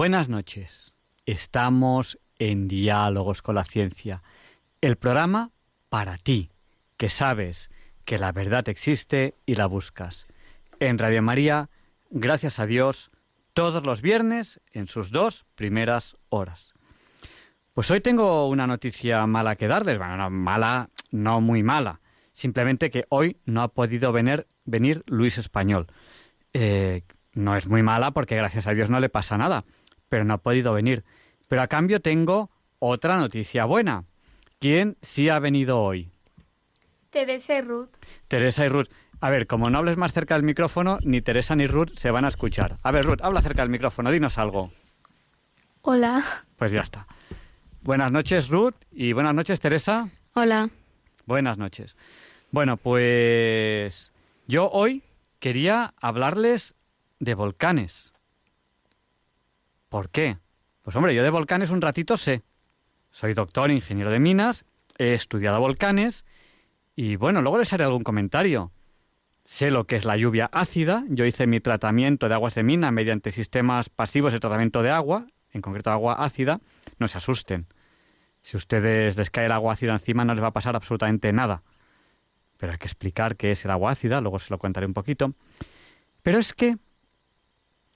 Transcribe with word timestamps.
Buenas 0.00 0.30
noches. 0.30 0.94
Estamos 1.26 2.18
en 2.38 2.68
Diálogos 2.68 3.42
con 3.42 3.54
la 3.54 3.66
Ciencia, 3.66 4.22
el 4.80 4.96
programa 4.96 5.50
para 5.90 6.16
ti, 6.16 6.52
que 6.96 7.10
sabes 7.10 7.68
que 8.06 8.16
la 8.16 8.32
verdad 8.32 8.66
existe 8.70 9.34
y 9.44 9.56
la 9.56 9.66
buscas. 9.66 10.26
En 10.78 10.96
Radio 10.96 11.20
María, 11.20 11.68
gracias 12.08 12.58
a 12.60 12.64
Dios, 12.64 13.10
todos 13.52 13.84
los 13.84 14.00
viernes 14.00 14.62
en 14.72 14.86
sus 14.86 15.10
dos 15.10 15.44
primeras 15.54 16.16
horas. 16.30 16.72
Pues 17.74 17.90
hoy 17.90 18.00
tengo 18.00 18.48
una 18.48 18.66
noticia 18.66 19.26
mala 19.26 19.56
que 19.56 19.68
darles. 19.68 19.98
Bueno, 19.98 20.16
no, 20.16 20.30
mala, 20.30 20.88
no 21.10 21.42
muy 21.42 21.62
mala. 21.62 22.00
Simplemente 22.32 22.88
que 22.88 23.04
hoy 23.10 23.36
no 23.44 23.60
ha 23.60 23.68
podido 23.68 24.12
venir, 24.12 24.46
venir 24.64 25.04
Luis 25.04 25.36
Español. 25.36 25.88
Eh, 26.54 27.02
no 27.34 27.56
es 27.56 27.68
muy 27.68 27.82
mala 27.82 28.12
porque 28.12 28.36
gracias 28.36 28.66
a 28.66 28.72
Dios 28.72 28.90
no 28.90 28.98
le 28.98 29.08
pasa 29.08 29.36
nada, 29.38 29.64
pero 30.10 30.24
no 30.24 30.34
ha 30.34 30.38
podido 30.38 30.74
venir. 30.74 31.04
Pero 31.48 31.62
a 31.62 31.68
cambio 31.68 32.00
tengo 32.00 32.50
otra 32.78 33.16
noticia 33.16 33.64
buena. 33.64 34.04
¿Quién 34.58 34.98
sí 35.00 35.30
ha 35.30 35.38
venido 35.38 35.80
hoy? 35.80 36.10
Teresa 37.08 37.56
y 37.56 37.62
Ruth. 37.62 37.88
Teresa 38.28 38.66
y 38.66 38.68
Ruth. 38.68 38.88
A 39.22 39.30
ver, 39.30 39.46
como 39.46 39.70
no 39.70 39.78
hables 39.78 39.96
más 39.96 40.12
cerca 40.12 40.34
del 40.34 40.42
micrófono, 40.42 40.98
ni 41.02 41.22
Teresa 41.22 41.56
ni 41.56 41.66
Ruth 41.66 41.90
se 41.96 42.10
van 42.10 42.24
a 42.24 42.28
escuchar. 42.28 42.76
A 42.82 42.90
ver, 42.90 43.06
Ruth, 43.06 43.20
habla 43.22 43.40
cerca 43.40 43.62
del 43.62 43.70
micrófono, 43.70 44.10
dinos 44.10 44.36
algo. 44.36 44.70
Hola. 45.82 46.22
Pues 46.56 46.72
ya 46.72 46.80
está. 46.80 47.06
Buenas 47.82 48.12
noches, 48.12 48.48
Ruth, 48.48 48.74
y 48.92 49.12
buenas 49.12 49.34
noches, 49.34 49.60
Teresa. 49.60 50.10
Hola. 50.34 50.68
Buenas 51.24 51.56
noches. 51.56 51.96
Bueno, 52.50 52.76
pues 52.76 54.12
yo 54.46 54.68
hoy 54.70 55.02
quería 55.38 55.94
hablarles 56.00 56.74
de 57.18 57.34
volcanes. 57.34 58.12
¿Por 59.90 60.08
qué? 60.08 60.38
Pues 60.82 60.94
hombre, 60.94 61.16
yo 61.16 61.24
de 61.24 61.30
volcanes 61.30 61.70
un 61.70 61.80
ratito 61.80 62.16
sé. 62.16 62.44
Soy 63.10 63.34
doctor, 63.34 63.72
ingeniero 63.72 64.12
de 64.12 64.20
minas, 64.20 64.64
he 64.98 65.14
estudiado 65.14 65.58
volcanes 65.58 66.24
y 66.94 67.16
bueno, 67.16 67.42
luego 67.42 67.58
les 67.58 67.72
haré 67.72 67.82
algún 67.82 68.04
comentario. 68.04 68.70
Sé 69.44 69.72
lo 69.72 69.88
que 69.88 69.96
es 69.96 70.04
la 70.04 70.16
lluvia 70.16 70.48
ácida, 70.52 71.02
yo 71.08 71.24
hice 71.24 71.48
mi 71.48 71.58
tratamiento 71.58 72.28
de 72.28 72.34
aguas 72.34 72.54
de 72.54 72.62
mina 72.62 72.92
mediante 72.92 73.32
sistemas 73.32 73.88
pasivos 73.88 74.32
de 74.32 74.38
tratamiento 74.38 74.82
de 74.82 74.90
agua, 74.90 75.26
en 75.50 75.60
concreto 75.60 75.90
agua 75.90 76.24
ácida, 76.24 76.60
no 77.00 77.08
se 77.08 77.18
asusten. 77.18 77.66
Si 78.42 78.56
ustedes 78.56 79.16
les 79.16 79.30
cae 79.30 79.46
el 79.46 79.52
agua 79.52 79.72
ácida 79.72 79.92
encima 79.92 80.24
no 80.24 80.34
les 80.34 80.44
va 80.44 80.48
a 80.48 80.52
pasar 80.52 80.76
absolutamente 80.76 81.32
nada. 81.32 81.64
Pero 82.58 82.70
hay 82.70 82.78
que 82.78 82.86
explicar 82.86 83.34
qué 83.34 83.50
es 83.50 83.64
el 83.64 83.72
agua 83.72 83.90
ácida, 83.90 84.20
luego 84.20 84.38
se 84.38 84.50
lo 84.50 84.58
contaré 84.58 84.86
un 84.86 84.94
poquito. 84.94 85.34
Pero 86.22 86.38
es 86.38 86.54
que 86.54 86.78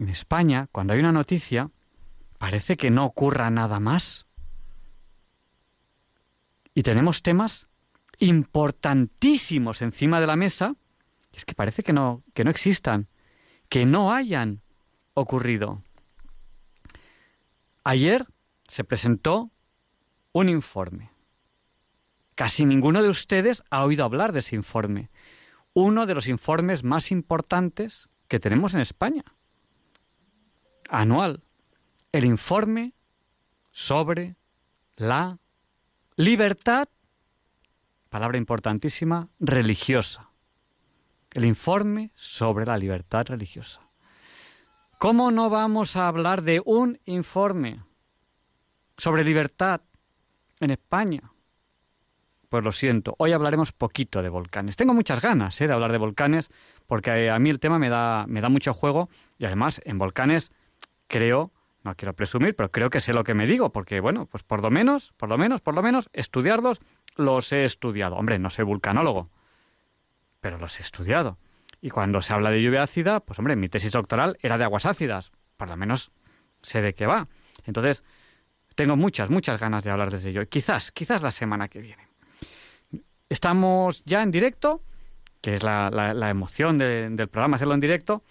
en 0.01 0.09
España, 0.09 0.69
cuando 0.73 0.93
hay 0.93 0.99
una 0.99 1.13
noticia, 1.13 1.71
parece 2.44 2.77
que 2.77 2.91
no 2.91 3.06
ocurra 3.06 3.49
nada 3.49 3.81
más. 3.81 4.27
Y 6.75 6.82
tenemos 6.82 7.22
temas 7.22 7.71
importantísimos 8.19 9.81
encima 9.81 10.21
de 10.21 10.27
la 10.27 10.37
mesa, 10.37 10.77
es 11.32 11.47
que 11.47 11.55
parece 11.55 11.82
que 11.82 11.94
no, 11.94 12.22
que 12.34 12.44
no 12.44 12.50
existan, 12.50 13.09
que 13.71 13.87
no 13.87 14.12
hayan 14.12 14.60
ocurrido. 15.15 15.82
Ayer 17.82 18.27
se 18.69 18.84
presentó 18.84 19.50
un 20.32 20.50
informe. 20.50 21.12
Casi 22.34 22.66
ninguno 22.66 23.03
de 23.03 23.09
ustedes 23.09 23.62
ha 23.71 23.82
oído 23.87 24.05
hablar 24.05 24.34
de 24.34 24.41
ese 24.41 24.55
informe. 24.55 25.09
Uno 25.72 26.05
de 26.05 26.15
los 26.15 26.28
informes 26.28 26.84
más 26.84 27.11
importantes 27.11 28.11
que 28.28 28.38
tenemos 28.38 28.75
en 28.75 28.81
España. 28.81 29.25
Anual. 30.91 31.44
El 32.15 32.25
informe 32.25 32.93
sobre 33.73 34.37
la 34.95 35.37
libertad, 36.15 36.89
palabra 38.09 38.39
importantísima, 38.39 39.31
religiosa. 39.41 40.31
El 41.33 41.45
informe 41.45 42.13
sobre 42.15 42.67
la 42.67 42.79
libertad 42.79 43.27
religiosa. 43.27 43.81
¿Cómo 45.01 45.33
no 45.33 45.51
vamos 45.51 45.97
a 45.97 46.07
hablar 46.07 46.43
de 46.43 46.63
un 46.65 47.01
informe 47.05 47.83
sobre 48.97 49.25
libertad 49.25 49.81
en 50.61 50.71
España? 50.71 51.33
Pues 52.49 52.63
lo 52.63 52.71
siento, 52.71 53.17
hoy 53.19 53.33
hablaremos 53.33 53.73
poquito 53.73 54.23
de 54.23 54.29
volcanes. 54.29 54.77
Tengo 54.77 54.95
muchas 54.95 55.21
ganas 55.21 55.61
¿eh? 55.61 55.67
de 55.67 55.73
hablar 55.73 55.91
de 55.91 55.99
volcanes 55.99 56.49
porque 56.87 57.29
a 57.29 57.41
mí 57.41 57.51
el 57.51 57.59
tema 57.59 57.81
me 57.81 57.89
da, 57.89 58.25
me 58.29 58.41
da 58.41 58.49
mucho 58.49 58.73
juego 58.73 59.09
y 59.37 59.47
además 59.47 59.81
en 59.85 59.99
volcanes 59.99 60.53
creo, 61.09 61.51
no 61.84 61.95
quiero 61.95 62.15
presumir, 62.15 62.56
pero 62.56 62.71
creo 62.71 62.91
que 62.91 63.00
sé 63.00 63.12
lo 63.12 63.25
que 63.25 63.34
me 63.34 63.47
digo 63.47 63.71
porque 63.71 64.00
bueno, 64.00 64.27
pues 64.27 64.43
por 64.43 64.62
lo 64.62 64.71
menos, 64.71 65.12
por 65.17 65.28
lo 65.28 65.39
menos, 65.39 65.61
por 65.61 65.75
lo 65.75 65.83
menos 65.83 66.09
estudiarlos 66.12 66.81
los 67.17 67.53
he 67.53 67.65
estudiado. 67.65 68.17
Hombre, 68.17 68.39
no 68.39 68.50
soy 68.50 68.65
vulcanólogo, 68.65 69.31
pero 70.41 70.59
los 70.59 70.78
he 70.81 70.83
estudiado. 70.83 71.39
Y 71.81 71.91
cuando 71.91 72.23
se 72.23 72.33
habla 72.33 72.50
de 72.50 72.62
lluvia 72.62 72.83
ácida, 72.83 73.21
pues 73.21 73.39
hombre, 73.39 73.56
mi 73.56 73.69
tesis 73.69 73.93
doctoral 73.93 74.39
era 74.41 74.56
de 74.56 74.65
aguas 74.65 74.87
ácidas. 74.87 75.33
Por 75.56 75.69
lo 75.69 75.77
menos 75.77 76.11
sé 76.62 76.81
de 76.81 76.94
qué 76.94 77.06
va. 77.06 77.28
Entonces, 77.67 78.03
tengo 78.75 78.97
muchas, 78.97 79.31
muchas 79.31 79.61
ganas 79.61 79.84
de 79.84 79.91
hablar 79.91 80.11
desde 80.11 80.31
ello. 80.31 80.49
Quizás, 80.49 80.91
quizás 80.91 81.23
la 81.23 81.31
semana 81.31 81.69
que 81.69 81.81
viene. 81.81 82.09
Estamos 83.28 84.03
ya 84.05 84.23
en 84.23 84.31
directo, 84.31 84.83
que 85.41 85.56
es 85.56 85.62
la, 85.62 85.91
la, 85.91 86.31
emoción 86.31 86.78
del 86.78 87.28
programa 87.28 87.56
hacerlo 87.56 87.75
en 87.75 87.81
directo. 87.81 88.25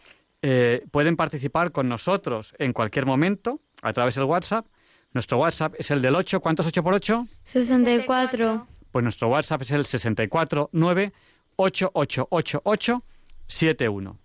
Eh, 0.46 0.86
pueden 0.92 1.16
participar 1.16 1.72
con 1.72 1.88
nosotros 1.88 2.54
en 2.60 2.74
cualquier 2.74 3.06
momento 3.06 3.62
a 3.82 3.94
través 3.94 4.16
del 4.16 4.26
WhatsApp. 4.26 4.66
Nuestro 5.14 5.38
WhatsApp 5.38 5.76
es 5.78 5.90
el 5.90 6.02
del 6.02 6.16
8. 6.16 6.42
¿Cuántos 6.42 6.68
8 6.68 6.84
por 6.84 6.94
8? 6.94 7.26
64. 7.44 8.68
Pues 8.92 9.04
nuestro 9.04 9.30
WhatsApp 9.30 9.62
es 9.62 9.72
el 9.72 9.86
649 9.86 11.14
888871. 11.56 14.20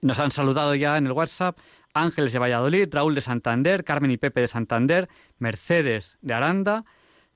Nos 0.00 0.18
han 0.18 0.30
saludado 0.30 0.74
ya 0.74 0.96
en 0.96 1.04
el 1.06 1.12
WhatsApp 1.12 1.58
Ángeles 1.92 2.32
de 2.32 2.38
Valladolid, 2.38 2.88
Raúl 2.90 3.14
de 3.14 3.20
Santander, 3.20 3.84
Carmen 3.84 4.12
y 4.12 4.16
Pepe 4.16 4.40
de 4.40 4.48
Santander, 4.48 5.10
Mercedes 5.38 6.16
de 6.22 6.32
Aranda, 6.32 6.86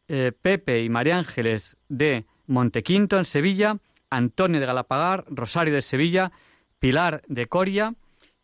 eh, 0.09 0.33
Pepe 0.33 0.83
y 0.83 0.89
María 0.89 1.19
Ángeles 1.19 1.77
de 1.91 2.25
Montequinto 2.47 3.19
en 3.19 3.27
Sevilla, 3.27 3.77
Antonio 4.09 4.61
de 4.61 4.67
Galapagar, 4.67 5.27
Rosario 5.29 5.75
de 5.75 5.83
Sevilla, 5.83 6.33
Pilar 6.79 7.23
de 7.27 7.47
Coria 7.47 7.95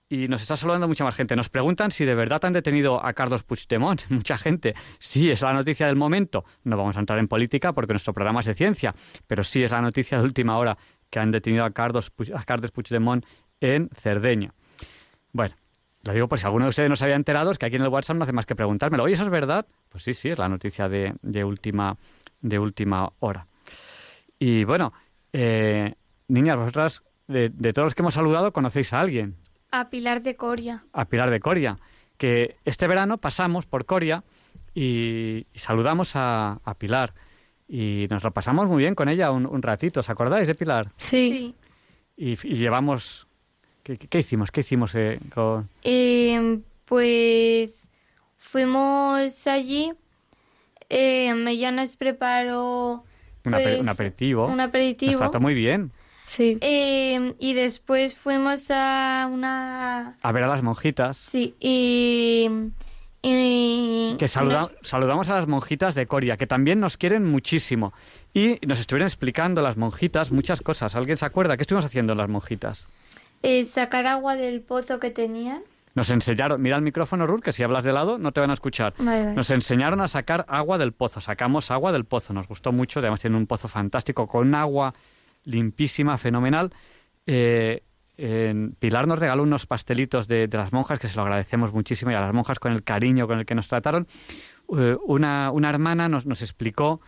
y 0.08 0.28
nos 0.28 0.42
está 0.42 0.56
saludando 0.56 0.86
mucha 0.86 1.04
más 1.04 1.14
gente. 1.14 1.34
Nos 1.34 1.48
preguntan 1.48 1.90
si 1.90 2.04
de 2.04 2.14
verdad 2.14 2.44
han 2.44 2.52
detenido 2.52 3.04
a 3.04 3.12
Carlos 3.14 3.42
Puigdemont. 3.42 4.02
Mucha 4.10 4.36
gente. 4.36 4.74
Sí, 4.98 5.30
es 5.30 5.42
la 5.42 5.52
noticia 5.52 5.86
del 5.86 5.96
momento. 5.96 6.44
No 6.62 6.76
vamos 6.76 6.96
a 6.96 7.00
entrar 7.00 7.18
en 7.18 7.28
política 7.28 7.72
porque 7.72 7.92
nuestro 7.92 8.12
programa 8.12 8.40
es 8.40 8.46
de 8.46 8.54
ciencia, 8.54 8.94
pero 9.26 9.44
sí 9.44 9.62
es 9.62 9.70
la 9.70 9.80
noticia 9.80 10.18
de 10.18 10.24
última 10.24 10.58
hora 10.58 10.76
que 11.10 11.18
han 11.18 11.30
detenido 11.30 11.64
a 11.64 11.70
Carlos, 11.70 12.12
a 12.34 12.44
Carlos 12.44 12.70
Puigdemont 12.70 13.24
en 13.60 13.88
Cerdeña. 13.94 14.52
Bueno, 15.32 15.54
lo 16.02 16.12
digo 16.12 16.28
por 16.28 16.38
si 16.38 16.44
alguno 16.44 16.66
de 16.66 16.70
ustedes 16.70 16.90
no 16.90 16.96
se 16.96 17.04
había 17.04 17.16
enterado, 17.16 17.50
es 17.50 17.58
que 17.58 17.66
aquí 17.66 17.76
en 17.76 17.82
el 17.82 17.88
WhatsApp 17.88 18.16
no 18.16 18.24
hace 18.24 18.32
más 18.32 18.46
que 18.46 18.54
preguntármelo. 18.54 19.04
Oye, 19.04 19.14
¿eso 19.14 19.24
es 19.24 19.30
verdad? 19.30 19.66
Pues 19.88 20.04
sí, 20.04 20.12
sí, 20.12 20.28
es 20.28 20.38
la 20.38 20.48
noticia 20.48 20.88
de, 20.88 21.14
de 21.22 21.44
última, 21.44 21.96
de 22.40 22.58
última 22.58 23.10
hora. 23.20 23.46
Y 24.38 24.64
bueno, 24.64 24.92
eh, 25.32 25.94
niñas, 26.28 26.56
vosotras, 26.56 27.02
de, 27.28 27.48
de, 27.48 27.72
todos 27.72 27.86
los 27.86 27.94
que 27.94 28.02
hemos 28.02 28.14
saludado, 28.14 28.52
conocéis 28.52 28.92
a 28.92 29.00
alguien. 29.00 29.36
A 29.70 29.90
Pilar 29.90 30.22
de 30.22 30.34
Coria. 30.34 30.84
A 30.92 31.06
Pilar 31.06 31.30
de 31.30 31.40
Coria. 31.40 31.78
Que 32.16 32.56
este 32.64 32.86
verano 32.86 33.18
pasamos 33.18 33.66
por 33.66 33.86
Coria 33.86 34.22
y, 34.74 35.46
y 35.52 35.58
saludamos 35.58 36.16
a, 36.16 36.60
a, 36.64 36.74
Pilar. 36.74 37.14
Y 37.68 38.06
nos 38.10 38.22
lo 38.22 38.32
pasamos 38.32 38.68
muy 38.68 38.82
bien 38.82 38.94
con 38.94 39.08
ella 39.08 39.30
un, 39.30 39.46
un 39.46 39.62
ratito. 39.62 40.00
¿Os 40.00 40.10
acordáis 40.10 40.46
de 40.46 40.54
Pilar? 40.54 40.88
Sí. 40.96 41.54
Y, 42.16 42.32
y 42.32 42.54
llevamos. 42.56 43.26
¿qué, 43.82 43.98
¿qué, 43.98 44.18
hicimos? 44.18 44.50
¿Qué 44.50 44.60
hicimos 44.60 44.94
eh, 44.94 45.18
con.? 45.34 45.68
Eh, 45.82 46.60
pues. 46.84 47.90
Fuimos 48.36 49.46
allí. 49.46 49.92
Eh, 50.88 51.32
ella 51.48 51.72
nos 51.72 51.96
preparó 51.96 53.04
un, 53.44 53.52
pues, 53.52 53.80
un, 53.80 53.88
aperitivo. 53.88 54.46
Un 54.46 54.60
aperitivo. 54.60 55.12
Nos 55.12 55.20
trató 55.20 55.40
muy 55.40 55.54
bien. 55.54 55.90
Sí. 56.26 56.58
Eh, 56.60 57.34
y 57.38 57.54
después 57.54 58.16
fuimos 58.16 58.70
a 58.70 59.28
una... 59.30 60.16
A 60.20 60.32
ver 60.32 60.44
a 60.44 60.48
las 60.48 60.62
monjitas. 60.62 61.16
Sí, 61.16 61.54
y... 61.60 62.48
que 64.18 64.28
saludamos 64.28 65.28
a 65.28 65.34
las 65.34 65.46
monjitas 65.46 65.94
de 65.94 66.06
Coria, 66.06 66.36
que 66.36 66.46
también 66.46 66.80
nos 66.80 66.96
quieren 66.96 67.24
muchísimo. 67.24 67.92
Y 68.32 68.58
nos 68.66 68.80
estuvieron 68.80 69.06
explicando 69.06 69.62
las 69.62 69.76
monjitas 69.76 70.32
muchas 70.32 70.60
cosas. 70.60 70.94
¿Alguien 70.96 71.16
se 71.16 71.24
acuerda? 71.24 71.56
¿Qué 71.56 71.62
estuvimos 71.62 71.84
haciendo 71.84 72.14
las 72.14 72.28
monjitas? 72.28 72.86
Eh, 73.42 73.64
sacar 73.64 74.06
agua 74.06 74.36
del 74.36 74.62
pozo 74.62 74.98
que 74.98 75.10
tenían. 75.10 75.62
Nos 75.94 76.10
enseñaron, 76.10 76.60
mira 76.60 76.76
el 76.76 76.82
micrófono, 76.82 77.24
Ruth, 77.24 77.42
que 77.42 77.52
si 77.52 77.62
hablas 77.62 77.84
de 77.84 77.92
lado 77.92 78.18
no 78.18 78.32
te 78.32 78.40
van 78.40 78.50
a 78.50 78.54
escuchar. 78.54 78.94
Nos 78.98 79.50
enseñaron 79.50 80.00
a 80.00 80.08
sacar 80.08 80.44
agua 80.48 80.76
del 80.76 80.92
pozo. 80.92 81.20
Sacamos 81.20 81.70
agua 81.70 81.92
del 81.92 82.04
pozo. 82.04 82.32
Nos 82.32 82.48
gustó 82.48 82.72
mucho. 82.72 82.98
Además, 82.98 83.20
tiene 83.20 83.36
un 83.36 83.46
pozo 83.46 83.68
fantástico 83.68 84.26
con 84.26 84.54
agua 84.56 84.92
limpísima, 85.44 86.18
fenomenal. 86.18 86.72
Eh, 87.26 87.82
Pilar 88.78 89.08
nos 89.08 89.18
regaló 89.18 89.42
unos 89.42 89.66
pastelitos 89.66 90.28
de, 90.28 90.48
las 90.52 90.72
monjas 90.72 90.98
que 90.98 91.08
se 91.08 91.16
lo 91.16 91.22
agradecemos 91.22 91.72
muchísimo 91.72 92.12
y 92.12 92.14
a 92.14 92.20
las 92.20 92.32
monjas 92.32 92.58
con 92.58 92.72
el 92.72 92.84
cariño 92.84 93.26
con 93.26 93.38
el 93.38 93.46
que 93.46 93.54
nos 93.54 93.68
trataron. 93.68 94.06
Eh, 94.76 94.96
una, 95.04 95.50
una, 95.50 95.70
hermana 95.70 96.08
nos, 96.08 96.24
nos 96.26 96.42
explicó 96.42 97.00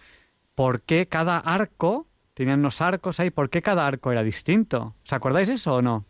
por 0.55 0.83
qué 0.83 1.06
cada 1.06 1.38
arco, 1.38 2.06
tenían 2.35 2.59
unos 2.61 2.81
arcos 2.81 3.21
ahí, 3.21 3.31
por 3.31 3.50
qué 3.50 3.62
cada 3.62 3.87
arco 3.87 4.11
era 4.11 4.23
distinto. 4.23 4.94
¿Os 5.05 5.12
acordáis 5.12 5.49
eso 5.49 5.77
o 5.77 5.82
no? 5.82 6.05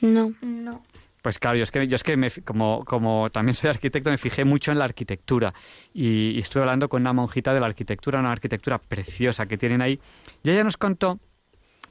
No. 0.00 0.32
No. 0.40 0.82
Pues 1.22 1.38
claro, 1.38 1.56
yo 1.56 1.62
es 1.62 1.70
que, 1.70 1.86
yo 1.86 1.94
es 1.94 2.02
que 2.02 2.16
me, 2.16 2.30
como, 2.30 2.84
como 2.84 3.30
también 3.30 3.54
soy 3.54 3.70
arquitecto, 3.70 4.10
me 4.10 4.18
fijé 4.18 4.44
mucho 4.44 4.72
en 4.72 4.78
la 4.78 4.84
arquitectura 4.84 5.54
y, 5.94 6.36
estuve 6.38 6.64
hablando 6.64 6.88
con 6.88 7.02
una 7.02 7.12
monjita 7.12 7.54
de 7.54 7.60
la 7.60 7.66
arquitectura, 7.66 8.18
una 8.18 8.32
arquitectura 8.32 8.78
preciosa 8.78 9.46
que 9.46 9.56
tienen 9.56 9.80
ahí, 9.80 10.00
y 10.42 10.50
ella 10.50 10.64
nos 10.64 10.76
contó 10.76 11.20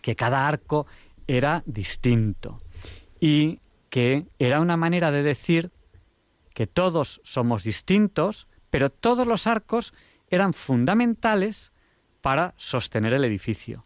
que 0.02 0.16
cada 0.16 0.48
arco 0.48 0.88
era 1.28 1.64
distinto 1.66 2.62
y 3.20 3.60
que 3.90 4.26
era 4.40 4.60
una 4.60 4.78
manera 4.78 5.12
de 5.12 5.24
decir 5.24 5.72
que 6.54 6.68
todos 6.68 7.22
somos 7.24 7.64
distintos, 7.64 8.48
pero 8.70 8.90
todos 8.90 9.28
los 9.28 9.48
arcos 9.48 9.94
eran 10.30 10.54
fundamentales 10.54 11.72
para 12.22 12.54
sostener 12.58 13.14
el 13.14 13.26
edificio, 13.26 13.84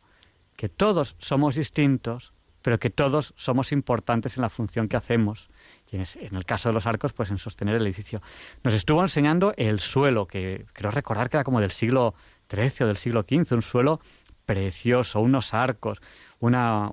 que 0.56 0.70
todos 0.70 1.16
somos 1.20 1.56
distintos, 1.56 2.34
pero 2.62 2.80
que 2.80 2.90
todos 2.90 3.34
somos 3.36 3.72
importantes 3.72 4.38
en 4.38 4.42
la 4.42 4.50
función 4.50 4.88
que 4.88 4.98
hacemos. 4.98 5.50
Y 5.92 5.98
en, 5.98 6.36
el 6.36 6.46
caso 6.46 6.70
de 6.70 6.74
los 6.74 6.88
arcos, 6.88 7.14
pues 7.14 7.30
en 7.30 7.38
sostener 7.38 7.76
el 7.76 7.84
edificio. 7.84 8.22
Nos 8.64 8.74
estuvo 8.74 9.02
enseñando 9.04 9.54
el 9.56 9.80
suelo, 9.80 10.26
que 10.26 10.66
creo 10.74 10.90
recordar 10.90 11.30
que 11.30 11.38
era 11.38 11.44
como 11.44 11.62
del 11.62 11.70
siglo 11.70 12.16
XIII 12.50 12.86
o 12.86 12.88
del 12.88 12.98
siglo 12.98 13.22
XV, 13.22 13.54
un 13.54 13.62
suelo 13.62 14.00
precioso, 14.46 15.20
unos 15.22 15.54
arcos, 15.54 16.02
una, 16.40 16.92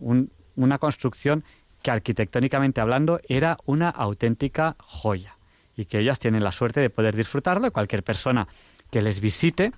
una 0.56 0.78
construcción 0.78 1.44
que 1.82 1.90
arquitectónicamente 1.90 2.80
hablando 2.80 3.20
era 3.28 3.58
una 3.66 3.88
auténtica 3.88 4.76
joya 4.78 5.36
y 5.76 5.86
que 5.86 5.98
ellas 5.98 6.18
tienen 6.18 6.44
la 6.44 6.52
suerte 6.52 6.80
de 6.80 6.90
poder 6.90 7.16
disfrutarlo. 7.16 7.70
Cualquier 7.72 8.02
persona 8.02 8.46
que 8.90 9.02
les 9.02 9.20
visite 9.20 9.72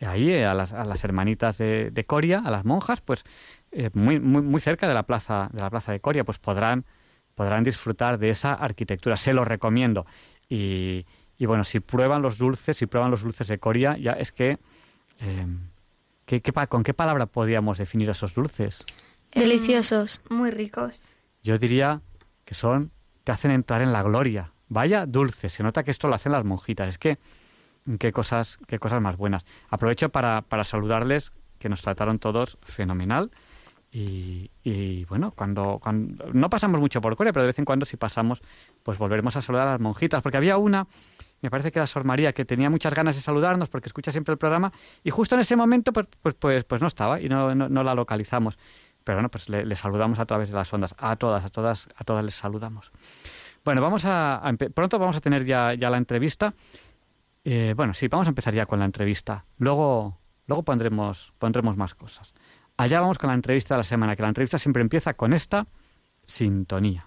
ahí 0.00 0.30
eh, 0.30 0.44
a 0.44 0.54
las, 0.54 0.72
a 0.72 0.84
las 0.84 1.04
hermanitas 1.04 1.58
de, 1.58 2.04
Coria, 2.06 2.42
a 2.44 2.50
las 2.50 2.64
monjas, 2.64 3.00
pues 3.00 3.24
eh, 3.72 3.90
muy, 3.94 4.20
muy, 4.20 4.42
muy 4.42 4.60
cerca 4.60 4.88
de 4.88 4.94
la 4.94 5.04
plaza 5.04 5.50
de 5.52 5.60
la 5.60 5.70
plaza 5.70 5.92
de 5.92 6.00
Coria, 6.00 6.24
pues 6.24 6.38
podrán 6.38 6.84
podrán 7.34 7.64
disfrutar 7.64 8.18
de 8.18 8.30
esa 8.30 8.54
arquitectura. 8.54 9.16
Se 9.16 9.32
lo 9.32 9.44
recomiendo. 9.44 10.06
Y, 10.48 11.04
y 11.36 11.46
bueno, 11.46 11.64
si 11.64 11.80
prueban 11.80 12.22
los 12.22 12.38
dulces, 12.38 12.76
si 12.76 12.86
prueban 12.86 13.10
los 13.10 13.22
dulces 13.22 13.48
de 13.48 13.58
Coria, 13.58 13.96
ya 13.98 14.12
es 14.12 14.30
que 14.30 14.58
eh, 15.20 15.46
¿con 16.68 16.82
qué 16.82 16.94
palabra 16.94 17.26
podríamos 17.26 17.78
definir 17.78 18.10
esos 18.10 18.34
dulces? 18.34 18.84
Deliciosos, 19.32 20.20
muy 20.30 20.50
ricos. 20.50 21.10
Yo 21.42 21.58
diría 21.58 22.00
que 22.44 22.54
son 22.54 22.92
te 23.24 23.32
hacen 23.32 23.50
entrar 23.50 23.82
en 23.82 23.92
la 23.92 24.02
gloria. 24.02 24.52
Vaya 24.68 25.06
dulce, 25.06 25.48
se 25.48 25.62
nota 25.62 25.82
que 25.82 25.90
esto 25.90 26.08
lo 26.08 26.14
hacen 26.14 26.32
las 26.32 26.44
monjitas. 26.44 26.88
Es 26.88 26.98
que 26.98 27.18
qué 27.98 28.12
cosas, 28.12 28.58
qué 28.66 28.78
cosas 28.78 29.00
más 29.00 29.16
buenas. 29.16 29.44
Aprovecho 29.70 30.10
para, 30.10 30.42
para 30.42 30.64
saludarles, 30.64 31.32
que 31.58 31.68
nos 31.68 31.82
trataron 31.82 32.18
todos 32.18 32.58
fenomenal. 32.62 33.30
Y, 33.90 34.50
y 34.62 35.04
bueno, 35.04 35.30
cuando, 35.30 35.78
cuando, 35.80 36.32
no 36.32 36.50
pasamos 36.50 36.80
mucho 36.80 37.00
por 37.00 37.16
Corea, 37.16 37.32
pero 37.32 37.44
de 37.44 37.48
vez 37.48 37.58
en 37.58 37.64
cuando 37.64 37.86
si 37.86 37.96
pasamos, 37.96 38.42
pues 38.82 38.98
volveremos 38.98 39.36
a 39.36 39.42
saludar 39.42 39.68
a 39.68 39.72
las 39.72 39.80
monjitas, 39.80 40.22
porque 40.22 40.36
había 40.36 40.56
una, 40.56 40.86
me 41.44 41.50
parece 41.50 41.70
que 41.70 41.78
era 41.78 41.86
Sor 41.86 42.04
María, 42.04 42.32
que 42.32 42.44
tenía 42.44 42.70
muchas 42.70 42.94
ganas 42.94 43.14
de 43.14 43.22
saludarnos 43.22 43.68
porque 43.68 43.88
escucha 43.88 44.10
siempre 44.10 44.32
el 44.32 44.38
programa, 44.38 44.72
y 45.02 45.10
justo 45.10 45.34
en 45.34 45.42
ese 45.42 45.56
momento 45.56 45.92
pues, 45.92 46.06
pues, 46.22 46.34
pues, 46.34 46.64
pues 46.64 46.80
no 46.80 46.88
estaba 46.88 47.20
y 47.20 47.28
no, 47.28 47.54
no, 47.54 47.82
la 47.84 47.94
localizamos. 47.94 48.58
Pero 49.04 49.16
bueno, 49.16 49.30
pues 49.30 49.48
le, 49.48 49.74
saludamos 49.76 50.18
a 50.18 50.24
través 50.24 50.48
de 50.48 50.54
las 50.54 50.72
ondas, 50.72 50.94
a 50.98 51.16
todas, 51.16 51.44
a 51.44 51.50
todas, 51.50 51.88
a 51.94 52.04
todas 52.04 52.24
les 52.24 52.34
saludamos. 52.34 52.90
Bueno, 53.64 53.82
vamos 53.82 54.04
a, 54.06 54.42
pronto 54.74 54.98
vamos 54.98 55.16
a 55.16 55.20
tener 55.20 55.44
ya, 55.44 55.74
ya 55.74 55.90
la 55.90 55.98
entrevista 55.98 56.54
eh, 57.44 57.74
bueno, 57.76 57.92
sí, 57.92 58.08
vamos 58.08 58.26
a 58.26 58.30
empezar 58.30 58.54
ya 58.54 58.66
con 58.66 58.78
la 58.78 58.86
entrevista. 58.86 59.44
Luego, 59.58 60.18
luego 60.46 60.62
pondremos, 60.62 61.32
pondremos 61.38 61.76
más 61.76 61.94
cosas. 61.94 62.32
Allá 62.76 63.00
vamos 63.00 63.18
con 63.18 63.28
la 63.28 63.34
entrevista 63.34 63.74
de 63.74 63.78
la 63.78 63.84
semana, 63.84 64.16
que 64.16 64.22
la 64.22 64.28
entrevista 64.28 64.58
siempre 64.58 64.82
empieza 64.82 65.14
con 65.14 65.32
esta 65.32 65.66
sintonía. 66.26 67.06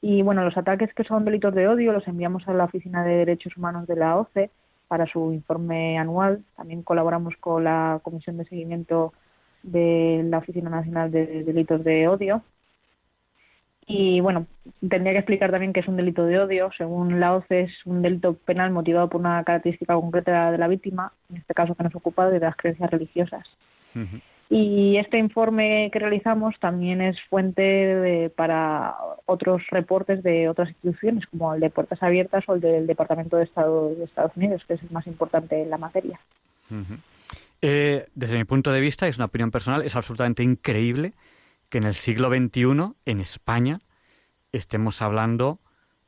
Y 0.00 0.22
bueno, 0.22 0.44
los 0.44 0.56
ataques 0.56 0.92
que 0.94 1.04
son 1.04 1.24
delitos 1.24 1.54
de 1.54 1.68
odio 1.68 1.92
los 1.92 2.06
enviamos 2.06 2.46
a 2.48 2.52
la 2.52 2.64
Oficina 2.64 3.04
de 3.04 3.16
Derechos 3.16 3.56
Humanos 3.56 3.86
de 3.86 3.96
la 3.96 4.16
OCE 4.16 4.50
para 4.88 5.06
su 5.06 5.32
informe 5.32 5.98
anual. 5.98 6.44
También 6.56 6.82
colaboramos 6.82 7.34
con 7.38 7.64
la 7.64 8.00
Comisión 8.02 8.36
de 8.36 8.44
Seguimiento 8.44 9.12
de 9.62 10.22
la 10.26 10.38
Oficina 10.38 10.70
Nacional 10.70 11.10
de 11.10 11.44
Delitos 11.44 11.82
de 11.82 12.08
Odio 12.08 12.42
y 13.86 14.20
bueno, 14.20 14.46
tendría 14.80 15.12
que 15.12 15.20
explicar 15.20 15.52
también 15.52 15.72
que 15.72 15.80
es 15.80 15.88
un 15.88 15.96
delito 15.96 16.26
de 16.26 16.40
odio. 16.40 16.70
Según 16.76 17.20
la 17.20 17.34
OCE, 17.34 17.62
es 17.62 17.86
un 17.86 18.02
delito 18.02 18.34
penal 18.34 18.72
motivado 18.72 19.08
por 19.08 19.20
una 19.20 19.44
característica 19.44 19.94
concreta 19.94 20.50
de 20.50 20.58
la 20.58 20.66
víctima, 20.66 21.12
en 21.30 21.36
este 21.36 21.54
caso 21.54 21.76
que 21.76 21.84
nos 21.84 21.94
ocupa 21.94 22.28
de 22.28 22.40
las 22.40 22.56
creencias 22.56 22.90
religiosas. 22.90 23.46
Y 24.48 24.96
este 24.98 25.18
informe 25.18 25.90
que 25.92 25.98
realizamos 25.98 26.54
también 26.60 27.00
es 27.00 27.20
fuente 27.28 28.30
para 28.36 28.94
otros 29.24 29.62
reportes 29.70 30.22
de 30.22 30.48
otras 30.48 30.68
instituciones, 30.68 31.26
como 31.26 31.52
el 31.54 31.60
de 31.60 31.70
Puertas 31.70 32.00
Abiertas 32.02 32.44
o 32.46 32.54
el 32.54 32.60
del 32.60 32.86
Departamento 32.86 33.36
de 33.36 33.44
Estado 33.44 33.94
de 33.94 34.04
Estados 34.04 34.36
Unidos, 34.36 34.62
que 34.66 34.74
es 34.74 34.82
el 34.82 34.90
más 34.90 35.06
importante 35.08 35.60
en 35.60 35.70
la 35.70 35.78
materia. 35.78 36.20
Eh, 37.60 38.06
desde 38.14 38.36
mi 38.36 38.44
punto 38.44 38.70
de 38.70 38.80
vista, 38.80 39.08
es 39.08 39.16
una 39.16 39.26
opinión 39.26 39.50
personal, 39.50 39.82
es 39.82 39.96
absolutamente 39.96 40.44
increíble 40.44 41.14
que 41.68 41.78
en 41.78 41.84
el 41.84 41.94
siglo 41.94 42.28
XXI, 42.28 42.94
en 43.04 43.20
España, 43.20 43.80
estemos 44.52 45.02
hablando 45.02 45.58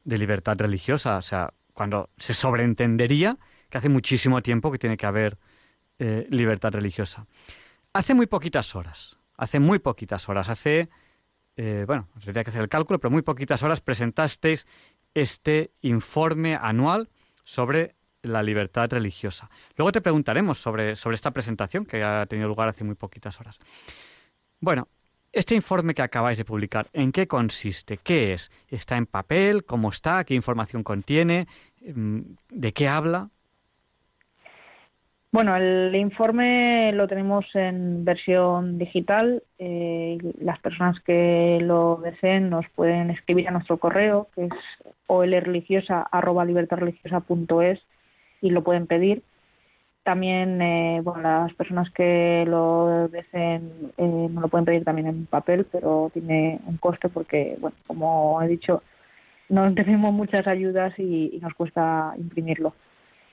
de 0.04 0.18
libertad 0.18 0.56
religiosa. 0.58 1.16
O 1.16 1.22
sea, 1.22 1.52
cuando 1.74 2.10
se 2.16 2.34
sobreentendería 2.34 3.36
que 3.68 3.78
hace 3.78 3.88
muchísimo 3.88 4.42
tiempo 4.42 4.70
que 4.70 4.78
tiene 4.78 4.96
que 4.96 5.06
haber 5.06 5.38
eh, 5.98 6.26
libertad 6.30 6.72
religiosa. 6.72 7.26
Hace 7.98 8.14
muy 8.14 8.26
poquitas 8.26 8.76
horas, 8.76 9.16
hace 9.36 9.58
muy 9.58 9.80
poquitas 9.80 10.28
horas, 10.28 10.48
hace, 10.48 10.88
eh, 11.56 11.82
bueno, 11.84 12.06
tendría 12.22 12.44
que 12.44 12.50
hacer 12.50 12.62
el 12.62 12.68
cálculo, 12.68 13.00
pero 13.00 13.10
muy 13.10 13.22
poquitas 13.22 13.64
horas 13.64 13.80
presentasteis 13.80 14.68
este 15.14 15.72
informe 15.80 16.54
anual 16.54 17.08
sobre 17.42 17.96
la 18.22 18.44
libertad 18.44 18.88
religiosa. 18.88 19.50
Luego 19.76 19.90
te 19.90 20.00
preguntaremos 20.00 20.58
sobre, 20.58 20.94
sobre 20.94 21.16
esta 21.16 21.32
presentación 21.32 21.84
que 21.86 22.04
ha 22.04 22.24
tenido 22.26 22.46
lugar 22.46 22.68
hace 22.68 22.84
muy 22.84 22.94
poquitas 22.94 23.40
horas. 23.40 23.58
Bueno, 24.60 24.86
este 25.32 25.56
informe 25.56 25.92
que 25.92 26.02
acabáis 26.02 26.38
de 26.38 26.44
publicar, 26.44 26.88
¿en 26.92 27.10
qué 27.10 27.26
consiste? 27.26 27.96
¿Qué 27.96 28.32
es? 28.32 28.52
¿Está 28.68 28.96
en 28.96 29.06
papel? 29.06 29.64
¿Cómo 29.64 29.88
está? 29.88 30.22
¿Qué 30.22 30.34
información 30.34 30.84
contiene? 30.84 31.48
Mm, 31.80 32.20
¿De 32.48 32.72
qué 32.72 32.86
habla? 32.86 33.30
Bueno, 35.30 35.54
el 35.56 35.94
informe 35.94 36.90
lo 36.94 37.06
tenemos 37.06 37.44
en 37.54 38.02
versión 38.04 38.78
digital. 38.78 39.42
Eh, 39.58 40.16
las 40.40 40.58
personas 40.60 40.98
que 41.00 41.58
lo 41.60 42.00
deseen 42.02 42.48
nos 42.48 42.66
pueden 42.70 43.10
escribir 43.10 43.46
a 43.48 43.50
nuestro 43.50 43.76
correo, 43.76 44.28
que 44.34 44.46
es 44.46 44.52
olreligiosa.libertadreligiosa.es 45.06 47.80
y 48.40 48.48
lo 48.50 48.64
pueden 48.64 48.86
pedir. 48.86 49.22
También, 50.02 50.62
eh, 50.62 51.02
bueno, 51.04 51.20
las 51.20 51.52
personas 51.52 51.90
que 51.90 52.46
lo 52.48 53.08
deseen 53.08 53.92
eh, 53.98 54.28
lo 54.32 54.48
pueden 54.48 54.64
pedir 54.64 54.84
también 54.84 55.08
en 55.08 55.26
papel, 55.26 55.66
pero 55.70 56.10
tiene 56.14 56.58
un 56.66 56.78
coste 56.78 57.10
porque, 57.10 57.58
bueno, 57.60 57.76
como 57.86 58.40
he 58.40 58.48
dicho, 58.48 58.82
no 59.50 59.74
tenemos 59.74 60.10
muchas 60.12 60.46
ayudas 60.46 60.98
y, 60.98 61.38
nos 61.42 61.52
cuesta 61.52 62.14
imprimirlo. 62.16 62.72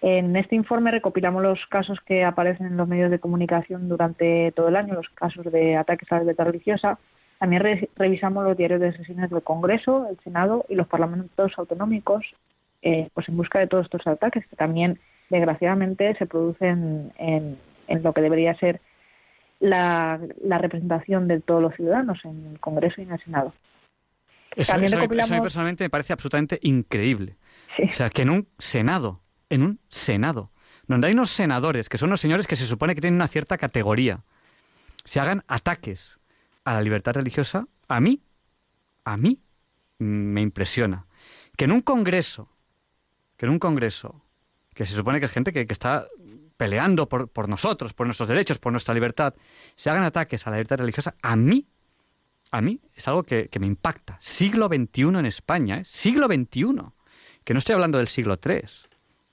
En 0.02 0.36
este 0.36 0.56
informe 0.56 0.92
recopilamos 0.92 1.42
los 1.42 1.66
casos 1.68 2.00
que 2.06 2.24
aparecen 2.24 2.68
en 2.68 2.78
los 2.78 2.88
medios 2.88 3.10
de 3.10 3.20
comunicación 3.20 3.88
durante 3.88 4.52
todo 4.52 4.68
el 4.68 4.76
año, 4.76 4.94
los 4.94 5.10
casos 5.10 5.46
de 5.52 5.78
ataques 5.78 6.12
a 6.12 6.16
la 6.16 6.22
libertad 6.22 6.46
religiosa. 6.46 7.00
También 7.40 7.64
revisamos 7.96 8.44
los 8.44 8.58
diarios 8.58 8.80
de 8.80 8.96
sesiones 8.96 9.30
del 9.30 9.42
Congreso, 9.42 10.08
el 10.10 10.18
Senado 10.24 10.66
y 10.70 10.76
los 10.76 10.88
parlamentos 10.88 11.52
autonómicos, 11.58 12.24
eh, 12.82 13.10
pues 13.14 13.28
en 13.30 13.38
busca 13.38 13.60
de 13.60 13.68
todos 13.68 13.86
estos 13.86 14.06
ataques 14.08 14.46
que 14.48 14.56
también 14.56 15.00
desgraciadamente 15.30 16.16
se 16.16 16.26
producen 16.26 17.12
en, 17.18 17.58
lo 18.04 18.14
que 18.14 18.22
debería 18.22 18.56
ser 18.56 18.82
la, 19.60 20.20
representación 20.44 21.28
de 21.28 21.42
todos 21.42 21.62
los 21.62 21.76
ciudadanos 21.76 22.20
en 22.26 22.46
el 22.52 22.60
Congreso 22.60 23.02
y 23.02 23.06
en 23.06 23.12
el 23.12 23.24
Senado. 23.24 23.54
Eso, 24.56 24.72
También 24.72 24.94
a 24.96 25.02
mí 25.02 25.08
personalmente 25.42 25.84
me 25.84 25.90
parece 25.90 26.14
absolutamente 26.14 26.60
increíble. 26.62 27.36
O 27.90 27.92
sea, 27.92 28.10
que 28.10 28.22
en 28.22 28.30
un 28.30 28.48
Senado, 28.58 29.22
en 29.56 29.64
un 29.64 29.80
Senado, 29.90 30.52
donde 30.88 31.08
hay 31.08 31.14
unos 31.14 31.32
senadores, 31.32 31.90
que 31.90 31.98
son 31.98 32.10
los 32.10 32.22
señores 32.22 32.48
que 32.48 32.56
se 32.56 32.66
supone 32.66 32.96
que 32.96 33.02
tienen 33.02 33.16
una 33.16 33.28
cierta 33.28 33.58
categoría, 33.58 34.24
se 35.04 35.20
hagan 35.20 35.44
ataques 35.48 36.20
a 36.64 36.74
la 36.74 36.82
libertad 36.82 37.14
religiosa, 37.14 37.68
a 37.88 38.00
mí, 38.00 38.22
a 39.04 39.18
mí 39.18 39.42
me 40.00 40.42
impresiona. 40.42 41.06
Que 41.58 41.66
en 41.66 41.72
un 41.72 41.82
Congreso, 41.82 42.50
que 43.38 43.46
en 43.46 43.52
un 43.52 43.60
Congreso 43.60 44.22
que 44.76 44.86
se 44.86 44.94
supone 44.94 45.20
que 45.20 45.26
es 45.26 45.32
gente 45.32 45.54
que, 45.54 45.66
está 45.70 46.08
peleando 46.58 47.08
por, 47.08 47.30
por, 47.30 47.50
nosotros, 47.50 47.94
por 47.94 48.06
nuestros 48.06 48.30
derechos, 48.30 48.60
por 48.60 48.74
nuestra 48.74 48.94
libertad, 48.94 49.34
se 49.76 49.90
hagan 49.90 50.04
ataques 50.04 50.46
a 50.46 50.52
la 50.52 50.58
libertad 50.58 50.80
religiosa, 50.80 51.16
a 51.22 51.36
mí, 51.36 51.66
a 52.52 52.62
mí 52.62 52.82
es 52.94 53.08
algo 53.08 53.24
que, 53.24 53.50
me 53.60 53.68
impacta. 53.68 54.20
Siglo 54.22 54.68
XXI 54.68 55.02
en 55.02 55.26
España, 55.26 55.78
¿eh? 55.78 55.86
siglo 55.86 56.28
XXI, 56.28 56.92
que 57.44 57.54
no 57.54 57.60
estoy 57.60 57.74
hablando 57.74 57.98
del 57.98 58.08
siglo 58.08 58.38
III. 58.44 58.62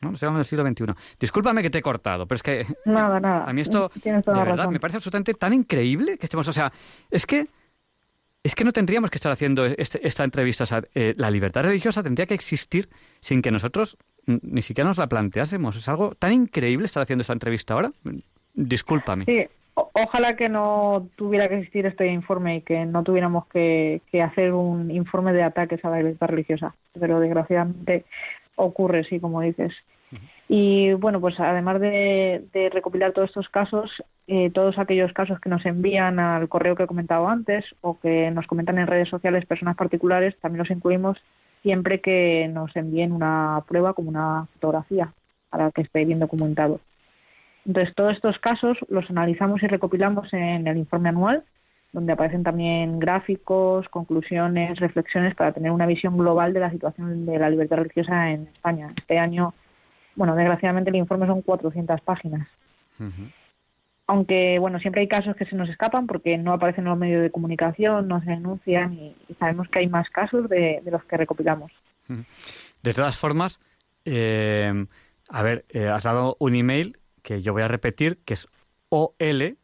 No, 0.02 0.08
hablando 0.08 0.38
del 0.38 0.46
siglo 0.46 0.66
XXI. 0.66 0.84
Discúlpame 1.18 1.62
que 1.62 1.70
te 1.70 1.78
he 1.78 1.82
cortado, 1.82 2.26
pero 2.26 2.36
es 2.36 2.42
que 2.42 2.66
nada, 2.84 3.20
nada. 3.20 3.44
a 3.44 3.52
mí 3.52 3.60
esto 3.60 3.90
de 4.04 4.12
verdad 4.12 4.68
me 4.68 4.80
parece 4.80 4.98
absolutamente 4.98 5.34
tan 5.34 5.52
increíble 5.52 6.18
que 6.18 6.26
estemos, 6.26 6.46
o 6.48 6.52
sea, 6.52 6.72
es 7.10 7.24
que 7.24 7.46
es 8.44 8.54
que 8.54 8.64
no 8.64 8.72
tendríamos 8.72 9.10
que 9.10 9.16
estar 9.16 9.30
haciendo 9.30 9.64
este, 9.64 10.04
esta 10.06 10.24
entrevista. 10.24 10.64
O 10.64 10.66
sea, 10.66 10.82
eh, 10.94 11.14
la 11.16 11.30
libertad 11.30 11.62
religiosa 11.62 12.02
tendría 12.02 12.26
que 12.26 12.34
existir 12.34 12.88
sin 13.20 13.40
que 13.40 13.52
nosotros 13.52 13.96
ni 14.26 14.62
siquiera 14.62 14.88
nos 14.88 14.98
la 14.98 15.08
planteásemos. 15.08 15.76
Es 15.76 15.88
algo 15.88 16.14
tan 16.14 16.32
increíble 16.32 16.86
estar 16.86 17.02
haciendo 17.02 17.22
esta 17.22 17.32
entrevista 17.32 17.74
ahora. 17.74 17.92
Discúlpame. 18.54 19.24
Sí, 19.26 19.46
ojalá 19.74 20.36
que 20.36 20.48
no 20.48 21.08
tuviera 21.16 21.48
que 21.48 21.58
existir 21.58 21.86
este 21.86 22.06
informe 22.08 22.56
y 22.56 22.60
que 22.62 22.84
no 22.84 23.02
tuviéramos 23.02 23.46
que, 23.46 24.00
hacer 24.22 24.52
un 24.52 24.90
informe 24.90 25.32
de 25.32 25.42
ataques 25.42 25.84
a 25.84 25.90
la 25.90 25.98
libertad 25.98 26.28
religiosa. 26.28 26.74
Pero 26.98 27.20
desgraciadamente 27.20 28.04
ocurre, 28.64 29.04
sí, 29.04 29.20
como 29.20 29.40
dices. 29.40 29.72
Y 30.48 30.92
bueno, 30.94 31.20
pues 31.20 31.40
además 31.40 31.80
de, 31.80 32.70
recopilar 32.72 33.12
todos 33.12 33.30
estos 33.30 33.48
casos, 33.48 33.90
eh, 34.26 34.50
todos 34.50 34.78
aquellos 34.78 35.12
casos 35.12 35.40
que 35.40 35.48
nos 35.48 35.64
envían 35.64 36.18
al 36.18 36.48
correo 36.48 36.76
que 36.76 36.82
he 36.82 36.86
comentado 36.86 37.28
antes 37.28 37.64
o 37.80 37.98
que 37.98 38.30
nos 38.30 38.46
comentan 38.46 38.78
en 38.78 38.86
redes 38.86 39.08
sociales 39.08 39.46
personas 39.46 39.76
particulares, 39.76 40.36
también 40.40 40.58
los 40.58 40.70
incluimos 40.70 41.18
siempre 41.62 42.00
que 42.00 42.50
nos 42.52 42.74
envíen 42.76 43.12
una 43.12 43.62
prueba 43.66 43.94
como 43.94 44.10
una 44.10 44.46
fotografía 44.54 45.12
para 45.48 45.70
que 45.70 45.82
esté 45.82 46.04
bien 46.04 46.18
documentado. 46.18 46.80
Entonces, 47.64 47.94
todos 47.94 48.14
estos 48.14 48.38
casos 48.38 48.76
los 48.88 49.08
analizamos 49.08 49.62
y 49.62 49.68
recopilamos 49.68 50.32
en 50.32 50.66
el 50.66 50.76
informe 50.76 51.10
anual, 51.10 51.44
donde 51.92 52.12
aparecen 52.12 52.42
también 52.42 52.98
gráficos, 52.98 53.88
conclusiones, 53.88 54.78
reflexiones 54.80 55.34
para 55.34 55.52
tener 55.52 55.70
una 55.70 55.86
visión 55.86 56.16
global 56.16 56.52
de 56.52 56.60
la 56.60 56.70
situación 56.70 57.26
de 57.26 57.38
la 57.38 57.50
libertad 57.50 57.76
religiosa 57.76 58.30
en 58.30 58.48
España. 58.48 58.92
Este 58.96 59.18
año, 59.18 59.54
bueno, 60.16 60.34
desgraciadamente 60.34 60.90
el 60.90 60.96
informe 60.96 61.26
son 61.26 61.42
400 61.42 62.00
páginas 62.00 62.48
aunque 64.06 64.58
bueno 64.58 64.78
siempre 64.78 65.00
hay 65.00 65.08
casos 65.08 65.36
que 65.36 65.46
se 65.46 65.56
nos 65.56 65.68
escapan 65.68 66.06
porque 66.06 66.36
no 66.36 66.52
aparecen 66.52 66.84
en 66.84 66.90
los 66.90 66.98
medios 66.98 67.22
de 67.22 67.30
comunicación, 67.30 68.08
no 68.08 68.20
se 68.20 68.30
denuncian 68.30 68.94
y, 68.94 69.16
sabemos 69.38 69.68
que 69.68 69.80
hay 69.80 69.88
más 69.88 70.08
casos 70.10 70.48
de, 70.48 70.82
los 70.84 71.04
que 71.04 71.16
recopilamos. 71.16 71.72
De 72.82 72.92
todas 72.92 73.16
formas, 73.16 73.58
eh, 74.04 74.86
a 75.28 75.42
ver, 75.42 75.64
eh, 75.70 75.88
has 75.88 76.02
dado 76.02 76.36
un 76.40 76.54
email 76.54 76.98
que 77.22 77.40
yo 77.40 77.52
voy 77.52 77.62
a 77.62 77.68
repetir, 77.68 78.18
que 78.24 78.34
es 78.34 78.48
OL 78.90 79.56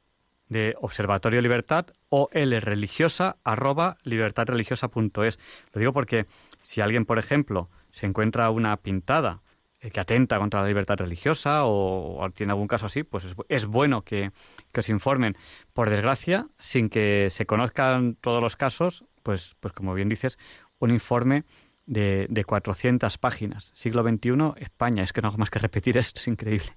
de 0.48 0.74
Observatorio 0.80 1.40
Libertad, 1.40 1.86
OL 2.08 2.60
religiosa 2.60 3.36
arroba 3.44 3.98
libertadreligiosa.es. 4.02 5.38
Lo 5.72 5.78
digo 5.78 5.92
porque 5.92 6.26
si 6.62 6.80
alguien, 6.80 7.04
por 7.04 7.18
ejemplo, 7.18 7.68
se 7.90 8.06
encuentra 8.06 8.50
una 8.50 8.76
pintada 8.76 9.42
que 9.80 10.00
atenta 10.00 10.38
contra 10.38 10.62
la 10.62 10.68
libertad 10.68 10.96
religiosa 10.96 11.64
o, 11.64 12.28
tiene 12.34 12.52
algún 12.52 12.66
caso 12.66 12.86
así, 12.86 13.04
pues 13.04 13.24
es, 13.48 13.66
bueno 13.66 14.02
que, 14.02 14.32
que, 14.72 14.80
os 14.80 14.88
informen. 14.88 15.36
Por 15.72 15.88
desgracia, 15.88 16.48
sin 16.58 16.88
que 16.88 17.28
se 17.30 17.46
conozcan 17.46 18.16
todos 18.16 18.42
los 18.42 18.56
casos, 18.56 19.04
pues, 19.22 19.56
pues 19.60 19.72
como 19.72 19.94
bien 19.94 20.08
dices, 20.08 20.38
un 20.80 20.90
informe 20.90 21.44
de, 21.86 22.26
de 22.28 22.44
400 22.44 23.18
páginas. 23.18 23.70
Siglo 23.72 24.02
XXI, 24.02 24.54
España. 24.56 25.02
Es 25.04 25.12
que 25.12 25.22
no 25.22 25.28
hago 25.28 25.38
más 25.38 25.50
que 25.50 25.58
repetir 25.58 25.96
esto, 25.96 26.20
es 26.20 26.28
increíble. 26.28 26.74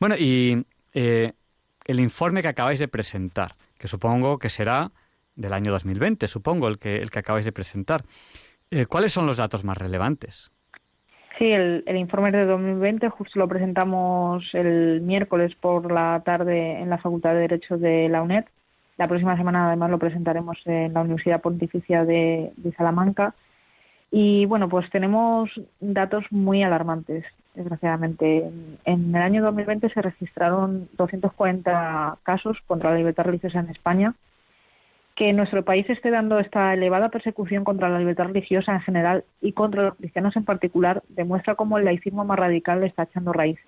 Bueno, 0.00 0.16
y 0.16 0.66
eh, 0.94 1.32
el 1.84 2.00
informe 2.00 2.42
que 2.42 2.48
acabáis 2.48 2.78
de 2.78 2.88
presentar, 2.88 3.52
que 3.78 3.88
supongo 3.88 4.38
que 4.38 4.48
será 4.48 4.90
del 5.36 5.52
año 5.52 5.72
2020, 5.72 6.26
supongo, 6.28 6.68
el 6.68 6.78
que, 6.78 6.96
el 6.96 7.10
que 7.10 7.18
acabáis 7.18 7.44
de 7.44 7.52
presentar. 7.52 8.02
Eh, 8.70 8.86
¿Cuáles 8.86 9.12
son 9.12 9.26
los 9.26 9.36
datos 9.36 9.64
más 9.64 9.76
relevantes? 9.76 10.50
Sí, 11.38 11.50
el, 11.50 11.82
informe 11.96 12.30
de 12.30 12.44
2020 12.44 13.08
justo 13.08 13.38
lo 13.38 13.48
presentamos 13.48 14.44
el 14.52 15.00
miércoles 15.00 15.54
por 15.60 15.90
la 15.90 16.22
tarde 16.24 16.80
en 16.80 16.90
la 16.90 16.98
Facultad 16.98 17.32
de 17.32 17.40
Derecho 17.40 17.78
de 17.78 18.08
la 18.08 18.22
UNED. 18.22 18.44
La 18.98 19.08
próxima 19.08 19.36
semana 19.36 19.66
además 19.66 19.90
lo 19.90 19.98
presentaremos 19.98 20.58
en 20.66 20.92
la 20.92 21.00
Universidad 21.00 21.40
Pontificia 21.40 22.04
de, 22.04 22.52
Salamanca. 22.76 23.34
Y 24.10 24.44
bueno, 24.46 24.68
pues 24.68 24.88
tenemos 24.90 25.50
datos 25.80 26.24
muy 26.30 26.62
alarmantes, 26.62 27.24
desgraciadamente. 27.54 28.50
En 28.84 29.14
el 29.14 29.22
año 29.22 29.42
2020 29.42 29.88
se 29.90 30.02
registraron 30.02 30.88
240 30.96 32.18
casos 32.22 32.58
contra 32.66 32.90
la 32.90 32.96
libertad 32.96 33.24
religiosa 33.24 33.60
en 33.60 33.70
España 33.70 34.14
que 35.14 35.32
nuestro 35.32 35.64
país 35.64 35.88
esté 35.90 36.10
dando 36.10 36.38
esta 36.38 36.72
elevada 36.72 37.10
persecución 37.10 37.64
contra 37.64 37.88
la 37.88 37.98
libertad 37.98 38.24
religiosa 38.24 38.72
en 38.72 38.80
general 38.80 39.24
y 39.40 39.52
contra 39.52 39.82
los 39.82 39.96
cristianos 39.96 40.36
en 40.36 40.44
particular 40.44 41.02
demuestra 41.08 41.54
cómo 41.54 41.78
el 41.78 41.84
laicismo 41.84 42.24
más 42.24 42.38
radical 42.38 42.80
le 42.80 42.86
está 42.86 43.04
echando 43.04 43.32
raíces. 43.32 43.64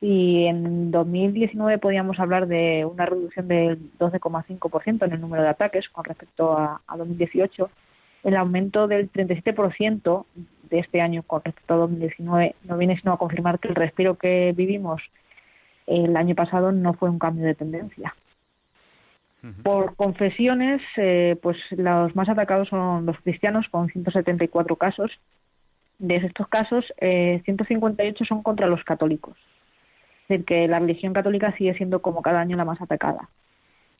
Y 0.00 0.44
en 0.44 0.92
2019 0.92 1.78
podíamos 1.78 2.20
hablar 2.20 2.46
de 2.46 2.84
una 2.84 3.04
reducción 3.06 3.48
del 3.48 3.78
12,5% 3.98 5.04
en 5.04 5.12
el 5.12 5.20
número 5.20 5.42
de 5.42 5.48
ataques 5.48 5.88
con 5.88 6.04
respecto 6.04 6.56
a, 6.56 6.80
2018, 6.96 7.68
el 8.22 8.36
aumento 8.36 8.86
del 8.86 9.10
37% 9.10 10.24
de 10.68 10.80
este 10.80 11.00
año 11.00 11.22
con 11.22 11.42
respecto 11.44 11.74
a 11.74 11.78
2019 11.78 12.54
no 12.64 12.76
viene 12.76 12.98
sino 12.98 13.12
a 13.12 13.18
confirmar 13.18 13.58
que 13.58 13.68
el 13.68 13.74
respiro 13.74 14.16
que 14.16 14.52
vivimos 14.56 15.02
el 15.86 16.16
año 16.16 16.34
pasado 16.34 16.72
no 16.72 16.92
fue 16.94 17.10
un 17.10 17.18
cambio 17.18 17.46
de 17.46 17.54
tendencia. 17.54 18.14
Por 19.62 19.94
confesiones, 19.94 20.82
eh, 20.96 21.36
pues 21.40 21.56
los 21.70 22.14
más 22.16 22.28
atacados 22.28 22.68
son 22.68 23.06
los 23.06 23.16
cristianos, 23.20 23.68
con 23.70 23.88
174 23.88 24.74
casos. 24.74 25.12
De 25.98 26.16
estos 26.16 26.48
casos, 26.48 26.84
158 26.98 28.24
eh, 28.24 28.26
son 28.26 28.42
contra 28.42 28.66
los 28.66 28.82
católicos. 28.82 29.36
Es 30.22 30.28
decir, 30.28 30.44
que 30.44 30.66
la 30.66 30.80
religión 30.80 31.12
católica 31.12 31.54
sigue 31.56 31.74
siendo 31.74 32.02
como 32.02 32.20
cada 32.20 32.40
año 32.40 32.56
la 32.56 32.64
más 32.64 32.80
atacada. 32.80 33.28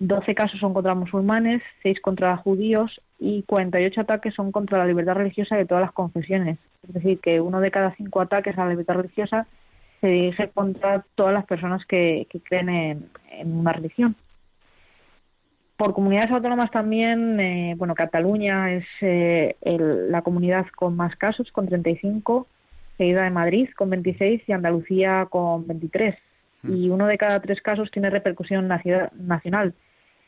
12 0.00 0.34
casos 0.34 0.60
son 0.60 0.74
contra 0.74 0.94
musulmanes, 0.94 1.62
6 1.82 2.00
contra 2.00 2.36
judíos 2.36 3.00
y 3.18 3.42
48 3.42 4.00
ataques 4.00 4.34
son 4.34 4.52
contra 4.52 4.78
la 4.78 4.86
libertad 4.86 5.14
religiosa 5.14 5.56
de 5.56 5.66
todas 5.66 5.82
las 5.82 5.92
confesiones. 5.92 6.58
Es 6.86 6.94
decir, 6.94 7.18
que 7.20 7.40
uno 7.40 7.60
de 7.60 7.70
cada 7.70 7.94
cinco 7.96 8.20
ataques 8.20 8.56
a 8.56 8.64
la 8.64 8.70
libertad 8.70 8.94
religiosa 8.94 9.46
se 10.00 10.06
dirige 10.06 10.48
contra 10.48 11.04
todas 11.16 11.34
las 11.34 11.44
personas 11.46 11.84
que, 11.84 12.26
creen 12.44 12.68
en 12.68 13.58
una 13.58 13.72
religión. 13.72 14.14
Por 15.76 15.92
comunidades 15.92 16.30
autónomas 16.30 16.70
también, 16.70 17.38
eh, 17.40 17.74
bueno, 17.76 17.94
Cataluña 17.94 18.72
es 18.72 18.84
eh, 19.00 19.56
la 19.62 20.22
comunidad 20.22 20.66
con 20.74 20.96
más 20.96 21.14
casos, 21.16 21.50
con 21.52 21.66
35, 21.66 22.46
seguida 22.96 23.22
de 23.22 23.30
Madrid 23.30 23.68
con 23.76 23.90
26 23.90 24.42
y 24.46 24.52
Andalucía 24.52 25.26
con 25.30 25.66
23. 25.66 26.16
Hmm. 26.62 26.74
Y 26.74 26.90
uno 26.90 27.06
de 27.06 27.16
cada 27.18 27.40
tres 27.40 27.62
casos 27.62 27.90
tiene 27.90 28.10
repercusión 28.10 28.68
nacional. 28.68 29.74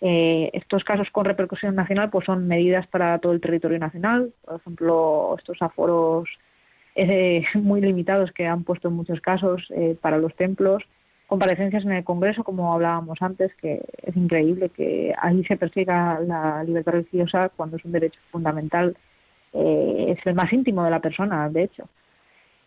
Eh, 0.00 0.50
estos 0.54 0.82
casos 0.84 1.08
con 1.10 1.26
repercusión 1.26 1.74
nacional 1.74 2.08
pues 2.10 2.24
son 2.24 2.48
medidas 2.48 2.86
para 2.86 3.18
todo 3.18 3.32
el 3.32 3.40
territorio 3.40 3.78
nacional, 3.78 4.32
por 4.44 4.56
ejemplo, 4.56 5.34
estos 5.38 5.60
aforos 5.60 6.28
muy 7.54 7.80
limitados 7.80 8.32
que 8.32 8.46
han 8.46 8.64
puesto 8.64 8.88
en 8.88 8.94
muchos 8.94 9.20
casos 9.20 9.66
para 10.02 10.18
los 10.18 10.34
templos, 10.34 10.82
comparecencias 11.30 11.84
en 11.84 11.92
el 11.92 12.02
Congreso, 12.02 12.42
como 12.42 12.74
hablábamos 12.74 13.22
antes, 13.22 13.54
que 13.54 13.80
es 14.02 14.16
increíble 14.16 14.68
que 14.70 15.14
ahí 15.16 15.44
se 15.44 15.56
persiga 15.56 16.18
la 16.18 16.64
libertad 16.64 16.90
religiosa 16.90 17.50
cuando 17.50 17.76
es 17.76 17.84
un 17.84 17.92
derecho 17.92 18.18
fundamental, 18.32 18.96
eh, 19.52 20.16
es 20.18 20.26
el 20.26 20.34
más 20.34 20.52
íntimo 20.52 20.82
de 20.82 20.90
la 20.90 20.98
persona, 20.98 21.48
de 21.48 21.62
hecho. 21.62 21.88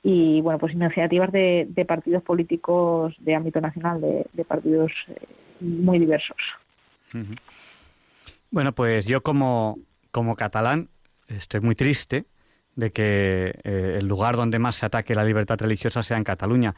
Y 0.01 0.39
bueno, 0.39 0.59
pues 0.59 0.73
iniciativas 0.73 1.29
de, 1.33 1.85
partidos 1.85 2.23
políticos 2.23 3.13
de 3.19 3.35
ámbito 3.35 3.59
nacional, 3.59 3.99
de, 3.99 4.45
partidos 4.45 4.93
eh, 5.09 5.25
muy 5.59 5.99
diversos. 5.99 6.37
Bueno, 8.51 8.73
pues 8.73 9.05
yo 9.05 9.21
como, 9.21 9.79
como 10.11 10.35
catalán 10.35 10.89
estoy 11.27 11.61
muy 11.61 11.75
triste 11.75 12.25
de 12.75 12.91
que 12.91 13.59
eh, 13.63 13.95
el 13.99 14.07
lugar 14.07 14.35
donde 14.35 14.59
más 14.59 14.75
se 14.75 14.85
ataque 14.85 15.15
la 15.15 15.23
libertad 15.23 15.57
religiosa 15.59 16.03
sea 16.03 16.17
en 16.17 16.23
Cataluña. 16.23 16.75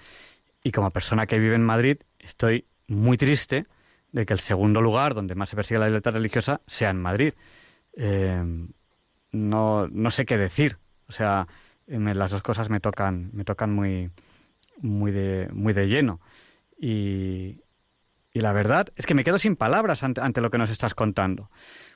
Y 0.64 0.72
como 0.72 0.90
persona 0.90 1.28
que 1.28 1.40
vive 1.40 1.56
en 1.56 1.64
Madrid, 1.64 1.98
estoy 2.20 2.66
muy 2.88 3.18
triste 3.18 3.66
de 4.12 4.26
que 4.26 4.34
el 4.34 4.40
segundo 4.40 4.82
lugar 4.82 5.14
donde 5.14 5.36
más 5.36 5.50
se 5.50 5.56
persigue 5.56 5.80
la 5.80 5.88
libertad 5.88 6.14
religiosa 6.14 6.62
sea 6.68 6.90
en 6.90 7.02
Madrid. 7.02 7.34
Eh, 7.98 8.44
no, 9.32 9.88
no 9.88 10.12
sé 10.12 10.26
qué 10.26 10.38
decir. 10.38 10.78
O 11.08 11.12
sea, 11.12 11.48
las 11.88 12.32
dos 12.32 12.42
cosas 12.42 12.70
me 12.70 12.80
tocan, 12.80 13.30
me 13.34 13.44
tocan 13.44 13.74
muy, 13.74 14.10
muy 14.82 15.12
de, 15.12 15.50
muy 15.52 15.74
de 15.74 15.88
lleno. 15.88 16.20
Y, 16.80 17.62
y 18.36 18.42
la 18.42 18.52
verdad 18.52 18.90
es 18.98 19.06
que 19.06 19.14
me 19.14 19.24
quedo 19.24 19.38
sin 19.38 19.56
palabras 19.56 20.04
ante, 20.04 20.42
lo 20.42 20.52
que 20.52 20.58
nos 20.58 20.70
estás 20.70 20.94
contando. 20.94 21.50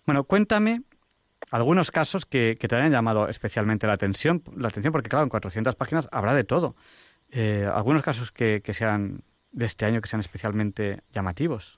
Bueno, 0.06 0.24
cuéntame 0.24 0.84
algunos 1.52 1.92
casos 1.92 2.26
que, 2.26 2.56
que, 2.58 2.70
te 2.70 2.78
hayan 2.78 2.94
llamado 2.94 3.28
especialmente 3.28 3.88
la 3.88 3.94
atención, 3.94 4.42
la 4.56 4.70
atención, 4.70 4.94
porque 4.94 5.10
claro, 5.10 5.24
en 5.24 5.30
400 5.30 5.76
páginas 5.76 6.08
habrá 6.14 6.34
de 6.34 6.46
todo. 6.46 6.78
Eh, 7.30 7.68
algunos 7.72 8.04
casos 8.04 8.32
que, 8.32 8.62
sean 8.72 9.20
de 9.52 9.66
este 9.66 9.86
año 9.86 10.00
que 10.00 10.08
sean 10.08 10.22
especialmente 10.22 11.02
llamativos. 11.12 11.78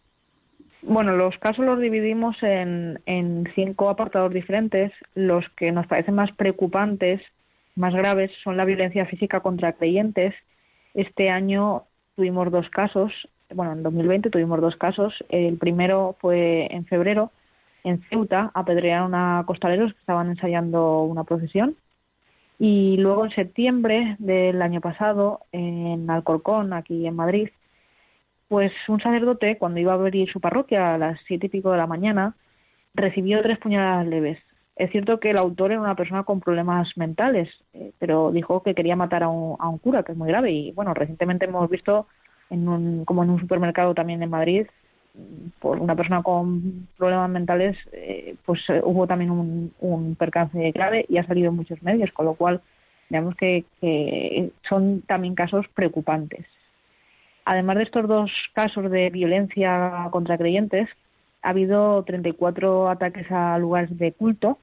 Bueno, 0.83 1.17
los 1.17 1.35
casos 1.39 1.65
los 1.65 1.79
dividimos 1.79 2.37
en, 2.43 3.01
en 3.07 3.51
cinco 3.55 3.89
apartados 3.89 4.31
diferentes. 4.31 4.91
Los 5.15 5.43
que 5.57 5.71
nos 5.71 5.87
parecen 5.87 6.13
más 6.13 6.31
preocupantes, 6.33 7.19
más 7.75 7.95
graves, 7.95 8.29
son 8.43 8.57
la 8.57 8.65
violencia 8.65 9.07
física 9.07 9.39
contra 9.39 9.73
creyentes. 9.73 10.35
Este 10.93 11.31
año 11.31 11.85
tuvimos 12.15 12.51
dos 12.51 12.69
casos, 12.69 13.11
bueno, 13.53 13.73
en 13.73 13.83
2020 13.83 14.29
tuvimos 14.29 14.61
dos 14.61 14.75
casos. 14.75 15.13
El 15.29 15.57
primero 15.57 16.15
fue 16.19 16.67
en 16.71 16.85
febrero, 16.85 17.31
en 17.83 18.01
Ceuta, 18.09 18.51
apedrearon 18.53 19.15
a 19.15 19.43
costaleros 19.47 19.93
que 19.93 19.99
estaban 19.99 20.29
ensayando 20.29 21.03
una 21.03 21.23
procesión 21.23 21.75
y 22.63 22.95
luego 22.97 23.25
en 23.25 23.31
septiembre 23.31 24.17
del 24.19 24.61
año 24.61 24.81
pasado, 24.81 25.39
en 25.51 26.07
Alcorcón, 26.11 26.73
aquí 26.73 27.07
en 27.07 27.15
Madrid, 27.15 27.49
pues 28.49 28.71
un 28.87 29.01
sacerdote, 29.01 29.57
cuando 29.57 29.79
iba 29.79 29.93
a 29.93 29.95
abrir 29.95 30.31
su 30.31 30.39
parroquia 30.39 30.93
a 30.93 30.97
las 30.99 31.19
siete 31.25 31.47
y 31.47 31.49
pico 31.49 31.71
de 31.71 31.79
la 31.79 31.87
mañana, 31.87 32.35
recibió 32.93 33.41
tres 33.41 33.57
puñaladas 33.57 34.05
leves. 34.05 34.37
Es 34.75 34.91
cierto 34.91 35.19
que 35.19 35.31
el 35.31 35.37
autor 35.37 35.71
era 35.71 35.81
una 35.81 35.95
persona 35.95 36.21
con 36.21 36.39
problemas 36.39 36.95
mentales, 36.97 37.49
eh, 37.73 37.93
pero 37.97 38.31
dijo 38.31 38.61
que 38.61 38.75
quería 38.75 38.95
matar 38.95 39.23
a 39.23 39.29
un, 39.29 39.55
a 39.59 39.67
un, 39.67 39.79
cura, 39.79 40.03
que 40.03 40.11
es 40.11 40.17
muy 40.19 40.27
grave. 40.27 40.51
Y 40.51 40.71
bueno, 40.73 40.93
recientemente 40.93 41.45
hemos 41.45 41.67
visto, 41.67 42.05
en 42.51 42.67
un, 42.67 43.05
como 43.05 43.23
en 43.23 43.31
un 43.31 43.39
supermercado 43.39 43.95
también 43.95 44.21
en 44.21 44.29
Madrid, 44.29 44.67
por 45.59 45.79
una 45.79 45.95
persona 45.95 46.21
con 46.21 46.87
problemas 46.97 47.29
mentales, 47.29 47.77
eh, 47.91 48.35
pues 48.45 48.61
eh, 48.69 48.81
hubo 48.83 49.07
también 49.07 49.31
un, 49.31 50.15
percance 50.17 50.71
grave 50.71 51.05
y 51.09 51.17
ha 51.17 51.25
salido 51.25 51.49
en 51.49 51.55
muchos 51.55 51.81
medios, 51.81 52.11
con 52.11 52.25
lo 52.25 52.35
cual 52.35 52.61
digamos 53.09 53.35
que, 53.35 53.65
son 54.69 55.01
también 55.01 55.35
casos 55.35 55.65
preocupantes. 55.73 56.45
Además 57.43 57.77
de 57.77 57.83
estos 57.83 58.07
dos 58.07 58.31
casos 58.53 58.89
de 58.89 59.09
violencia 59.09 60.07
contra 60.11 60.37
creyentes, 60.37 60.87
ha 61.41 61.49
habido 61.49 62.03
34 62.03 62.89
ataques 62.89 63.29
a 63.31 63.57
lugares 63.57 63.97
de 63.97 64.13
culto, 64.13 64.59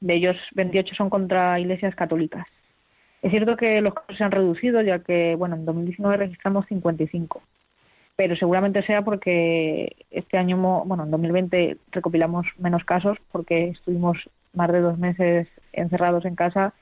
de 0.00 0.14
ellos 0.14 0.36
28 0.54 0.94
son 0.96 1.10
contra 1.10 1.60
iglesias 1.60 1.94
católicas. 1.94 2.46
Es 3.22 3.30
cierto 3.30 3.56
que 3.56 3.80
los 3.80 3.94
casos 3.94 4.16
se 4.16 4.24
han 4.24 4.30
reducido, 4.30 4.82
ya 4.82 5.00
que 5.00 5.34
bueno, 5.36 5.56
en 5.56 5.64
2019 5.64 6.16
registramos 6.16 6.66
55 6.66 7.42
pero 8.16 8.34
seguramente 8.34 8.82
sea 8.82 9.02
porque 9.02 9.94
este 10.10 10.38
año, 10.38 10.56
bueno, 10.86 11.04
en 11.04 11.10
2020 11.10 11.76
recopilamos 11.92 12.46
menos 12.58 12.82
casos 12.84 13.18
porque 13.30 13.68
estuvimos 13.68 14.16
más 14.54 14.72
de 14.72 14.80
dos 14.80 14.98
meses 14.98 15.46
encerrados 15.72 16.24
en 16.24 16.34
casa 16.34 16.72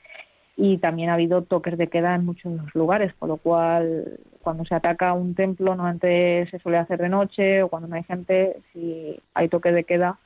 y 0.55 0.77
también 0.77 1.09
ha 1.09 1.15
habido 1.15 1.41
toques 1.43 1.77
de 1.77 1.87
queda 1.87 2.15
en 2.15 2.25
muchos 2.25 2.53
lugares, 2.73 3.13
con 3.19 3.27
lo 3.27 3.35
cual 3.35 4.17
cuando 4.41 4.63
se 4.63 4.73
ataca 4.73 5.11
un 5.11 5.35
templo 5.35 5.75
normalmente 5.75 6.47
se 6.49 6.59
suele 6.59 6.77
hacer 6.77 6.99
de 6.99 7.09
noche 7.09 7.63
o 7.63 7.67
cuando 7.67 7.89
no 7.89 7.97
hay 7.97 8.03
gente, 8.03 8.55
si 8.71 9.19
hay 9.33 9.49
toque 9.49 9.73
de 9.73 9.83
queda, 9.83 10.17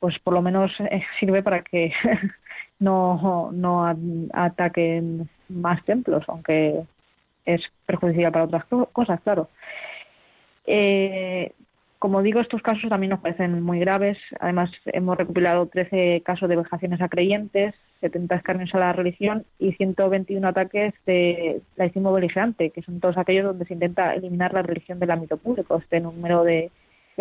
pues 0.00 0.18
por 0.18 0.34
lo 0.34 0.42
menos 0.42 0.72
eh, 0.80 1.02
sirve 1.18 1.42
para 1.42 1.62
que 1.62 1.92
no, 2.78 3.50
no 3.52 3.86
ataquen 4.32 5.28
más 5.48 5.84
templos, 5.84 6.24
aunque 6.28 6.82
es 7.44 7.62
perjudicial 7.86 8.32
para 8.32 8.44
otras 8.44 8.64
cosas, 8.92 9.20
claro. 9.20 9.48
Eh, 10.66 11.52
como 12.00 12.22
digo, 12.22 12.40
estos 12.40 12.62
casos 12.62 12.88
también 12.88 13.10
nos 13.10 13.20
parecen 13.20 13.62
muy 13.62 13.78
graves. 13.78 14.16
Además, 14.40 14.70
hemos 14.86 15.18
recopilado 15.18 15.66
13 15.66 16.22
casos 16.24 16.48
de 16.48 16.56
vejaciones 16.56 16.98
a 17.02 17.10
creyentes, 17.10 17.74
70 18.00 18.36
escarnios 18.36 18.74
a 18.74 18.78
la 18.78 18.94
religión 18.94 19.44
y 19.58 19.72
121 19.72 20.48
ataques 20.48 20.94
de 21.04 21.60
laicismo 21.76 22.10
beligerante, 22.14 22.70
que 22.70 22.80
son 22.80 23.00
todos 23.00 23.18
aquellos 23.18 23.44
donde 23.44 23.66
se 23.66 23.74
intenta 23.74 24.14
eliminar 24.14 24.54
la 24.54 24.62
religión 24.62 24.98
del 24.98 25.10
ámbito 25.10 25.36
público. 25.36 25.76
Este 25.76 26.00
número 26.00 26.42
de, 26.42 26.70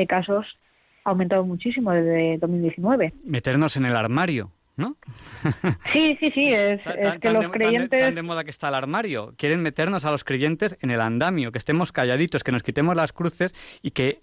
casos 0.07 0.57
ha 1.03 1.09
aumentado 1.09 1.45
muchísimo 1.45 1.91
desde 1.91 2.37
2019. 2.39 3.13
Meternos 3.23 3.77
en 3.77 3.85
el 3.85 3.95
armario. 3.95 4.51
¿no? 4.79 4.95
Sí, 5.91 6.17
sí, 6.19 6.31
sí, 6.33 6.53
es, 6.53 6.81
que 7.19 7.31
los 7.31 7.49
creyentes... 7.49 8.01
Tan 8.01 8.15
de, 8.15 8.21
moda 8.21 8.43
que 8.43 8.49
está 8.49 8.69
el 8.69 8.75
armario. 8.75 9.33
Quieren 9.37 9.61
meternos 9.61 10.05
a 10.05 10.11
los 10.11 10.23
creyentes 10.23 10.77
en 10.81 10.89
el 10.89 11.01
andamio, 11.01 11.51
que 11.51 11.57
estemos 11.57 11.91
calladitos, 11.91 12.43
que 12.43 12.51
nos 12.51 12.63
quitemos 12.63 12.95
las 12.95 13.11
cruces 13.11 13.53
y 13.81 13.91
que 13.91 14.21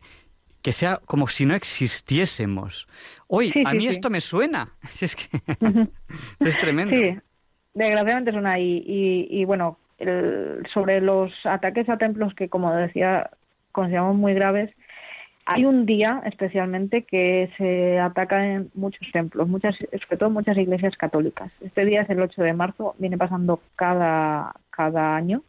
que 0.67 0.73
sea 0.73 0.99
como 1.07 1.29
si 1.29 1.47
no 1.47 1.55
existiésemos. 1.55 2.89
Hoy, 3.29 3.53
a 3.65 3.73
mí 3.73 3.87
esto 3.87 4.11
me 4.11 4.21
suena. 4.21 4.73
Es 5.01 5.15
que 5.15 5.29
es 6.41 6.59
tremendo. 6.59 6.97
Sí, 6.97 7.17
desgraciadamente 7.73 8.33
suena. 8.33 8.59
Y, 8.59 8.83
y, 9.31 9.45
bueno, 9.45 9.79
sobre 10.75 11.01
los 11.01 11.31
ataques 11.45 11.89
a 11.89 11.99
templos 11.99 12.35
que, 12.35 12.49
como 12.49 12.75
decía, 12.75 13.31
consideramos 13.71 14.17
muy 14.17 14.35
graves, 14.35 14.75
hay 15.47 15.65
un 15.65 15.87
día 15.87 16.23
especialmente 16.27 17.03
que 17.03 17.51
se 17.57 17.99
ataca 17.99 18.47
en 18.47 18.71
muchos 18.75 19.11
templos, 19.13 19.49
muchas, 19.49 19.77
sobre 19.77 20.17
todo 20.19 20.31
muchas 20.31 20.59
iglesias 20.59 20.97
católicas. 20.97 21.51
Este 21.61 21.85
día 21.85 22.03
es 22.03 22.11
el 22.11 22.21
8 22.21 22.43
de 22.43 22.53
marzo, 22.53 22.95
viene 22.99 23.17
pasando 23.17 23.61
cada, 23.77 24.55
cada 24.71 25.17
año 25.17 25.43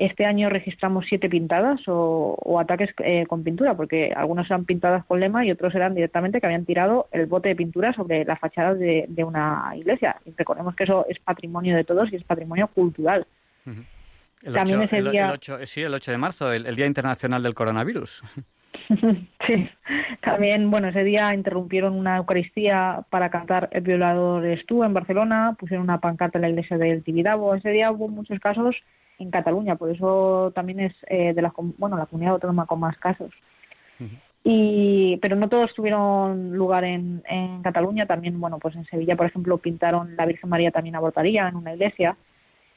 este 0.00 0.24
año 0.24 0.48
registramos 0.48 1.04
siete 1.06 1.28
pintadas 1.28 1.82
o, 1.86 2.58
ataques 2.58 2.88
eh, 3.04 3.26
con 3.26 3.44
pintura, 3.44 3.76
porque 3.76 4.14
algunos 4.16 4.46
eran 4.46 4.64
pintadas 4.64 5.04
con 5.04 5.20
lema 5.20 5.44
y 5.44 5.50
otros 5.50 5.74
eran 5.74 5.94
directamente 5.94 6.40
que 6.40 6.46
habían 6.46 6.64
tirado 6.64 7.08
el 7.12 7.26
bote 7.26 7.50
de 7.50 7.56
pintura 7.56 7.92
sobre 7.92 8.24
la 8.24 8.36
fachada 8.36 8.72
de, 8.74 9.06
una 9.22 9.72
iglesia. 9.76 10.16
Y 10.24 10.32
recordemos 10.38 10.74
que 10.74 10.84
eso 10.84 11.04
es 11.06 11.18
patrimonio 11.18 11.76
de 11.76 11.84
todos 11.84 12.10
y 12.10 12.16
es 12.16 12.24
patrimonio 12.24 12.68
cultural. 12.68 13.26
También 14.54 14.80
ese 14.80 15.02
día... 15.02 15.38
sí, 15.64 15.82
el 15.82 15.92
8 15.92 16.12
de 16.12 16.16
marzo, 16.16 16.50
el, 16.50 16.74
Día 16.74 16.86
Internacional 16.86 17.42
del 17.42 17.52
Coronavirus. 17.52 18.22
sí, 19.46 19.68
también, 20.20 20.70
bueno, 20.70 20.88
ese 20.88 21.04
día 21.04 21.34
interrumpieron 21.34 21.94
una 21.94 22.16
Eucaristía 22.16 23.04
para 23.10 23.30
cantar 23.30 23.68
El 23.72 23.82
violador 23.82 24.44
es 24.46 24.64
tú 24.66 24.84
en 24.84 24.94
Barcelona, 24.94 25.56
pusieron 25.58 25.84
una 25.84 26.00
pancarta 26.00 26.38
en 26.38 26.42
la 26.42 26.48
iglesia 26.50 26.78
del 26.78 27.02
Tibidabo. 27.02 27.54
Ese 27.54 27.70
día 27.70 27.90
hubo 27.90 28.08
muchos 28.08 28.38
casos 28.40 28.76
en 29.18 29.30
Cataluña, 29.30 29.76
por 29.76 29.90
eso 29.90 30.52
también 30.54 30.80
es 30.80 30.94
eh, 31.08 31.34
de 31.34 31.42
la, 31.42 31.52
bueno, 31.78 31.96
la 31.96 32.06
comunidad 32.06 32.34
autónoma 32.34 32.66
con 32.66 32.80
más 32.80 32.96
casos. 32.98 33.30
Y, 34.42 35.18
pero 35.18 35.36
no 35.36 35.50
todos 35.50 35.74
tuvieron 35.74 36.56
lugar 36.56 36.84
en, 36.84 37.22
en 37.28 37.62
Cataluña, 37.62 38.06
también, 38.06 38.40
bueno, 38.40 38.58
pues 38.58 38.74
en 38.74 38.86
Sevilla, 38.86 39.14
por 39.14 39.26
ejemplo, 39.26 39.58
pintaron 39.58 40.16
la 40.16 40.24
Virgen 40.24 40.48
María 40.48 40.70
también 40.70 40.96
abortaría 40.96 41.46
en 41.48 41.56
una 41.56 41.74
iglesia. 41.74 42.16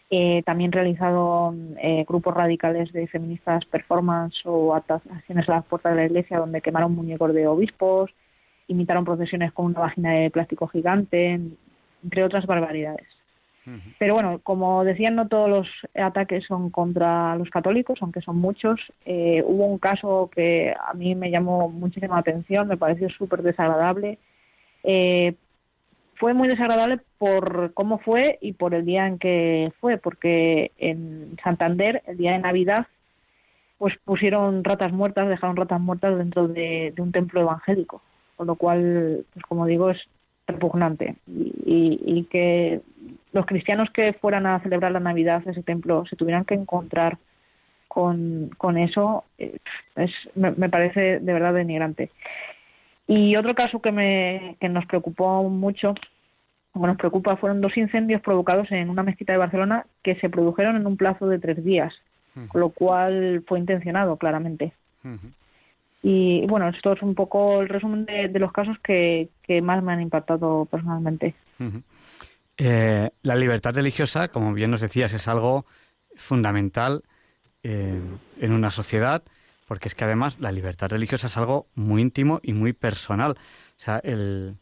Eh, 0.09 0.43
también 0.45 0.71
realizaron 0.71 1.75
eh, 1.81 2.05
grupos 2.07 2.35
radicales 2.35 2.91
de 2.93 3.07
feministas 3.07 3.65
performance 3.65 4.41
o 4.45 4.75
acciones 4.75 5.49
a 5.49 5.53
las 5.53 5.65
puertas 5.65 5.93
de 5.93 6.01
la 6.01 6.05
iglesia 6.05 6.37
donde 6.37 6.61
quemaron 6.61 6.93
muñecos 6.93 7.33
de 7.33 7.47
obispos, 7.47 8.11
imitaron 8.67 9.05
procesiones 9.05 9.51
con 9.53 9.67
una 9.67 9.79
vagina 9.79 10.11
de 10.11 10.29
plástico 10.29 10.67
gigante, 10.67 11.39
entre 12.03 12.23
otras 12.23 12.45
barbaridades. 12.45 13.07
Pero 13.97 14.15
bueno, 14.15 14.41
como 14.43 14.83
decían, 14.83 15.15
no 15.15 15.29
todos 15.29 15.49
los 15.49 15.67
ataques 15.95 16.45
son 16.45 16.69
contra 16.69 17.37
los 17.37 17.49
católicos, 17.49 17.97
aunque 18.01 18.19
son 18.19 18.37
muchos. 18.37 18.81
Eh, 19.05 19.41
hubo 19.45 19.65
un 19.65 19.77
caso 19.77 20.29
que 20.35 20.73
a 20.73 20.93
mí 20.93 21.15
me 21.15 21.31
llamó 21.31 21.69
muchísima 21.69 22.17
atención, 22.17 22.67
me 22.67 22.75
pareció 22.75 23.09
súper 23.09 23.41
desagradable. 23.41 24.17
Eh, 24.83 25.35
fue 26.23 26.33
muy 26.33 26.47
desagradable 26.47 27.01
por 27.17 27.73
cómo 27.73 27.99
fue 27.99 28.37
y 28.39 28.53
por 28.53 28.73
el 28.73 28.85
día 28.85 29.07
en 29.07 29.19
que 29.19 29.73
fue, 29.81 29.97
porque 29.97 30.71
en 30.77 31.37
Santander, 31.43 32.01
el 32.07 32.15
día 32.15 32.31
de 32.31 32.39
Navidad, 32.39 32.87
pues 33.77 33.95
pusieron 34.05 34.63
ratas 34.63 34.93
muertas, 34.93 35.27
dejaron 35.27 35.57
ratas 35.57 35.81
muertas 35.81 36.17
dentro 36.17 36.47
de, 36.47 36.93
un 36.97 37.11
templo 37.11 37.41
evangélico, 37.41 38.01
con 38.37 38.47
lo 38.47 38.55
cual, 38.55 39.25
pues 39.33 39.43
como 39.47 39.65
digo, 39.65 39.89
es 39.89 40.01
repugnante 40.47 41.17
y, 41.27 42.25
que 42.31 42.79
los 43.33 43.45
cristianos 43.45 43.89
que 43.89 44.13
fueran 44.13 44.45
a 44.45 44.61
celebrar 44.61 44.93
la 44.93 45.01
Navidad 45.01 45.43
a 45.45 45.51
ese 45.51 45.61
templo 45.61 46.05
se 46.05 46.15
tuvieran 46.15 46.45
que 46.45 46.53
encontrar 46.53 47.17
con, 47.89 48.49
con 48.57 48.77
eso, 48.77 49.25
eh, 49.37 49.57
es, 49.97 50.11
me, 50.35 50.69
parece 50.69 51.19
de 51.19 51.33
verdad 51.33 51.53
denigrante. 51.53 52.11
Y 53.07 53.35
otro 53.35 53.53
caso 53.55 53.81
que, 53.81 53.91
me, 53.91 54.55
que 54.61 54.69
nos 54.69 54.85
preocupó 54.85 55.43
mucho, 55.49 55.93
como 56.73 56.87
nos 56.87 56.97
preocupa, 56.97 57.37
fueron 57.37 57.61
dos 57.61 57.77
incendios 57.77 58.21
provocados 58.21 58.69
en 58.71 58.89
una 58.89 59.03
mezquita 59.03 59.31
de 59.31 59.37
Barcelona 59.37 59.85
que 60.01 60.15
se 60.15 60.29
produjeron 60.29 60.75
en 60.75 60.87
un 60.87 60.97
plazo 60.97 61.27
de 61.27 61.37
tres 61.37 61.63
días, 61.63 61.93
lo 62.53 62.69
cual 62.69 63.43
fue 63.47 63.59
intencionado 63.59 64.17
claramente. 64.17 64.73
Y 66.01 66.45
bueno, 66.47 66.67
esto 66.69 66.93
es 66.93 67.01
un 67.03 67.13
poco 67.13 67.61
el 67.61 67.69
resumen 67.69 68.05
de, 68.05 68.39
los 68.39 68.51
casos 68.51 68.77
que, 68.83 69.29
que, 69.43 69.61
más 69.61 69.83
me 69.83 69.93
han 69.93 70.01
impactado 70.01 70.65
personalmente. 70.65 71.35
Eh, 72.57 73.09
la 73.21 73.35
libertad 73.35 73.75
religiosa, 73.75 74.27
como 74.29 74.51
bien 74.53 74.71
nos 74.71 74.81
decías, 74.81 75.13
es 75.13 75.27
algo 75.27 75.65
fundamental 76.15 77.03
eh, 77.61 78.01
en 78.39 78.51
una 78.51 78.71
sociedad, 78.71 79.23
porque 79.67 79.87
es 79.89 79.95
que 79.95 80.05
además 80.05 80.39
la 80.39 80.51
libertad 80.51 80.89
religiosa 80.89 81.27
es 81.27 81.37
algo 81.37 81.67
muy 81.75 82.01
íntimo 82.01 82.39
y 82.41 82.53
muy 82.53 82.73
personal. 82.73 83.33
O 83.33 83.79
sea, 83.79 83.99
el, 83.99 84.55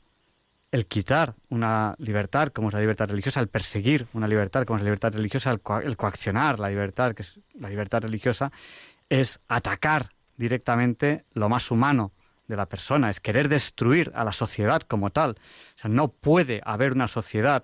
el 0.72 0.88
quitar 0.88 1.36
una 1.50 1.96
libertad 1.98 2.50
como 2.50 2.70
es 2.70 2.74
la 2.74 2.80
libertad 2.80 3.10
religiosa, 3.10 3.42
el 3.42 3.50
perseguir 3.50 4.08
una 4.14 4.28
libertad 4.28 4.64
como 4.64 4.78
es 4.78 4.82
la 4.82 4.86
libertad 4.86 5.14
religiosa, 5.14 5.52
el, 5.52 5.98
coaccionar 5.98 6.60
la 6.60 6.70
libertad, 6.70 7.14
que 7.14 7.24
es 7.24 7.40
la 7.60 7.70
libertad 7.70 8.02
religiosa, 8.02 8.52
es 9.10 9.40
atacar 9.50 10.12
directamente 10.38 11.26
lo 11.34 11.50
más 11.50 11.70
humano 11.72 12.14
de 12.48 12.56
la 12.56 12.68
persona, 12.68 13.10
es 13.10 13.20
querer 13.20 13.50
destruir 13.50 14.12
a 14.16 14.24
la 14.24 14.32
sociedad 14.32 14.82
como 14.82 15.10
tal. 15.10 15.32
O 15.32 15.80
sea, 15.80 15.90
no 15.90 16.08
puede 16.08 16.62
haber 16.64 16.94
una 16.94 17.08
sociedad 17.08 17.64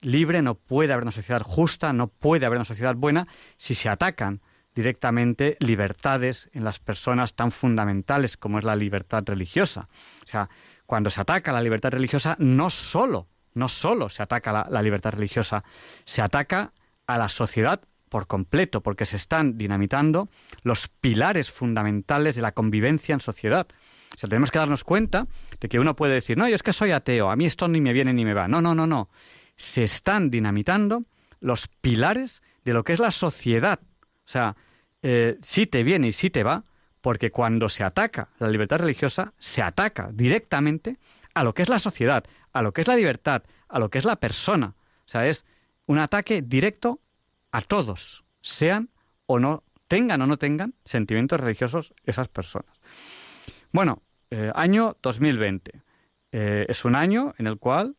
libre, 0.00 0.40
no 0.40 0.54
puede 0.54 0.92
haber 0.92 1.04
una 1.04 1.12
sociedad 1.12 1.42
justa, 1.42 1.92
no 1.92 2.08
puede 2.08 2.46
haber 2.46 2.56
una 2.56 2.64
sociedad 2.64 2.94
buena 2.94 3.28
si 3.58 3.74
se 3.74 3.88
atacan 3.88 4.40
directamente 4.74 5.56
libertades 5.60 6.50
en 6.52 6.62
las 6.62 6.78
personas 6.78 7.34
tan 7.34 7.50
fundamentales 7.50 8.36
como 8.36 8.58
es 8.58 8.64
la 8.64 8.76
libertad 8.76 9.24
religiosa. 9.26 9.88
O 10.22 10.28
sea, 10.28 10.50
cuando 10.86 11.10
se 11.10 11.20
ataca 11.20 11.52
la 11.52 11.62
libertad 11.62 11.90
religiosa, 11.90 12.36
no 12.38 12.70
solo, 12.70 13.28
no 13.54 13.68
solo 13.68 14.08
se 14.08 14.22
ataca 14.22 14.66
la, 14.68 14.82
libertad 14.82 15.12
religiosa, 15.12 15.64
se 16.04 16.22
ataca 16.22 16.72
a 17.06 17.18
la 17.18 17.28
sociedad 17.28 17.80
por 18.08 18.26
completo, 18.26 18.82
porque 18.82 19.04
se 19.04 19.16
están 19.16 19.58
dinamitando 19.58 20.28
los 20.62 20.88
pilares 20.88 21.50
fundamentales 21.50 22.36
de 22.36 22.42
la 22.42 22.52
convivencia 22.52 23.12
en 23.12 23.20
sociedad. 23.20 23.66
O 24.14 24.18
sea, 24.18 24.28
tenemos 24.28 24.50
que 24.50 24.58
darnos 24.58 24.84
cuenta 24.84 25.26
de 25.60 25.68
que 25.68 25.80
uno 25.80 25.96
puede 25.96 26.14
decir, 26.14 26.38
no, 26.38 26.48
yo 26.48 26.54
es 26.54 26.62
que 26.62 26.72
soy 26.72 26.92
ateo, 26.92 27.30
a 27.30 27.36
mí 27.36 27.46
esto 27.46 27.66
ni 27.66 27.80
me 27.80 27.92
viene 27.92 28.12
ni 28.12 28.24
me 28.24 28.32
va. 28.32 28.46
No, 28.46 28.62
no, 28.62 28.74
no, 28.74 28.86
no 28.86 29.10
se 29.56 29.82
están 29.82 30.30
dinamitando 30.30 31.02
los 31.40 31.68
pilares 31.68 32.42
de 32.64 32.72
lo 32.72 32.84
que 32.84 32.92
es 32.92 33.00
la 33.00 33.10
sociedad. 33.10 33.80
O 34.24 34.28
sea, 34.28 34.56
eh, 35.02 35.38
si 35.42 35.66
te 35.66 35.82
viene 35.82 36.08
y 36.08 36.12
si 36.12 36.30
te 36.30 36.42
va, 36.42 36.64
porque 37.06 37.30
cuando 37.30 37.68
se 37.68 37.84
ataca 37.84 38.30
la 38.40 38.48
libertad 38.48 38.80
religiosa, 38.80 39.32
se 39.38 39.62
ataca 39.62 40.10
directamente 40.12 40.98
a 41.34 41.44
lo 41.44 41.54
que 41.54 41.62
es 41.62 41.68
la 41.68 41.78
sociedad, 41.78 42.24
a 42.52 42.62
lo 42.62 42.72
que 42.72 42.80
es 42.80 42.88
la 42.88 42.96
libertad, 42.96 43.44
a 43.68 43.78
lo 43.78 43.90
que 43.90 43.98
es 43.98 44.04
la 44.04 44.16
persona. 44.16 44.74
O 45.06 45.08
sea, 45.08 45.28
es 45.28 45.44
un 45.86 46.00
ataque 46.00 46.42
directo 46.42 46.98
a 47.52 47.60
todos, 47.60 48.24
sean 48.40 48.90
o 49.26 49.38
no, 49.38 49.62
tengan 49.86 50.20
o 50.20 50.26
no 50.26 50.36
tengan 50.36 50.74
sentimientos 50.84 51.38
religiosos 51.38 51.94
esas 52.04 52.26
personas. 52.26 52.74
Bueno, 53.70 54.02
eh, 54.32 54.50
año 54.56 54.96
2020. 55.00 55.80
Eh, 56.32 56.66
es 56.68 56.84
un 56.84 56.96
año 56.96 57.34
en 57.38 57.46
el 57.46 57.60
cual 57.60 57.94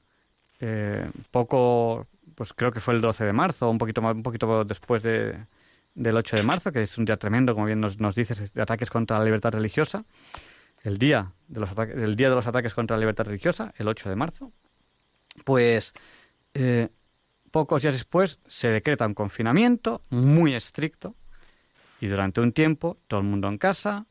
eh, 0.59 1.09
poco, 1.31 2.07
pues 2.35 2.51
creo 2.51 2.71
que 2.71 2.81
fue 2.81 2.93
el 2.93 2.99
12 2.99 3.23
de 3.23 3.31
marzo, 3.31 3.69
un 3.69 3.77
poquito, 3.77 4.01
un 4.01 4.21
poquito 4.21 4.65
después 4.65 5.01
de, 5.01 5.45
del 5.97 6.15
8 6.15 6.37
de 6.37 6.43
marzo, 6.43 6.71
que 6.71 6.83
es 6.83 6.97
un 6.97 7.05
día 7.05 7.17
tremendo, 7.17 7.55
como 7.55 7.65
bien 7.65 7.81
nos, 7.81 8.15
dices, 8.15 8.53
de 8.53 8.61
ataques 8.61 8.89
contra 8.89 9.17
la 9.17 9.25
libertad 9.25 9.51
religiosa, 9.51 10.05
el 10.83 10.97
día, 10.97 11.33
de 11.47 11.59
los 11.59 11.71
ataques, 11.71 11.97
el 11.97 12.15
día 12.15 12.29
de 12.29 12.35
los 12.35 12.45
ataques 12.45 12.73
contra 12.73 12.95
la 12.95 13.01
libertad 13.01 13.25
religiosa, 13.25 13.73
el 13.77 13.87
8 13.87 14.09
de 14.09 14.15
marzo, 14.15 14.51
pues 15.43 15.93
eh, 16.53 16.89
pocos 17.51 17.81
días 17.81 17.95
después 17.95 18.39
se 18.47 18.69
decreta 18.69 19.07
un 19.07 19.15
confinamiento 19.15 20.03
muy 20.09 20.53
estricto 20.53 21.15
y 21.99 22.07
durante 22.07 22.41
un 22.41 22.51
tiempo 22.51 22.99
todo 23.07 23.21
el 23.21 23.25
mundo 23.25 23.47
en 23.47 23.57
casa 23.57 24.05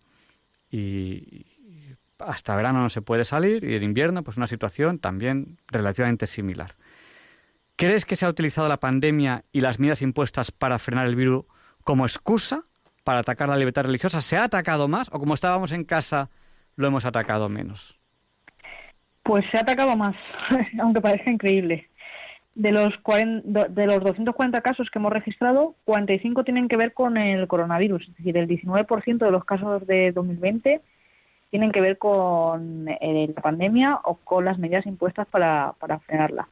y, 0.70 1.46
hasta 2.18 2.56
verano 2.56 2.80
no 2.80 2.90
se 2.90 3.02
puede 3.02 3.24
salir 3.24 3.62
y 3.62 3.74
en 3.74 3.82
invierno 3.82 4.24
pues 4.24 4.38
una 4.38 4.46
situación 4.46 4.98
también 4.98 5.58
relativamente 5.68 6.26
similar. 6.26 6.74
¿Crees 7.76 8.06
que 8.06 8.16
se 8.16 8.24
ha 8.24 8.28
utilizado 8.30 8.68
la 8.68 8.80
pandemia 8.80 9.44
y 9.52 9.60
las 9.60 9.78
medidas 9.78 10.02
impuestas 10.02 10.50
para 10.50 10.78
frenar 10.78 11.06
el 11.06 11.14
virus 11.14 11.44
como 11.86 12.04
excusa 12.04 12.64
para 13.04 13.20
atacar 13.20 13.48
la 13.48 13.56
libertad 13.56 13.84
religiosa? 13.84 14.20
¿Se 14.20 14.36
ha 14.36 14.44
atacado 14.44 14.88
más 14.88 15.08
o 15.12 15.20
como 15.20 15.34
estábamos 15.34 15.70
en 15.70 15.84
casa 15.84 16.28
lo 16.74 16.88
hemos 16.88 17.06
atacado 17.06 17.48
menos? 17.48 17.96
Pues 19.22 19.44
se 19.50 19.56
ha 19.56 19.60
atacado 19.60 19.96
más, 19.96 20.16
aunque 20.80 21.00
parezca 21.00 21.30
increíble. 21.30 21.88
De 22.56 22.72
los, 22.72 22.92
de 23.44 23.86
los 23.86 24.00
240 24.00 24.60
casos 24.62 24.90
que 24.90 24.98
hemos 24.98 25.12
registrado, 25.12 25.76
45 25.84 26.42
tienen 26.42 26.68
que 26.68 26.76
ver 26.76 26.92
con 26.92 27.16
el 27.18 27.46
coronavirus, 27.46 28.02
es 28.08 28.16
decir, 28.16 28.36
el 28.36 28.48
19% 28.48 29.18
de 29.18 29.30
los 29.30 29.44
casos 29.44 29.86
de 29.86 30.10
2020 30.10 30.80
tienen 31.50 31.70
que 31.70 31.80
ver 31.80 31.98
con 31.98 32.88
eh, 32.88 33.32
la 33.34 33.42
pandemia 33.42 34.00
o 34.02 34.16
con 34.16 34.44
las 34.44 34.58
medidas 34.58 34.86
impuestas 34.86 35.28
para, 35.28 35.74
para 35.78 36.00
frenarla. 36.00 36.48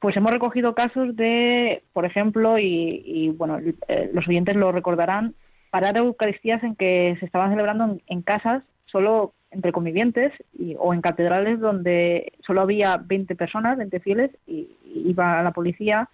Pues 0.00 0.16
hemos 0.16 0.30
recogido 0.30 0.74
casos 0.74 1.16
de, 1.16 1.82
por 1.92 2.04
ejemplo, 2.04 2.58
y, 2.58 3.34
bueno, 3.36 3.58
eh, 3.88 4.10
los 4.14 4.28
oyentes 4.28 4.54
lo 4.54 4.70
recordarán, 4.70 5.34
parar 5.70 5.96
Eucaristías 5.96 6.62
en 6.62 6.76
que 6.76 7.16
se 7.18 7.26
estaban 7.26 7.50
celebrando 7.50 7.98
en, 8.06 8.22
casas 8.22 8.62
solo 8.86 9.34
entre 9.50 9.72
convivientes 9.72 10.32
y, 10.56 10.76
o 10.78 10.94
en 10.94 11.00
catedrales 11.00 11.58
donde 11.58 12.32
solo 12.46 12.60
había 12.60 12.96
20 12.96 13.34
personas, 13.34 13.76
20 13.76 13.98
fieles, 14.00 14.30
y, 14.46 14.68
iba 14.84 15.42
la 15.42 15.50
policía, 15.50 16.08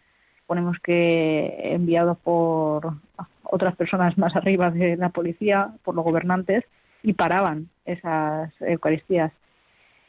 ponemos 0.46 0.78
que 0.82 1.74
enviados 1.74 2.16
por 2.18 2.94
otras 3.42 3.76
personas 3.76 4.16
más 4.16 4.34
arriba 4.34 4.70
de 4.70 4.96
la 4.96 5.10
policía, 5.10 5.74
por 5.82 5.94
los 5.94 6.04
gobernantes, 6.04 6.64
y 7.02 7.12
paraban 7.12 7.68
esas 7.84 8.50
Eucaristías. 8.62 9.30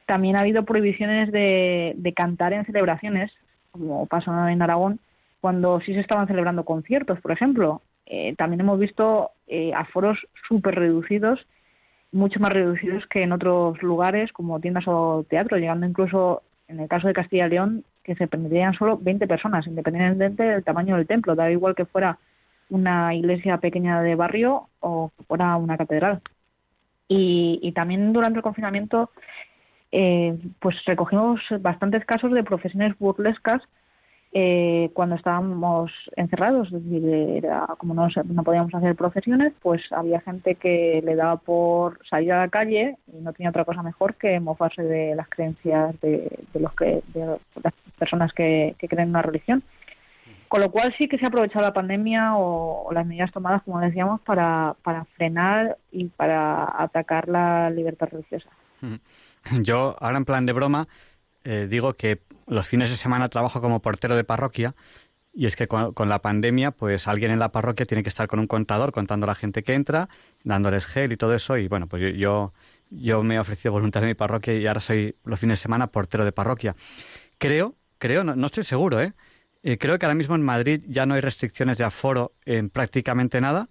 También 0.05 0.37
ha 0.37 0.41
habido 0.41 0.63
prohibiciones 0.63 1.29
de 1.31 2.13
cantar 2.15 2.53
en 2.53 2.65
celebraciones, 2.65 3.31
como 3.77 4.05
pasó 4.05 4.31
en 4.47 4.61
Aragón, 4.61 4.99
cuando 5.41 5.79
sí 5.81 5.93
se 5.93 5.99
estaban 5.99 6.27
celebrando 6.27 6.65
conciertos, 6.65 7.19
por 7.21 7.31
ejemplo. 7.31 7.81
Eh, 8.07 8.35
también 8.37 8.61
hemos 8.61 8.79
visto 8.79 9.31
eh, 9.47 9.73
aforos 9.73 10.19
súper 10.47 10.75
reducidos, 10.75 11.45
mucho 12.11 12.39
más 12.39 12.53
reducidos 12.53 13.05
que 13.07 13.23
en 13.23 13.31
otros 13.31 13.81
lugares 13.83 14.31
como 14.31 14.59
tiendas 14.59 14.87
o 14.87 15.25
teatros, 15.29 15.59
llegando 15.59 15.85
incluso, 15.85 16.43
en 16.67 16.79
el 16.79 16.87
caso 16.87 17.07
de 17.07 17.13
Castilla 17.13 17.47
y 17.47 17.49
León, 17.49 17.83
que 18.03 18.15
se 18.15 18.27
permitirían 18.27 18.73
solo 18.73 18.97
20 18.97 19.27
personas, 19.27 19.67
independientemente 19.67 20.43
del 20.43 20.63
tamaño 20.63 20.95
del 20.95 21.07
templo, 21.07 21.35
da 21.35 21.51
igual 21.51 21.75
que 21.75 21.85
fuera 21.85 22.17
una 22.69 23.13
iglesia 23.13 23.57
pequeña 23.57 24.01
de 24.01 24.15
barrio 24.15 24.69
o 24.79 25.11
fuera 25.27 25.55
una 25.57 25.77
catedral. 25.77 26.21
Y, 27.07 27.59
y 27.61 27.71
también 27.73 28.13
durante 28.13 28.37
el 28.37 28.43
confinamiento 28.43 29.11
eh, 29.97 30.37
pues 30.59 30.75
recogimos 30.83 31.39
bastantes 31.61 32.03
casos 32.03 32.33
de 32.33 32.43
profesiones 32.43 32.99
burlescas 32.99 33.61
eh, 34.33 34.89
cuando 34.93 35.15
estábamos 35.15 35.89
encerrados, 36.17 36.67
es 36.67 36.83
decir, 36.83 37.07
era, 37.37 37.65
como 37.77 37.93
no, 37.93 38.09
no 38.25 38.43
podíamos 38.43 38.75
hacer 38.75 38.93
profesiones, 38.93 39.53
pues 39.61 39.81
había 39.93 40.19
gente 40.19 40.55
que 40.55 41.01
le 41.01 41.15
daba 41.15 41.37
por 41.37 42.05
salir 42.05 42.33
a 42.33 42.39
la 42.39 42.49
calle 42.49 42.97
y 43.07 43.21
no 43.21 43.31
tenía 43.31 43.51
otra 43.51 43.63
cosa 43.63 43.83
mejor 43.83 44.15
que 44.15 44.37
mofarse 44.41 44.83
de 44.83 45.15
las 45.15 45.29
creencias 45.29 45.97
de, 46.01 46.29
los 46.55 46.73
que 46.73 47.01
de 47.13 47.37
las 47.63 47.73
personas 47.97 48.33
que, 48.33 48.75
creen 48.77 49.03
en 49.03 49.09
una 49.11 49.21
religión. 49.21 49.63
Con 50.49 50.59
lo 50.59 50.69
cual 50.69 50.93
sí 50.97 51.07
que 51.07 51.17
se 51.17 51.23
ha 51.23 51.29
aprovechado 51.29 51.63
la 51.63 51.73
pandemia 51.73 52.35
o, 52.35 52.91
las 52.91 53.05
medidas 53.05 53.31
tomadas, 53.31 53.63
como 53.63 53.79
decíamos, 53.79 54.19
para, 54.19 54.75
para 54.83 55.05
frenar 55.15 55.77
y 55.93 56.07
para 56.07 56.83
atacar 56.83 57.29
la 57.29 57.69
libertad 57.69 58.09
religiosa. 58.11 58.49
Yo, 59.61 59.95
ahora 59.99 60.17
en 60.17 60.25
plan 60.25 60.45
de 60.45 60.53
broma, 60.53 60.87
eh, 61.43 61.67
digo 61.69 61.93
que 61.93 62.21
los 62.47 62.67
fines 62.67 62.89
de 62.89 62.97
semana 62.97 63.29
trabajo 63.29 63.61
como 63.61 63.81
portero 63.81 64.15
de 64.15 64.23
parroquia 64.23 64.75
y 65.37 65.47
es 65.47 65.57
que 65.57 65.67
con, 65.67 66.09
la 66.09 66.21
pandemia, 66.21 66.71
pues 66.71 67.09
alguien 67.09 67.29
en 67.29 67.39
la 67.39 67.51
parroquia 67.51 67.85
tiene 67.85 68.03
que 68.03 68.09
estar 68.09 68.27
con 68.27 68.39
un 68.39 68.47
contador 68.47 68.93
contando 68.93 69.25
a 69.25 69.27
la 69.27 69.35
gente 69.35 69.63
que 69.63 69.73
entra, 69.73 70.07
dándoles 70.45 70.85
gel 70.85 71.11
y 71.11 71.17
todo 71.17 71.33
eso. 71.33 71.57
Y 71.57 71.67
bueno, 71.67 71.87
pues 71.87 72.15
yo, 72.15 72.53
yo, 72.89 73.21
me 73.21 73.35
he 73.35 73.39
ofrecido 73.39 73.73
voluntario 73.73 74.05
en 74.05 74.11
mi 74.11 74.15
parroquia 74.15 74.53
y 74.53 74.65
ahora 74.65 74.79
soy 74.79 75.17
los 75.25 75.37
fines 75.37 75.59
de 75.59 75.63
semana 75.63 75.87
portero 75.87 76.23
de 76.23 76.31
parroquia. 76.31 76.77
Creo, 77.37 77.75
creo, 77.97 78.23
no, 78.23 78.45
estoy 78.45 78.63
seguro, 78.63 79.01
¿eh? 79.01 79.13
¿eh? 79.61 79.77
Creo 79.77 79.99
que 79.99 80.05
ahora 80.05 80.15
mismo 80.15 80.35
en 80.35 80.41
Madrid 80.41 80.83
ya 80.87 81.05
no 81.05 81.15
hay 81.15 81.21
restricciones 81.21 81.77
de 81.77 81.83
aforo 81.83 82.31
en 82.45 82.69
prácticamente 82.69 83.41
nada 83.41 83.67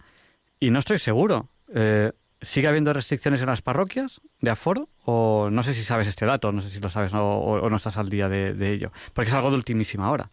y 0.60 0.70
no 0.70 0.80
estoy 0.80 0.98
seguro. 0.98 1.48
Eh, 1.74 2.12
¿Sigue 2.44 2.68
habiendo 2.68 2.92
restricciones 2.92 3.40
en 3.40 3.48
las 3.48 3.62
parroquias 3.62 4.20
de 4.40 4.50
aforo? 4.50 4.88
O 5.04 5.48
no 5.50 5.62
sé 5.62 5.74
si 5.74 5.82
sabes 5.82 6.08
este 6.08 6.26
dato, 6.26 6.52
no 6.52 6.60
sé 6.60 6.70
si 6.70 6.80
lo 6.80 6.88
sabes 6.88 7.12
o, 7.14 7.68
no 7.68 7.76
estás 7.76 7.96
al 7.96 8.08
día 8.08 8.28
de, 8.28 8.72
ello, 8.72 8.92
porque 9.12 9.28
es 9.28 9.34
algo 9.34 9.50
de 9.50 9.56
ultimísima 9.56 10.10
hora. 10.10 10.28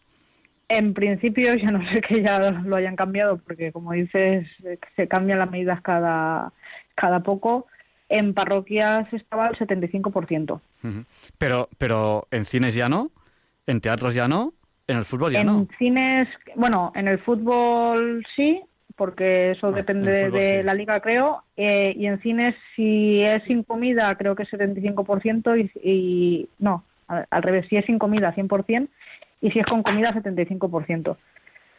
En 0.69 0.93
principio, 0.93 1.53
ya 1.55 1.71
no 1.71 1.85
sé 1.89 2.01
que 2.01 2.23
ya 2.23 2.51
lo 2.51 2.75
hayan 2.75 2.95
cambiado, 2.95 3.37
porque 3.37 3.71
como 3.71 3.91
dices, 3.91 4.47
se 4.95 5.07
cambian 5.07 5.39
las 5.39 5.51
medidas 5.51 5.81
cada, 5.81 6.53
cada 6.95 7.21
poco. 7.21 7.67
En 8.07 8.33
parroquias 8.33 9.11
estaba 9.13 9.47
el 9.47 9.57
75%. 9.57 10.59
pero, 11.37 11.69
pero 11.77 12.27
en 12.31 12.45
cines 12.45 12.75
ya 12.75 12.89
no, 12.89 13.11
en 13.67 13.79
teatros 13.79 14.13
ya 14.13 14.27
no, 14.27 14.53
en 14.87 14.97
el 14.97 15.05
fútbol 15.05 15.31
ya 15.31 15.43
no. 15.43 15.59
En 15.59 15.69
cines, 15.77 16.27
bueno, 16.55 16.91
en 16.95 17.07
el 17.07 17.19
fútbol 17.19 18.25
sí, 18.35 18.61
porque 18.95 19.51
eso 19.51 19.67
ah, 19.67 19.71
depende 19.71 20.29
de 20.29 20.63
la 20.63 20.73
liga, 20.73 20.99
creo. 20.99 21.43
Eh, 21.57 21.93
y 21.95 22.05
en 22.05 22.19
cines, 22.21 22.55
si 22.75 23.21
es 23.21 23.43
sin 23.43 23.63
comida, 23.63 24.13
creo 24.15 24.35
que 24.35 24.43
es 24.43 24.49
75%, 24.49 25.57
y, 25.59 25.89
y 25.89 26.49
no, 26.59 26.83
al, 27.07 27.43
revés, 27.43 27.67
si 27.69 27.77
es 27.77 27.85
sin 27.85 27.99
comida, 27.99 28.33
100%, 28.33 28.87
y 29.41 29.51
si 29.51 29.59
es 29.59 29.65
con 29.65 29.83
comida, 29.83 30.11
75%. 30.13 31.17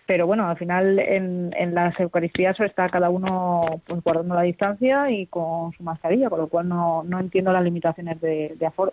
Pero 0.06 0.26
bueno, 0.26 0.48
al 0.48 0.56
final 0.56 0.98
en, 0.98 1.54
en 1.56 1.74
las 1.74 1.98
Eucaristías 2.00 2.58
está 2.60 2.88
cada 2.88 3.08
uno 3.08 3.64
pues 3.86 4.02
guardando 4.02 4.34
la 4.34 4.42
distancia 4.42 5.10
y 5.10 5.26
con 5.26 5.72
su 5.72 5.82
mascarilla, 5.84 6.28
con 6.28 6.40
lo 6.40 6.48
cual 6.48 6.68
no, 6.68 7.04
no 7.04 7.20
entiendo 7.20 7.52
las 7.52 7.62
limitaciones 7.62 8.20
de, 8.20 8.56
aforo. 8.66 8.92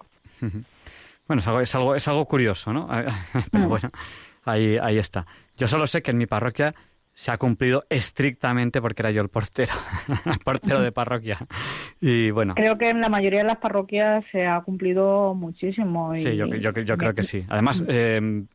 Bueno, 1.27 1.41
es 1.41 1.47
algo, 1.47 1.61
es 1.61 1.75
algo, 1.75 1.95
es 1.95 2.07
algo 2.07 2.25
curioso, 2.25 2.73
¿no? 2.73 2.87
Pero 3.51 3.65
mm. 3.65 3.69
bueno, 3.69 3.89
ahí, 4.45 4.77
ahí 4.79 4.99
está. 4.99 5.25
Yo 5.57 5.67
solo 5.67 5.87
sé 5.87 6.03
que 6.03 6.11
en 6.11 6.17
mi 6.17 6.27
parroquia 6.27 6.73
se 7.19 7.31
ha 7.31 7.37
cumplido 7.37 7.83
estrictamente 7.89 8.81
porque 8.81 9.01
era 9.01 9.11
yo 9.11 9.21
el 9.21 9.27
portero, 9.27 9.73
el 10.25 10.39
portero 10.39 10.79
de 10.79 10.93
parroquia. 10.93 11.37
Y 11.99 12.31
bueno. 12.31 12.55
Creo 12.55 12.77
que 12.77 12.91
en 12.91 13.01
la 13.01 13.09
mayoría 13.09 13.39
de 13.39 13.45
las 13.45 13.57
parroquias 13.57 14.23
se 14.31 14.47
ha 14.47 14.61
cumplido 14.61 15.35
muchísimo. 15.35 16.15
Sí, 16.15 16.37
yo, 16.37 16.47
creo 16.47 17.13
que 17.13 17.23
sí. 17.23 17.43
Además, 17.49 17.83
eh, 17.89 18.45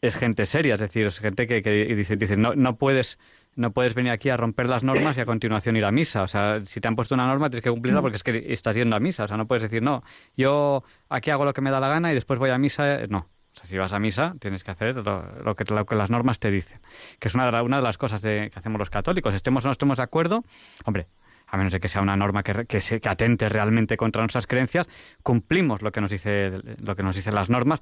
es 0.00 0.16
gente 0.16 0.46
seria, 0.46 0.76
es 0.76 0.80
decir, 0.80 1.08
es 1.08 1.18
gente 1.18 1.46
que, 1.46 1.60
dice, 1.94 2.16
dice 2.16 2.38
no, 2.38 2.54
no 2.54 2.76
puedes 2.76 3.18
no 3.54 3.70
puedes 3.72 3.94
venir 3.94 4.12
aquí 4.12 4.30
a 4.30 4.38
romper 4.38 4.66
las 4.66 4.82
normas 4.82 5.18
y 5.18 5.20
a 5.20 5.26
continuación 5.26 5.76
ir 5.76 5.84
a 5.84 5.92
misa. 5.92 6.22
O 6.22 6.28
sea, 6.28 6.62
si 6.64 6.80
te 6.80 6.88
han 6.88 6.96
puesto 6.96 7.14
una 7.16 7.26
norma, 7.26 7.50
tienes 7.50 7.64
que 7.64 7.70
cumplirla 7.70 8.00
porque 8.00 8.16
es 8.16 8.22
que 8.22 8.46
estás 8.50 8.76
yendo 8.76 8.96
a 8.96 9.00
misa. 9.00 9.24
O 9.24 9.28
sea, 9.28 9.36
no 9.36 9.46
puedes 9.46 9.62
decir, 9.62 9.82
no, 9.82 10.02
yo 10.38 10.84
aquí 11.10 11.30
hago 11.30 11.44
lo 11.44 11.52
que 11.52 11.60
me 11.60 11.70
da 11.70 11.80
la 11.80 11.88
gana 11.88 12.12
y 12.12 12.14
después 12.14 12.38
voy 12.38 12.48
a 12.48 12.56
misa. 12.56 13.00
No, 13.10 13.28
si 13.64 13.78
vas 13.78 13.92
a 13.92 13.98
misa, 13.98 14.34
tienes 14.40 14.64
que 14.64 14.70
hacer 14.70 14.96
lo, 14.96 15.54
que, 15.56 15.94
las 15.94 16.10
normas 16.10 16.38
te 16.38 16.50
dicen. 16.50 16.80
Que 17.18 17.28
es 17.28 17.34
una 17.34 17.50
de, 17.50 17.82
las 17.82 17.98
cosas 17.98 18.22
que 18.22 18.50
hacemos 18.54 18.78
los 18.78 18.90
católicos. 18.90 19.34
Estemos 19.34 19.64
o 19.64 19.68
no 19.68 19.72
estemos 19.72 19.96
de 19.96 20.02
acuerdo, 20.02 20.44
hombre, 20.84 21.06
a 21.46 21.56
menos 21.56 21.72
de 21.72 21.80
que 21.80 21.88
sea 21.88 22.02
una 22.02 22.16
norma 22.16 22.42
que, 22.42 22.66
que 22.66 23.08
atente 23.08 23.48
realmente 23.48 23.96
contra 23.96 24.22
nuestras 24.22 24.46
creencias, 24.46 24.88
cumplimos 25.22 25.82
lo 25.82 25.92
que 25.92 26.00
nos 26.00 26.10
dice 26.10 26.52
lo 26.80 26.94
que 26.94 27.02
nos 27.02 27.16
dicen 27.16 27.34
las 27.34 27.50
normas. 27.50 27.80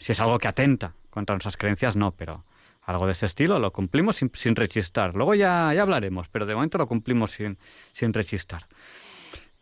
Si 0.00 0.12
es 0.12 0.20
algo 0.20 0.38
que 0.38 0.48
atenta 0.48 0.94
contra 1.10 1.34
nuestras 1.34 1.56
creencias, 1.56 1.94
no, 1.94 2.12
pero 2.12 2.44
algo 2.82 3.06
de 3.06 3.12
ese 3.12 3.26
estilo 3.26 3.58
lo 3.58 3.72
cumplimos 3.72 4.16
sin, 4.16 4.30
sin 4.34 4.56
rechistar. 4.56 5.14
Luego 5.14 5.34
ya, 5.34 5.72
ya 5.74 5.82
hablaremos, 5.82 6.28
pero 6.28 6.46
de 6.46 6.54
momento 6.54 6.78
lo 6.78 6.86
cumplimos 6.86 7.30
sin, 7.32 7.58
sin 7.92 8.12
rechistar. 8.12 8.66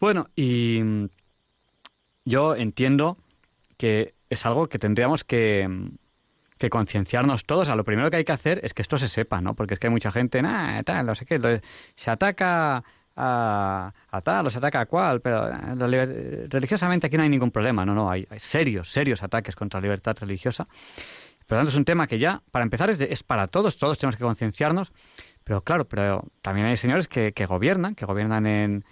Bueno, 0.01 0.29
y 0.35 0.81
yo 2.25 2.57
entiendo 2.57 3.19
que 3.77 4.15
es 4.33 4.47
algo 4.47 4.69
que 4.69 4.79
tendríamos 4.79 5.25
que, 5.25 5.69
concienciarnos 6.71 7.45
todos. 7.45 7.69
A 7.69 7.75
lo 7.75 7.85
primero 7.85 8.09
que 8.09 8.19
hay 8.19 8.25
que 8.25 8.31
hacer 8.31 8.61
es 8.65 8.73
que 8.73 8.83
esto 8.83 8.97
se 8.97 9.09
sepa, 9.09 9.41
¿no? 9.41 9.55
Porque 9.55 9.75
es 9.75 9.81
que 9.81 9.89
hay 9.89 9.93
mucha 9.93 10.13
gente, 10.13 10.41
nada, 10.43 10.81
tal, 10.85 11.07
no 11.07 11.15
sé 11.17 11.27
qué, 11.27 11.61
se 11.97 12.11
ataca 12.11 12.85
a, 13.17 13.93
tal 14.23 14.47
o 14.47 14.51
se 14.51 14.59
ataca 14.59 14.81
a 14.81 14.87
cual, 14.87 15.21
pero 15.21 15.49
eh, 15.51 16.47
religiosamente 16.49 17.09
aquí 17.09 17.17
no 17.17 17.25
hay 17.25 17.29
ningún 17.29 17.51
problema, 17.51 17.85
no, 17.85 17.95
no, 17.95 18.09
hay, 18.09 18.29
serios, 18.37 18.93
serios 18.93 19.25
ataques 19.25 19.57
contra 19.57 19.81
la 19.81 19.83
libertad 19.83 20.17
religiosa. 20.21 20.65
Por 20.65 21.57
lo 21.57 21.59
tanto, 21.59 21.71
es 21.71 21.77
un 21.77 21.85
tema 21.85 22.07
que 22.07 22.21
ya, 22.21 22.43
para 22.53 22.63
empezar, 22.63 22.91
es, 22.91 23.01
es 23.01 23.25
para 23.25 23.49
todos, 23.49 23.77
todos 23.77 23.99
tenemos 23.99 24.15
que 24.15 24.23
concienciarnos, 24.23 24.93
pero 25.43 25.63
claro, 25.63 25.89
pero 25.89 26.29
también 26.43 26.69
hay 26.69 26.77
señores 26.77 27.09
que, 27.09 27.33
gobiernan, 27.47 27.97
que 27.97 28.07
gobiernan 28.07 28.47
en 28.47 28.85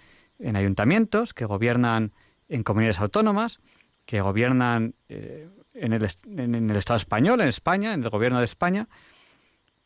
ayuntamientos, 0.57 1.33
que 1.33 1.45
gobiernan 1.45 2.11
en 2.49 2.63
comunidades 2.63 2.99
autónomas, 2.99 3.61
que 4.05 4.21
gobiernan 4.21 4.95
eh, 5.09 5.47
en, 5.73 5.93
el, 5.93 6.07
en, 6.25 6.69
el, 6.69 6.75
Estado 6.77 6.97
español, 6.97 7.41
en 7.41 7.47
España, 7.47 7.93
en 7.93 8.03
el 8.03 8.09
gobierno 8.09 8.39
de 8.39 8.45
España. 8.45 8.87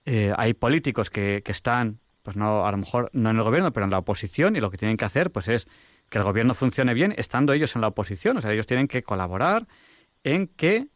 Eh, 0.06 0.34
hay 0.38 0.54
políticos 0.54 1.10
que, 1.10 1.42
que, 1.44 1.52
están, 1.52 2.00
pues 2.24 2.38
no, 2.38 2.66
a 2.66 2.72
lo 2.72 2.78
mejor 2.78 3.10
no 3.14 3.30
en 3.30 3.38
el 3.38 3.44
gobierno, 3.44 3.72
pero 3.74 3.86
en 3.86 3.92
la 3.92 4.00
oposición, 4.00 4.56
y 4.56 4.60
lo 4.60 4.72
que 4.72 4.78
tienen 4.78 4.98
que 4.98 5.06
hacer, 5.06 5.32
pues 5.32 5.48
es 5.48 5.68
que 6.10 6.18
el 6.18 6.24
gobierno 6.24 6.54
funcione 6.54 6.94
bien 6.94 7.14
estando 7.18 7.54
ellos 7.54 7.76
en 7.76 7.82
la 7.82 7.88
oposición. 7.88 8.38
O 8.38 8.42
sea, 8.42 8.52
ellos 8.52 8.68
tienen 8.68 8.88
que 8.88 9.04
colaborar 9.04 9.68
en 10.24 10.48
que 10.48 10.88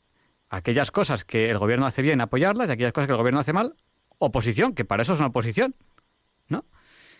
aquellas 0.49 0.91
cosas 0.91 1.23
que 1.23 1.49
el 1.49 1.57
gobierno 1.57 1.85
hace 1.85 2.01
bien, 2.01 2.21
apoyarlas, 2.21 2.69
y 2.69 2.71
aquellas 2.71 2.93
cosas 2.93 3.07
que 3.07 3.13
el 3.13 3.17
gobierno 3.17 3.39
hace 3.39 3.53
mal, 3.53 3.75
oposición, 4.17 4.73
que 4.73 4.85
para 4.85 5.03
eso 5.03 5.13
es 5.13 5.19
una 5.19 5.27
oposición. 5.27 5.75
¿no? 6.47 6.65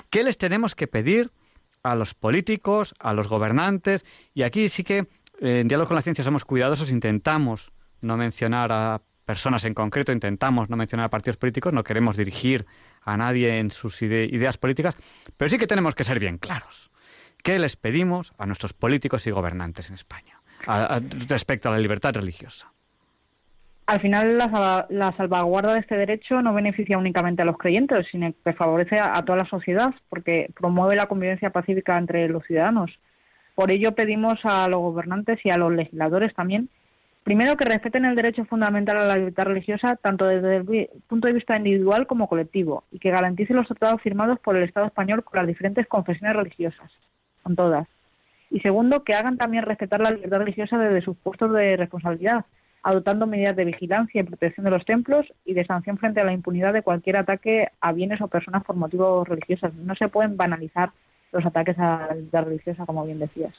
¿Qué 0.10 0.24
les 0.24 0.38
tenemos 0.38 0.76
que 0.76 0.88
pedir 0.88 1.32
a 1.84 1.96
los 1.96 2.14
políticos, 2.14 2.94
a 3.00 3.14
los 3.14 3.28
gobernantes? 3.28 4.06
Y 4.34 4.44
aquí 4.44 4.70
sí 4.70 4.84
que 4.84 5.08
en 5.42 5.68
Diálogo 5.68 5.90
con 5.90 5.96
la 5.96 6.02
Ciencia 6.02 6.24
somos 6.24 6.46
cuidadosos, 6.46 6.92
intentamos 6.92 7.72
no 8.02 8.18
mencionar 8.18 8.72
a 8.72 9.02
personas 9.26 9.64
en 9.66 9.74
concreto, 9.74 10.12
intentamos 10.12 10.70
no 10.70 10.76
mencionar 10.76 11.06
a 11.06 11.10
partidos 11.10 11.38
políticos, 11.38 11.72
no 11.72 11.84
queremos 11.84 12.18
dirigir 12.18 12.66
a 13.02 13.16
nadie 13.16 13.60
en 13.60 13.70
sus 13.70 14.02
ideas 14.02 14.58
políticas, 14.58 14.96
pero 15.38 15.50
sí 15.50 15.58
que 15.58 15.68
tenemos 15.68 15.94
que 15.94 16.04
ser 16.04 16.20
bien 16.20 16.38
claros. 16.38 16.90
¿Qué 17.44 17.60
les 17.60 17.76
pedimos 17.76 18.34
a 18.38 18.46
nuestros 18.46 18.74
políticos 18.74 19.28
y 19.28 19.32
gobernantes 19.32 19.90
en 19.90 19.96
España 19.96 20.42
respecto 21.28 21.70
a 21.70 21.74
la 21.74 21.78
libertad 21.78 22.14
religiosa? 22.14 22.72
Al 23.86 24.02
final, 24.02 24.38
la, 24.38 25.14
salvaguarda 25.18 25.74
de 25.74 25.80
este 25.80 25.96
derecho 25.96 26.42
no 26.42 26.54
beneficia 26.54 26.98
únicamente 26.98 27.42
a 27.42 27.46
los 27.46 27.58
creyentes, 27.58 28.08
sino 28.12 28.32
que 28.44 28.54
favorece 28.54 28.98
a 29.00 29.24
toda 29.24 29.40
la 29.40 29.50
sociedad, 29.50 29.94
porque 30.10 30.52
promueve 30.54 30.96
la 30.96 31.08
convivencia 31.08 31.50
pacífica 31.50 31.98
entre 31.98 32.28
los 32.30 32.44
ciudadanos. 32.46 32.92
Por 33.60 33.74
ello 33.74 33.92
pedimos 33.94 34.40
a 34.46 34.70
los 34.70 34.80
gobernantes 34.80 35.38
y 35.44 35.50
a 35.50 35.58
los 35.58 35.74
legisladores 35.74 36.34
también 36.34 36.70
Primero, 37.26 37.58
que 37.58 37.66
respeten 37.66 38.06
el 38.06 38.16
derecho 38.16 38.46
fundamental 38.46 38.98
a 38.98 39.06
la 39.06 39.18
libertad 39.18 39.44
religiosa, 39.44 39.98
tanto 39.98 40.26
desde 40.26 40.56
el 40.56 40.90
punto 41.08 41.28
de 41.28 41.34
vista 41.34 41.58
individual 41.58 42.08
como 42.08 42.30
colectivo, 42.30 42.86
y 42.90 43.00
que 43.00 43.12
garanticen 43.12 43.58
los 43.58 43.68
tratados 43.68 44.02
firmados 44.02 44.40
por 44.40 44.56
el 44.56 44.64
Estado 44.64 44.88
español 44.88 45.26
con 45.26 45.38
las 45.38 45.46
diferentes 45.46 45.86
confesiones 45.88 46.38
religiosas, 46.38 46.90
con 47.44 47.58
todas. 47.58 47.88
Y 48.50 48.62
segundo, 48.62 49.04
que 49.04 49.14
hagan 49.14 49.38
también 49.38 49.66
respetar 49.66 50.00
la 50.00 50.12
libertad 50.12 50.40
religiosa 50.40 50.78
desde 50.78 51.02
sus 51.02 51.18
puestos 51.18 51.54
de 51.54 51.76
responsabilidad, 51.76 52.46
adoptando 52.82 53.28
medidas 53.28 53.58
de 53.58 53.66
vigilancia 53.66 54.22
y 54.22 54.24
protección 54.24 54.64
de 54.64 54.72
los 54.72 54.86
templos 54.86 55.28
y 55.44 55.54
de 55.54 55.66
sanción 55.66 55.98
frente 55.98 56.22
a 56.22 56.24
la 56.24 56.34
impunidad 56.34 56.72
de 56.72 56.82
cualquier 56.82 57.18
ataque 57.18 57.68
a 57.82 57.92
bienes 57.92 58.22
o 58.22 58.30
personas 58.30 58.64
por 58.64 58.78
motivos 58.78 59.28
religiosos. 59.28 59.76
No 59.76 59.94
se 59.96 60.08
pueden 60.08 60.38
banalizar 60.38 60.92
los 61.32 61.46
ataques 61.46 61.78
a 61.80 62.08
la 62.08 62.16
libertad 62.16 62.46
religiosa, 62.46 62.86
como 62.86 63.06
bien 63.06 63.20
decías. 63.20 63.54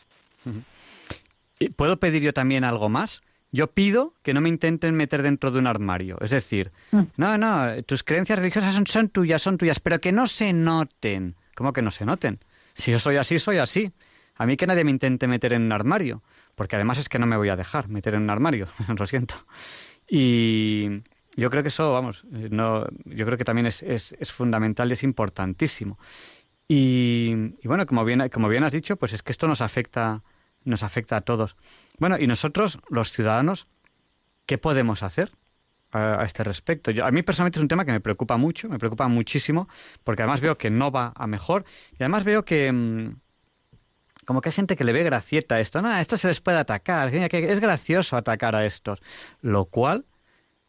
¿Puedo 1.76 1.98
pedir 1.98 2.22
yo 2.22 2.32
también 2.32 2.64
algo 2.64 2.88
más? 2.88 3.22
Yo 3.52 3.72
pido 3.72 4.14
que 4.22 4.32
no 4.32 4.40
me 4.40 4.48
intenten 4.48 4.94
meter 4.94 5.22
dentro 5.22 5.50
de 5.50 5.58
un 5.58 5.66
armario. 5.66 6.18
Es 6.20 6.30
decir, 6.30 6.70
mm. 6.92 7.02
no, 7.16 7.36
no, 7.36 7.82
tus 7.84 8.02
creencias 8.02 8.38
religiosas 8.38 8.74
son, 8.74 8.86
son, 8.86 9.08
tuyas, 9.08 9.42
son 9.42 9.58
tuyas, 9.58 9.80
pero 9.80 9.98
que 10.00 10.12
no 10.12 10.26
se 10.26 10.52
noten. 10.52 11.34
¿Cómo 11.54 11.72
que 11.72 11.82
no 11.82 11.90
se 11.90 12.04
noten? 12.04 12.38
Si 12.74 12.92
yo 12.92 12.98
soy 12.98 13.16
así, 13.16 13.38
soy 13.38 13.58
así. 13.58 13.92
A 14.36 14.46
mí 14.46 14.56
que 14.56 14.66
nadie 14.66 14.84
me 14.84 14.90
intente 14.90 15.26
meter 15.26 15.52
en 15.52 15.62
un 15.62 15.72
armario, 15.72 16.22
porque 16.54 16.76
además 16.76 16.98
es 16.98 17.08
que 17.08 17.18
no 17.18 17.26
me 17.26 17.36
voy 17.36 17.50
a 17.50 17.56
dejar 17.56 17.88
meter 17.88 18.14
en 18.14 18.22
un 18.22 18.30
armario, 18.30 18.68
lo 18.98 19.06
siento. 19.06 19.34
Y 20.08 21.02
yo 21.36 21.50
creo 21.50 21.62
que 21.62 21.68
eso, 21.68 21.92
vamos, 21.92 22.24
eh, 22.32 22.48
no, 22.50 22.86
yo 23.04 23.26
creo 23.26 23.36
que 23.36 23.44
también 23.44 23.66
es, 23.66 23.82
es, 23.82 24.16
es 24.18 24.32
fundamental 24.32 24.88
y 24.88 24.94
es 24.94 25.02
importantísimo. 25.02 25.98
Y, 26.72 27.34
bueno, 27.64 27.84
como 27.84 28.04
bien, 28.04 28.28
como 28.28 28.48
bien 28.48 28.62
has 28.62 28.70
dicho, 28.70 28.94
pues 28.94 29.12
es 29.12 29.24
que 29.24 29.32
esto 29.32 29.48
nos 29.48 29.60
afecta 29.60 30.22
nos 30.62 30.84
afecta 30.84 31.16
a 31.16 31.20
todos. 31.20 31.56
Bueno, 31.98 32.16
y 32.16 32.28
nosotros, 32.28 32.78
los 32.88 33.10
ciudadanos, 33.10 33.66
¿qué 34.46 34.56
podemos 34.56 35.02
hacer 35.02 35.32
a, 35.90 36.22
este 36.24 36.44
respecto? 36.44 36.92
A 37.02 37.10
mí 37.10 37.24
personalmente 37.24 37.58
es 37.58 37.62
un 37.62 37.66
tema 37.66 37.84
que 37.84 37.90
me 37.90 37.98
preocupa 37.98 38.36
mucho, 38.36 38.68
me 38.68 38.78
preocupa 38.78 39.08
muchísimo, 39.08 39.68
porque 40.04 40.22
además 40.22 40.40
veo 40.40 40.58
que 40.58 40.70
no 40.70 40.92
va 40.92 41.12
a 41.16 41.26
mejor 41.26 41.64
y 41.90 41.96
además 42.04 42.22
veo 42.22 42.44
que... 42.44 42.70
Mm, 42.70 43.16
como 44.24 44.40
que 44.40 44.50
hay 44.50 44.52
gente 44.52 44.76
que 44.76 44.84
le 44.84 44.92
ve 44.92 45.02
gracieta 45.02 45.56
a 45.56 45.60
esto. 45.60 45.82
No, 45.82 45.92
esto 45.98 46.16
se 46.18 46.28
les 46.28 46.40
puede 46.40 46.58
atacar. 46.58 47.12
Es 47.12 47.58
gracioso 47.58 48.16
atacar 48.16 48.54
a 48.54 48.64
estos. 48.64 49.02
Lo 49.40 49.64
cual 49.64 50.04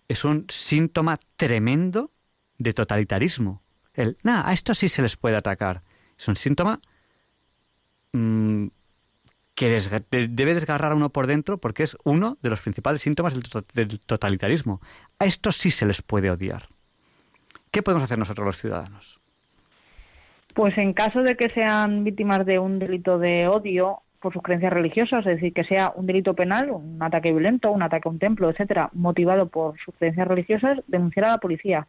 es 0.07 0.25
un 0.25 0.47
síntoma 0.49 1.19
tremendo 1.35 2.09
de 2.57 2.73
totalitarismo. 2.73 3.61
El, 3.93 4.17
nada, 4.23 4.49
a 4.49 4.53
esto 4.53 4.73
sí 4.73 4.89
se 4.89 5.03
les 5.03 5.15
puede 5.15 5.35
atacar. 5.35 5.83
Es 6.21 6.27
un 6.27 6.35
síntoma 6.35 6.79
mm, 8.13 8.67
que 9.55 9.79
debe 10.11 10.53
desgarrar 10.53 10.91
a 10.91 10.95
uno 10.95 11.09
por 11.09 11.25
dentro 11.25 11.57
porque 11.57 11.81
es 11.81 11.97
uno 12.03 12.37
de 12.43 12.51
los 12.51 12.61
principales 12.61 13.01
síntomas 13.01 13.33
del, 13.73 13.99
totalitarismo. 14.01 14.81
A 15.17 15.25
estos 15.25 15.55
sí 15.55 15.71
se 15.71 15.87
les 15.87 16.03
puede 16.03 16.29
odiar. 16.29 16.67
¿Qué 17.71 17.81
podemos 17.81 18.03
hacer 18.03 18.19
nosotros 18.19 18.45
los 18.45 18.57
ciudadanos? 18.57 19.19
Pues 20.53 20.77
en 20.77 20.93
caso 20.93 21.23
de 21.23 21.35
que 21.35 21.49
sean 21.49 22.03
víctimas 22.03 22.45
de 22.45 22.59
un 22.59 22.77
delito 22.77 23.17
de 23.17 23.47
odio 23.47 24.01
por 24.19 24.31
sus 24.31 24.43
creencias 24.43 24.73
religiosas, 24.73 25.25
es 25.25 25.37
decir, 25.37 25.53
que 25.53 25.63
sea 25.63 25.91
un 25.95 26.05
delito 26.05 26.35
penal, 26.35 26.69
un 26.69 27.01
ataque 27.01 27.31
violento, 27.31 27.71
un 27.71 27.81
ataque 27.81 28.07
a 28.07 28.11
un 28.11 28.19
templo, 28.19 28.51
etcétera, 28.51 28.91
motivado 28.93 29.47
por 29.47 29.79
sus 29.79 29.95
creencias 29.95 30.27
religiosas, 30.27 30.81
denunciar 30.85 31.25
a 31.25 31.31
la 31.31 31.37
policía. 31.39 31.87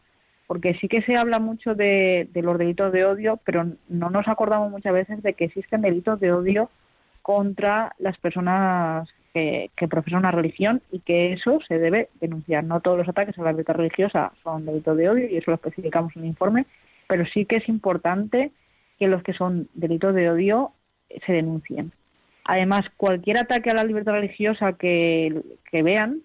Porque 0.53 0.75
sí 0.75 0.87
que 0.87 1.01
se 1.01 1.17
habla 1.17 1.39
mucho 1.39 1.75
de 1.75 2.29
los 2.35 2.59
delitos 2.59 2.93
de 2.93 3.07
odio, 3.07 3.41
pero 3.43 3.65
no 3.89 4.11
nos 4.11 4.29
acordamos 4.29 4.71
muchas 4.71 4.93
veces 4.93 5.23
de 5.23 5.33
que 5.33 5.47
existen 5.47 5.81
delitos 5.81 6.21
de 6.21 6.31
odio 6.31 6.69
contra 7.23 7.95
las 7.99 8.19
personas 8.19 9.09
que, 9.33 9.71
profesan 9.89 10.19
una 10.19 10.31
religión 10.31 10.83
y 10.91 10.99
que 10.99 11.33
eso 11.33 11.61
se 11.67 11.79
debe 11.79 12.11
denunciar. 12.21 12.65
No 12.65 12.83
todos 12.83 12.99
los 12.99 13.09
ataques 13.09 13.39
a 13.39 13.43
la 13.45 13.53
libertad 13.53 13.77
religiosa 13.77 14.31
son 14.43 14.67
delitos 14.67 14.95
de 14.99 15.09
odio 15.09 15.27
y 15.27 15.39
eso 15.39 15.53
lo 15.53 15.55
especificamos 15.55 16.15
en 16.17 16.25
el 16.25 16.29
informe, 16.29 16.67
pero 17.09 17.25
sí 17.33 17.47
que 17.47 17.57
es 17.57 17.67
importante 17.71 18.53
que 18.99 19.09
los 19.09 19.23
que 19.23 19.33
son 19.33 19.71
delitos 19.73 20.15
de 20.15 20.29
odio 20.29 20.73
se 21.25 21.33
denuncien. 21.33 21.93
Además, 22.45 22.83
cualquier 22.99 23.39
ataque 23.39 23.71
a 23.71 23.75
la 23.75 23.85
libertad 23.85 24.13
religiosa 24.13 24.75
que, 24.75 25.41
vean, 25.73 26.21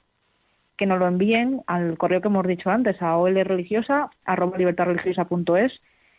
que 0.77 0.85
nos 0.85 0.99
lo 0.99 1.07
envíen 1.07 1.61
al 1.67 1.97
correo 1.97 2.19
que 2.21 2.27
hemos 2.27 2.45
dicho 2.45 2.69
antes, 2.69 3.01
a 3.01 3.15
olreligiosa.libertadreligiosa.es, 3.17 5.71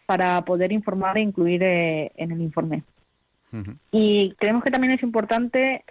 para 0.07 0.43
poder 0.43 0.73
informar 0.73 1.19
e 1.19 1.23
incluir 1.23 1.63
eh, 1.63 2.11
en 2.17 2.33
el 2.33 2.41
informe. 2.41 2.83
Y 3.91 4.35
creemos 4.39 4.63
que 4.63 4.71
también 4.71 4.93
es 4.93 5.03
importante, 5.03 5.83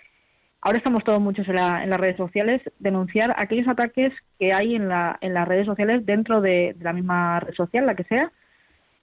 ahora 0.61 0.77
estamos 0.77 1.03
todos 1.03 1.19
muchos 1.19 1.47
en, 1.47 1.55
las 1.55 1.99
redes 1.99 2.17
sociales, 2.17 2.61
denunciar 2.77 3.33
aquellos 3.37 3.67
ataques 3.67 4.13
que 4.37 4.53
hay 4.53 4.75
en, 4.75 4.87
la, 4.89 5.17
en 5.21 5.33
las 5.33 5.47
redes 5.47 5.65
sociales 5.65 6.05
dentro 6.05 6.39
de, 6.39 6.75
la 6.79 6.93
misma 6.93 7.39
red 7.39 7.55
social, 7.55 7.87
la 7.87 7.95
que 7.95 8.03
sea. 8.03 8.31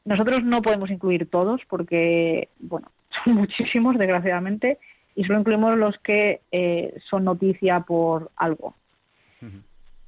Nosotros 0.05 0.45
no 0.45 0.63
podemos 0.63 0.89
incluir 0.91 1.29
todos 1.29 1.63
porque, 1.69 2.49
bueno, 2.61 2.93
son 3.25 3.35
muchísimos, 3.35 3.99
desgraciadamente, 3.99 4.79
y 5.17 5.25
solo 5.25 5.41
incluimos 5.41 5.75
los 5.75 5.99
que 5.99 6.43
eh, 6.53 6.95
son 7.09 7.25
noticia 7.25 7.81
por 7.81 8.31
algo. 8.37 8.77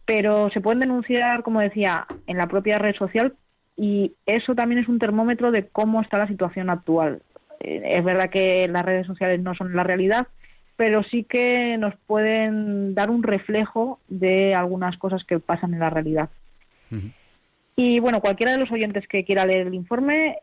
Pero 0.05 0.51
se 0.51 0.61
pueden 0.61 0.81
denunciar, 0.81 1.43
como 1.43 1.61
decía, 1.61 2.07
en 2.27 2.37
la 2.37 2.47
propia 2.47 2.79
red 2.79 2.95
social 2.95 3.35
y 3.77 4.13
eso 4.25 4.55
también 4.55 4.81
es 4.81 4.89
un 4.89 4.99
termómetro 4.99 5.51
de 5.51 5.67
cómo 5.67 6.01
está 6.01 6.19
la 6.19 6.29
situación 6.29 6.71
actual. 6.71 7.23
Es 7.61 8.05
verdad 8.05 8.31
que 8.31 8.69
las 8.69 8.85
redes 8.85 9.07
sociales 9.07 9.41
no 9.41 9.55
son 9.55 9.75
la 9.75 9.83
realidad, 9.83 10.29
pero 10.77 11.03
sí 11.03 11.25
que 11.25 11.77
nos 11.79 11.95
pueden 12.07 12.95
dar 12.95 13.11
un 13.11 13.23
reflejo 13.23 13.99
de 14.09 14.55
algunas 14.55 14.97
cosas 14.99 15.25
que 15.25 15.39
pasan 15.39 15.75
en 15.75 15.81
la 15.81 15.91
realidad. 15.91 16.29
Y 17.77 17.99
bueno, 18.01 18.21
cualquiera 18.21 18.53
de 18.53 18.59
los 18.59 18.71
oyentes 18.71 19.07
que 19.09 19.25
quiera 19.25 19.45
leer 19.45 19.67
el 19.67 19.75
informe, 19.75 20.39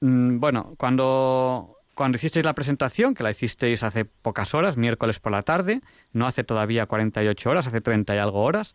mm, 0.00 0.40
bueno, 0.40 0.74
cuando, 0.76 1.76
cuando 1.94 2.16
hicisteis 2.16 2.44
la 2.44 2.54
presentación, 2.54 3.14
que 3.14 3.22
la 3.22 3.30
hicisteis 3.30 3.84
hace 3.84 4.04
pocas 4.04 4.54
horas, 4.54 4.76
miércoles 4.76 5.20
por 5.20 5.30
la 5.30 5.42
tarde, 5.42 5.80
no 6.12 6.26
hace 6.26 6.42
todavía 6.42 6.86
48 6.86 7.50
horas, 7.50 7.66
hace 7.68 7.80
30 7.80 8.16
y 8.16 8.18
algo 8.18 8.42
horas, 8.42 8.74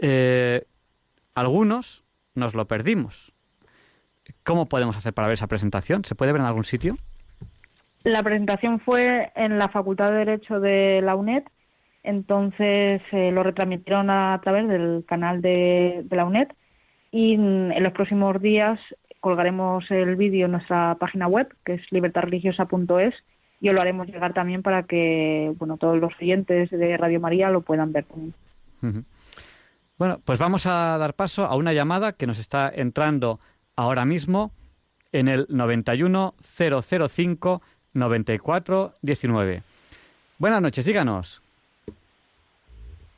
eh, 0.00 0.66
algunos 1.34 2.04
nos 2.34 2.54
lo 2.54 2.66
perdimos. 2.66 3.32
¿Cómo 4.42 4.68
podemos 4.68 4.96
hacer 4.96 5.14
para 5.14 5.28
ver 5.28 5.34
esa 5.34 5.46
presentación? 5.46 6.04
¿Se 6.04 6.14
puede 6.14 6.32
ver 6.32 6.40
en 6.40 6.46
algún 6.46 6.64
sitio? 6.64 6.96
La 8.04 8.22
presentación 8.22 8.80
fue 8.80 9.32
en 9.34 9.58
la 9.58 9.68
Facultad 9.68 10.10
de 10.10 10.18
Derecho 10.18 10.60
de 10.60 11.00
la 11.02 11.16
UNED, 11.16 11.44
entonces 12.02 13.02
eh, 13.12 13.30
lo 13.32 13.42
retransmitieron 13.42 14.08
a, 14.10 14.40
través 14.42 14.68
del 14.68 15.04
canal 15.06 15.42
de, 15.42 16.06
la 16.10 16.24
UNED 16.24 16.48
y 17.10 17.34
en 17.34 17.82
los 17.82 17.92
próximos 17.92 18.40
días 18.40 18.78
colgaremos 19.20 19.90
el 19.90 20.16
vídeo 20.16 20.46
en 20.46 20.52
nuestra 20.52 20.94
página 20.94 21.26
web, 21.26 21.48
que 21.64 21.74
es 21.74 21.82
libertadreligiosa.es, 21.90 23.14
y 23.60 23.68
os 23.68 23.74
lo 23.74 23.80
haremos 23.80 24.06
llegar 24.06 24.32
también 24.32 24.62
para 24.62 24.84
que 24.84 25.52
bueno 25.58 25.76
todos 25.76 25.98
los 25.98 26.12
oyentes 26.20 26.70
de 26.70 26.96
Radio 26.96 27.20
María 27.20 27.50
lo 27.50 27.62
puedan 27.62 27.92
ver 27.92 28.06
Bueno, 29.98 30.20
pues 30.24 30.38
vamos 30.38 30.66
a 30.66 30.96
dar 30.98 31.14
paso 31.14 31.44
a 31.44 31.56
una 31.56 31.72
llamada 31.72 32.12
que 32.12 32.28
nos 32.28 32.38
está 32.38 32.70
entrando 32.72 33.40
ahora 33.74 34.04
mismo 34.04 34.52
en 35.10 35.26
el 35.26 35.46
91005 37.98 38.94
9419. 39.02 39.62
Buenas 40.38 40.62
noches, 40.62 40.84
díganos. 40.84 41.42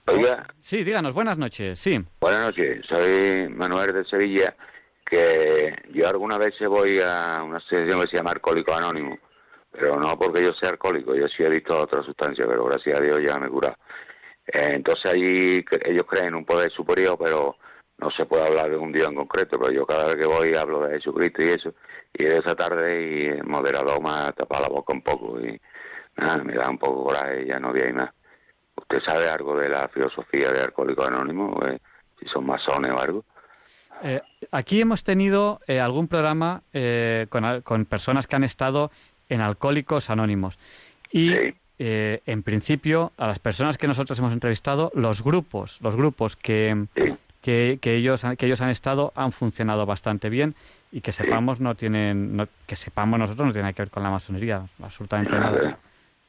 Oiga. 0.07 0.47
Sí, 0.61 0.83
díganos, 0.83 1.15
buenas 1.15 1.39
noches, 1.39 1.79
sí. 1.79 2.03
Buenas 2.21 2.47
noches, 2.47 2.85
soy 2.89 3.49
Manuel 3.49 3.93
de 3.93 4.05
Sevilla, 4.05 4.57
que 5.05 5.75
yo 5.93 6.09
alguna 6.09 6.39
vez 6.39 6.55
voy 6.69 6.99
a 6.99 7.43
una 7.45 7.59
asociación 7.59 8.01
que 8.01 8.09
se 8.09 8.17
llama 8.17 8.33
Alcohólico 8.33 8.75
Anónimo, 8.75 9.19
pero 9.71 9.97
no 9.97 10.19
porque 10.19 10.43
yo 10.43 10.53
sea 10.55 10.71
alcohólico, 10.71 11.15
yo 11.15 11.29
sí 11.29 11.43
he 11.43 11.49
visto 11.51 11.79
otra 11.79 12.03
sustancia, 12.03 12.45
pero 12.49 12.65
gracias 12.65 12.99
a 12.99 13.03
Dios 13.03 13.21
ya 13.25 13.39
me 13.39 13.47
he 13.47 13.51
curado. 13.51 13.77
Eh, 14.47 14.73
entonces 14.75 15.13
allí 15.13 15.65
ellos 15.85 16.07
creen 16.09 16.29
en 16.29 16.35
un 16.37 16.45
poder 16.45 16.73
superior, 16.73 17.17
pero 17.19 17.57
no 17.99 18.11
se 18.11 18.27
puede 18.27 18.47
hablar 18.47 18.71
de 18.71 18.77
un 18.77 18.93
día 18.93 19.05
en 19.05 19.15
concreto, 19.15 19.59
pero 19.61 19.73
yo 19.73 19.87
cada 19.87 20.07
vez 20.07 20.17
que 20.17 20.27
voy 20.27 20.55
hablo 20.55 20.87
de 20.87 20.95
Jesucristo 20.95 21.43
y 21.43 21.51
eso, 21.51 21.75
y 22.13 22.25
de 22.25 22.39
esa 22.39 22.55
tarde 22.55 23.39
y 23.39 23.43
me 23.43 23.59
ha 23.59 24.33
tapado 24.33 24.63
la 24.63 24.69
boca 24.69 24.93
un 24.93 25.03
poco 25.03 25.41
y 25.41 25.61
nada, 26.17 26.43
me 26.43 26.55
da 26.55 26.69
un 26.69 26.79
poco 26.79 27.05
coraje 27.05 27.43
y 27.43 27.49
ya 27.49 27.59
no 27.59 27.69
había 27.69 27.93
más. 27.93 28.11
¿Usted 28.77 29.01
sabe 29.07 29.29
algo 29.29 29.57
de 29.57 29.69
la 29.69 29.89
filosofía 29.89 30.51
de 30.53 30.63
Alcohólicos 30.63 31.07
Anónimos? 31.07 31.57
Eh, 31.67 31.79
si 32.19 32.27
son 32.27 32.47
masones 32.47 32.93
o 32.93 32.99
algo. 32.99 33.25
Eh, 34.03 34.21
aquí 34.51 34.81
hemos 34.81 35.05
tenido 35.05 35.61
eh, 35.67 35.81
algún 35.81 36.09
programa 36.09 36.63
con, 37.29 37.61
con, 37.63 37.85
personas 37.85 38.27
que 38.27 38.37
han 38.37 38.45
estado 38.45 38.91
en 39.29 39.41
Alcohólicos 39.41 40.11
Anónimos. 40.11 40.59
Y 41.13 41.33
en 41.79 42.43
principio, 42.43 43.13
a 43.17 43.27
las 43.27 43.39
personas 43.39 43.79
que 43.79 43.87
nosotros 43.87 44.19
hemos 44.19 44.33
entrevistado, 44.33 44.93
los 44.95 45.23
grupos, 45.23 45.79
los 45.81 45.97
grupos 45.97 46.37
que, 46.37 46.87
que, 47.41 47.79
ellos, 47.83 48.23
que 48.39 48.47
ellos 48.47 48.61
han 48.61 48.71
estado 48.71 49.13
han 49.17 49.33
funcionado 49.33 49.87
bastante 49.87 50.29
bien 50.29 50.55
y 50.93 51.01
que 51.01 51.13
sepamos 51.13 51.61
no 51.61 51.75
tienen, 51.75 52.49
que 52.67 52.77
sepamos 52.77 53.19
nosotros 53.19 53.47
no 53.47 53.53
tiene 53.53 53.73
que 53.73 53.83
ver 53.83 53.91
con 53.91 54.03
la 54.03 54.11
masonería, 54.11 54.67
absolutamente 54.83 55.39
nada. 55.39 55.79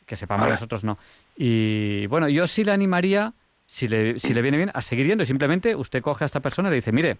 Que 0.06 0.16
sepamos 0.16 0.48
nosotros 0.48 0.84
no. 0.84 0.98
Y 1.36 2.06
bueno, 2.08 2.30
yo 2.30 2.48
sí 2.48 2.64
le 2.64 2.72
animaría, 2.72 3.34
si 3.66 3.88
le, 3.88 4.20
si 4.20 4.34
le 4.34 4.42
viene 4.42 4.58
bien, 4.58 4.72
a 4.74 4.82
seguir 4.82 5.08
yendo. 5.08 5.26
Simplemente 5.26 5.76
usted 5.76 6.02
coge 6.02 6.24
a 6.24 6.28
esta 6.28 6.40
persona 6.40 6.70
y 6.70 6.72
le 6.72 6.76
dice, 6.76 6.92
mire, 6.92 7.18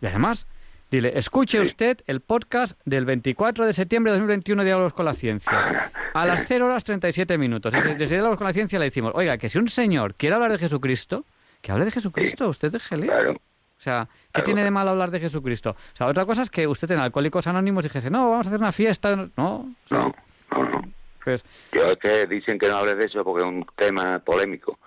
y 0.00 0.06
además, 0.06 0.46
dile, 0.90 1.12
escuche 1.16 1.60
usted 1.60 1.98
el 2.06 2.20
podcast 2.20 2.78
del 2.84 3.04
24 3.04 3.66
de 3.66 3.72
septiembre 3.72 4.12
de 4.12 4.18
2021 4.18 4.64
Diálogos 4.64 4.92
con 4.92 5.06
la 5.06 5.14
Ciencia. 5.14 5.90
A 6.12 6.26
las 6.26 6.44
0 6.46 6.66
horas 6.66 6.84
37 6.84 7.38
minutos. 7.38 7.72
Desde 7.72 8.14
Diálogos 8.14 8.38
con 8.38 8.46
la 8.46 8.52
Ciencia 8.52 8.78
le 8.78 8.86
decimos, 8.86 9.12
oiga, 9.14 9.38
que 9.38 9.48
si 9.48 9.58
un 9.58 9.68
señor 9.68 10.14
quiere 10.14 10.34
hablar 10.34 10.52
de 10.52 10.58
Jesucristo, 10.58 11.24
que 11.64 11.72
hable 11.72 11.86
de 11.86 11.90
Jesucristo, 11.92 12.50
usted 12.50 12.70
déjele. 12.70 13.06
Claro. 13.06 13.32
O 13.32 13.80
sea, 13.80 14.06
¿qué 14.32 14.42
tiene 14.42 14.62
de 14.62 14.70
malo 14.70 14.90
hablar 14.90 15.10
de 15.10 15.18
Jesucristo? 15.18 15.70
O 15.70 15.96
sea, 15.96 16.06
otra 16.06 16.26
cosa 16.26 16.42
es 16.42 16.50
que 16.50 16.66
usted 16.66 16.90
en 16.90 16.98
Alcohólicos 16.98 17.46
Anónimos 17.46 17.82
dijese, 17.82 18.10
no, 18.10 18.28
vamos 18.28 18.46
a 18.46 18.50
hacer 18.50 18.60
una 18.60 18.70
fiesta. 18.70 19.16
No, 19.16 19.30
no, 19.36 19.74
no. 19.90 20.14
no. 20.50 20.82
Pues, 21.24 21.42
Yo 21.72 21.86
es 21.86 21.96
que 21.96 22.26
dicen 22.26 22.58
que 22.58 22.68
no 22.68 22.76
hables 22.76 22.98
de 22.98 23.06
eso 23.06 23.24
porque 23.24 23.46
es 23.46 23.48
un 23.48 23.66
tema 23.76 24.18
polémico. 24.18 24.78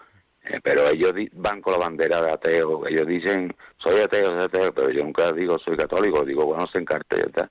Eh, 0.44 0.60
pero 0.62 0.88
ellos 0.88 1.14
van 1.34 1.62
con 1.62 1.74
la 1.74 1.80
bandera 1.80 2.22
de 2.22 2.32
ateo. 2.32 2.86
Ellos 2.86 3.08
dicen, 3.08 3.56
soy 3.78 4.00
ateo, 4.00 4.30
soy 4.30 4.44
ateo, 4.44 4.72
pero 4.72 4.92
yo 4.92 5.04
nunca 5.04 5.32
digo 5.32 5.58
soy 5.58 5.76
católico. 5.76 6.24
Digo, 6.24 6.46
bueno, 6.46 6.68
se 6.68 6.78
encarte, 6.78 7.18
ya 7.18 7.26
está. 7.26 7.50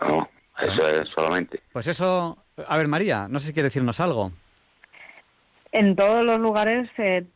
No, 0.00 0.28
eso 0.60 0.88
es 0.88 1.08
solamente. 1.08 1.60
Pues 1.72 1.88
eso, 1.88 2.38
a 2.68 2.76
ver, 2.76 2.86
María, 2.86 3.26
no 3.28 3.40
sé 3.40 3.48
si 3.48 3.52
quiere 3.52 3.66
decirnos 3.66 3.98
algo. 3.98 4.30
En 5.72 5.96
todos 5.96 6.24
los 6.24 6.38
lugares 6.38 6.88
eh, 6.98 7.26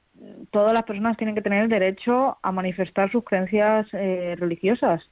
todas 0.50 0.72
las 0.72 0.84
personas 0.84 1.16
tienen 1.16 1.34
que 1.34 1.42
tener 1.42 1.64
el 1.64 1.68
derecho 1.68 2.38
a 2.42 2.52
manifestar 2.52 3.10
sus 3.10 3.24
creencias 3.24 3.86
eh, 3.92 4.36
religiosas. 4.38 5.02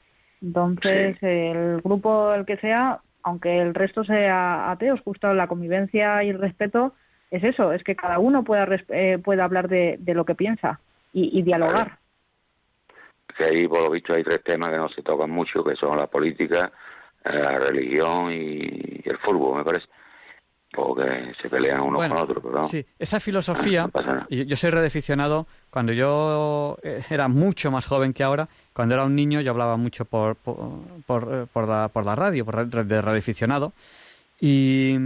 Entonces, 0.41 1.17
el 1.23 1.81
grupo 1.83 2.35
el 2.35 2.45
que 2.45 2.57
sea, 2.57 3.01
aunque 3.23 3.61
el 3.61 3.75
resto 3.75 4.05
sea 4.05 4.71
ateos, 4.71 5.01
justo 5.01 5.33
la 5.35 5.47
convivencia 5.47 6.23
y 6.25 6.31
el 6.31 6.39
respeto, 6.39 6.95
es 7.31 7.45
eso, 7.45 7.73
es 7.73 7.83
que 7.85 7.97
cada 7.97 8.19
uno 8.19 8.43
pueda, 8.43 8.67
eh, 8.89 9.19
pueda 9.23 9.45
hablar 9.45 9.69
de, 9.69 9.99
lo 10.07 10.25
que 10.25 10.35
piensa 10.35 10.81
y, 11.13 11.43
dialogar. 11.43 11.99
Que 13.37 13.45
ahí, 13.45 13.69
por 13.69 13.85
lo 13.85 13.91
visto, 13.91 14.15
hay 14.15 14.25
tres 14.25 14.43
temas 14.43 14.71
que 14.71 14.77
no 14.77 14.89
se 14.89 15.03
tocan 15.03 15.31
mucho, 15.31 15.65
que 15.65 15.77
son 15.77 15.97
la 15.97 16.09
política, 16.09 16.73
eh, 17.25 17.33
la 17.33 17.53
religión 17.53 18.33
y 18.33 19.01
el 19.05 19.19
fútbol, 19.19 19.59
me 19.59 19.65
parece 19.65 19.87
porque 20.73 21.33
se 21.41 21.49
pelean 21.49 21.81
uno 21.81 21.99
con 21.99 22.13
otro. 22.13 22.41
Pero 22.41 22.69
sí, 22.69 22.85
esa 22.99 23.21
filosofía, 23.21 23.89
y 24.29 24.47
yo 24.47 24.57
soy 24.57 24.71
redeficionado, 24.71 25.47
cuando 25.71 25.93
yo 25.93 26.79
eh, 26.83 27.05
era 27.11 27.29
mucho 27.29 27.71
más 27.71 27.87
joven 27.87 28.13
que 28.13 28.23
ahora, 28.23 28.49
cuando 28.73 28.95
era 28.95 29.05
un 29.05 29.15
niño 29.15 29.41
yo 29.41 29.51
hablaba 29.51 29.77
mucho 29.77 30.05
por, 30.05 30.37
por, 30.37 30.63
por, 31.07 31.69
la, 31.69 31.89
por 31.89 32.07
la 32.07 32.15
radio, 32.15 32.45
por 32.45 32.67
de 32.67 33.03
redeficionado, 33.03 33.73
y, 34.41 34.97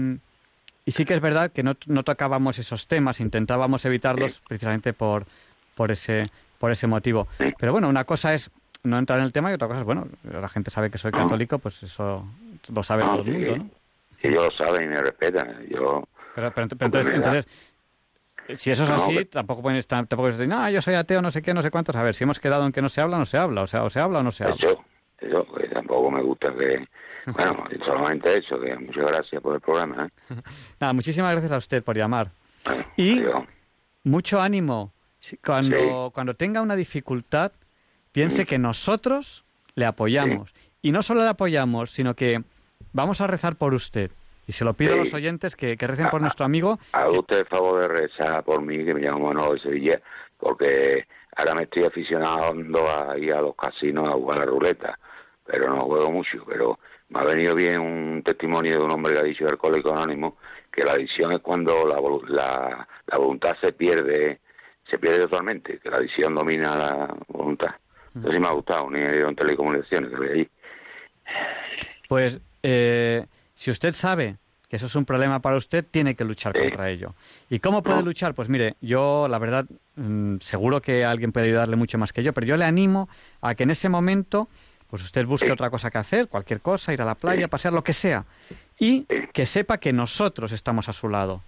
y 0.84 0.90
sí 0.92 1.04
que 1.04 1.14
es 1.14 1.20
verdad 1.20 1.50
que 1.50 1.62
no, 1.62 1.74
no 1.86 2.04
tocábamos 2.04 2.58
esos 2.58 2.86
temas, 2.86 3.20
intentábamos 3.20 3.84
evitarlos 3.84 4.42
precisamente 4.46 4.92
por, 4.92 5.26
por, 5.74 5.90
ese, 5.90 6.22
por 6.58 6.70
ese 6.70 6.86
motivo. 6.86 7.26
Pero 7.58 7.72
bueno, 7.72 7.88
una 7.88 8.04
cosa 8.04 8.34
es 8.34 8.50
no 8.84 8.98
entrar 8.98 9.18
en 9.18 9.24
el 9.24 9.32
tema 9.32 9.50
y 9.50 9.54
otra 9.54 9.66
cosa 9.66 9.80
es, 9.80 9.86
bueno, 9.86 10.06
la 10.22 10.48
gente 10.48 10.70
sabe 10.70 10.90
que 10.90 10.98
soy 10.98 11.10
católico, 11.10 11.58
pues 11.58 11.82
eso 11.82 12.24
lo 12.72 12.82
sabe 12.84 13.02
todo 13.02 13.22
el 13.22 13.32
mundo, 13.32 13.56
¿no? 13.56 13.85
Ellos 14.26 14.44
lo 14.44 14.50
saben 14.66 14.84
y 14.84 14.88
me 14.88 14.96
respetan. 14.96 15.66
Yo, 15.68 16.04
pero, 16.36 16.52
entonces, 16.80 17.46
si 18.54 18.70
eso 18.70 18.84
es 18.84 18.90
así, 18.90 19.24
tampoco 19.24 19.62
pueden 19.62 19.78
estar, 19.78 20.06
tampoco 20.06 20.28
decir, 20.28 20.46
no, 20.46 20.68
yo 20.70 20.82
soy 20.82 20.94
ateo, 20.94 21.22
no 21.22 21.30
sé 21.30 21.42
qué, 21.42 21.54
no 21.54 21.62
sé 21.62 21.70
cuántos. 21.70 21.96
A 21.96 22.02
ver, 22.02 22.14
si 22.14 22.24
hemos 22.24 22.38
quedado 22.38 22.66
en 22.66 22.72
que 22.72 22.82
no 22.82 22.88
se 22.88 23.00
habla, 23.00 23.18
no 23.18 23.24
se 23.24 23.38
habla. 23.38 23.62
O 23.62 23.66
sea, 23.66 23.82
o 23.84 23.90
se 23.90 24.00
habla 24.00 24.20
o 24.20 24.22
no 24.22 24.30
se 24.30 24.44
habla. 24.44 24.56
Eso, 24.56 24.84
eso, 25.18 25.46
pues 25.46 25.70
tampoco 25.70 26.10
me 26.10 26.22
gusta 26.22 26.54
que... 26.54 26.86
Bueno, 27.32 27.64
solamente 27.86 28.36
eso, 28.36 28.60
que 28.60 28.76
muchas 28.76 29.06
gracias 29.06 29.42
por 29.42 29.54
el 29.54 29.60
programa. 29.60 30.06
¿eh? 30.06 30.34
Nada, 30.80 30.92
muchísimas 30.92 31.32
gracias 31.32 31.52
a 31.52 31.56
usted 31.56 31.82
por 31.82 31.96
llamar. 31.96 32.30
y 32.96 33.22
mucho 34.04 34.40
ánimo. 34.40 34.92
Cuando, 35.44 36.12
cuando 36.14 36.34
tenga 36.34 36.60
una 36.60 36.76
dificultad, 36.76 37.50
piense 38.12 38.44
que 38.44 38.58
nosotros 38.58 39.44
le 39.74 39.86
apoyamos. 39.86 40.54
Y 40.82 40.92
no 40.92 41.02
solo 41.02 41.22
le 41.22 41.28
apoyamos, 41.28 41.90
sino 41.90 42.14
que 42.14 42.44
vamos 42.96 43.20
a 43.20 43.26
rezar 43.26 43.54
por 43.56 43.74
usted. 43.74 44.10
Y 44.48 44.52
se 44.52 44.64
lo 44.64 44.74
pido 44.74 44.94
a 44.94 44.96
los 44.96 45.12
oyentes 45.12 45.56
que, 45.56 45.76
recen 45.76 46.08
por 46.08 46.20
nuestro 46.20 46.44
amigo. 46.44 46.78
A 46.92 47.08
usted 47.08 47.40
el 47.40 47.46
favor 47.46 47.80
de 47.80 47.88
rezar 47.88 48.44
por 48.44 48.62
mí, 48.62 48.84
que 48.84 48.94
me 48.94 49.00
llamo 49.00 49.26
Manuel 49.26 49.54
de 49.54 49.60
Sevilla, 49.60 50.00
porque 50.38 51.06
ahora 51.36 51.54
me 51.54 51.64
estoy 51.64 51.84
aficionando 51.84 52.80
a 52.88 53.18
ir 53.18 53.32
a 53.32 53.42
los 53.42 53.56
casinos 53.56 54.08
a 54.08 54.12
jugar 54.12 54.38
a 54.38 54.40
la 54.40 54.46
ruleta, 54.46 54.98
pero 55.44 55.68
no 55.68 55.80
juego 55.80 56.10
mucho. 56.12 56.44
Pero 56.46 56.78
me 57.08 57.20
ha 57.20 57.24
venido 57.24 57.54
bien 57.54 57.80
un 57.80 58.22
testimonio 58.24 58.78
de 58.78 58.84
un 58.84 58.90
hombre 58.92 59.14
que 59.14 59.18
ha 59.18 59.24
dicho 59.24 59.48
alcohólico 59.48 59.92
anónimo 59.92 60.36
que 60.72 60.84
la 60.84 60.92
adicción 60.92 61.32
es 61.32 61.40
cuando 61.40 61.86
la, 61.86 62.86
la, 63.06 63.18
voluntad 63.18 63.56
se 63.60 63.72
pierde 63.72 64.40
se 64.88 64.98
pierde 64.98 65.20
totalmente, 65.20 65.80
que 65.80 65.90
la 65.90 65.96
adicción 65.96 66.34
domina 66.34 66.76
la 66.76 67.16
voluntad. 67.28 67.74
Entonces 68.14 68.40
me 68.40 68.46
ha 68.46 68.52
gustado, 68.52 68.88
ni 68.90 69.00
en 69.00 69.34
telecomunicaciones 69.34 70.10
que 70.10 70.32
allí. 70.32 70.48
Pues 72.08 72.40
eh, 72.68 73.26
si 73.54 73.70
usted 73.70 73.92
sabe 73.92 74.38
que 74.68 74.74
eso 74.74 74.86
es 74.86 74.96
un 74.96 75.04
problema 75.04 75.38
para 75.38 75.56
usted, 75.56 75.84
tiene 75.88 76.16
que 76.16 76.24
luchar 76.24 76.52
contra 76.52 76.90
ello. 76.90 77.14
¿Y 77.48 77.60
cómo 77.60 77.80
puede 77.80 78.02
luchar? 78.02 78.34
Pues 78.34 78.48
mire, 78.48 78.74
yo 78.80 79.28
la 79.28 79.38
verdad, 79.38 79.66
mm, 79.94 80.38
seguro 80.40 80.82
que 80.82 81.04
alguien 81.04 81.30
puede 81.30 81.46
ayudarle 81.46 81.76
mucho 81.76 81.96
más 81.96 82.12
que 82.12 82.24
yo, 82.24 82.32
pero 82.32 82.44
yo 82.44 82.56
le 82.56 82.64
animo 82.64 83.08
a 83.40 83.54
que 83.54 83.62
en 83.62 83.70
ese 83.70 83.88
momento, 83.88 84.48
pues 84.90 85.04
usted 85.04 85.24
busque 85.26 85.52
otra 85.52 85.70
cosa 85.70 85.92
que 85.92 85.98
hacer, 85.98 86.26
cualquier 86.26 86.60
cosa, 86.60 86.92
ir 86.92 87.00
a 87.00 87.04
la 87.04 87.14
playa, 87.14 87.46
pasear, 87.46 87.72
lo 87.72 87.84
que 87.84 87.92
sea, 87.92 88.24
y 88.80 89.04
que 89.32 89.46
sepa 89.46 89.78
que 89.78 89.92
nosotros 89.92 90.50
estamos 90.50 90.88
a 90.88 90.92
su 90.92 91.08
lado. 91.08 91.42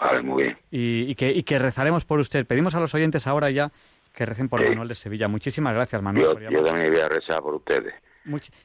Vale, 0.00 0.22
muy 0.22 0.42
bien. 0.42 0.58
Y, 0.72 1.14
que, 1.14 1.30
y 1.30 1.44
que 1.44 1.60
rezaremos 1.60 2.04
por 2.04 2.18
usted. 2.18 2.44
Pedimos 2.44 2.74
a 2.74 2.80
los 2.80 2.92
oyentes 2.94 3.28
ahora 3.28 3.50
ya 3.50 3.70
que 4.12 4.26
recen 4.26 4.48
por 4.48 4.66
Manuel 4.66 4.88
de 4.88 4.96
Sevilla. 4.96 5.28
Muchísimas 5.28 5.74
gracias, 5.74 6.02
Manuel. 6.02 6.24
Yo, 6.50 6.64
también 6.64 6.90
voy 6.90 7.00
a 7.00 7.08
rezar 7.08 7.40
por 7.40 7.54
ustedes. 7.54 7.94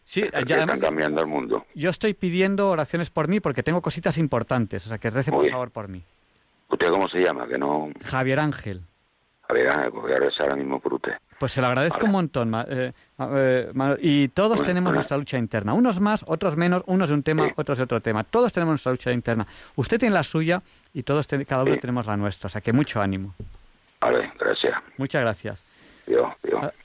Sí, 0.04 0.24
ya 0.46 0.60
están 0.60 0.80
cambiando 0.80 1.22
el 1.22 1.28
mundo. 1.28 1.66
Yo 1.76 1.90
estoy 1.90 2.14
pidiendo 2.14 2.70
oraciones 2.70 3.10
por 3.10 3.28
mí 3.28 3.40
porque 3.40 3.64
tengo 3.64 3.82
cositas 3.82 4.18
importantes, 4.18 4.86
o 4.86 4.90
sea 4.90 4.98
que 4.98 5.10
recen 5.10 5.34
por 5.34 5.48
favor 5.50 5.72
por 5.72 5.88
mí. 5.88 6.04
¿Usted 6.70 6.90
cómo 6.90 7.08
se 7.08 7.20
llama? 7.20 7.48
Que 7.48 7.58
no... 7.58 7.90
Javier 8.04 8.40
Ángel. 8.40 8.82
Javier 9.48 9.70
Ángel, 9.70 9.92
voy 9.92 10.12
a 10.12 10.16
rezar 10.16 10.44
ahora 10.48 10.56
mismo 10.56 10.80
por 10.80 10.96
usted. 10.96 11.14
Pues 11.40 11.52
se 11.52 11.62
lo 11.62 11.68
agradezco 11.68 12.06
un 12.06 12.12
montón. 12.12 12.54
Eh, 12.68 12.94
eh, 13.20 13.98
y 14.00 14.30
todos 14.30 14.64
tenemos 14.64 14.94
nuestra 14.94 15.18
lucha 15.18 15.38
interna. 15.38 15.74
Unos 15.74 16.00
más, 16.00 16.24
otros 16.28 16.56
menos, 16.56 16.84
unos 16.88 17.10
de 17.10 17.16
un 17.16 17.24
tema, 17.24 17.50
otros 17.56 17.78
de 17.78 17.84
otro 17.84 18.00
tema. 18.02 18.24
Todos 18.24 18.54
tenemos 18.54 18.72
nuestra 18.72 18.92
lucha 18.92 19.12
interna. 19.12 19.46
Usted 19.76 20.00
tiene 20.00 20.16
la 20.16 20.24
suya 20.24 20.62
y 20.94 21.04
todos 21.04 21.28
cada 21.48 21.64
uno 21.64 21.78
tenemos 21.78 22.08
la 22.08 22.18
nuestra. 22.18 22.48
O 22.48 22.50
sea 22.50 22.62
que 22.62 22.72
mucho 22.72 23.02
ánimo. 23.02 23.36
Vale, 24.00 24.32
gracias. 24.40 24.76
Muchas 24.98 25.22
gracias. 25.22 25.64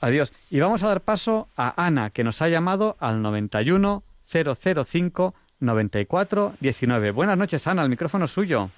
Adiós. 0.01 0.33
Y 0.49 0.59
vamos 0.59 0.83
a 0.83 0.87
dar 0.87 1.01
paso 1.01 1.47
a 1.55 1.85
Ana, 1.85 2.09
que 2.09 2.23
nos 2.23 2.41
ha 2.41 2.49
llamado 2.49 2.95
al 2.99 3.21
91 3.21 4.03
005 4.25 5.33
94 5.59 6.53
19. 6.59 7.11
Buenas 7.11 7.37
noches, 7.37 7.67
Ana. 7.67 7.83
El 7.83 7.89
micrófono 7.89 8.25
es 8.25 8.31
suyo. 8.31 8.69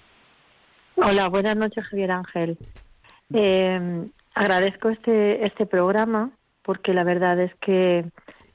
Hola, 0.96 1.30
buenas 1.30 1.56
noches, 1.56 1.86
Javier 1.86 2.12
Ángel. 2.12 2.58
Eh, 3.34 4.06
agradezco 4.36 4.89
este, 4.89 5.46
este 5.46 5.66
programa 5.66 6.32
porque 6.64 6.94
la 6.94 7.04
verdad 7.04 7.39
es 7.39 7.54
que 7.56 8.06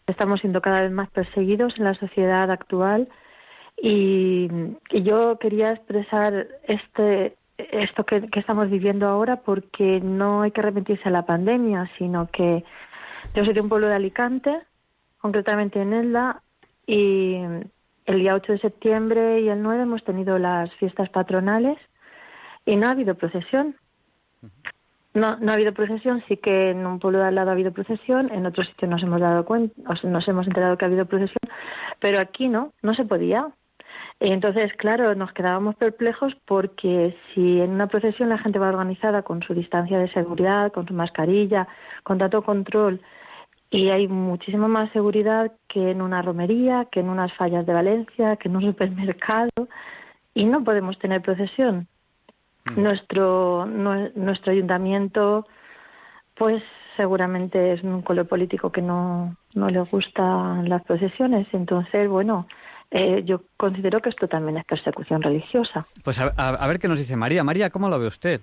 estamos 0.07 0.41
siendo 0.41 0.61
cada 0.61 0.81
vez 0.81 0.91
más 0.91 1.11
perseguidos 1.11 1.75
en 1.79 1.85
la 1.85 1.95
sociedad 1.95 2.51
actual 2.51 3.09
y, 3.81 4.49
yo 4.91 5.39
quería 5.39 5.71
expresar 5.71 6.49
este 6.65 7.37
esto 7.59 8.05
que, 8.05 8.29
estamos 8.35 8.71
viviendo 8.71 9.09
ahora 9.09 9.37
porque 9.37 10.01
no 10.01 10.43
hay 10.43 10.53
que 10.53 10.61
arrepentirse 10.61 11.09
a 11.09 11.13
la 11.13 11.27
pandemia, 11.27 11.91
sino 11.99 12.29
que 12.31 12.65
yo 13.35 13.45
soy 13.45 13.53
de 13.53 13.61
un 13.61 13.69
pueblo 13.69 13.89
de 13.89 13.97
Alicante, 13.97 14.57
concretamente 15.19 15.83
en 15.83 15.93
Elda, 15.93 16.43
y 16.87 17.37
el 18.07 18.19
día 18.21 18.35
8 18.35 18.53
de 18.53 18.59
septiembre 18.59 19.41
y 19.41 19.49
el 19.49 19.63
9 19.63 19.83
hemos 19.83 20.05
tenido 20.05 20.39
las 20.39 20.73
fiestas 20.77 21.11
patronales 21.11 21.79
y 22.65 22.77
no 22.77 22.87
ha 22.87 22.93
habido 22.93 23.17
procesión. 23.17 23.77
No, 25.15 25.37
no 25.37 25.51
ha 25.51 25.55
habido 25.55 25.75
procesión, 25.75 26.23
sí 26.29 26.37
que 26.37 26.71
en 26.71 26.87
un 26.87 27.01
pueblo 27.01 27.19
de 27.19 27.27
al 27.27 27.35
lado 27.35 27.51
ha 27.51 27.55
habido 27.55 27.73
procesión, 27.73 28.31
en 28.31 28.47
otro 28.47 28.63
sitio 28.63 28.87
nos 28.87 29.03
hemos 29.03 29.21
dado 29.21 29.45
cuenta, 29.45 29.75
nos 30.05 30.29
hemos 30.29 30.47
enterado 30.47 30.79
que 30.79 30.85
ha 30.85 30.89
habido 30.89 31.07
procesión, 31.07 31.41
pero 31.99 32.21
aquí 32.21 32.49
no, 32.49 32.73
no 32.83 32.95
se 32.95 33.05
podía. 33.05 33.49
Entonces, 34.21 34.73
claro, 34.75 35.15
nos 35.15 35.33
quedábamos 35.33 35.77
perplejos 35.77 36.35
porque 36.45 37.17
si 37.33 37.61
en 37.61 37.71
una 37.71 37.87
procesión 37.87 38.29
la 38.29 38.39
gente 38.39 38.59
va 38.59 38.69
organizada 38.69 39.23
con 39.23 39.43
su 39.43 39.55
distancia 39.55 39.99
de 39.99 40.11
seguridad, 40.11 40.73
con 40.73 40.89
su 40.89 40.95
mascarilla, 40.95 41.69
con 42.03 42.19
dato 42.19 42.43
control, 42.43 43.01
y 43.71 43.91
hay 43.91 44.09
muchísima 44.09 44.67
más 44.67 44.91
seguridad 44.93 45.53
que 45.69 45.91
en 45.91 46.03
una 46.03 46.23
romería, 46.23 46.87
que 46.91 47.01
en 47.01 47.11
unas 47.11 47.33
fallas 47.35 47.67
de 47.67 47.75
Valencia, 47.75 48.37
que 48.37 48.49
en 48.49 48.57
un 48.57 48.63
supermercado, 48.73 49.69
y 50.35 50.45
no 50.47 50.65
podemos 50.65 50.99
tener 50.99 51.23
procesión. 51.23 51.87
Mm. 52.65 52.83
Nuestro, 52.83 53.67
nuestro 53.67 54.53
ayuntamiento, 54.53 55.47
pues 56.35 56.63
seguramente 56.97 57.73
es 57.73 57.85
un 57.85 58.03
color 58.03 58.27
político 58.27 58.73
que 58.73 58.83
no, 58.83 59.37
no 59.55 59.69
le 59.69 59.81
gustan 59.81 60.69
las 60.69 60.83
procesiones. 60.83 61.47
Entonces, 61.53 62.09
bueno, 62.09 62.47
eh, 62.91 63.23
yo 63.25 63.43
considero 63.57 64.01
que 64.01 64.11
esto 64.11 64.29
también 64.29 64.59
es 64.59 64.65
persecución 64.65 65.23
religiosa. 65.23 65.85
Pues 66.05 66.19
a, 66.19 66.67
ver 66.67 66.79
qué 66.79 66.89
nos 66.89 66.99
dice 66.99 67.17
María. 67.17 67.45
María, 67.45 67.71
¿cómo 67.71 67.89
lo 67.89 67.99
ve 67.99 68.07
usted? 68.07 68.41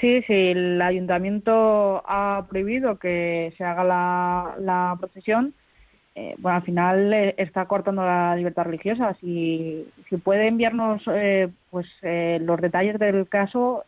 Sí, 0.00 0.22
sí, 0.22 0.32
el 0.32 0.80
ayuntamiento 0.80 2.02
ha 2.06 2.46
prohibido 2.48 2.98
que 2.98 3.52
se 3.58 3.64
haga 3.64 3.84
la, 3.84 4.54
la 4.58 4.96
procesión 4.98 5.54
eh, 6.14 6.34
bueno, 6.38 6.56
al 6.56 6.62
final 6.64 7.12
eh, 7.14 7.34
está 7.38 7.66
cortando 7.66 8.02
la 8.04 8.34
libertad 8.36 8.64
religiosa. 8.64 9.16
Si, 9.20 9.86
si 10.08 10.16
puede 10.16 10.48
enviarnos 10.48 11.02
eh, 11.06 11.48
pues 11.70 11.86
los 12.02 12.60
detalles 12.60 12.98
del 12.98 13.28
caso, 13.28 13.84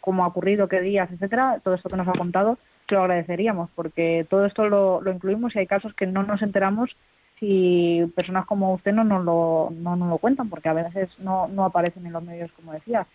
cómo 0.00 0.24
ha 0.24 0.28
ocurrido, 0.28 0.68
qué 0.68 0.80
días, 0.80 1.10
etcétera, 1.12 1.60
todo 1.62 1.74
esto 1.74 1.90
que 1.90 1.96
nos 1.96 2.08
ha 2.08 2.12
contado, 2.12 2.58
lo 2.88 3.00
agradeceríamos, 3.02 3.70
porque 3.76 4.26
todo 4.28 4.46
esto 4.46 4.68
lo, 4.68 5.00
lo 5.02 5.12
incluimos 5.12 5.54
y 5.54 5.60
hay 5.60 5.66
casos 5.66 5.94
que 5.94 6.06
no 6.06 6.22
nos 6.22 6.42
enteramos 6.42 6.96
si 7.40 8.02
personas 8.14 8.46
como 8.46 8.74
usted 8.74 8.92
no 8.92 9.02
nos 9.02 9.24
lo, 9.24 9.72
no 9.72 9.96
nos 9.96 10.08
lo 10.08 10.18
cuentan, 10.18 10.48
porque 10.48 10.68
a 10.68 10.74
veces 10.74 11.08
no, 11.18 11.48
no 11.48 11.64
aparecen 11.64 12.06
en 12.06 12.12
los 12.12 12.22
medios, 12.22 12.52
como 12.52 12.72
decía. 12.72 13.06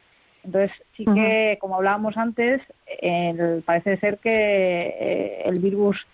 Entonces, 0.43 0.71
sí 0.97 1.05
que, 1.05 1.57
como 1.61 1.75
hablábamos 1.75 2.17
antes, 2.17 2.61
parece 3.65 3.97
ser 3.97 4.19
que 4.19 5.41
el 5.45 5.59
virus 5.59 6.05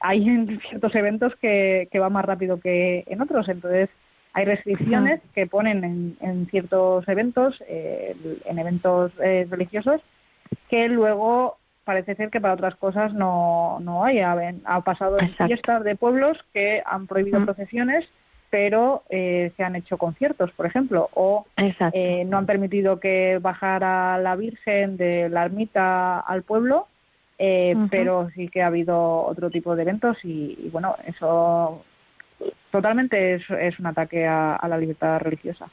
hay 0.00 0.28
en 0.28 0.60
ciertos 0.60 0.94
eventos 0.94 1.34
que, 1.36 1.88
que 1.90 1.98
va 1.98 2.08
más 2.08 2.24
rápido 2.24 2.60
que 2.60 3.04
en 3.06 3.20
otros, 3.20 3.48
entonces 3.48 3.88
hay 4.32 4.44
restricciones 4.44 5.20
que 5.34 5.46
ponen 5.46 6.16
en, 6.20 6.46
ciertos 6.50 7.06
eventos, 7.08 7.56
eh, 7.66 8.14
en 8.44 8.58
eventos 8.58 9.12
eh, 9.22 9.46
religiosos, 9.50 10.00
que 10.68 10.88
luego 10.88 11.58
parece 11.84 12.14
ser 12.14 12.30
que 12.30 12.40
para 12.40 12.54
otras 12.54 12.76
cosas 12.76 13.12
no, 13.12 13.78
no 13.80 14.04
hay. 14.04 14.20
Ha, 14.20 14.36
ha 14.64 14.80
pasado 14.82 15.18
en 15.20 15.34
fiestas 15.34 15.84
de 15.84 15.96
pueblos 15.96 16.38
que 16.52 16.82
han 16.84 17.06
prohibido 17.06 17.44
procesiones, 17.44 18.08
pero 18.50 19.04
eh, 19.10 19.52
se 19.56 19.64
han 19.64 19.76
hecho 19.76 19.98
conciertos, 19.98 20.50
por 20.52 20.66
ejemplo, 20.66 21.08
o 21.14 21.46
no 22.26 22.38
han 22.38 22.46
permitido 22.46 23.00
que 23.00 23.38
bajara 23.40 24.18
la 24.18 24.36
Virgen 24.36 24.96
de 24.96 25.28
la 25.28 25.44
ermita 25.44 26.20
al 26.20 26.42
pueblo 26.42 26.86
eh, 27.42 27.74
pero 27.90 28.28
sí 28.34 28.48
que 28.48 28.62
ha 28.62 28.66
habido 28.66 29.24
otro 29.24 29.48
tipo 29.48 29.74
de 29.74 29.80
eventos 29.80 30.18
y, 30.24 30.68
bueno, 30.70 30.94
eso 31.06 31.82
totalmente 32.70 33.36
es, 33.36 33.42
es 33.48 33.78
un 33.78 33.86
ataque 33.86 34.26
a, 34.26 34.60
la 34.68 34.76
libertad 34.76 35.20
religiosa. 35.20 35.66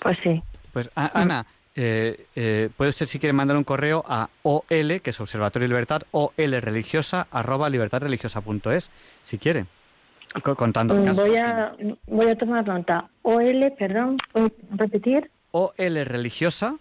Pues 0.00 0.16
sí. 0.22 0.42
Pues 0.72 0.90
Ana, 0.94 1.44
eh, 1.80 2.26
eh, 2.34 2.70
puede 2.76 2.90
usted 2.90 3.06
si 3.06 3.20
quiere 3.20 3.32
mandar 3.32 3.56
un 3.56 3.62
correo 3.62 4.04
a 4.08 4.30
OL, 4.42 5.00
que 5.00 5.10
es 5.10 5.20
Observatorio 5.20 5.68
Libertad, 5.68 6.02
OL 6.10 6.32
religiosa, 6.60 7.28
arroba 7.30 7.70
libertadreligiosa.es, 7.70 8.90
si 9.22 9.38
quiere. 9.38 9.66
Contando 10.42 10.96
mm, 10.96 11.14
Voy 11.14 11.36
a, 11.36 11.72
voy 12.08 12.26
a 12.26 12.34
tomar 12.34 12.66
nota. 12.66 13.08
OL, 13.22 13.72
perdón, 13.78 14.18
repetir? 14.72 15.30
OL 15.52 16.04
religiosa, 16.04 16.74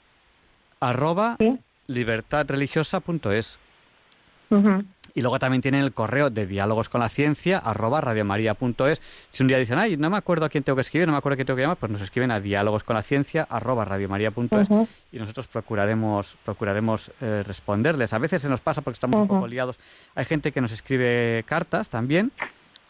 arroba 0.80 1.38
libertadreligiosa.es. 1.86 3.60
Y 5.18 5.22
luego 5.22 5.40
también 5.40 5.64
tienen 5.64 5.82
el 5.82 5.94
correo 5.94 6.30
de 6.30 6.46
diálogos 6.46 6.90
con 6.90 7.02
la 7.02 7.10
ciencia, 7.10 7.58
arroba 7.58 8.02
radiomaria.es. 8.02 9.02
Si 9.32 9.42
un 9.42 9.48
día 9.48 9.58
dicen, 9.58 9.80
ay, 9.80 9.98
no 9.98 10.12
me 10.12 10.18
acuerdo 10.18 10.46
a 10.46 10.50
quién 10.50 10.64
tengo 10.64 10.76
que 10.76 10.84
escribir, 10.84 11.08
no 11.08 11.14
me 11.14 11.18
acuerdo 11.18 11.34
a 11.34 11.38
quién 11.38 11.48
tengo 11.48 11.56
que 11.58 11.64
llamar, 11.64 11.78
pues 11.78 11.92
nos 11.92 12.02
escriben 12.02 12.30
a 12.30 12.40
diálogos 12.40 12.84
con 12.84 12.96
la 12.96 13.02
ciencia, 13.02 13.48
arroba 13.50 13.84
radiomaria.es 13.84 14.70
y 15.12 15.18
nosotros 15.18 15.48
procuraremos, 15.48 16.38
procuraremos 16.46 17.10
eh, 17.20 17.42
responderles. 17.44 18.14
A 18.14 18.20
veces 18.20 18.44
se 18.44 18.48
nos 18.48 18.62
pasa 18.62 18.82
porque 18.82 18.94
estamos 18.94 19.20
un 19.22 19.28
poco 19.28 19.48
liados. 19.48 19.80
Hay 20.14 20.26
gente 20.26 20.52
que 20.52 20.62
nos 20.62 20.72
escribe 20.72 21.44
cartas 21.48 21.90
también 21.90 22.32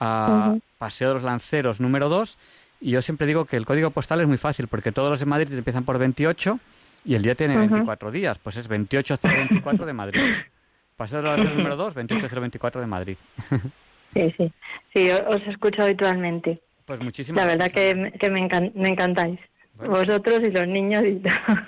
a 0.01 0.53
Paseo 0.79 1.07
de 1.07 1.13
los 1.13 1.23
Lanceros 1.23 1.79
número 1.79 2.09
2 2.09 2.37
y 2.81 2.91
yo 2.91 3.01
siempre 3.01 3.25
digo 3.25 3.45
que 3.45 3.55
el 3.55 3.65
código 3.65 3.91
postal 3.91 4.19
es 4.19 4.27
muy 4.27 4.37
fácil 4.37 4.67
porque 4.67 4.91
todos 4.91 5.09
los 5.09 5.21
de 5.21 5.27
Madrid 5.27 5.53
empiezan 5.53 5.85
por 5.85 5.97
28 5.97 6.59
y 7.05 7.15
el 7.15 7.21
día 7.21 7.35
tiene 7.35 7.55
24 7.55 8.11
días, 8.11 8.37
pues 8.37 8.57
es 8.57 8.67
28024 8.67 9.85
de 9.85 9.93
Madrid. 9.93 10.21
Paseo 10.97 11.21
de 11.21 11.29
la 11.29 11.37
número 11.37 11.75
2, 11.75 11.93
28024 11.93 12.81
de 12.81 12.87
Madrid. 12.87 13.17
sí, 14.13 14.33
sí. 14.35 14.51
Sí, 14.93 15.09
os 15.11 15.41
escucho 15.47 15.83
habitualmente. 15.83 16.59
Pues 16.85 16.99
muchísimas 16.99 17.45
La 17.45 17.51
verdad 17.51 17.71
que, 17.71 18.13
que 18.19 18.31
me, 18.31 18.49
me 18.73 18.89
encantáis. 18.89 19.39
Vosotros 19.75 20.39
y 20.41 20.49
los 20.49 20.67
niños. 20.67 21.03
Y 21.03 21.21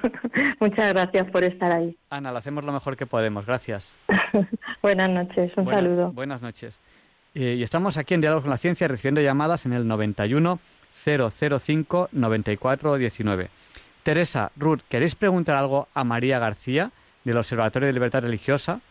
Muchas 0.60 0.94
gracias 0.94 1.30
por 1.30 1.44
estar 1.44 1.72
ahí. 1.72 1.96
Ana, 2.10 2.32
lo 2.32 2.40
hacemos 2.40 2.66
lo 2.66 2.72
mejor 2.72 2.98
que 2.98 3.06
podemos. 3.06 3.46
Gracias. 3.46 3.96
buenas 4.82 5.10
noches. 5.10 5.52
Un 5.56 5.66
saludo. 5.68 6.12
Buenas 6.12 6.42
noches. 6.42 6.80
Eh, 7.36 7.56
y 7.60 7.62
estamos 7.62 7.98
aquí 7.98 8.16
en 8.16 8.22
Diálogos 8.22 8.46
con 8.46 8.50
la 8.50 8.58
Ciencia 8.58 8.88
recibiendo 8.88 9.22
llamadas 9.22 9.68
en 9.68 9.74
el 9.74 9.88
91 9.88 10.60
005 11.06 12.10
94 12.12 12.96
19. 12.96 13.50
Teresa, 14.02 14.52
Ruth, 14.56 14.80
¿queréis 14.90 15.14
preguntar 15.14 15.56
algo 15.56 15.88
a 15.94 16.04
María 16.04 16.40
García 16.40 16.90
del 17.24 17.38
Observatorio 17.38 17.86
de 17.86 17.94
Libertad 17.94 18.24
Religiosa? 18.24 18.82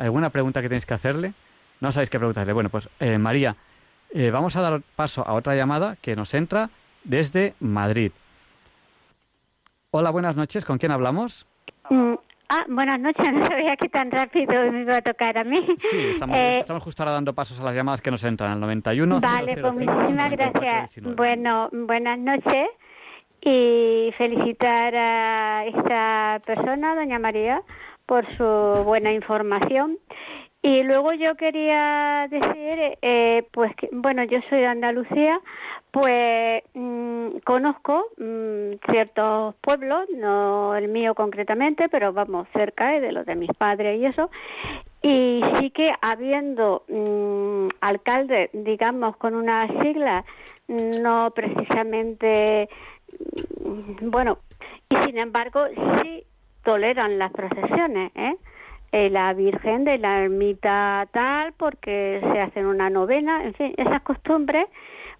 ¿Alguna 0.00 0.30
pregunta 0.30 0.62
que 0.62 0.68
tenéis 0.68 0.86
que 0.86 0.94
hacerle? 0.94 1.32
No 1.80 1.92
sabéis 1.92 2.10
qué 2.10 2.18
preguntarle. 2.18 2.52
Bueno, 2.52 2.70
pues 2.70 2.88
eh, 3.00 3.18
María, 3.18 3.54
Eh, 4.12 4.30
vamos 4.32 4.56
a 4.56 4.60
dar 4.62 4.80
paso 4.96 5.24
a 5.24 5.34
otra 5.34 5.54
llamada 5.54 5.96
que 6.02 6.16
nos 6.16 6.34
entra 6.34 6.68
desde 7.04 7.54
Madrid. 7.60 8.10
Hola, 9.92 10.10
buenas 10.10 10.34
noches. 10.36 10.64
¿Con 10.64 10.78
quién 10.78 10.90
hablamos? 10.90 11.46
Mm, 11.90 12.14
ah, 12.48 12.64
buenas 12.68 12.98
noches. 12.98 13.28
No 13.32 13.46
sabía 13.46 13.76
que 13.76 13.88
tan 13.88 14.10
rápido 14.10 14.52
me 14.72 14.80
iba 14.82 14.96
a 14.96 15.00
tocar 15.02 15.38
a 15.38 15.44
mí. 15.44 15.58
Sí, 15.78 16.08
estamos, 16.10 16.36
Eh, 16.36 16.58
estamos 16.60 16.82
justo 16.82 17.02
ahora 17.02 17.12
dando 17.12 17.34
pasos 17.34 17.60
a 17.60 17.62
las 17.62 17.76
llamadas 17.76 18.00
que 18.00 18.10
nos 18.10 18.24
entran 18.24 18.50
al 18.50 18.58
91. 18.60 19.20
Vale, 19.20 19.54
005 19.54 19.60
pues 19.60 19.72
muchísimas 19.74 20.16
94 20.16 20.60
gracias. 20.60 20.94
19. 20.96 21.14
Bueno, 21.16 21.68
buenas 21.72 22.18
noches 22.18 22.68
y 23.42 24.12
felicitar 24.18 24.94
a 24.96 25.64
esta 25.66 26.40
persona, 26.44 26.94
doña 26.96 27.18
María, 27.18 27.62
por 28.10 28.26
su 28.36 28.82
buena 28.84 29.12
información. 29.12 29.96
Y 30.62 30.82
luego 30.82 31.12
yo 31.12 31.36
quería 31.36 32.26
decir, 32.28 32.98
eh, 33.02 33.44
pues, 33.52 33.72
que, 33.76 33.88
bueno, 33.92 34.24
yo 34.24 34.40
soy 34.48 34.58
de 34.58 34.66
Andalucía, 34.66 35.38
pues 35.92 36.64
mm, 36.74 37.38
conozco 37.44 38.06
mm, 38.18 38.90
ciertos 38.90 39.54
pueblos, 39.60 40.08
no 40.12 40.74
el 40.74 40.88
mío 40.88 41.14
concretamente, 41.14 41.88
pero 41.88 42.12
vamos 42.12 42.48
cerca 42.52 42.96
eh, 42.96 43.00
de 43.00 43.12
los 43.12 43.24
de 43.26 43.36
mis 43.36 43.52
padres 43.56 44.00
y 44.00 44.06
eso. 44.06 44.28
Y 45.02 45.40
sí 45.60 45.70
que 45.70 45.88
habiendo 46.02 46.82
mm, 46.88 47.68
alcaldes, 47.80 48.50
digamos, 48.52 49.16
con 49.18 49.36
una 49.36 49.68
sigla, 49.80 50.24
no 50.66 51.30
precisamente, 51.30 52.68
mm, 53.64 54.10
bueno, 54.10 54.38
y 54.88 54.96
sin 54.96 55.16
embargo 55.16 55.60
sí 56.02 56.24
toleran 56.62 57.18
las 57.18 57.32
procesiones, 57.32 58.12
¿eh? 58.14 58.36
Eh, 58.92 59.08
la 59.08 59.32
Virgen 59.34 59.84
de 59.84 59.98
la 59.98 60.24
ermita 60.24 61.06
tal, 61.12 61.52
porque 61.52 62.20
se 62.32 62.40
hacen 62.40 62.66
una 62.66 62.90
novena, 62.90 63.44
en 63.44 63.54
fin, 63.54 63.72
esas 63.76 64.02
costumbres, 64.02 64.66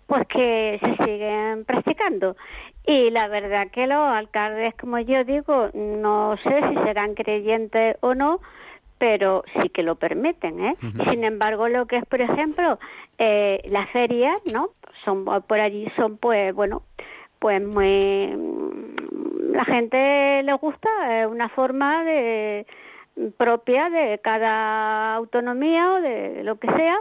pues 0.07 0.27
que 0.27 0.81
se 0.83 1.05
siguen 1.05 1.65
practicando. 1.65 2.37
Y 2.85 3.11
la 3.11 3.29
verdad 3.29 3.69
que 3.71 3.87
los 3.87 3.99
alcaldes, 3.99 4.75
como 4.75 4.99
yo 4.99 5.23
digo, 5.23 5.71
no 5.73 6.37
sé 6.43 6.61
si 6.69 6.75
serán 6.83 7.15
creyentes 7.15 7.97
o 8.01 8.15
no, 8.15 8.41
pero 8.99 9.45
sí 9.61 9.69
que 9.69 9.85
lo 9.85 9.95
permiten, 9.95 10.65
¿eh? 10.65 10.75
Sin 11.09 11.23
embargo, 11.23 11.69
lo 11.69 11.87
que 11.87 11.99
es, 11.99 12.07
por 12.07 12.21
ejemplo, 12.21 12.79
eh, 13.19 13.63
las 13.69 13.89
ferias, 13.91 14.39
¿no? 14.53 14.71
Son 15.05 15.25
por 15.25 15.61
allí 15.61 15.89
son, 15.95 16.17
pues, 16.17 16.53
bueno, 16.55 16.83
pues 17.39 17.65
muy 17.65 18.35
la 19.53 19.65
gente 19.65 20.43
le 20.43 20.53
gusta 20.55 20.89
es 21.21 21.27
una 21.27 21.49
forma 21.49 22.05
de 22.05 22.67
propia 23.37 23.91
de 23.91 24.19
cada 24.23 25.15
autonomía 25.15 25.95
o 25.95 26.01
de 26.01 26.45
lo 26.45 26.59
que 26.59 26.69
sea 26.73 26.97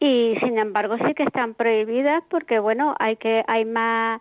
y 0.00 0.36
sin 0.40 0.58
embargo 0.58 0.96
sí 1.06 1.14
que 1.14 1.24
están 1.24 1.54
prohibidas 1.54 2.22
porque 2.30 2.58
bueno 2.58 2.94
hay 2.98 3.16
que 3.16 3.44
hay 3.46 3.64
más 3.64 4.20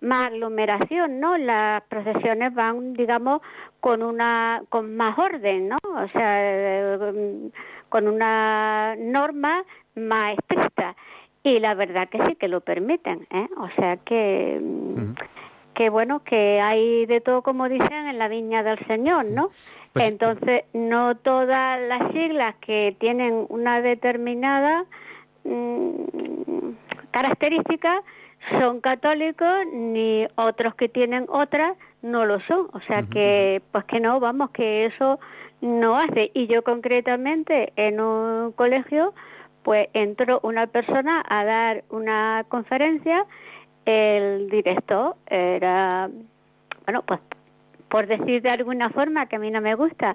más 0.00 0.26
aglomeración 0.26 1.20
no 1.20 1.36
las 1.36 1.82
procesiones 1.84 2.54
van 2.54 2.94
digamos 2.94 3.42
con 3.80 4.02
una 4.02 4.62
con 4.68 4.96
más 4.96 5.18
orden 5.18 5.68
no 5.68 5.78
o 5.82 6.08
sea 6.08 6.36
eh, 6.40 7.50
con 7.88 8.06
una 8.06 8.94
norma 8.96 9.64
más 9.94 10.38
estricta. 10.38 10.94
Y 11.42 11.60
la 11.60 11.74
verdad 11.74 12.08
que 12.08 12.22
sí 12.26 12.34
que 12.34 12.48
lo 12.48 12.60
permiten 12.60 13.26
¿eh? 13.30 13.48
o 13.56 13.68
sea 13.76 13.96
que 13.98 14.60
mm, 14.60 15.14
que 15.78 15.90
bueno 15.90 16.24
que 16.24 16.60
hay 16.60 17.06
de 17.06 17.20
todo 17.20 17.42
como 17.42 17.68
dicen 17.68 18.08
en 18.08 18.18
la 18.18 18.26
viña 18.26 18.64
del 18.64 18.84
señor 18.86 19.26
no 19.26 19.50
Pues- 19.92 20.08
entonces 20.08 20.64
no 20.74 21.14
todas 21.16 21.80
las 21.82 22.10
siglas 22.12 22.56
que 22.56 22.96
tienen 22.98 23.46
una 23.48 23.80
determinada 23.80 24.84
mm, 25.44 26.72
característica 27.12 28.02
son 28.58 28.80
católicos 28.80 29.66
ni 29.72 30.26
otros 30.34 30.74
que 30.74 30.88
tienen 30.88 31.26
otras 31.28 31.76
no 32.02 32.24
lo 32.24 32.40
son. 32.40 32.68
O 32.72 32.80
sea 32.86 33.02
que 33.02 33.60
pues 33.72 33.84
que 33.84 34.00
no 34.00 34.20
vamos 34.20 34.50
que 34.50 34.86
eso 34.86 35.18
no 35.60 35.96
hace. 35.96 36.30
Y 36.34 36.46
yo 36.46 36.62
concretamente 36.62 37.72
en 37.76 38.00
un 38.00 38.52
colegio 38.52 39.12
pues 39.64 39.88
entró 39.92 40.40
una 40.42 40.66
persona 40.66 41.22
a 41.28 41.44
dar 41.44 41.84
una 41.90 42.44
conferencia 42.48 43.26
el 43.88 44.50
director 44.50 45.14
era 45.26 46.08
bueno 46.84 47.02
pues 47.06 47.20
por 47.88 48.06
decir 48.06 48.42
de 48.42 48.50
alguna 48.50 48.90
forma 48.90 49.26
que 49.26 49.36
a 49.36 49.38
mí 49.38 49.50
no 49.50 49.60
me 49.62 49.74
gusta 49.74 50.14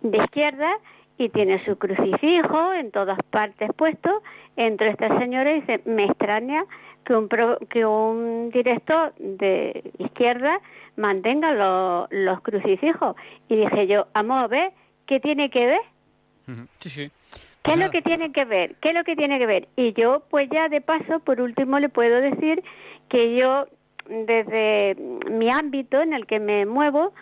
de 0.00 0.18
izquierda 0.18 0.68
y 1.16 1.28
tiene 1.28 1.64
su 1.64 1.78
crucifijo 1.78 2.72
en 2.74 2.90
todas 2.90 3.18
partes 3.30 3.70
puesto 3.76 4.10
entre 4.56 4.90
este 4.90 5.06
señor 5.18 5.46
y 5.46 5.54
dice 5.60 5.80
me 5.84 6.06
extraña 6.06 6.64
que 7.04 7.14
un 7.14 7.28
pro- 7.28 7.58
que 7.70 7.86
un 7.86 8.50
director 8.50 9.14
de 9.18 9.92
izquierda 9.98 10.58
mantenga 10.96 11.52
lo- 11.52 12.08
los 12.10 12.40
crucifijos 12.40 13.14
y 13.48 13.56
dije 13.56 13.86
yo 13.86 14.06
vamos 14.12 14.42
a 14.42 14.48
ver 14.48 14.72
qué 15.06 15.20
tiene 15.20 15.50
que 15.50 15.66
ver. 15.66 15.80
Sí, 16.80 16.88
sí. 16.90 17.10
¿Qué 17.62 17.72
es 17.72 17.78
lo 17.78 17.90
que 17.90 18.02
tiene 18.02 18.30
que 18.32 18.44
ver? 18.44 18.74
¿Qué 18.82 18.88
es 18.90 18.94
lo 18.94 19.04
que 19.04 19.16
tiene 19.16 19.38
que 19.38 19.46
ver? 19.46 19.68
Y 19.76 19.94
yo, 19.94 20.22
pues 20.30 20.50
ya 20.50 20.68
de 20.68 20.82
paso, 20.82 21.20
por 21.20 21.40
último, 21.40 21.78
le 21.78 21.88
puedo 21.88 22.20
decir 22.20 22.62
que 23.14 23.36
yo, 23.40 23.66
desde 24.08 24.96
mi 25.30 25.48
ámbito 25.48 26.00
en 26.02 26.14
el 26.14 26.26
que 26.26 26.40
me 26.40 26.66
muevo, 26.66 27.12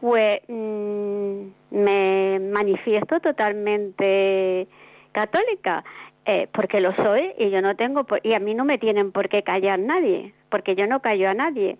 pues 0.00 0.40
mm, 0.48 1.40
me 1.70 2.40
manifiesto 2.52 3.20
totalmente 3.20 4.66
católica, 5.12 5.84
eh, 6.24 6.48
porque 6.52 6.80
lo 6.80 6.92
soy 6.96 7.32
y 7.38 7.50
yo 7.50 7.62
no 7.62 7.76
tengo, 7.76 8.02
por- 8.02 8.20
y 8.26 8.34
a 8.34 8.40
mí 8.40 8.54
no 8.54 8.64
me 8.64 8.78
tienen 8.78 9.12
por 9.12 9.28
qué 9.28 9.44
callar 9.44 9.78
nadie, 9.78 10.34
porque 10.50 10.74
yo 10.74 10.88
no 10.88 11.00
callo 11.00 11.28
a 11.30 11.34
nadie. 11.34 11.78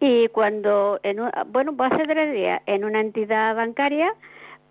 Y 0.00 0.26
cuando, 0.28 0.98
en 1.04 1.20
un- 1.20 1.30
bueno, 1.52 1.72
hace 1.78 2.04
tres 2.06 2.32
días, 2.34 2.62
en 2.66 2.84
una 2.84 3.00
entidad 3.00 3.54
bancaria, 3.54 4.12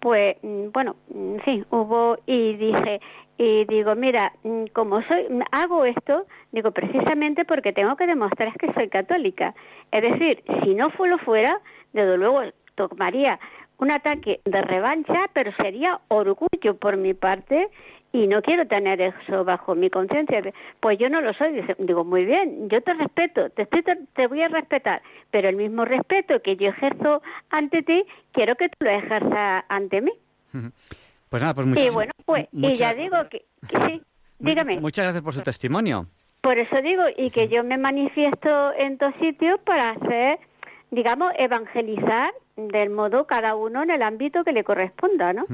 pues 0.01 0.35
mm, 0.43 0.71
bueno, 0.73 0.97
en 1.15 1.39
fin, 1.45 1.65
hubo 1.71 2.17
y 2.25 2.55
dije 2.57 2.99
y 3.37 3.65
digo, 3.65 3.95
mira, 3.95 4.31
mm, 4.43 4.65
como 4.73 5.01
soy 5.03 5.27
hago 5.51 5.85
esto, 5.85 6.25
digo 6.51 6.71
precisamente 6.71 7.45
porque 7.45 7.73
tengo 7.73 7.95
que 7.95 8.07
demostrar 8.07 8.53
que 8.57 8.71
soy 8.73 8.89
católica. 8.89 9.55
Es 9.91 10.03
decir, 10.03 10.43
si 10.63 10.75
no 10.75 10.85
lo 11.05 11.17
fuera, 11.19 11.59
desde 11.93 12.17
luego 12.17 12.41
tomaría 12.75 13.39
un 13.77 13.91
ataque 13.91 14.39
de 14.45 14.61
revancha, 14.61 15.25
pero 15.33 15.51
sería 15.59 15.99
orgullo 16.09 16.77
por 16.79 16.97
mi 16.97 17.13
parte 17.13 17.69
y 18.11 18.27
no 18.27 18.43
quiero 18.43 18.67
tener 18.67 19.01
eso 19.01 19.43
bajo 19.43 19.73
mi 19.73 19.89
conciencia. 19.89 20.41
Pues 20.79 20.99
yo 20.99 21.09
no 21.09 21.19
lo 21.19 21.33
soy. 21.33 21.63
Digo, 21.79 22.05
muy 22.05 22.25
bien, 22.25 22.69
yo 22.69 22.81
te 22.81 22.93
respeto, 22.93 23.49
te, 23.49 23.63
estoy, 23.63 23.83
te 24.13 24.27
voy 24.27 24.43
a 24.43 24.47
respetar, 24.47 25.01
pero 25.31 25.49
el 25.49 25.55
mismo 25.55 25.85
respeto 25.85 26.39
que 26.41 26.55
yo 26.55 26.69
ejerzo 26.69 27.23
ante 27.49 27.81
ti, 27.81 28.05
quiero 28.31 28.55
que 28.55 28.69
tú 28.69 28.85
lo 28.85 28.91
ejerzas 28.91 29.63
ante 29.67 30.01
mí. 30.01 30.11
Pues 31.33 31.41
nada, 31.41 31.55
pues 31.55 31.65
y 31.65 31.69
muchísimas 31.71 31.95
bueno, 31.95 32.11
pues, 32.25 32.47
y 32.51 32.57
muchas- 32.57 32.77
ya 32.77 32.93
digo 32.93 33.17
que, 33.27 33.43
que 33.67 33.85
sí, 33.87 34.01
dígame. 34.37 34.79
Muchas 34.79 35.05
gracias 35.05 35.23
por 35.23 35.33
su 35.33 35.41
testimonio. 35.41 36.05
Por 36.43 36.59
eso 36.59 36.79
digo, 36.83 37.01
y 37.17 37.31
que 37.31 37.47
yo 37.47 37.63
me 37.63 37.75
manifiesto 37.79 38.71
en 38.77 38.99
todos 38.99 39.15
sitios 39.19 39.59
para 39.61 39.93
hacer, 39.93 40.37
digamos, 40.91 41.33
evangelizar 41.39 42.31
del 42.55 42.91
modo 42.91 43.25
cada 43.25 43.55
uno 43.55 43.81
en 43.81 43.89
el 43.89 44.03
ámbito 44.03 44.43
que 44.43 44.51
le 44.51 44.63
corresponda, 44.63 45.33
¿no? 45.33 45.45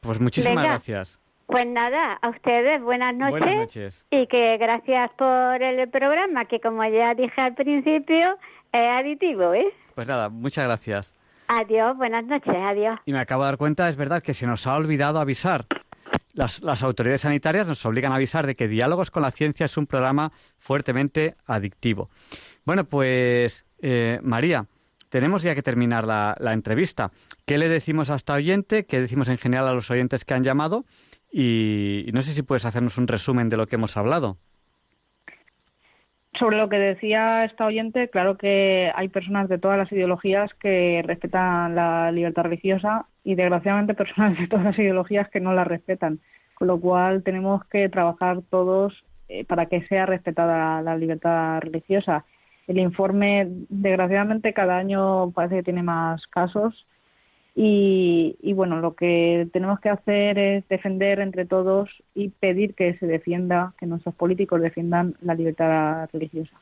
Pues 0.00 0.18
muchísimas 0.22 0.56
Venga. 0.56 0.76
gracias. 0.76 1.20
Pues 1.44 1.66
nada, 1.66 2.14
a 2.14 2.28
ustedes 2.30 2.80
buenas 2.80 3.14
noches. 3.14 3.40
Buenas 3.40 3.56
noches. 3.56 4.06
Y 4.10 4.26
que 4.26 4.56
gracias 4.56 5.10
por 5.18 5.62
el 5.62 5.86
programa, 5.90 6.46
que 6.46 6.60
como 6.60 6.82
ya 6.86 7.12
dije 7.12 7.42
al 7.42 7.54
principio, 7.54 8.38
es 8.72 8.80
aditivo, 8.80 9.52
¿eh? 9.52 9.70
Pues 9.94 10.08
nada, 10.08 10.30
muchas 10.30 10.64
gracias. 10.64 11.12
Adiós, 11.52 11.96
buenas 11.96 12.24
noches, 12.26 12.54
adiós. 12.54 13.00
Y 13.06 13.12
me 13.12 13.18
acabo 13.18 13.42
de 13.42 13.48
dar 13.48 13.56
cuenta, 13.56 13.88
es 13.88 13.96
verdad 13.96 14.22
que 14.22 14.34
se 14.34 14.46
nos 14.46 14.68
ha 14.68 14.76
olvidado 14.76 15.18
avisar. 15.18 15.66
Las, 16.32 16.62
las 16.62 16.84
autoridades 16.84 17.22
sanitarias 17.22 17.66
nos 17.66 17.84
obligan 17.84 18.12
a 18.12 18.14
avisar 18.14 18.46
de 18.46 18.54
que 18.54 18.68
Diálogos 18.68 19.10
con 19.10 19.22
la 19.22 19.32
Ciencia 19.32 19.66
es 19.66 19.76
un 19.76 19.88
programa 19.88 20.30
fuertemente 20.58 21.34
adictivo. 21.46 22.08
Bueno, 22.64 22.84
pues 22.84 23.66
eh, 23.82 24.20
María, 24.22 24.66
tenemos 25.08 25.42
ya 25.42 25.56
que 25.56 25.62
terminar 25.62 26.06
la, 26.06 26.36
la 26.38 26.52
entrevista. 26.52 27.10
¿Qué 27.46 27.58
le 27.58 27.68
decimos 27.68 28.10
a 28.10 28.14
esta 28.14 28.34
oyente? 28.34 28.86
¿Qué 28.86 29.00
decimos 29.00 29.28
en 29.28 29.38
general 29.38 29.66
a 29.66 29.74
los 29.74 29.90
oyentes 29.90 30.24
que 30.24 30.34
han 30.34 30.44
llamado? 30.44 30.84
Y, 31.32 32.04
y 32.06 32.12
no 32.12 32.22
sé 32.22 32.32
si 32.32 32.42
puedes 32.42 32.64
hacernos 32.64 32.96
un 32.96 33.08
resumen 33.08 33.48
de 33.48 33.56
lo 33.56 33.66
que 33.66 33.74
hemos 33.74 33.96
hablado. 33.96 34.38
Sobre 36.40 36.56
lo 36.56 36.70
que 36.70 36.78
decía 36.78 37.44
esta 37.44 37.66
oyente, 37.66 38.08
claro 38.08 38.38
que 38.38 38.90
hay 38.94 39.08
personas 39.08 39.46
de 39.50 39.58
todas 39.58 39.76
las 39.76 39.92
ideologías 39.92 40.50
que 40.54 41.02
respetan 41.04 41.74
la 41.74 42.10
libertad 42.12 42.44
religiosa 42.44 43.04
y 43.22 43.34
desgraciadamente 43.34 43.92
personas 44.02 44.38
de 44.38 44.48
todas 44.48 44.64
las 44.64 44.78
ideologías 44.78 45.28
que 45.28 45.38
no 45.38 45.52
la 45.52 45.64
respetan, 45.64 46.18
con 46.54 46.68
lo 46.68 46.80
cual 46.80 47.22
tenemos 47.24 47.62
que 47.66 47.90
trabajar 47.90 48.40
todos 48.48 49.04
eh, 49.28 49.44
para 49.44 49.66
que 49.66 49.86
sea 49.86 50.06
respetada 50.06 50.80
la 50.80 50.96
libertad 50.96 51.60
religiosa. 51.60 52.24
El 52.66 52.78
informe, 52.78 53.46
desgraciadamente, 53.68 54.54
cada 54.54 54.78
año 54.78 55.32
parece 55.32 55.56
que 55.56 55.64
tiene 55.64 55.82
más 55.82 56.26
casos 56.28 56.86
Y, 57.54 58.36
y, 58.40 58.52
bueno, 58.52 58.80
lo 58.80 58.94
que 58.94 59.48
tenemos 59.52 59.80
que 59.80 59.88
hacer 59.88 60.38
es 60.38 60.68
defender 60.68 61.20
entre 61.20 61.44
todos 61.44 61.90
y 62.14 62.28
pedir 62.28 62.74
que 62.74 62.96
se 62.98 63.06
defienda, 63.06 63.74
que 63.78 63.86
nuestros 63.86 64.14
políticos 64.14 64.60
defiendan 64.60 65.16
la 65.20 65.34
libertad 65.34 66.08
religiosa. 66.12 66.52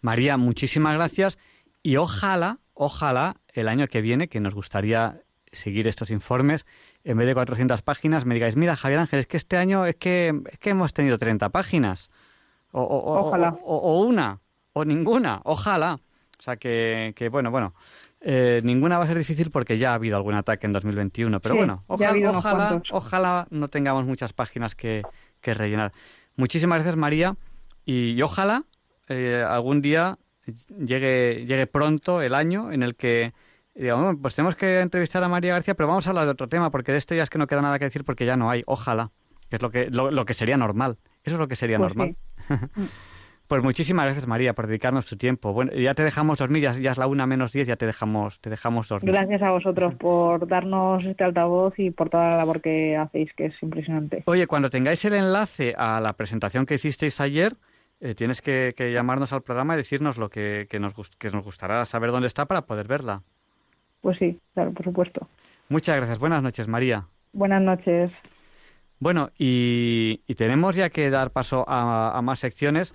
María, 0.00 0.36
muchísimas 0.36 0.94
gracias 0.94 1.38
y 1.82 1.96
ojalá, 1.96 2.58
ojalá 2.74 3.36
el 3.52 3.68
año 3.68 3.86
que 3.88 4.00
viene, 4.00 4.28
que 4.28 4.40
nos 4.40 4.54
gustaría 4.54 5.20
seguir 5.52 5.88
estos 5.88 6.10
informes, 6.10 6.66
en 7.04 7.16
vez 7.16 7.26
de 7.26 7.34
400 7.34 7.82
páginas, 7.82 8.24
me 8.24 8.34
digáis, 8.34 8.56
mira, 8.56 8.76
Javier 8.76 9.00
Ángel, 9.00 9.20
es 9.20 9.26
que 9.26 9.36
este 9.36 9.56
año 9.56 9.86
es 9.86 9.96
que, 9.96 10.40
es 10.50 10.58
que 10.58 10.70
hemos 10.70 10.92
tenido 10.92 11.18
30 11.18 11.48
páginas. 11.48 12.10
O, 12.72 12.82
ojalá. 12.82 13.58
O, 13.64 14.02
una, 14.02 14.40
o 14.72 14.84
ninguna, 14.84 15.40
ojalá. 15.44 15.98
O 16.38 16.42
sea 16.42 16.56
que, 16.56 17.12
que 17.16 17.28
bueno, 17.28 17.50
bueno, 17.50 17.74
eh, 18.20 18.60
ninguna 18.64 18.98
va 18.98 19.04
a 19.04 19.06
ser 19.06 19.18
difícil 19.18 19.50
porque 19.50 19.78
ya 19.78 19.92
ha 19.92 19.94
habido 19.94 20.16
algún 20.16 20.34
ataque 20.34 20.66
en 20.66 20.72
2021, 20.72 21.40
pero 21.40 21.56
bueno, 21.56 21.84
ojalá, 21.86 22.30
ojalá, 22.30 22.82
ojalá, 22.90 23.46
no 23.50 23.68
tengamos 23.68 24.06
muchas 24.06 24.32
páginas 24.32 24.74
que, 24.74 25.02
que 25.40 25.54
rellenar. 25.54 25.92
Muchísimas 26.36 26.76
gracias, 26.76 26.96
María, 26.96 27.36
y, 27.84 28.20
ojalá 28.22 28.64
eh, 29.08 29.44
algún 29.46 29.80
día 29.80 30.18
llegue, 30.78 31.44
llegue 31.46 31.66
pronto 31.66 32.22
el 32.22 32.34
año 32.34 32.72
en 32.72 32.82
el 32.82 32.94
que 32.94 33.32
digamos, 33.74 34.16
pues 34.20 34.34
tenemos 34.34 34.56
que 34.56 34.80
entrevistar 34.80 35.22
a 35.24 35.28
María 35.28 35.54
García, 35.54 35.74
pero 35.74 35.88
vamos 35.88 36.06
a 36.06 36.10
hablar 36.10 36.26
de 36.26 36.32
otro 36.32 36.48
tema, 36.48 36.70
porque 36.70 36.92
de 36.92 36.98
esto 36.98 37.14
ya 37.14 37.22
es 37.22 37.30
que 37.30 37.38
no 37.38 37.46
queda 37.46 37.62
nada 37.62 37.78
que 37.78 37.86
decir 37.86 38.04
porque 38.04 38.26
ya 38.26 38.36
no 38.36 38.50
hay, 38.50 38.62
ojalá, 38.66 39.10
que 39.48 39.56
es 39.56 39.62
lo 39.62 39.70
que, 39.70 39.90
lo, 39.90 40.24
que 40.24 40.34
sería 40.34 40.56
normal. 40.56 40.98
Eso 41.24 41.36
es 41.36 41.40
lo 41.40 41.48
que 41.48 41.56
sería 41.56 41.78
pues 41.78 41.94
normal. 41.94 42.16
pues 43.50 43.64
muchísimas 43.64 44.04
gracias 44.04 44.28
María 44.28 44.54
por 44.54 44.68
dedicarnos 44.68 45.06
tu 45.06 45.16
tiempo. 45.16 45.52
Bueno, 45.52 45.72
ya 45.72 45.92
te 45.92 46.04
dejamos 46.04 46.38
dormir, 46.38 46.62
ya, 46.62 46.72
ya 46.74 46.92
es 46.92 46.98
la 46.98 47.08
una 47.08 47.26
menos 47.26 47.52
diez, 47.52 47.66
ya 47.66 47.74
te 47.74 47.84
dejamos, 47.84 48.40
te 48.40 48.48
dejamos 48.48 48.86
dormir. 48.86 49.12
Gracias 49.12 49.42
a 49.42 49.50
vosotros 49.50 49.92
por 49.96 50.46
darnos 50.46 51.04
este 51.04 51.24
altavoz 51.24 51.76
y 51.76 51.90
por 51.90 52.10
toda 52.10 52.30
la 52.30 52.36
labor 52.36 52.60
que 52.60 52.96
hacéis, 52.96 53.32
que 53.34 53.46
es 53.46 53.54
impresionante. 53.60 54.22
Oye, 54.26 54.46
cuando 54.46 54.70
tengáis 54.70 55.04
el 55.04 55.14
enlace 55.14 55.74
a 55.76 56.00
la 56.00 56.12
presentación 56.12 56.64
que 56.64 56.76
hicisteis 56.76 57.20
ayer, 57.20 57.54
eh, 58.00 58.14
tienes 58.14 58.40
que, 58.40 58.72
llamarnos 58.78 59.32
al 59.32 59.42
programa 59.42 59.74
y 59.74 59.78
decirnos 59.78 60.16
lo 60.16 60.28
que, 60.28 60.68
que, 60.70 60.78
nos, 60.78 60.94
que 61.16 61.28
nos 61.30 61.44
gustará 61.44 61.84
saber 61.86 62.12
dónde 62.12 62.28
está 62.28 62.46
para 62.46 62.62
poder 62.66 62.86
verla. 62.86 63.22
Pues 64.00 64.16
sí, 64.18 64.38
claro, 64.54 64.70
por 64.72 64.84
supuesto. 64.84 65.26
Muchas 65.68 65.96
gracias. 65.96 66.20
Buenas 66.20 66.44
noches, 66.44 66.68
María. 66.68 67.08
Buenas 67.32 67.62
noches. 67.62 68.12
Bueno, 69.00 69.30
y, 69.38 70.18
tenemos 70.36 70.76
ya 70.76 70.90
que 70.90 71.08
dar 71.08 71.30
paso 71.30 71.64
a, 71.66 72.20
más 72.22 72.38
secciones. 72.38 72.94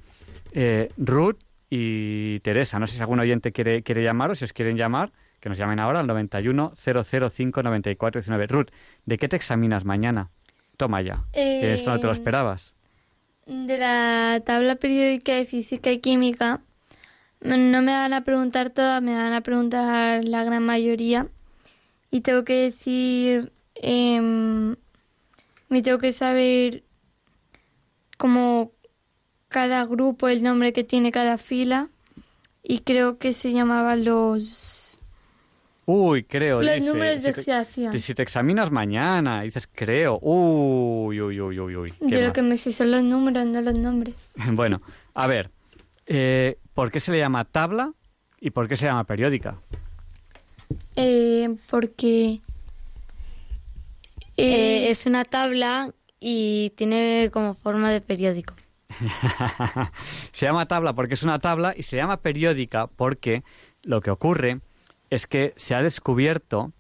Eh, 0.58 0.89
Ruth 0.97 1.38
y 1.70 2.39
Teresa, 2.39 2.80
no 2.80 2.88
sé 2.88 2.95
si 2.95 3.01
algún 3.01 3.20
oyente 3.20 3.51
quiere, 3.51 3.84
quiere 3.84 4.03
llamar 4.03 4.32
o 4.32 4.36
si 4.36 4.45
os 4.45 4.53
quieren 4.53 4.78
llamar, 4.78 5.12
que 5.41 5.49
nos 5.49 5.58
llamen 5.58 5.80
ahora 5.80 5.99
al 5.99 6.08
91 6.08 6.74
005 6.76 7.62
94 7.62 8.22
19. 8.22 8.47
Ruth, 8.47 8.70
¿de 9.06 9.18
qué 9.18 9.28
te 9.28 9.36
examinas 9.36 9.84
mañana? 9.84 10.30
Toma 10.78 11.01
ya. 11.01 11.26
Esto 11.34 11.91
no 11.91 11.99
te 11.99 12.08
lo 12.08 12.14
eh, 12.14 12.16
esperabas. 12.16 12.74
De 13.45 13.78
la 13.78 14.41
tabla 14.45 14.76
periódica 14.78 15.34
de 15.36 15.45
física 15.45 15.91
y 15.91 15.99
química 15.99 16.62
no 17.41 17.82
me 17.82 17.91
van 17.91 18.14
a 18.14 18.24
preguntar 18.24 18.70
todas, 18.70 19.01
me 19.01 19.14
van 19.14 19.34
a 19.34 19.41
preguntar 19.41 20.24
la 20.24 20.43
gran 20.43 20.64
mayoría. 20.64 21.28
Y 22.12 22.22
tengo 22.22 22.45
que 22.45 22.53
decir, 22.53 23.51
eh, 23.76 24.22
me 25.70 25.82
tengo 25.82 25.99
que 25.99 26.14
saber 26.14 26.84
como 28.18 28.72
cada 29.49 29.85
grupo, 29.85 30.27
el 30.27 30.43
nombre 30.43 30.73
que 30.73 30.83
tiene 30.83 31.11
cada 31.11 31.37
fila. 31.37 31.89
Y 32.63 32.79
creo 32.79 33.17
que 33.17 33.33
se 33.33 33.53
llamaba 33.53 33.95
los... 33.95 34.99
Uy, 35.85 36.23
creo. 36.23 36.63
Los 36.63 36.81
números 36.81 37.21
de 37.21 37.29
oxidación. 37.29 37.97
Si 37.99 38.15
te 38.15 38.23
examinas 38.23 38.71
mañana, 38.71 39.43
dices 39.43 39.69
creo. 39.71 40.17
Uy, 40.19 41.21
uy, 41.21 41.39
uy, 41.39 41.59
uy, 41.59 41.75
uy. 41.75 41.93
Yo 42.01 42.21
lo 42.21 42.33
que 42.33 42.41
me 42.41 42.57
sé 42.57 42.71
son 42.71 42.89
los 42.89 43.03
números, 43.03 43.45
no 43.45 43.61
los 43.61 43.77
nombres. 43.77 44.15
bueno, 44.51 44.81
a 45.13 45.27
ver. 45.27 45.51
Eh, 46.07 46.57
¿Por 46.73 46.91
qué 46.91 46.99
se 46.99 47.11
le 47.11 47.19
llama 47.19 47.45
tabla 47.45 47.93
y 48.39 48.49
por 48.49 48.67
qué 48.67 48.77
se 48.77 48.87
llama 48.87 49.03
periódica? 49.03 49.59
Eh, 50.95 51.55
porque 51.69 52.41
eh, 54.37 54.89
es 54.89 55.05
una 55.05 55.23
tabla 55.23 55.93
y 56.19 56.71
tiene 56.71 57.29
como 57.31 57.53
forma 57.53 57.91
de 57.91 58.01
periódico. 58.01 58.55
se 60.31 60.45
llama 60.45 60.67
tabla 60.67 60.93
porque 60.93 61.13
es 61.15 61.23
una 61.23 61.39
tabla 61.39 61.73
y 61.75 61.83
se 61.83 61.97
llama 61.97 62.17
periódica 62.17 62.87
porque 62.87 63.43
lo 63.83 64.01
que 64.01 64.11
ocurre 64.11 64.59
es 65.09 65.27
que 65.27 65.53
se 65.57 65.75
ha 65.75 65.83
descubierto 65.83 66.71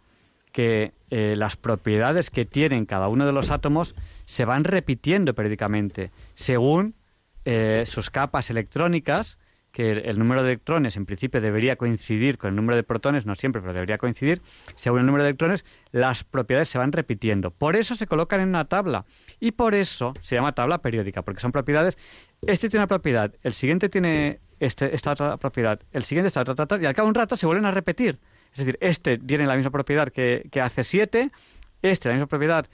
que 0.51 0.93
eh, 1.09 1.35
las 1.37 1.57
propiedades 1.57 2.29
que 2.29 2.45
tienen 2.45 2.85
cada 2.85 3.07
uno 3.07 3.25
de 3.25 3.31
los 3.31 3.51
átomos 3.51 3.95
se 4.25 4.45
van 4.45 4.63
repitiendo 4.63 5.33
periódicamente 5.33 6.11
según 6.35 6.95
sus 7.85 8.09
capas 8.09 8.49
electrónicas 8.49 9.37
que 9.75 9.91
el 9.91 10.17
número 10.17 10.41
de 10.41 10.51
electrones 10.53 10.95
en 10.95 11.05
principio 11.05 11.41
debería 11.41 11.75
coincidir 11.75 12.37
con 12.37 12.51
el 12.51 12.55
número 12.55 12.77
de 12.77 12.83
protones, 12.83 13.25
no 13.25 13.35
siempre, 13.35 13.61
pero 13.61 13.73
debería 13.73 13.97
coincidir, 13.97 14.41
según 14.75 15.01
el 15.01 15.05
número 15.05 15.25
de 15.25 15.31
electrones, 15.31 15.65
las 15.91 16.23
propiedades 16.23 16.69
se 16.69 16.77
van 16.77 16.93
repitiendo. 16.93 17.51
Por 17.51 17.75
eso 17.75 17.93
se 17.93 18.07
colocan 18.07 18.39
en 18.39 18.47
una 18.47 18.63
tabla 18.63 19.03
y 19.37 19.51
por 19.51 19.75
eso 19.75 20.13
se 20.21 20.35
llama 20.35 20.53
tabla 20.53 20.77
periódica, 20.77 21.23
porque 21.23 21.41
son 21.41 21.51
propiedades, 21.51 21.97
este 22.47 22.69
tiene 22.69 22.83
una 22.83 22.87
propiedad, 22.87 23.33
el 23.43 23.51
siguiente 23.51 23.89
tiene 23.89 24.39
este, 24.61 24.95
esta 24.95 25.11
otra 25.11 25.35
propiedad, 25.35 25.81
el 25.91 26.05
siguiente 26.05 26.29
esta 26.29 26.39
otra, 26.39 26.81
y 26.81 26.85
al 26.85 26.95
cabo 26.95 27.07
de 27.07 27.09
un 27.09 27.15
rato 27.15 27.35
se 27.35 27.45
vuelven 27.45 27.65
a 27.65 27.71
repetir. 27.71 28.17
Es 28.53 28.59
decir, 28.59 28.77
este 28.79 29.17
tiene 29.17 29.45
la 29.45 29.57
misma 29.57 29.71
propiedad 29.71 30.07
que, 30.07 30.47
que 30.53 30.61
hace 30.61 30.85
7, 30.85 31.31
este 31.81 32.07
la 32.07 32.15
misma 32.15 32.27
propiedad 32.27 32.65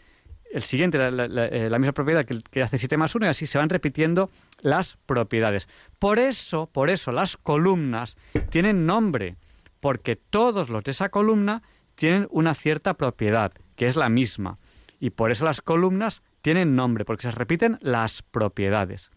el 0.53 0.63
siguiente 0.63 0.97
la, 1.11 1.25
eh, 1.25 1.69
la, 1.69 1.79
misma 1.79 1.93
propiedad 1.93 2.25
que, 2.25 2.41
que, 2.41 2.61
hace 2.61 2.77
7 2.77 2.97
más 2.97 3.15
1 3.15 3.25
y 3.25 3.29
así 3.29 3.45
se 3.45 3.57
van 3.57 3.69
repitiendo 3.69 4.29
las 4.61 4.97
propiedades. 5.05 5.67
Por 5.99 6.19
eso, 6.19 6.67
por 6.71 6.89
eso 6.89 7.11
las 7.11 7.37
columnas 7.37 8.17
tienen 8.49 8.85
nombre, 8.85 9.35
porque 9.79 10.15
todos 10.15 10.69
los 10.69 10.83
de 10.83 10.91
esa 10.91 11.09
columna 11.09 11.61
tienen 11.95 12.27
una 12.31 12.53
cierta 12.55 12.95
propiedad, 12.95 13.51
que 13.75 13.87
es 13.87 13.95
la 13.95 14.09
misma. 14.09 14.57
Y 14.99 15.11
por 15.11 15.31
eso 15.31 15.45
las 15.45 15.61
columnas 15.61 16.21
tienen 16.41 16.75
nombre, 16.75 17.05
porque 17.05 17.23
se 17.23 17.31
repiten 17.31 17.77
las 17.81 18.21
propiedades. 18.21 19.09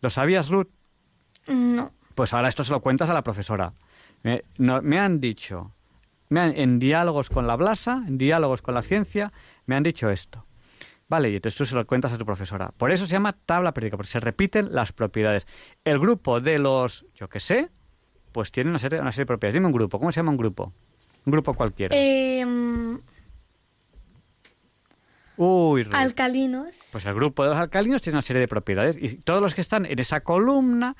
¿Lo 0.00 0.10
sabías, 0.10 0.48
Ruth? 0.48 0.68
No. 1.46 1.92
Pues 2.14 2.32
ahora 2.34 2.48
esto 2.48 2.64
se 2.64 2.72
lo 2.72 2.80
cuentas 2.80 3.08
a 3.08 3.14
la 3.14 3.22
profesora. 3.22 3.72
Me, 4.22 4.44
me 4.58 4.98
han 4.98 5.20
dicho, 5.20 5.72
me 6.28 6.60
en 6.62 6.78
diálogos 6.78 7.28
con 7.28 7.46
la 7.46 7.56
Blasa, 7.56 8.04
en 8.06 8.18
diálogos 8.18 8.62
con 8.62 8.74
la 8.74 8.82
ciencia, 8.82 9.32
me 9.66 9.76
han 9.76 9.82
dicho 9.82 10.10
esto. 10.10 10.44
Vale, 11.14 11.30
y 11.30 11.36
entonces 11.36 11.56
tú 11.56 11.64
se 11.64 11.76
lo 11.76 11.86
cuentas 11.86 12.12
a 12.12 12.18
tu 12.18 12.26
profesora. 12.26 12.72
Por 12.76 12.90
eso 12.90 13.06
se 13.06 13.12
llama 13.12 13.34
tabla 13.34 13.72
periódica, 13.72 13.96
porque 13.96 14.10
se 14.10 14.18
repiten 14.18 14.74
las 14.74 14.90
propiedades. 14.90 15.46
El 15.84 16.00
grupo 16.00 16.40
de 16.40 16.58
los, 16.58 17.06
yo 17.14 17.28
qué 17.28 17.38
sé, 17.38 17.70
pues 18.32 18.50
tiene 18.50 18.70
una 18.70 18.80
serie, 18.80 19.00
una 19.00 19.12
serie 19.12 19.22
de 19.22 19.26
propiedades. 19.26 19.54
Dime 19.54 19.66
un 19.66 19.72
grupo, 19.72 20.00
¿cómo 20.00 20.10
se 20.10 20.16
llama 20.18 20.32
un 20.32 20.38
grupo? 20.38 20.72
Un 21.24 21.30
grupo 21.30 21.54
cualquiera. 21.54 21.94
Em, 21.96 23.00
Uy, 25.36 25.86
alcalinos. 25.92 26.74
Pues 26.90 27.06
el 27.06 27.14
grupo 27.14 27.44
de 27.44 27.50
los 27.50 27.58
alcalinos 27.58 28.02
tiene 28.02 28.16
una 28.16 28.22
serie 28.22 28.40
de 28.40 28.48
propiedades 28.48 28.96
y 29.00 29.14
todos 29.18 29.40
los 29.40 29.54
que 29.54 29.60
están 29.60 29.86
en 29.86 30.00
esa 30.00 30.22
columna, 30.22 30.96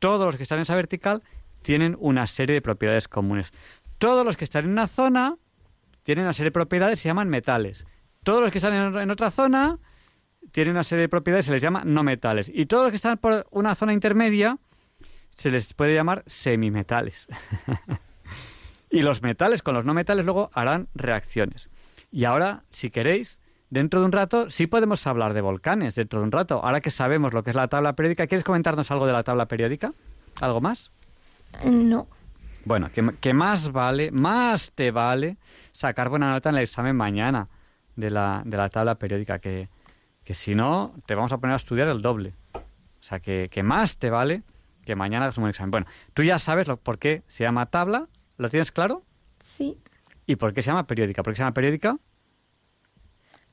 todos 0.00 0.26
los 0.26 0.36
que 0.36 0.42
están 0.42 0.58
en 0.58 0.62
esa 0.64 0.74
vertical, 0.74 1.22
tienen 1.62 1.96
una 1.98 2.26
serie 2.26 2.52
de 2.52 2.60
propiedades 2.60 3.08
comunes. 3.08 3.52
Todos 3.96 4.26
los 4.26 4.36
que 4.36 4.44
están 4.44 4.66
en 4.66 4.72
una 4.72 4.86
zona 4.86 5.38
tienen 6.02 6.24
una 6.24 6.34
serie 6.34 6.48
de 6.48 6.52
propiedades 6.52 7.00
se 7.00 7.08
llaman 7.08 7.30
metales. 7.30 7.86
Todos 8.26 8.42
los 8.42 8.50
que 8.50 8.58
están 8.58 8.96
en, 8.96 9.10
otra 9.12 9.30
zona 9.30 9.78
tienen 10.50 10.72
una 10.72 10.82
serie 10.82 11.02
de 11.02 11.08
propiedades, 11.08 11.46
se 11.46 11.52
les 11.52 11.62
llama 11.62 11.84
no 11.84 12.02
metales. 12.02 12.50
Y 12.52 12.66
todos 12.66 12.82
los 12.82 12.90
que 12.90 12.96
están 12.96 13.18
por 13.18 13.46
una 13.52 13.76
zona 13.76 13.92
intermedia 13.92 14.58
se 15.30 15.48
les 15.52 15.74
puede 15.74 15.94
llamar 15.94 16.24
semimetales. 16.26 17.28
y 18.90 19.02
los 19.02 19.22
metales 19.22 19.62
con 19.62 19.74
los 19.74 19.84
no 19.84 19.94
metales 19.94 20.24
luego 20.24 20.50
harán 20.54 20.88
reacciones. 20.96 21.70
Y 22.10 22.24
ahora, 22.24 22.64
si 22.72 22.90
queréis, 22.90 23.40
dentro 23.70 24.00
de 24.00 24.06
un 24.06 24.12
rato 24.12 24.50
sí 24.50 24.66
podemos 24.66 25.06
hablar 25.06 25.32
de 25.32 25.40
volcanes, 25.40 25.94
dentro 25.94 26.18
de 26.18 26.24
un 26.24 26.32
rato. 26.32 26.60
Ahora 26.64 26.80
que 26.80 26.90
sabemos 26.90 27.32
lo 27.32 27.44
que 27.44 27.50
es 27.50 27.56
la 27.56 27.68
tabla 27.68 27.92
periódica, 27.92 28.26
¿quieres 28.26 28.42
comentarnos 28.42 28.90
algo 28.90 29.06
de 29.06 29.12
la 29.12 29.22
tabla 29.22 29.46
periódica? 29.46 29.92
¿Algo 30.40 30.60
más? 30.60 30.90
No. 31.64 32.08
Bueno, 32.64 32.90
que 32.92 33.34
más 33.34 33.70
vale, 33.70 34.10
más 34.10 34.72
te 34.74 34.90
vale 34.90 35.36
sacar 35.70 36.08
buena 36.08 36.32
nota 36.32 36.48
en 36.48 36.56
el 36.56 36.62
examen 36.62 36.96
mañana 36.96 37.48
de 37.96 38.10
la, 38.10 38.42
de 38.44 38.56
la 38.56 38.68
tabla 38.68 38.96
periódica, 38.96 39.38
que, 39.38 39.68
que 40.24 40.34
si 40.34 40.54
no, 40.54 40.94
te 41.06 41.14
vamos 41.14 41.32
a 41.32 41.38
poner 41.38 41.54
a 41.54 41.56
estudiar 41.56 41.88
el 41.88 42.02
doble. 42.02 42.34
O 42.54 43.02
sea, 43.02 43.20
que, 43.20 43.48
que 43.50 43.62
más 43.62 43.98
te 43.98 44.10
vale 44.10 44.42
que 44.84 44.96
mañana 44.96 45.26
hagas 45.26 45.36
un 45.36 45.48
examen. 45.48 45.70
Bueno, 45.70 45.86
tú 46.14 46.22
ya 46.22 46.38
sabes 46.38 46.68
lo, 46.68 46.78
por 46.78 46.98
qué 46.98 47.22
se 47.26 47.44
llama 47.44 47.66
tabla, 47.66 48.08
¿lo 48.38 48.48
tienes 48.48 48.72
claro? 48.72 49.02
Sí. 49.40 49.78
¿Y 50.26 50.36
por 50.36 50.54
qué 50.54 50.62
se 50.62 50.70
llama 50.70 50.86
periódica? 50.86 51.22
¿Por 51.22 51.32
qué 51.32 51.36
se 51.36 51.42
llama 51.42 51.54
periódica? 51.54 51.98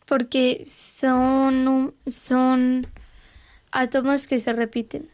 Porque 0.06 0.64
son, 0.66 1.96
son 2.08 2.88
átomos 3.72 4.28
que 4.28 4.40
se 4.40 4.54
repiten. 4.54 5.10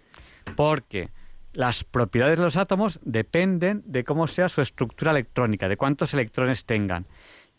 Porque 0.56 1.10
las 1.54 1.84
propiedades 1.84 2.38
de 2.38 2.44
los 2.44 2.58
átomos 2.58 3.00
dependen 3.04 3.84
de 3.86 4.04
cómo 4.04 4.28
sea 4.28 4.50
su 4.50 4.62
estructura 4.62 5.12
electrónica, 5.12 5.68
de 5.68 5.78
cuántos 5.78 6.14
electrones 6.14 6.66
tengan. 6.66 7.06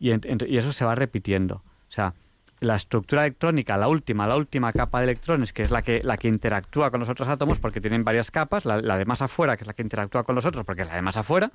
Y, 0.01 0.11
y 0.11 0.57
eso 0.57 0.73
se 0.73 0.85
va 0.85 0.97
repitiendo. 0.97 1.63
O 1.89 1.93
sea, 1.93 2.15
la 2.61 2.77
estructura 2.77 3.23
electrónica, 3.23 3.77
la 3.77 3.89
última, 3.89 4.27
la 4.27 4.37
última 4.37 4.73
capa 4.73 4.99
de 5.01 5.05
electrones, 5.05 5.53
que 5.53 5.63
es 5.63 5.71
la 5.71 5.83
que, 5.83 6.01
la 6.03 6.19
que 6.19 6.29
interactúa 6.29 6.91
con 6.91 7.01
los 7.01 7.09
otros 7.09 7.29
átomos, 7.29 7.59
porque 7.59 7.81
tienen 7.81 8.05
varias 8.05 8.31
capas, 8.31 8.65
la, 8.67 8.81
de 8.81 9.05
más 9.07 9.23
afuera, 9.23 9.57
que 9.57 9.65
es 9.65 9.67
la 9.67 9.73
que 9.73 9.83
interactúa 9.83 10.25
con 10.25 10.35
los 10.35 10.45
otros, 10.45 10.65
porque 10.65 10.83
es 10.83 10.89
la 10.89 10.95
de 10.95 11.03
más 11.03 11.17
afuera, 11.17 11.51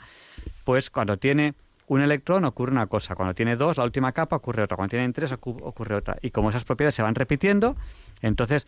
pues 0.64 0.90
cuando 0.90 1.18
tiene 1.18 1.54
un 1.88 2.02
electrón 2.02 2.46
ocurre 2.46 2.72
una 2.72 2.88
cosa, 2.88 3.16
cuando 3.16 3.36
tiene 3.36 3.56
dos, 3.56 3.78
la 3.78 3.84
última 3.84 4.12
capa 4.12 4.38
ocurre 4.38 4.64
otra, 4.64 4.76
cuando 4.76 4.90
tiene 4.90 5.12
tres 5.14 5.32
ocurre 5.32 5.96
otra. 5.96 6.18
Y 6.22 6.32
como 6.32 6.50
esas 6.50 6.64
propiedades 6.64 6.96
se 6.96 7.04
van 7.04 7.14
repitiendo, 7.14 7.76
entonces, 8.24 8.66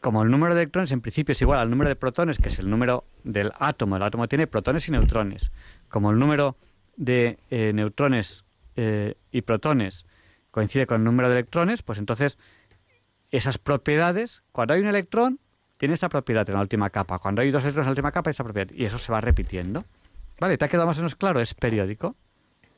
como 0.00 0.22
el 0.22 0.30
número 0.30 0.54
de 0.54 0.62
electrones 0.62 0.92
en 0.92 1.00
principio 1.00 1.32
es 1.32 1.42
igual 1.42 1.58
al 1.58 1.68
número 1.68 1.88
de 1.88 1.96
protones, 1.96 2.38
que 2.38 2.48
es 2.48 2.60
el 2.60 2.70
número 2.70 3.04
del 3.24 3.52
átomo, 3.58 3.96
el 3.96 4.02
átomo 4.04 4.28
tiene 4.28 4.46
protones 4.46 4.86
y 4.86 4.92
neutrones, 4.92 5.50
como 5.88 6.12
el 6.12 6.20
número 6.20 6.56
de 6.96 7.38
eh, 7.50 7.72
neutrones 7.74 8.41
eh, 8.76 9.16
y 9.30 9.42
protones 9.42 10.06
coincide 10.50 10.86
con 10.86 11.00
el 11.00 11.04
número 11.04 11.28
de 11.28 11.34
electrones, 11.34 11.82
pues 11.82 11.98
entonces 11.98 12.38
esas 13.30 13.58
propiedades, 13.58 14.42
cuando 14.52 14.74
hay 14.74 14.80
un 14.80 14.86
electrón, 14.86 15.40
tiene 15.78 15.94
esa 15.94 16.08
propiedad 16.08 16.48
en 16.48 16.54
la 16.54 16.60
última 16.60 16.90
capa. 16.90 17.18
Cuando 17.18 17.42
hay 17.42 17.50
dos 17.50 17.64
electrones 17.64 17.86
en 17.86 17.88
la 17.88 17.92
última 17.92 18.12
capa, 18.12 18.30
esa 18.30 18.44
propiedad. 18.44 18.70
Y 18.72 18.84
eso 18.84 18.98
se 18.98 19.10
va 19.10 19.20
repitiendo. 19.20 19.84
¿Vale? 20.38 20.58
¿Te 20.58 20.66
ha 20.66 20.68
quedado 20.68 20.86
más 20.86 20.98
o 20.98 21.00
menos 21.00 21.16
claro? 21.16 21.40
Es 21.40 21.54
periódico. 21.54 22.14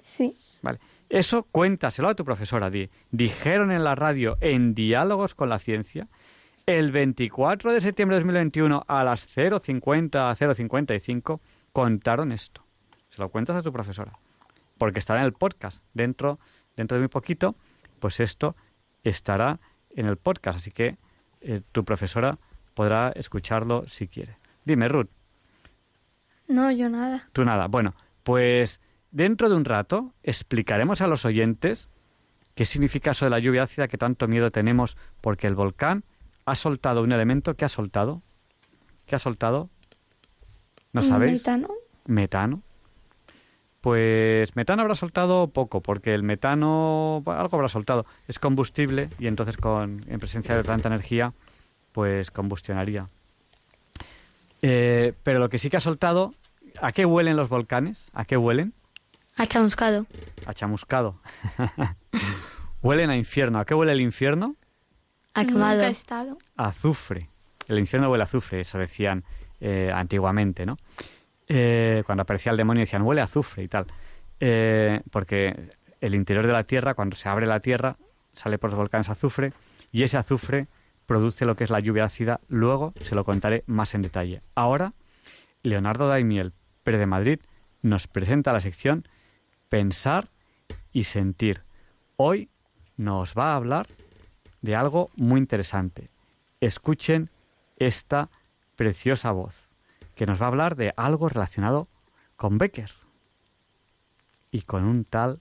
Sí. 0.01 0.39
Vale. 0.63 0.79
Eso 1.11 1.43
cuéntaselo 1.43 2.09
a 2.09 2.15
tu 2.15 2.25
profesora. 2.25 2.71
Di, 2.71 2.89
dijeron 3.11 3.73
en 3.73 3.85
la 3.85 3.95
radio, 3.95 4.39
en 4.41 4.75
Diálogos 4.75 5.35
con 5.35 5.49
la 5.49 5.59
Ciencia, 5.59 6.09
el 6.67 6.93
24 6.93 7.73
de 7.73 7.81
septiembre 7.81 8.17
de 8.17 8.21
2021 8.21 8.85
a 8.87 9.05
las 9.05 9.37
0.50 9.37 10.31
a 10.31 10.35
0.55 10.35 11.41
contaron 11.73 12.33
esto. 12.33 12.65
Se 13.11 13.21
lo 13.21 13.29
cuentas 13.29 13.57
a 13.57 13.63
tu 13.63 13.73
profesora. 13.73 14.19
Porque 14.79 14.99
estará 14.99 15.21
en 15.21 15.27
el 15.27 15.33
podcast 15.33 15.83
dentro 15.93 16.39
dentro 16.77 16.97
de 16.97 17.03
muy 17.03 17.09
poquito, 17.09 17.55
pues 18.01 18.21
esto 18.21 18.57
estará 19.03 19.61
en 19.91 20.07
el 20.07 20.17
podcast, 20.17 20.59
así 20.59 20.71
que 20.71 20.97
eh, 21.41 21.61
tu 21.73 21.85
profesora 21.85 22.39
podrá 22.75 23.11
escucharlo 23.11 23.87
si 23.89 24.09
quiere. 24.09 24.37
Dime, 24.65 24.89
Ruth. 24.89 25.11
No, 26.49 26.71
yo 26.71 26.89
nada. 26.89 27.29
Tú 27.33 27.45
nada. 27.45 27.69
Bueno, 27.69 27.95
pues 28.23 28.81
dentro 29.11 29.49
de 29.49 29.57
un 29.57 29.65
rato 29.65 30.13
explicaremos 30.23 31.01
a 31.01 31.07
los 31.07 31.25
oyentes 31.25 31.89
qué 32.55 32.65
significa 32.65 33.13
eso 33.13 33.27
de 33.27 33.31
la 33.31 33.39
lluvia 33.39 33.63
ácida 33.63 33.89
que 33.89 33.99
tanto 33.99 34.29
miedo 34.29 34.51
tenemos 34.51 34.97
porque 35.21 35.47
el 35.47 35.55
volcán 35.55 36.05
ha 36.45 36.55
soltado 36.55 37.03
un 37.03 37.13
elemento 37.13 37.55
que 37.55 37.65
ha 37.65 37.69
soltado. 37.69 38.23
¿Qué 39.07 39.17
ha 39.17 39.19
soltado? 39.19 39.71
¿No 40.93 41.03
sabéis? 41.03 41.33
Metano. 41.33 41.69
Metano. 42.07 42.63
Pues 43.85 44.57
metano 44.57 44.81
habrá 44.81 44.95
soltado 44.95 45.49
poco, 45.49 45.83
porque 45.83 46.15
el 46.15 46.23
metano 46.23 47.23
algo 47.27 47.57
habrá 47.59 47.69
soltado. 47.69 48.07
Es 48.27 48.39
combustible 48.39 49.11
y 49.19 49.27
entonces 49.27 49.59
con, 49.59 50.03
en 50.09 50.21
presencia 50.21 50.57
de 50.57 50.65
tanta 50.65 50.89
energía, 50.89 51.35
pues 51.93 52.31
combustionaría. 52.31 53.11
Eh, 54.63 55.13
pero 55.23 55.39
lo 55.39 55.51
que 55.51 55.59
sí 55.59 55.69
que 55.69 55.77
ha 55.77 55.81
soltado, 55.81 56.33
¿a 56.81 56.93
qué 56.93 57.05
huelen 57.05 57.37
los 57.37 57.51
volcanes? 57.51 58.09
¿A 58.15 58.25
qué 58.25 58.39
huelen? 58.39 58.73
A 59.37 59.47
chamuscado. 59.47 60.07
A 60.47 60.55
chamuscado. 60.55 61.21
huelen 62.81 63.11
a 63.11 63.19
infierno. 63.19 63.59
¿A 63.59 63.67
qué 63.67 63.75
huele 63.75 63.93
el 63.93 64.01
infierno? 64.01 64.57
A 65.35 65.45
quemado. 65.45 65.83
estado. 65.83 66.39
azufre. 66.57 67.29
El 67.69 67.79
infierno 67.79 68.11
huele 68.11 68.23
a 68.23 68.25
azufre, 68.25 68.63
eso 68.63 68.79
decían 68.79 69.25
eh, 69.61 69.93
antiguamente, 69.95 70.65
¿no? 70.65 70.79
Eh, 71.49 72.03
cuando 72.07 72.23
aparecía 72.23 72.53
el 72.53 72.59
demonio 72.59 72.81
decían 72.81 73.03
huele 73.03 73.21
azufre 73.21 73.63
y 73.63 73.69
tal. 73.69 73.87
Eh, 74.41 75.01
porque 75.11 75.71
el 76.01 76.15
interior 76.15 76.47
de 76.47 76.53
la 76.53 76.65
Tierra, 76.65 76.95
cuando 76.95 77.17
se 77.17 77.29
abre 77.29 77.47
la 77.47 77.61
Tierra, 77.61 77.97
sale 78.33 78.59
por 78.59 78.71
los 78.71 78.79
volcanes 78.79 79.09
azufre 79.11 79.53
y 79.93 80.03
ese 80.03 80.17
azufre 80.17 80.67
produce 81.07 81.45
lo 81.45 81.57
que 81.57 81.65
es 81.65 81.71
la 81.71 81.81
lluvia 81.81 82.05
ácida. 82.05 82.41
Luego 82.49 82.95
se 83.01 83.15
lo 83.15 83.25
contaré 83.25 83.65
más 83.67 83.95
en 83.95 84.03
detalle. 84.03 84.41
Ahora, 84.55 84.95
Leonardo 85.63 86.09
Daimiel, 86.09 86.53
Pérez 86.83 87.01
de 87.01 87.07
Madrid, 87.07 87.41
nos 87.83 88.07
presenta 88.09 88.53
la 88.53 88.61
sección 88.61 89.07
Pensar 89.69 90.29
y 90.93 91.05
Sentir. 91.05 91.63
Hoy 92.17 92.49
nos 92.97 93.35
va 93.35 93.53
a 93.53 93.57
hablar 93.57 93.87
de 94.63 94.77
algo 94.77 95.11
muy 95.17 95.41
interesante. 95.41 96.11
Escuchen 96.61 97.31
esta 97.77 98.29
preciosa 98.77 99.31
voz 99.33 99.64
que 100.15 100.27
nos 100.27 100.41
va 100.41 100.47
a 100.47 100.49
hablar 100.49 100.77
de 100.77 100.95
algo 100.97 101.29
relacionado 101.29 101.89
con 102.37 102.59
Becker 102.59 102.91
y 104.51 104.63
con 104.63 104.85
un 104.85 105.05
tal 105.05 105.41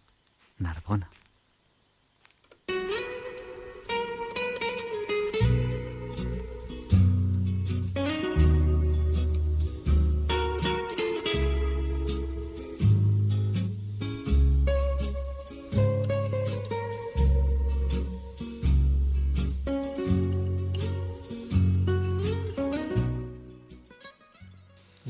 Narbona. 0.57 1.09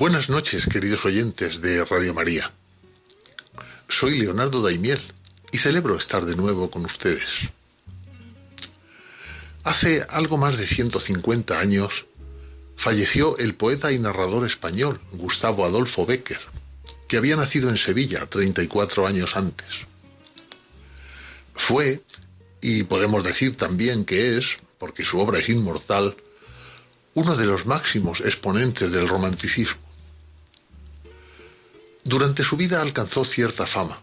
Buenas 0.04 0.28
noches, 0.28 0.68
queridos 0.68 1.06
oyentes 1.06 1.62
de 1.62 1.82
Radio 1.86 2.14
María. 2.14 2.52
Soy 3.88 4.20
Leonardo 4.20 4.62
Daimiel 4.62 5.02
y 5.54 5.60
celebro 5.60 5.96
estar 5.96 6.26
de 6.26 6.36
nuevo 6.36 6.70
con 6.70 6.84
ustedes. 6.84 7.30
Hace 9.64 10.06
algo 10.10 10.38
más 10.38 10.58
de 10.58 10.68
150 10.68 11.58
años 11.58 12.06
falleció 12.76 13.38
el 13.38 13.56
poeta 13.56 13.94
y 13.94 14.00
narrador 14.00 14.46
español 14.46 15.00
Gustavo 15.14 15.64
Adolfo 15.64 16.06
Becker, 16.06 16.42
que 17.08 17.16
había 17.16 17.38
nacido 17.38 17.70
en 17.70 17.78
Sevilla 17.78 18.26
34 18.26 19.08
años 19.08 19.38
antes. 19.38 19.88
Fue, 21.56 22.04
y 22.60 22.84
podemos 22.84 23.24
decir 23.24 23.56
también 23.56 24.04
que 24.04 24.38
es, 24.38 24.58
porque 24.80 25.06
su 25.06 25.18
obra 25.20 25.40
es 25.40 25.48
inmortal, 25.48 26.18
uno 27.14 27.38
de 27.38 27.46
los 27.46 27.66
máximos 27.66 28.20
exponentes 28.20 28.92
del 28.92 29.08
romanticismo. 29.08 29.93
Durante 32.06 32.44
su 32.44 32.58
vida 32.58 32.82
alcanzó 32.82 33.24
cierta 33.24 33.66
fama, 33.66 34.02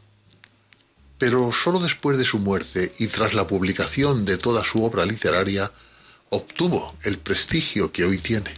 pero 1.18 1.52
solo 1.52 1.80
después 1.80 2.16
de 2.16 2.24
su 2.24 2.38
muerte 2.38 2.94
y 2.98 3.08
tras 3.08 3.34
la 3.34 3.46
publicación 3.46 4.24
de 4.24 4.38
toda 4.38 4.64
su 4.64 4.82
obra 4.82 5.04
literaria 5.04 5.70
obtuvo 6.30 6.94
el 7.02 7.18
prestigio 7.18 7.92
que 7.92 8.04
hoy 8.04 8.16
tiene. 8.16 8.54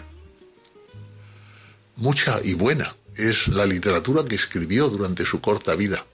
Mucha 1.97 2.39
y 2.43 2.55
buena 2.55 2.95
es 3.17 3.49
la 3.49 3.67
literatura 3.67 4.25
que 4.25 4.37
escribió 4.37 4.89
durante 4.89 5.27
su 5.27 5.41
corta 5.41 5.75
vida, 5.75 6.07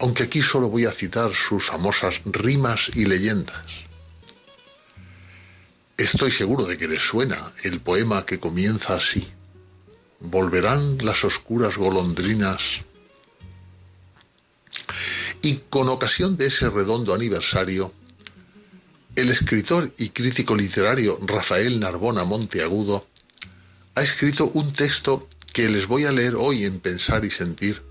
aunque 0.00 0.24
aquí 0.24 0.42
solo 0.42 0.68
voy 0.68 0.86
a 0.86 0.92
citar 0.92 1.32
sus 1.34 1.66
famosas 1.66 2.16
rimas 2.24 2.90
y 2.94 3.04
leyendas. 3.04 3.64
Estoy 5.96 6.32
seguro 6.32 6.64
de 6.64 6.76
que 6.76 6.88
les 6.88 7.02
suena 7.02 7.52
el 7.62 7.80
poema 7.80 8.26
que 8.26 8.40
comienza 8.40 8.96
así 8.96 9.32
volverán 10.22 10.98
las 10.98 11.24
oscuras 11.24 11.76
golondrinas. 11.76 12.62
Y 15.42 15.56
con 15.68 15.88
ocasión 15.88 16.36
de 16.36 16.46
ese 16.46 16.70
redondo 16.70 17.14
aniversario, 17.14 17.92
el 19.16 19.30
escritor 19.30 19.92
y 19.98 20.10
crítico 20.10 20.54
literario 20.54 21.18
Rafael 21.20 21.78
Narbona 21.80 22.24
Monteagudo 22.24 23.06
ha 23.94 24.02
escrito 24.02 24.50
un 24.54 24.72
texto 24.72 25.28
que 25.52 25.68
les 25.68 25.86
voy 25.86 26.06
a 26.06 26.12
leer 26.12 26.34
hoy 26.36 26.64
en 26.64 26.80
Pensar 26.80 27.24
y 27.24 27.30
Sentir, 27.30 27.82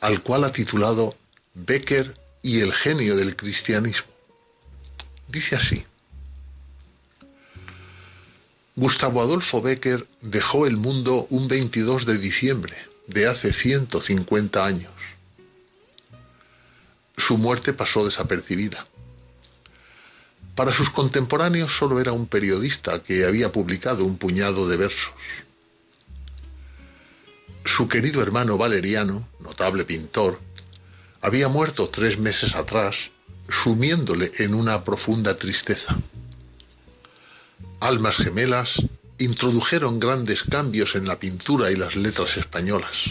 al 0.00 0.22
cual 0.22 0.44
ha 0.44 0.52
titulado 0.52 1.14
Becker 1.54 2.18
y 2.40 2.60
el 2.60 2.72
genio 2.72 3.16
del 3.16 3.36
cristianismo. 3.36 4.10
Dice 5.28 5.56
así. 5.56 5.84
Gustavo 8.74 9.20
Adolfo 9.20 9.60
Becker 9.60 10.06
dejó 10.22 10.66
el 10.66 10.78
mundo 10.78 11.26
un 11.28 11.46
22 11.46 12.06
de 12.06 12.16
diciembre 12.16 12.74
de 13.06 13.26
hace 13.26 13.52
150 13.52 14.64
años. 14.64 14.92
Su 17.18 17.36
muerte 17.36 17.74
pasó 17.74 18.02
desapercibida. 18.06 18.86
Para 20.54 20.72
sus 20.72 20.88
contemporáneos 20.88 21.76
solo 21.76 22.00
era 22.00 22.12
un 22.12 22.26
periodista 22.26 23.02
que 23.02 23.26
había 23.26 23.52
publicado 23.52 24.06
un 24.06 24.16
puñado 24.16 24.66
de 24.66 24.78
versos. 24.78 25.12
Su 27.66 27.88
querido 27.88 28.22
hermano 28.22 28.56
Valeriano, 28.56 29.28
notable 29.38 29.84
pintor, 29.84 30.40
había 31.20 31.48
muerto 31.48 31.90
tres 31.90 32.18
meses 32.18 32.54
atrás, 32.54 32.96
sumiéndole 33.50 34.32
en 34.38 34.54
una 34.54 34.82
profunda 34.82 35.36
tristeza 35.36 35.98
almas 37.82 38.16
gemelas, 38.16 38.80
introdujeron 39.18 39.98
grandes 39.98 40.44
cambios 40.44 40.94
en 40.94 41.04
la 41.04 41.18
pintura 41.18 41.72
y 41.72 41.76
las 41.76 41.96
letras 41.96 42.36
españolas, 42.36 43.10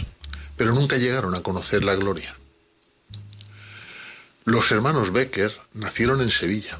pero 0.56 0.72
nunca 0.72 0.96
llegaron 0.96 1.34
a 1.34 1.42
conocer 1.42 1.84
la 1.84 1.94
gloria. 1.94 2.34
Los 4.46 4.70
hermanos 4.72 5.12
Becker 5.12 5.52
nacieron 5.74 6.22
en 6.22 6.30
Sevilla. 6.30 6.78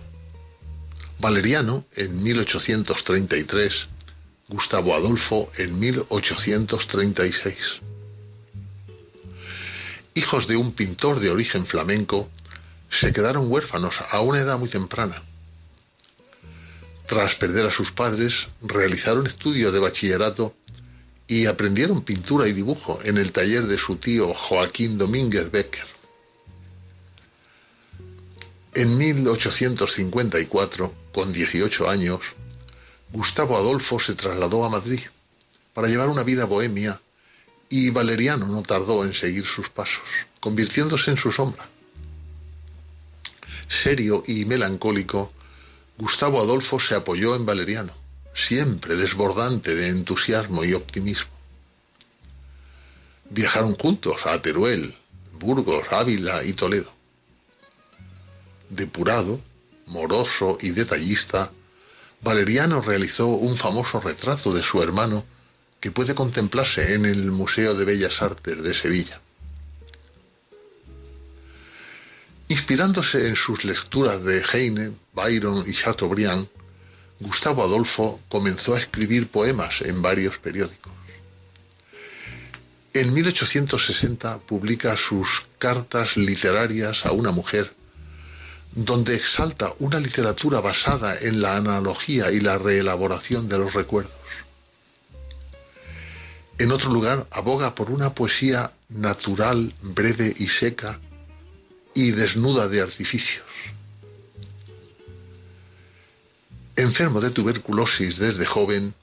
Valeriano 1.19 1.85
en 1.95 2.23
1833, 2.23 3.89
Gustavo 4.49 4.95
Adolfo 4.95 5.53
en 5.59 5.79
1836. 5.79 7.57
Hijos 10.15 10.47
de 10.47 10.57
un 10.57 10.73
pintor 10.73 11.21
de 11.21 11.29
origen 11.29 11.67
flamenco, 11.67 12.31
se 12.89 13.13
quedaron 13.13 13.53
huérfanos 13.53 13.97
a 14.11 14.23
una 14.23 14.41
edad 14.41 14.59
muy 14.59 14.71
temprana. 14.71 15.23
Tras 17.13 17.35
perder 17.35 17.67
a 17.67 17.71
sus 17.71 17.93
padres, 17.93 18.49
realizaron 18.63 19.27
estudios 19.27 19.71
de 19.71 19.81
bachillerato 19.81 20.55
y 21.27 21.45
aprendieron 21.45 22.01
pintura 22.01 22.49
y 22.49 22.55
dibujo 22.55 23.01
en 23.05 23.19
el 23.19 23.33
taller 23.33 23.67
de 23.67 23.77
su 23.77 23.97
tío 23.97 24.33
Joaquín 24.33 24.97
Domínguez 24.97 25.51
Becker. 25.51 25.85
En 28.73 28.97
1854, 28.97 30.95
con 31.13 31.35
18 31.35 31.91
años, 31.91 32.23
Gustavo 33.13 33.59
Adolfo 33.59 34.01
se 34.01 34.15
trasladó 34.15 34.65
a 34.65 34.71
Madrid 34.71 35.03
para 35.75 35.89
llevar 35.89 36.09
una 36.09 36.23
vida 36.23 36.47
bohemia 36.47 36.99
y 37.69 37.91
Valeriano 37.91 38.47
no 38.47 38.63
tardó 38.63 39.05
en 39.05 39.13
seguir 39.13 39.45
sus 39.45 39.69
pasos, 39.69 40.03
convirtiéndose 40.41 41.11
en 41.11 41.19
su 41.19 41.31
sombra. 41.31 41.69
Serio 43.69 44.25
y 44.27 44.47
melancólico, 44.47 45.31
Gustavo 45.99 46.41
Adolfo 46.41 46.81
se 46.81 46.95
apoyó 46.95 47.37
en 47.37 47.47
Valeriano 47.47 48.03
siempre 48.35 48.97
desbordante 48.97 49.75
de 49.75 49.89
entusiasmo 49.89 50.65
y 50.65 50.73
optimismo. 50.73 51.31
Viajaron 53.31 53.75
juntos 53.77 54.21
a 54.25 54.41
Teruel, 54.43 54.95
Burgos, 55.33 55.87
Ávila 55.91 56.45
y 56.45 56.53
Toledo. 56.53 56.93
Depurado, 58.69 59.41
moroso 59.87 60.59
y 60.61 60.71
detallista, 60.71 61.51
Valeriano 62.21 62.81
realizó 62.81 63.27
un 63.29 63.57
famoso 63.57 64.01
retrato 64.01 64.55
de 64.55 64.63
su 64.63 64.83
hermano 64.83 65.25
que 65.81 65.91
puede 65.91 66.15
contemplarse 66.15 66.95
en 66.95 67.05
el 67.05 67.31
Museo 67.31 67.75
de 67.75 67.85
Bellas 67.85 68.23
Artes 68.23 68.63
de 68.63 68.75
Sevilla. 68.75 69.21
Inspirándose 72.53 73.29
en 73.29 73.35
sus 73.35 73.65
lecturas 73.65 74.23
de 74.23 74.45
Heine, 74.53 74.93
Byron 75.15 75.65
y 75.67 75.73
Chateaubriand, 75.73 76.49
Gustavo 77.19 77.63
Adolfo 77.63 78.21
comenzó 78.29 78.75
a 78.75 78.79
escribir 78.79 79.29
poemas 79.29 79.81
en 79.81 80.03
varios 80.03 80.37
periódicos. 80.37 80.93
En 82.93 83.15
1860 83.15 84.41
publica 84.41 84.99
sus 84.99 85.47
Cartas 85.59 86.19
literarias 86.19 87.07
a 87.07 87.13
una 87.13 87.31
mujer, 87.31 87.73
donde 88.73 89.15
exalta 89.15 89.73
una 89.79 89.99
literatura 89.99 90.61
basada 90.61 91.19
en 91.19 91.41
la 91.41 91.57
analogía 91.57 92.31
y 92.33 92.41
la 92.41 92.59
reelaboración 92.59 93.49
de 93.49 93.57
los 93.57 93.73
recuerdos. 93.73 94.13
En 96.59 96.71
otro 96.71 96.93
lugar, 96.93 97.27
aboga 97.31 97.75
por 97.75 97.91
una 97.91 98.15
poesía 98.15 98.73
natural, 98.91 99.73
breve 99.81 100.35
y 100.37 100.49
seca, 100.49 101.01
y 101.95 102.11
desnuda 102.13 102.69
de 102.69 102.81
artificios. 102.81 103.45
Enfermo 106.77 107.21
de 107.21 107.31
tuberculosis 107.31 108.19
desde 108.19 108.47
joven, 108.47 108.95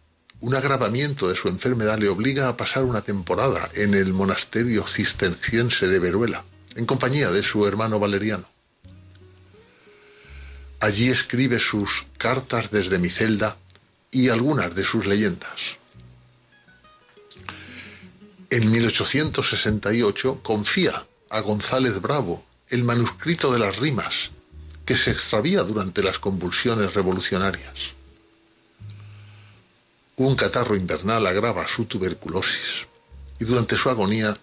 un 0.41 0.55
agravamiento 0.55 1.27
de 1.29 1.35
su 1.35 1.49
enfermedad 1.49 1.99
le 1.99 2.09
obliga 2.09 2.47
a 2.47 2.57
pasar 2.57 2.83
una 2.83 3.01
temporada 3.01 3.69
en 3.73 3.93
el 3.93 4.13
monasterio 4.13 4.87
cisterciense 4.87 5.87
de 5.87 5.99
Veruela, 5.99 6.45
en 6.75 6.85
compañía 6.85 7.29
de 7.31 7.43
su 7.43 7.67
hermano 7.67 7.99
Valeriano. 7.99 8.47
Allí 10.79 11.09
escribe 11.09 11.59
sus 11.59 12.05
cartas 12.17 12.71
desde 12.71 12.99
mi 12.99 13.09
celda 13.09 13.57
y 14.11 14.29
algunas 14.29 14.73
de 14.73 14.85
sus 14.85 15.05
leyendas. 15.05 15.77
En 18.49 18.71
1868 18.71 20.39
confía 20.41 21.05
a 21.29 21.41
González 21.41 22.01
Bravo 22.01 22.43
el 22.69 22.83
manuscrito 22.83 23.51
de 23.51 23.59
las 23.59 23.77
rimas 23.77 24.31
que 24.85 24.95
se 24.95 25.11
extravía 25.11 25.63
durante 25.63 26.03
las 26.03 26.19
convulsiones 26.19 26.93
revolucionarias. 26.93 27.77
Un 30.17 30.35
catarro 30.35 30.75
invernal 30.75 31.25
agrava 31.27 31.67
su 31.67 31.85
tuberculosis 31.85 32.87
y 33.39 33.45
durante 33.45 33.77
su 33.77 33.89
agonía 33.89 34.37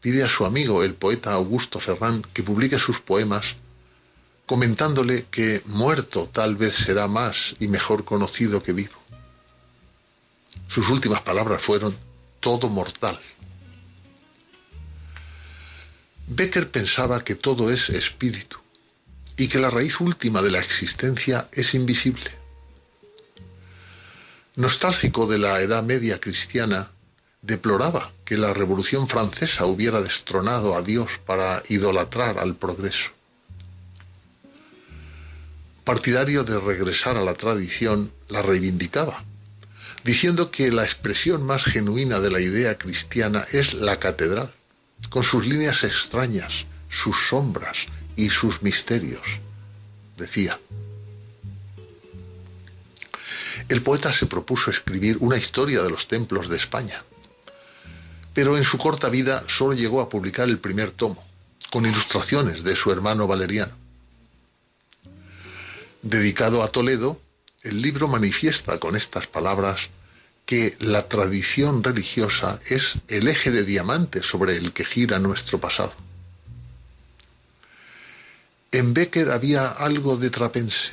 pide 0.00 0.24
a 0.24 0.28
su 0.28 0.44
amigo 0.44 0.82
el 0.82 0.94
poeta 0.94 1.32
Augusto 1.32 1.78
Ferrán 1.78 2.22
que 2.32 2.42
publique 2.42 2.78
sus 2.78 3.00
poemas 3.00 3.54
comentándole 4.46 5.26
que 5.30 5.62
muerto 5.66 6.28
tal 6.32 6.56
vez 6.56 6.74
será 6.74 7.06
más 7.06 7.54
y 7.60 7.68
mejor 7.68 8.04
conocido 8.04 8.62
que 8.62 8.72
vivo. 8.72 8.94
Sus 10.68 10.88
últimas 10.88 11.22
palabras 11.22 11.62
fueron 11.62 11.96
todo 12.40 12.68
mortal. 12.68 13.20
Becker 16.34 16.70
pensaba 16.70 17.22
que 17.24 17.34
todo 17.34 17.70
es 17.70 17.90
espíritu 17.90 18.56
y 19.36 19.48
que 19.48 19.58
la 19.58 19.68
raíz 19.68 20.00
última 20.00 20.40
de 20.40 20.50
la 20.50 20.60
existencia 20.60 21.48
es 21.52 21.74
invisible. 21.74 22.30
Nostálgico 24.56 25.26
de 25.26 25.38
la 25.38 25.60
Edad 25.60 25.82
Media 25.82 26.20
cristiana, 26.20 26.90
deploraba 27.42 28.12
que 28.24 28.38
la 28.38 28.54
Revolución 28.54 29.08
Francesa 29.08 29.66
hubiera 29.66 30.00
destronado 30.00 30.74
a 30.74 30.82
Dios 30.82 31.10
para 31.26 31.62
idolatrar 31.68 32.38
al 32.38 32.54
progreso. 32.54 33.10
Partidario 35.84 36.44
de 36.44 36.58
regresar 36.60 37.16
a 37.18 37.24
la 37.24 37.34
tradición, 37.34 38.10
la 38.28 38.40
reivindicaba, 38.40 39.24
diciendo 40.04 40.50
que 40.50 40.70
la 40.70 40.84
expresión 40.84 41.42
más 41.42 41.64
genuina 41.64 42.20
de 42.20 42.30
la 42.30 42.40
idea 42.40 42.78
cristiana 42.78 43.44
es 43.52 43.74
la 43.74 43.98
catedral, 43.98 44.52
con 45.08 45.22
sus 45.22 45.46
líneas 45.46 45.84
extrañas, 45.84 46.66
sus 46.88 47.16
sombras 47.28 47.78
y 48.16 48.30
sus 48.30 48.62
misterios, 48.62 49.22
decía. 50.16 50.58
El 53.68 53.82
poeta 53.82 54.12
se 54.12 54.26
propuso 54.26 54.70
escribir 54.70 55.16
una 55.20 55.36
historia 55.36 55.82
de 55.82 55.90
los 55.90 56.08
templos 56.08 56.48
de 56.48 56.56
España, 56.56 57.02
pero 58.34 58.56
en 58.56 58.64
su 58.64 58.78
corta 58.78 59.08
vida 59.08 59.44
solo 59.48 59.74
llegó 59.74 60.00
a 60.00 60.08
publicar 60.08 60.48
el 60.48 60.58
primer 60.58 60.90
tomo, 60.90 61.24
con 61.70 61.86
ilustraciones 61.86 62.62
de 62.62 62.76
su 62.76 62.90
hermano 62.90 63.26
Valeriano. 63.26 63.74
Dedicado 66.02 66.62
a 66.62 66.68
Toledo, 66.68 67.20
el 67.62 67.80
libro 67.80 68.08
manifiesta 68.08 68.78
con 68.78 68.96
estas 68.96 69.26
palabras 69.26 69.88
que 70.52 70.76
la 70.80 71.08
tradición 71.08 71.82
religiosa 71.82 72.60
es 72.66 72.96
el 73.08 73.26
eje 73.28 73.50
de 73.50 73.64
diamante 73.64 74.22
sobre 74.22 74.54
el 74.58 74.74
que 74.74 74.84
gira 74.84 75.18
nuestro 75.18 75.58
pasado. 75.58 75.94
En 78.70 78.92
Becker 78.92 79.30
había 79.30 79.68
algo 79.68 80.18
de 80.18 80.28
trapense. 80.28 80.90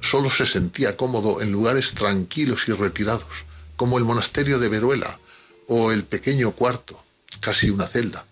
Solo 0.00 0.30
se 0.30 0.46
sentía 0.46 0.96
cómodo 0.96 1.42
en 1.42 1.52
lugares 1.52 1.92
tranquilos 1.92 2.66
y 2.66 2.72
retirados, 2.72 3.28
como 3.76 3.98
el 3.98 4.04
monasterio 4.04 4.58
de 4.58 4.70
Veruela 4.70 5.18
o 5.68 5.92
el 5.92 6.04
pequeño 6.04 6.52
cuarto, 6.52 7.04
casi 7.40 7.68
una 7.68 7.88
celda, 7.88 8.24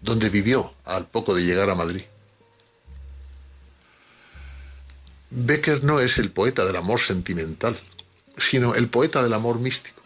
donde 0.00 0.28
vivió 0.28 0.72
al 0.84 1.08
poco 1.08 1.34
de 1.34 1.42
llegar 1.42 1.68
a 1.68 1.74
Madrid. 1.74 2.04
Becker 5.30 5.82
no 5.82 5.98
es 5.98 6.16
el 6.18 6.30
poeta 6.30 6.64
del 6.64 6.76
amor 6.76 7.00
sentimental, 7.00 7.76
sino 8.38 8.74
el 8.74 8.88
poeta 8.88 9.22
del 9.22 9.32
amor 9.32 9.58
místico. 9.58 10.02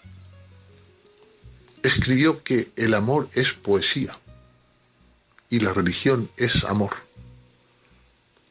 Escribió 1.82 2.42
que 2.42 2.70
el 2.76 2.94
amor 2.94 3.28
es 3.34 3.52
poesía 3.52 4.18
y 5.48 5.60
la 5.60 5.72
religión 5.72 6.30
es 6.36 6.64
amor 6.64 7.08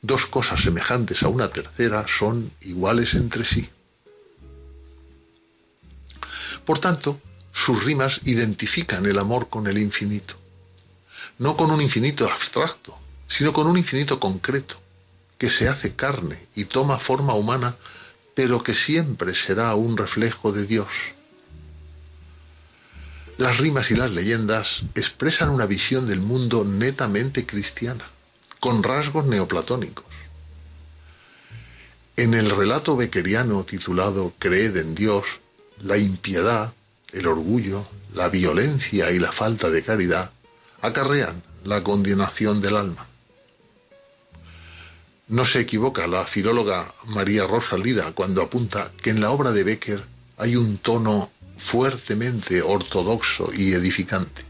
dos 0.02 0.26
cosas 0.28 0.62
semejantes 0.62 1.24
a 1.24 1.28
una 1.28 1.50
tercera 1.50 2.06
son 2.08 2.52
iguales 2.62 3.14
entre 3.14 3.44
sí. 3.44 3.70
Por 6.66 6.80
tanto, 6.80 7.20
sus 7.54 7.84
rimas 7.84 8.20
identifican 8.24 9.06
el 9.06 9.20
amor 9.20 9.50
con 9.50 9.68
el 9.68 9.78
infinito, 9.78 10.36
no 11.40 11.56
con 11.58 11.72
un 11.72 11.82
infinito 11.82 12.30
abstracto, 12.30 12.98
sino 13.28 13.54
con 13.54 13.68
un 13.68 13.78
infinito 13.78 14.20
concreto, 14.20 14.80
que 15.38 15.50
se 15.50 15.68
hace 15.68 15.96
carne 15.96 16.48
y 16.56 16.66
toma 16.66 17.00
forma 17.00 17.34
humana, 17.34 17.76
pero 18.38 18.62
que 18.62 18.76
siempre 18.76 19.34
será 19.34 19.74
un 19.74 19.98
reflejo 19.98 20.52
de 20.52 20.68
Dios. 20.68 20.90
Las 23.40 23.58
rimas 23.58 23.90
y 23.90 23.96
las 23.96 24.12
leyendas 24.12 24.84
expresan 24.94 25.50
una 25.50 25.66
visión 25.66 26.06
del 26.06 26.20
mundo 26.20 26.64
netamente 26.64 27.48
cristiana 27.48 28.06
con 28.60 28.84
rasgos 28.84 29.26
neoplatónicos. 29.26 30.06
En 32.16 32.36
el 32.36 32.52
relato 32.52 32.96
bequeriano 32.96 33.64
titulado 33.64 34.32
Creed 34.38 34.78
en 34.78 34.94
Dios, 34.94 35.26
la 35.82 35.98
impiedad, 35.98 36.74
el 37.14 37.26
orgullo, 37.26 37.88
la 38.14 38.30
violencia 38.30 39.10
y 39.10 39.18
la 39.18 39.32
falta 39.32 39.72
de 39.72 39.82
caridad 39.82 40.30
acarrean 40.84 41.42
la 41.64 41.82
condenación 41.82 42.62
del 42.62 42.78
alma. 42.78 43.08
No 45.30 45.44
se 45.44 45.60
equivoca 45.60 46.08
la 46.08 46.26
filóloga 46.26 46.94
María 47.06 47.46
Rosa 47.46 47.78
Lida 47.78 48.14
cuando 48.14 48.42
apunta 48.42 48.92
que 49.02 49.10
en 49.10 49.20
la 49.20 49.32
obra 49.32 49.52
de 49.52 49.66
Becker 49.66 50.04
hay 50.38 50.56
un 50.56 50.78
tono 50.78 51.32
fuertemente 51.58 52.62
ortodoxo 52.62 53.52
y 53.54 53.74
edificante. 53.74 54.46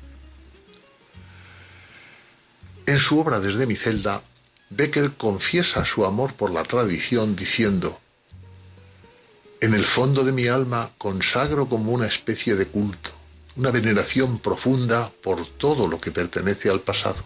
En 2.86 3.00
su 3.00 3.20
obra 3.20 3.40
Desde 3.40 3.66
mi 3.66 3.76
celda, 3.76 4.22
Becker 4.70 5.14
confiesa 5.14 5.84
su 5.84 6.06
amor 6.06 6.36
por 6.36 6.52
la 6.52 6.64
tradición 6.64 7.36
diciendo, 7.36 8.00
En 9.60 9.74
el 9.74 9.86
fondo 9.86 10.24
de 10.24 10.32
mi 10.32 10.48
alma 10.48 10.92
consagro 11.00 11.68
como 11.68 11.92
una 11.92 12.06
especie 12.06 12.56
de 12.56 12.68
culto, 12.68 13.10
una 13.56 13.72
veneración 13.72 14.38
profunda 14.38 15.12
por 15.24 15.44
todo 15.58 15.88
lo 15.88 16.00
que 16.00 16.12
pertenece 16.12 16.70
al 16.70 16.82
pasado. 16.82 17.24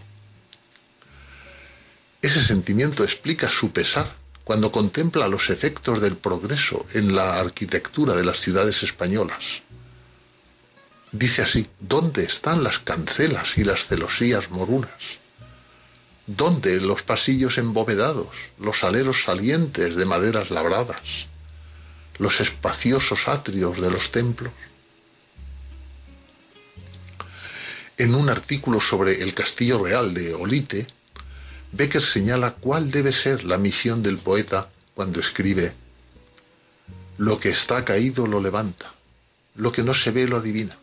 Ese 2.22 2.44
sentimiento 2.44 3.02
explica 3.02 3.50
su 3.50 3.72
pesar 3.72 4.14
cuando 4.44 4.70
contempla 4.70 5.26
los 5.26 5.50
efectos 5.50 6.00
del 6.00 6.16
progreso 6.16 6.86
en 6.94 7.16
la 7.16 7.40
arquitectura 7.40 8.14
de 8.14 8.24
las 8.24 8.40
ciudades 8.40 8.84
españolas. 8.84 9.42
Dice 11.10 11.42
así, 11.42 11.66
¿dónde 11.80 12.22
están 12.24 12.62
las 12.62 12.78
cancelas 12.78 13.58
y 13.58 13.64
las 13.64 13.86
celosías 13.86 14.50
morunas? 14.50 14.90
¿Dónde 16.28 16.80
los 16.80 17.02
pasillos 17.02 17.58
embovedados, 17.58 18.28
los 18.56 18.84
aleros 18.84 19.24
salientes 19.24 19.96
de 19.96 20.04
maderas 20.04 20.50
labradas, 20.50 21.02
los 22.18 22.40
espaciosos 22.40 23.26
atrios 23.26 23.80
de 23.80 23.90
los 23.90 24.12
templos? 24.12 24.52
En 27.98 28.14
un 28.14 28.28
artículo 28.28 28.80
sobre 28.80 29.22
el 29.22 29.34
Castillo 29.34 29.82
Real 29.82 30.14
de 30.14 30.34
Olite, 30.34 30.86
Becker 31.72 32.02
señala 32.02 32.52
cuál 32.52 32.90
debe 32.90 33.12
ser 33.12 33.44
la 33.44 33.56
misión 33.56 34.02
del 34.02 34.18
poeta 34.18 34.68
cuando 34.94 35.20
escribe 35.20 35.72
Lo 37.16 37.40
que 37.40 37.48
está 37.48 37.84
caído 37.84 38.26
lo 38.26 38.40
levanta, 38.40 38.92
lo 39.54 39.72
que 39.72 39.82
no 39.82 39.94
se 39.94 40.10
ve 40.10 40.28
lo 40.28 40.36
adivina, 40.36 40.76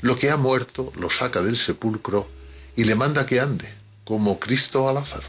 lo 0.00 0.18
que 0.18 0.30
ha 0.30 0.36
muerto 0.36 0.92
lo 0.96 1.08
saca 1.08 1.40
del 1.40 1.56
sepulcro 1.56 2.28
y 2.74 2.84
le 2.84 2.96
manda 2.96 3.26
que 3.26 3.40
ande, 3.40 3.68
como 4.04 4.40
Cristo 4.40 4.88
a 4.88 4.92
Lázaro. 4.92 5.28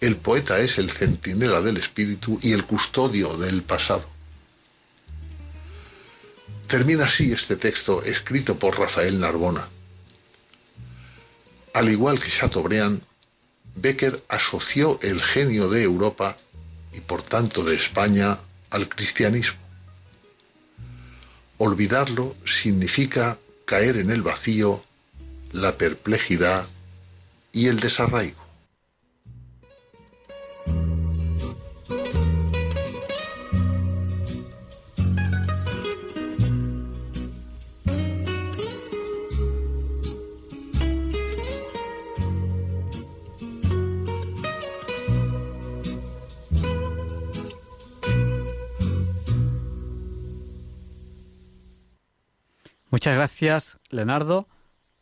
El 0.00 0.16
poeta 0.16 0.58
es 0.58 0.78
el 0.78 0.90
centinela 0.90 1.60
del 1.60 1.76
espíritu 1.76 2.38
y 2.42 2.52
el 2.52 2.64
custodio 2.64 3.36
del 3.36 3.62
pasado. 3.62 4.08
Termina 6.66 7.04
así 7.04 7.30
este 7.32 7.56
texto 7.56 8.02
escrito 8.02 8.58
por 8.58 8.78
Rafael 8.78 9.20
Narbona. 9.20 9.68
Al 11.74 11.88
igual 11.88 12.20
que 12.20 12.30
Chateaubriand, 12.30 13.02
Becker 13.74 14.22
asoció 14.28 15.00
el 15.02 15.20
genio 15.20 15.68
de 15.68 15.82
Europa 15.82 16.38
y 16.92 17.00
por 17.00 17.24
tanto 17.24 17.64
de 17.64 17.74
España 17.74 18.38
al 18.70 18.88
cristianismo. 18.88 19.58
Olvidarlo 21.58 22.36
significa 22.46 23.38
caer 23.64 23.96
en 23.96 24.12
el 24.12 24.22
vacío, 24.22 24.84
la 25.50 25.76
perplejidad 25.76 26.68
y 27.52 27.66
el 27.66 27.80
desarraigo. 27.80 28.43
Muchas 52.94 53.16
gracias, 53.16 53.80
Leonardo, 53.90 54.46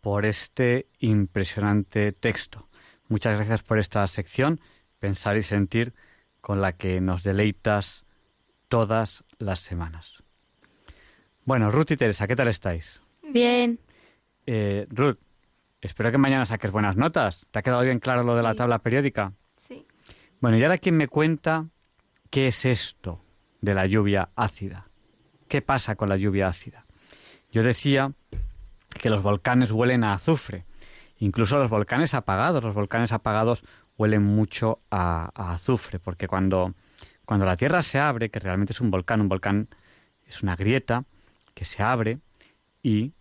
por 0.01 0.25
este 0.25 0.87
impresionante 0.99 2.13
texto. 2.13 2.71
Muchas 3.09 3.37
gracias 3.37 3.63
por 3.63 3.79
esta 3.79 4.07
sección, 4.07 4.63
Pensar 4.99 5.37
y 5.37 5.43
Sentir, 5.43 5.93
con 6.41 6.63
la 6.63 6.73
que 6.73 7.03
nos 7.03 7.23
deleitas 7.23 8.07
todas 8.69 9.25
las 9.37 9.61
semanas. 9.61 10.23
Bueno, 11.45 11.71
Ruth 11.71 11.91
y 11.91 11.99
Teresa, 11.99 12.27
¿qué 12.27 12.35
tal 12.35 12.49
estáis? 12.49 13.03
Bien. 13.29 13.79
Eh, 14.47 14.87
Ruth, 14.89 15.19
espero 15.83 16.11
que 16.11 16.17
mañana 16.17 16.47
saques 16.47 16.71
buenas 16.71 16.97
notas. 16.97 17.47
¿Te 17.51 17.59
ha 17.59 17.63
quedado 17.63 17.83
bien 17.83 17.99
claro 17.99 18.23
lo 18.23 18.35
de 18.35 18.43
la 18.43 18.55
tabla 18.55 18.79
periódica? 18.79 19.35
Sí. 19.57 19.87
Bueno, 20.41 20.57
y 20.57 20.63
ahora 20.63 20.79
quién 20.79 20.97
me 20.97 21.09
cuenta 21.09 21.69
qué 22.31 22.47
es 22.47 22.65
esto 22.65 23.23
de 23.61 23.75
la 23.75 23.85
lluvia 23.85 24.31
ácida. 24.35 24.89
¿Qué 25.47 25.61
pasa 25.61 25.95
con 25.95 26.09
la 26.09 26.17
lluvia 26.17 26.49
ácida? 26.49 26.87
Yo 27.53 27.63
decía 27.63 28.13
que 28.99 29.11
los 29.11 29.23
volcanes 29.23 29.71
huelen 29.71 30.05
a 30.05 30.15
azufre. 30.15 30.65
Incluso 31.19 31.59
los 31.59 31.69
volcanes 31.71 32.15
apagados, 32.15 32.65
los 32.65 32.75
volcanes 32.75 33.13
apagados 33.13 33.63
huelen 33.99 34.23
mucho 34.23 34.81
a, 34.91 35.53
azufre, 35.53 35.99
porque 35.99 36.27
cuando, 36.27 36.75
cuando 37.27 37.45
la 37.45 37.57
Tierra 37.57 37.83
se 37.83 37.99
abre, 38.01 38.31
que 38.31 38.41
realmente 38.41 38.73
es 38.73 38.81
un 38.81 38.91
volcán, 38.91 39.21
un 39.21 39.29
volcán 39.29 39.69
es 40.27 40.43
una 40.43 40.57
grieta 40.57 41.05
que 41.55 41.67
se 41.67 41.83
abre 41.83 42.19
y 42.83 43.13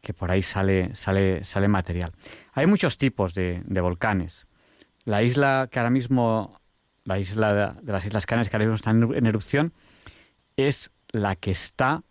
que 0.00 0.14
por 0.14 0.30
ahí 0.30 0.42
sale, 0.42 0.94
sale, 0.94 1.44
sale 1.44 1.66
material. 1.66 2.12
Hay 2.52 2.66
muchos 2.66 2.98
tipos 2.98 3.34
de, 3.34 3.62
de 3.64 3.80
volcanes. 3.80 4.46
La 5.04 5.24
isla 5.24 5.68
que 5.70 5.80
ahora 5.80 5.90
mismo, 5.90 6.60
la 7.04 7.18
isla 7.18 7.74
de, 7.82 7.92
las 7.92 8.06
Islas 8.06 8.26
Canarias 8.26 8.48
que 8.48 8.56
ahora 8.56 8.66
mismo 8.66 8.76
está 8.76 8.90
en 8.90 9.26
erupción, 9.26 9.72
es 10.56 10.92
la 11.10 11.34
que 11.34 11.50
está 11.50 12.04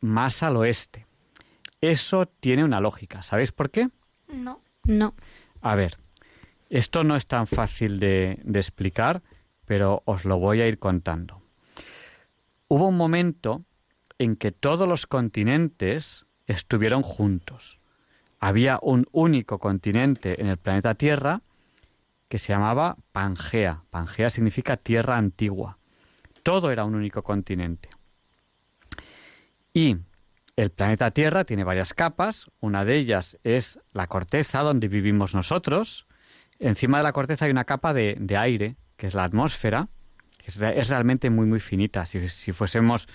más 0.00 0.42
al 0.42 0.56
oeste. 0.56 1.06
Eso 1.82 2.26
tiene 2.26 2.64
una 2.64 2.80
lógica. 2.80 3.22
¿Sabéis 3.22 3.52
por 3.52 3.70
qué? 3.70 3.88
No. 4.28 4.62
No. 4.84 5.14
A 5.60 5.74
ver, 5.76 5.98
esto 6.70 7.04
no 7.04 7.16
es 7.16 7.26
tan 7.26 7.46
fácil 7.46 8.00
de, 8.00 8.40
de 8.44 8.58
explicar, 8.58 9.20
pero 9.66 10.02
os 10.06 10.24
lo 10.24 10.38
voy 10.38 10.60
a 10.60 10.68
ir 10.68 10.78
contando. 10.78 11.42
Hubo 12.68 12.88
un 12.88 12.96
momento 12.96 13.64
en 14.18 14.36
que 14.36 14.52
todos 14.52 14.88
los 14.88 15.06
continentes 15.06 16.24
estuvieron 16.46 17.02
juntos. 17.02 17.78
Había 18.38 18.78
un 18.80 19.06
único 19.12 19.58
continente 19.58 20.40
en 20.40 20.46
el 20.46 20.56
planeta 20.56 20.94
Tierra 20.94 21.42
que 22.28 22.38
se 22.38 22.52
llamaba 22.52 22.96
Pangea. 23.12 23.82
Pangea 23.90 24.30
significa 24.30 24.76
tierra 24.76 25.16
antigua. 25.16 25.78
Todo 26.42 26.70
era 26.70 26.84
un 26.84 26.94
único 26.94 27.22
continente. 27.22 27.90
Y 29.74 29.98
el 30.56 30.70
planeta 30.70 31.10
Tierra 31.10 31.44
tiene 31.44 31.64
varias 31.64 31.94
capas. 31.94 32.50
Una 32.60 32.84
de 32.84 32.96
ellas 32.96 33.38
es 33.42 33.78
la 33.92 34.06
corteza, 34.06 34.60
donde 34.60 34.88
vivimos 34.88 35.34
nosotros. 35.34 36.06
Encima 36.58 36.98
de 36.98 37.04
la 37.04 37.12
corteza 37.12 37.46
hay 37.46 37.50
una 37.50 37.64
capa 37.64 37.94
de, 37.94 38.36
aire, 38.36 38.76
que 38.96 39.06
es 39.06 39.14
la 39.14 39.24
atmósfera, 39.24 39.88
que 40.38 40.46
es, 40.48 40.60
es 40.60 40.88
realmente 40.88 41.30
muy, 41.30 41.46
muy 41.46 41.60
finita. 41.60 42.06
Si, 42.06 42.28
si 42.28 42.52
fuésemos, 42.52 43.08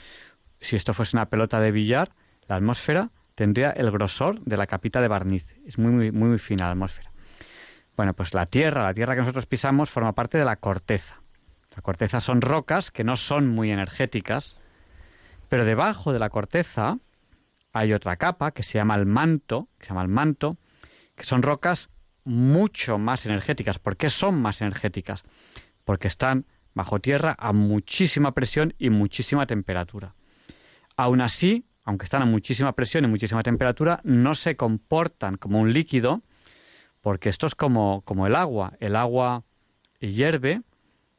si 0.60 0.76
esto 0.76 0.94
fuese 0.94 1.16
una 1.16 1.30
pelota 1.30 1.60
de 1.60 1.72
billar, 1.72 2.12
la 2.48 2.56
atmósfera 2.56 3.12
tendría 3.36 3.70
el 3.70 3.92
grosor 3.92 4.42
de 4.42 4.58
la 4.58 4.66
capita 4.66 5.00
de 5.00 5.08
barniz. 5.08 5.56
Es 5.66 5.78
muy, 5.78 5.92
muy, 5.92 6.12
muy, 6.12 6.30
muy 6.30 6.40
fina 6.40 6.66
la 6.66 6.72
atmósfera. 6.72 7.12
Bueno, 7.96 8.14
pues 8.14 8.34
la 8.34 8.46
Tierra, 8.46 8.84
la 8.84 8.94
Tierra 8.94 9.14
que 9.14 9.22
nosotros 9.22 9.46
pisamos, 9.46 9.92
forma 9.92 10.14
parte 10.14 10.38
de 10.38 10.46
la 10.46 10.56
corteza. 10.56 11.22
La 11.76 11.84
corteza 11.84 12.20
son 12.20 12.42
rocas 12.42 12.90
que 12.90 13.04
no 13.04 13.16
son 13.16 13.48
muy 13.48 13.72
energéticas, 13.72 14.56
pero 15.50 15.66
debajo 15.66 16.14
de 16.14 16.20
la 16.20 16.30
corteza 16.30 16.98
hay 17.78 17.94
otra 17.94 18.18
capa 18.18 18.52
que 18.52 18.64
se 18.64 18.78
llama 18.78 18.96
el 18.96 19.06
manto, 19.06 19.70
que 19.78 19.86
se 19.86 19.90
llama 19.90 20.02
el 20.02 20.08
manto, 20.08 20.58
que 21.16 21.24
son 21.24 21.42
rocas 21.44 21.90
mucho 22.24 22.98
más 22.98 23.26
energéticas. 23.26 23.80
¿Por 23.80 23.98
qué 23.98 24.10
son 24.10 24.42
más 24.42 24.62
energéticas? 24.62 25.24
Porque 25.86 26.08
están 26.08 26.46
bajo 26.74 27.00
tierra 27.00 27.36
a 27.40 27.54
muchísima 27.54 28.34
presión 28.34 28.74
y 28.78 28.90
muchísima 28.90 29.46
temperatura. 29.48 30.16
Aún 30.96 31.22
así, 31.22 31.66
aunque 31.84 32.04
están 32.04 32.22
a 32.22 32.26
muchísima 32.26 32.74
presión 32.74 33.06
y 33.06 33.08
muchísima 33.08 33.44
temperatura, 33.44 34.02
no 34.04 34.36
se 34.36 34.58
comportan 34.58 35.38
como 35.38 35.60
un 35.60 35.72
líquido, 35.72 36.22
porque 37.02 37.30
esto 37.30 37.48
es 37.48 37.56
como, 37.56 38.02
como 38.02 38.28
el 38.28 38.36
agua. 38.36 38.74
El 38.80 38.96
agua 38.96 39.44
hierve 40.00 40.62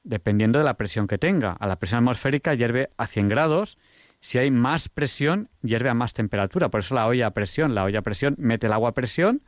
dependiendo 0.05 0.59
de 0.59 0.65
la 0.65 0.75
presión 0.75 1.07
que 1.07 1.19
tenga. 1.19 1.53
A 1.53 1.67
la 1.67 1.77
presión 1.77 1.99
atmosférica 1.99 2.55
hierve 2.55 2.91
a 2.97 3.07
100 3.07 3.29
grados. 3.29 3.79
Si 4.21 4.39
hay 4.39 4.51
más 4.51 4.89
presión, 4.89 5.49
hierve 5.63 5.89
a 5.91 5.95
más 5.95 6.13
temperatura. 6.13 6.69
Por 6.71 6.81
eso 6.81 6.95
la 6.95 7.07
olla 7.07 7.29
a 7.29 7.31
presión. 7.31 7.75
La 7.75 7.85
olla 7.85 8.01
a 8.01 8.03
presión 8.03 8.35
mete 8.39 8.67
el 8.67 8.73
agua 8.73 8.91
a 8.91 8.95
presión 8.95 9.43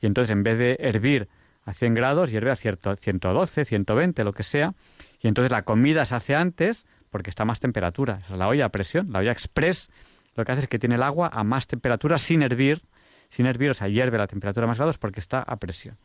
y 0.00 0.06
entonces 0.06 0.30
en 0.32 0.42
vez 0.42 0.58
de 0.58 0.76
hervir 0.80 1.28
a 1.64 1.72
100 1.74 1.94
grados, 1.94 2.30
hierve 2.30 2.50
a 2.50 2.56
cierto- 2.56 2.96
112, 2.96 3.64
120, 3.64 4.24
lo 4.24 4.32
que 4.32 4.42
sea. 4.42 4.74
Y 5.20 5.28
entonces 5.28 5.50
la 5.52 5.62
comida 5.62 6.04
se 6.04 6.14
hace 6.14 6.34
antes 6.34 6.86
porque 7.10 7.30
está 7.30 7.44
a 7.44 7.46
más 7.46 7.60
temperatura. 7.60 8.22
La 8.30 8.48
olla 8.48 8.66
a 8.66 8.68
presión. 8.70 9.12
La 9.12 9.20
olla 9.20 9.32
express 9.32 9.90
lo 10.34 10.44
que 10.44 10.52
hace 10.52 10.62
es 10.62 10.68
que 10.68 10.78
tiene 10.78 10.96
el 10.96 11.02
agua 11.02 11.30
a 11.32 11.44
más 11.44 11.66
temperatura 11.66 12.18
sin 12.18 12.42
hervir. 12.42 12.82
Sin 13.28 13.46
hervir, 13.46 13.70
o 13.70 13.74
sea, 13.74 13.88
hierve 13.88 14.16
a 14.16 14.20
la 14.20 14.26
temperatura 14.28 14.66
más 14.66 14.78
grados 14.78 14.98
porque 14.98 15.18
está 15.20 15.40
a 15.40 15.56
presión. 15.56 15.96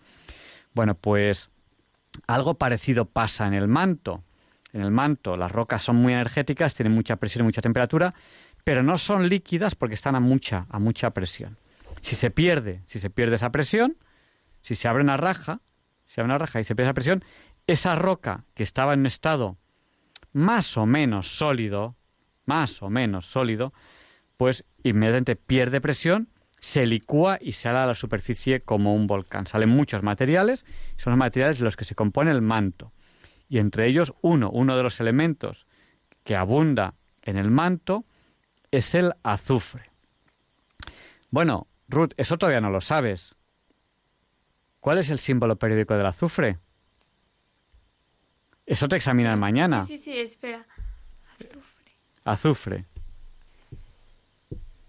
Bueno, 0.73 0.95
pues 0.95 1.49
Algo 2.27 2.55
parecido 2.55 3.05
pasa 3.05 3.47
en 3.47 3.53
el 3.53 3.67
manto. 3.67 4.23
En 4.73 4.81
el 4.81 4.91
manto 4.91 5.35
las 5.35 5.51
rocas 5.51 5.83
son 5.83 5.97
muy 5.97 6.13
energéticas, 6.13 6.73
tienen 6.73 6.93
mucha 6.93 7.17
presión 7.17 7.43
y 7.43 7.47
mucha 7.47 7.61
temperatura, 7.61 8.13
pero 8.63 8.83
no 8.83 8.97
son 8.97 9.27
líquidas 9.27 9.75
porque 9.75 9.95
están 9.95 10.15
a 10.15 10.19
mucha, 10.19 10.65
a 10.69 10.79
mucha 10.79 11.09
presión. 11.11 11.57
Si 12.01 12.15
se 12.15 12.31
pierde, 12.31 12.81
si 12.85 12.99
se 12.99 13.09
pierde 13.09 13.35
esa 13.35 13.51
presión, 13.51 13.97
si 14.61 14.75
se 14.75 14.87
abre 14.87 15.03
una 15.03 15.17
raja, 15.17 15.61
se 16.05 16.21
abre 16.21 16.31
una 16.31 16.37
raja 16.37 16.59
y 16.59 16.63
se 16.63 16.75
pierde 16.75 16.89
esa 16.89 16.93
presión, 16.93 17.23
esa 17.67 17.95
roca 17.95 18.45
que 18.53 18.63
estaba 18.63 18.93
en 18.93 19.01
un 19.01 19.05
estado 19.05 19.57
más 20.33 20.77
o 20.77 20.85
menos 20.85 21.37
sólido, 21.37 21.95
más 22.45 22.81
o 22.81 22.89
menos 22.89 23.25
sólido, 23.25 23.73
pues 24.37 24.65
inmediatamente 24.83 25.35
pierde 25.35 25.81
presión, 25.81 26.29
se 26.59 26.85
licúa 26.85 27.37
y 27.41 27.53
sale 27.53 27.79
a 27.79 27.85
la 27.85 27.95
superficie 27.95 28.61
como 28.61 28.95
un 28.95 29.07
volcán. 29.07 29.47
Salen 29.47 29.69
muchos 29.69 30.03
materiales, 30.03 30.65
son 30.97 31.11
los 31.11 31.17
materiales 31.17 31.59
de 31.59 31.65
los 31.65 31.75
que 31.75 31.85
se 31.85 31.95
compone 31.95 32.31
el 32.31 32.41
manto. 32.41 32.93
Y 33.51 33.59
entre 33.59 33.85
ellos 33.85 34.13
uno, 34.21 34.49
uno 34.49 34.77
de 34.77 34.83
los 34.83 35.01
elementos 35.01 35.67
que 36.23 36.37
abunda 36.37 36.93
en 37.21 37.35
el 37.35 37.51
manto 37.51 38.05
es 38.71 38.95
el 38.95 39.11
azufre. 39.23 39.91
Bueno, 41.31 41.67
Ruth, 41.89 42.13
eso 42.15 42.37
todavía 42.37 42.61
no 42.61 42.69
lo 42.69 42.79
sabes. 42.79 43.35
¿Cuál 44.79 44.99
es 44.99 45.09
el 45.09 45.19
símbolo 45.19 45.57
periódico 45.57 45.97
del 45.97 46.05
azufre? 46.05 46.59
Eso 48.65 48.87
te 48.87 48.95
examinan 48.95 49.37
mañana. 49.37 49.85
Sí, 49.85 49.97
sí, 49.97 50.13
sí, 50.13 50.19
espera. 50.21 50.65
Azufre. 51.35 51.91
Azufre. 52.23 52.85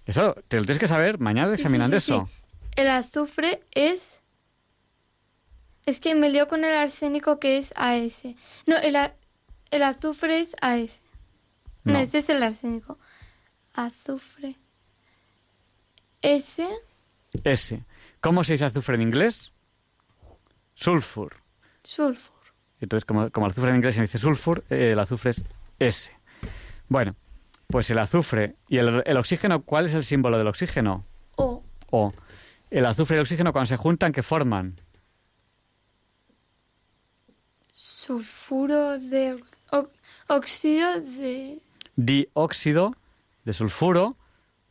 Eso 0.06 0.34
te 0.46 0.58
lo 0.58 0.62
tienes 0.62 0.78
que 0.78 0.86
saber, 0.86 1.18
mañana 1.18 1.48
te 1.48 1.54
examinan 1.54 1.92
eso. 1.92 2.30
El 2.76 2.88
azufre 2.90 3.58
es... 3.72 4.21
Es 5.86 6.00
que 6.00 6.14
me 6.14 6.30
lío 6.30 6.48
con 6.48 6.64
el 6.64 6.74
arsénico 6.74 7.38
que 7.38 7.58
es 7.58 7.72
AS. 7.76 8.22
No, 8.66 8.76
el, 8.76 8.96
el 9.70 9.82
azufre 9.82 10.40
es 10.40 10.54
AS. 10.60 11.00
No. 11.84 11.94
no, 11.94 11.98
ese 11.98 12.18
es 12.18 12.28
el 12.28 12.42
arsénico. 12.42 12.98
Azufre. 13.74 14.56
S. 16.20 16.68
S. 17.44 17.84
¿Cómo 18.20 18.44
se 18.44 18.52
dice 18.52 18.64
azufre 18.64 18.94
en 18.94 19.02
inglés? 19.02 19.52
Sulfur. 20.74 21.34
Sulfur. 21.82 22.32
Entonces, 22.80 23.04
como, 23.04 23.24
el 23.24 23.50
azufre 23.50 23.70
en 23.70 23.76
inglés 23.76 23.94
se 23.94 24.02
dice 24.02 24.18
sulfur, 24.18 24.64
eh, 24.70 24.90
el 24.92 24.98
azufre 24.98 25.30
es 25.30 25.44
S. 25.78 26.12
Bueno, 26.88 27.16
pues 27.68 27.90
el 27.90 27.98
azufre 27.98 28.56
y 28.68 28.78
el, 28.78 29.16
oxígeno, 29.16 29.62
¿cuál 29.62 29.86
es 29.86 29.94
el 29.94 30.04
símbolo 30.04 30.38
del 30.38 30.48
oxígeno? 30.48 31.04
O. 31.36 31.62
O. 31.90 32.12
El 32.70 32.86
azufre 32.86 33.16
y 33.16 33.18
el 33.18 33.22
oxígeno 33.22 33.52
cuando 33.52 33.66
se 33.66 33.76
juntan, 33.76 34.12
¿qué 34.12 34.22
forman? 34.22 34.80
Sulfuro 38.02 38.98
de 38.98 39.40
óxido 40.26 41.00
de... 41.00 41.60
Dióxido 41.94 42.96
de 43.44 43.52
sulfuro 43.52 44.16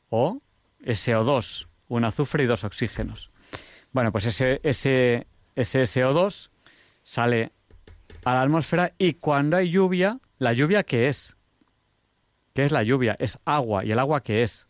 o 0.10 0.40
SO2, 0.84 1.68
un 1.88 2.04
azufre 2.04 2.44
y 2.44 2.48
dos 2.48 2.66
oxígenos. 2.66 3.32
Bueno, 3.94 4.12
pues 4.12 4.26
ese, 4.26 4.60
ese, 4.64 5.28
ese 5.56 5.84
SO2 5.84 6.50
sale 7.04 7.54
a 8.26 8.34
la 8.34 8.42
atmósfera 8.42 8.92
y 8.98 9.14
cuando 9.14 9.56
hay 9.56 9.70
lluvia, 9.70 10.20
¿la 10.38 10.52
lluvia 10.52 10.84
qué 10.84 11.08
es? 11.08 11.34
¿Qué 12.54 12.66
es 12.66 12.74
la 12.74 12.84
lluvia? 12.84 13.16
Es 13.18 13.40
agua. 13.46 13.86
¿Y 13.86 13.94
el 13.94 14.00
agua 14.00 14.22
qué 14.22 14.44
es? 14.44 14.68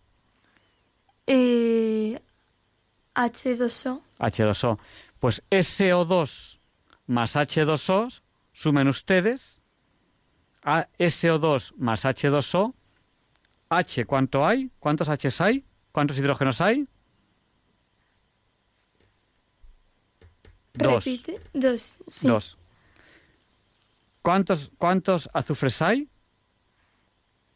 Eh, 1.26 2.22
H2O. 3.16 4.04
H2O. 4.20 4.78
Pues 5.20 5.42
SO2 5.50 6.60
más 7.08 7.36
H2O, 7.36 8.22
sumen 8.62 8.88
ustedes, 8.88 9.60
a 10.64 10.88
SO2 11.00 11.74
más 11.78 12.06
H2O, 12.06 12.76
H, 13.70 14.06
¿cuánto 14.06 14.46
hay? 14.46 14.70
¿Cuántos 14.80 15.08
Hs 15.10 15.42
hay? 15.42 15.66
¿Cuántos 15.92 16.20
hidrógenos 16.20 16.62
hay? 16.62 16.88
Dos. 20.74 21.06
Repite. 21.06 21.42
Dos. 21.54 22.04
Sí. 22.08 22.28
Dos. 22.28 22.58
¿Cuántos, 24.22 24.72
¿Cuántos 24.78 25.28
azufres 25.34 25.82
hay? 25.82 26.08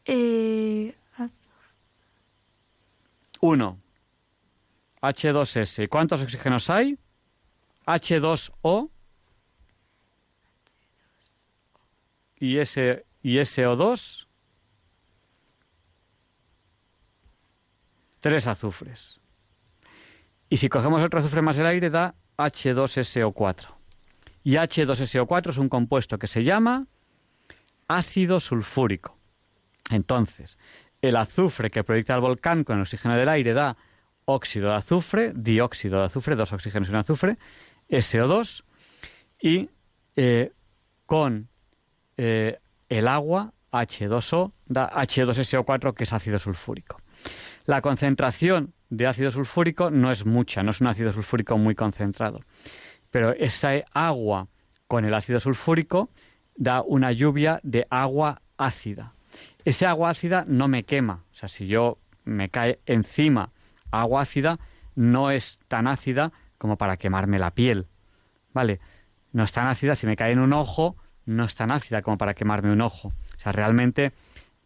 Eh, 0.06 0.92
Uno. 3.40 3.78
H2S. 5.02 5.88
¿Cuántos 5.88 6.22
oxígenos 6.22 6.68
hay? 6.68 6.98
H2O. 7.86 8.90
Y, 12.38 12.58
y 12.58 13.38
SO2. 13.38 14.26
Tres 18.20 18.46
azufres. 18.46 19.20
Y 20.48 20.56
si 20.58 20.68
cogemos 20.68 21.02
otro 21.02 21.20
azufre 21.20 21.42
más 21.42 21.58
el 21.58 21.66
aire, 21.66 21.90
da 21.90 22.14
H2SO4. 22.38 23.68
Y 24.44 24.54
H2SO4 24.54 25.50
es 25.50 25.58
un 25.58 25.68
compuesto 25.68 26.18
que 26.18 26.26
se 26.26 26.44
llama 26.44 26.86
ácido 27.88 28.40
sulfúrico. 28.40 29.16
Entonces, 29.90 30.58
el 31.02 31.16
azufre 31.16 31.70
que 31.70 31.84
proyecta 31.84 32.14
el 32.14 32.20
volcán 32.20 32.64
con 32.64 32.76
el 32.76 32.82
oxígeno 32.82 33.16
del 33.16 33.28
aire 33.28 33.52
da 33.52 33.76
óxido 34.24 34.70
de 34.70 34.76
azufre, 34.76 35.32
dióxido 35.34 36.00
de 36.00 36.06
azufre, 36.06 36.36
dos 36.36 36.52
oxígenos 36.52 36.88
y 36.88 36.92
un 36.92 36.98
azufre, 36.98 37.38
SO2, 37.88 38.64
y 39.40 39.70
eh, 40.16 40.52
con 41.06 41.48
eh, 42.16 42.58
el 42.88 43.08
agua, 43.08 43.52
H2O, 43.72 44.52
da 44.66 44.90
H2SO4, 44.90 45.94
que 45.94 46.04
es 46.04 46.12
ácido 46.12 46.38
sulfúrico. 46.38 46.96
La 47.64 47.80
concentración 47.80 48.74
de 48.90 49.06
ácido 49.06 49.30
sulfúrico 49.30 49.90
no 49.90 50.10
es 50.10 50.24
mucha, 50.24 50.62
no 50.62 50.70
es 50.70 50.80
un 50.80 50.86
ácido 50.86 51.12
sulfúrico 51.12 51.58
muy 51.58 51.74
concentrado 51.74 52.40
pero 53.16 53.32
esa 53.32 53.70
agua 53.94 54.48
con 54.88 55.06
el 55.06 55.14
ácido 55.14 55.40
sulfúrico 55.40 56.10
da 56.54 56.82
una 56.82 57.12
lluvia 57.12 57.60
de 57.62 57.86
agua 57.88 58.42
ácida. 58.58 59.14
Ese 59.64 59.86
agua 59.86 60.10
ácida 60.10 60.44
no 60.46 60.68
me 60.68 60.84
quema, 60.84 61.24
o 61.32 61.34
sea, 61.34 61.48
si 61.48 61.66
yo 61.66 61.98
me 62.24 62.50
cae 62.50 62.80
encima 62.84 63.52
agua 63.90 64.20
ácida, 64.20 64.58
no 64.94 65.30
es 65.30 65.58
tan 65.66 65.86
ácida 65.86 66.30
como 66.58 66.76
para 66.76 66.98
quemarme 66.98 67.38
la 67.38 67.52
piel, 67.52 67.86
¿vale? 68.52 68.80
No 69.32 69.44
es 69.44 69.52
tan 69.52 69.66
ácida, 69.66 69.94
si 69.94 70.06
me 70.06 70.16
cae 70.16 70.32
en 70.32 70.38
un 70.38 70.52
ojo, 70.52 70.96
no 71.26 71.44
es 71.44 71.54
tan 71.54 71.70
ácida 71.70 72.02
como 72.02 72.16
para 72.16 72.34
quemarme 72.34 72.72
un 72.72 72.80
ojo. 72.80 73.08
O 73.08 73.38
sea, 73.38 73.52
realmente 73.52 74.12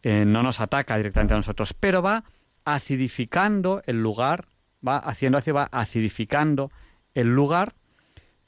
eh, 0.03 0.23
no 0.25 0.43
nos 0.43 0.59
ataca 0.59 0.97
directamente 0.97 1.33
a 1.33 1.37
nosotros, 1.37 1.73
pero 1.73 2.01
va 2.01 2.23
acidificando 2.63 3.81
el 3.85 4.01
lugar, 4.01 4.47
va 4.87 4.97
haciendo 4.97 5.37
así, 5.37 5.51
va 5.51 5.67
acidificando 5.71 6.71
el 7.13 7.27
lugar 7.27 7.73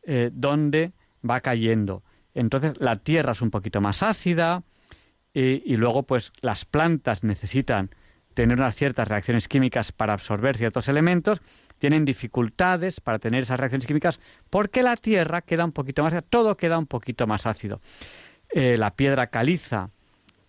eh, 0.04 0.30
donde 0.32 0.94
va 1.28 1.42
cayendo. 1.42 2.04
Entonces 2.34 2.80
la 2.80 2.98
tierra 2.98 3.34
es 3.34 3.42
un 3.42 3.52
poquito 3.52 3.82
más 3.82 4.04
ácida 4.04 4.64
y, 5.36 5.78
luego 5.78 6.04
pues 6.04 6.32
las 6.42 6.64
plantas 6.64 7.24
necesitan 7.24 7.90
tener 8.34 8.58
unas 8.58 8.76
ciertas 8.76 9.08
reacciones 9.08 9.48
químicas 9.48 9.92
para 9.92 10.14
absorber 10.14 10.58
ciertos 10.58 10.88
elementos, 10.88 11.42
tienen 11.78 12.06
dificultades 12.06 13.00
para 13.00 13.20
tener 13.20 13.44
esas 13.44 13.60
reacciones 13.60 13.86
químicas 13.86 14.20
porque 14.50 14.84
la 14.84 14.96
tierra 14.96 15.42
queda 15.42 15.66
un 15.66 15.72
poquito 15.72 16.04
más, 16.04 16.14
todo 16.30 16.56
queda 16.56 16.78
un 16.78 16.88
poquito 16.88 17.28
más 17.28 17.46
ácido. 17.46 17.82
Eh, 18.50 18.78
la 18.78 18.96
piedra 18.96 19.28
caliza 19.28 19.90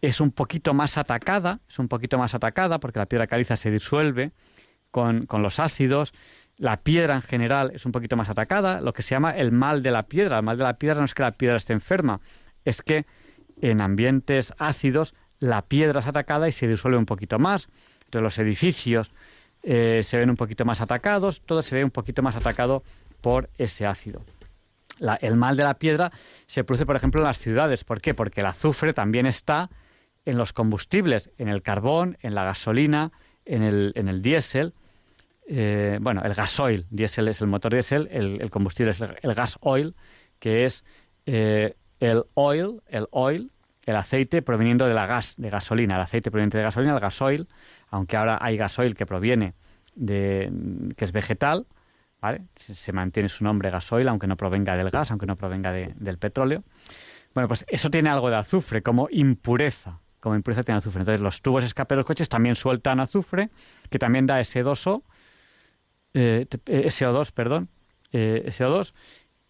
es 0.00 0.20
un 0.20 0.30
poquito 0.30 0.74
más 0.74 0.98
atacada, 0.98 1.60
es 1.68 1.78
un 1.78 1.88
poquito 1.88 2.18
más 2.18 2.34
atacada 2.34 2.78
porque 2.78 2.98
la 2.98 3.06
piedra 3.06 3.26
caliza 3.26 3.56
se 3.56 3.70
disuelve 3.70 4.32
con, 4.90 5.26
con 5.26 5.42
los 5.42 5.58
ácidos, 5.58 6.12
la 6.56 6.82
piedra 6.82 7.16
en 7.16 7.22
general 7.22 7.72
es 7.74 7.84
un 7.84 7.92
poquito 7.92 8.16
más 8.16 8.28
atacada, 8.28 8.80
lo 8.80 8.92
que 8.92 9.02
se 9.02 9.14
llama 9.14 9.32
el 9.32 9.50
mal 9.50 9.82
de 9.82 9.90
la 9.90 10.04
piedra. 10.04 10.38
El 10.38 10.44
mal 10.44 10.56
de 10.56 10.64
la 10.64 10.78
piedra 10.78 11.00
no 11.00 11.04
es 11.04 11.14
que 11.14 11.22
la 11.22 11.32
piedra 11.32 11.56
esté 11.56 11.72
enferma, 11.72 12.20
es 12.64 12.80
que 12.80 13.06
en 13.60 13.80
ambientes 13.80 14.52
ácidos 14.58 15.14
la 15.44 15.62
piedra 15.62 16.00
es 16.00 16.06
atacada 16.06 16.48
y 16.48 16.52
se 16.52 16.66
disuelve 16.66 16.96
un 16.96 17.06
poquito 17.06 17.38
más. 17.38 17.68
Entonces 18.06 18.22
los 18.22 18.38
edificios 18.38 19.12
eh, 19.62 20.02
se 20.02 20.16
ven 20.16 20.30
un 20.30 20.36
poquito 20.36 20.64
más 20.64 20.80
atacados, 20.80 21.42
todo 21.42 21.62
se 21.62 21.74
ve 21.74 21.84
un 21.84 21.90
poquito 21.90 22.22
más 22.22 22.34
atacado 22.34 22.82
por 23.20 23.50
ese 23.58 23.86
ácido. 23.86 24.22
el 25.20 25.36
mal 25.36 25.56
de 25.56 25.64
la 25.64 25.74
piedra 25.74 26.12
se 26.46 26.64
produce, 26.64 26.86
por 26.86 26.96
ejemplo, 26.96 27.20
en 27.20 27.26
las 27.26 27.38
ciudades. 27.38 27.84
¿Por 27.84 28.00
qué? 28.00 28.14
Porque 28.14 28.40
el 28.40 28.46
azufre 28.46 28.94
también 28.94 29.26
está 29.26 29.68
en 30.24 30.38
los 30.38 30.54
combustibles, 30.54 31.30
en 31.36 31.48
el 31.48 31.62
carbón, 31.62 32.16
en 32.22 32.34
la 32.34 32.44
gasolina, 32.44 33.12
en 33.44 33.62
el, 33.62 33.92
en 33.96 34.08
el 34.08 34.22
diésel. 34.22 34.72
Eh, 35.46 35.98
bueno, 36.00 36.22
el 36.24 36.32
gasoil, 36.32 36.86
diésel 36.88 37.28
es 37.28 37.42
el 37.42 37.48
motor 37.48 37.74
diésel, 37.74 38.08
el, 38.10 38.50
combustible 38.50 38.92
es 38.92 39.00
el, 39.02 39.34
gas 39.34 39.58
oil, 39.60 39.94
que 40.38 40.64
es 40.64 40.84
eh, 41.26 41.76
el 42.00 42.24
oil, 42.32 42.80
el 42.86 43.08
oil, 43.10 43.50
el 43.86 43.96
aceite 43.96 44.42
proveniendo 44.42 44.86
de 44.86 44.94
la 44.94 45.06
gas, 45.06 45.34
de 45.36 45.50
gasolina, 45.50 45.96
el 45.96 46.02
aceite 46.02 46.30
proveniente 46.30 46.58
de 46.58 46.64
gasolina, 46.64 46.94
el 46.94 47.00
gasoil, 47.00 47.48
aunque 47.90 48.16
ahora 48.16 48.38
hay 48.40 48.56
gasoil 48.56 48.94
que 48.94 49.06
proviene 49.06 49.54
de, 49.94 50.50
que 50.96 51.04
es 51.04 51.12
vegetal, 51.12 51.66
Se, 52.56 52.92
mantiene 52.92 53.28
su 53.28 53.44
nombre 53.44 53.70
gasoil, 53.70 54.08
aunque 54.08 54.26
no 54.26 54.36
provenga 54.36 54.76
del 54.76 54.90
gas, 54.90 55.10
aunque 55.10 55.26
no 55.26 55.36
provenga 55.36 55.72
del 55.72 56.18
petróleo. 56.18 56.64
Bueno, 57.34 57.48
pues 57.48 57.64
eso 57.68 57.90
tiene 57.90 58.08
algo 58.08 58.30
de 58.30 58.36
azufre, 58.36 58.82
como 58.82 59.08
impureza. 59.10 60.00
Como 60.20 60.34
impureza 60.36 60.62
tiene 60.62 60.78
azufre. 60.78 61.00
Entonces, 61.00 61.20
los 61.20 61.42
tubos 61.42 61.64
escape 61.64 61.94
de 61.94 61.96
los 61.98 62.06
coches 62.06 62.28
también 62.30 62.54
sueltan 62.54 63.00
azufre, 63.00 63.50
que 63.90 63.98
también 63.98 64.24
da 64.26 64.40
S2O, 64.40 65.02
eh, 66.14 66.46
SO2, 66.48 67.32
perdón, 67.32 67.68
eh, 68.12 68.44
SO2, 68.46 68.94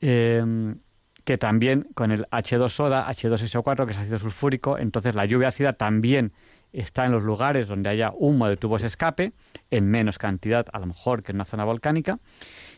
em, 0.01 0.79
que 1.25 1.39
también 1.39 1.89
con 1.95 2.11
el 2.13 2.27
H2O 2.27 2.89
da 2.89 3.09
H2SO4, 3.09 3.87
que 3.87 3.93
es 3.93 3.99
ácido 3.99 4.19
sulfúrico. 4.19 4.79
Entonces, 4.79 5.15
la 5.15 5.25
lluvia 5.25 5.49
ácida 5.49 5.73
también 5.73 6.33
está 6.73 7.07
en 7.07 7.13
los 7.13 7.23
lugares 7.23 7.69
donde 7.69 7.89
haya 7.89 8.13
humo 8.15 8.49
de 8.49 8.57
tubos 8.57 8.83
escape, 8.83 9.33
en 9.71 9.91
menos 9.91 10.19
cantidad 10.19 10.67
a 10.73 10.79
lo 10.81 10.87
mejor 10.87 11.23
que 11.23 11.33
en 11.33 11.37
una 11.37 11.45
zona 11.45 11.65
volcánica, 11.65 12.19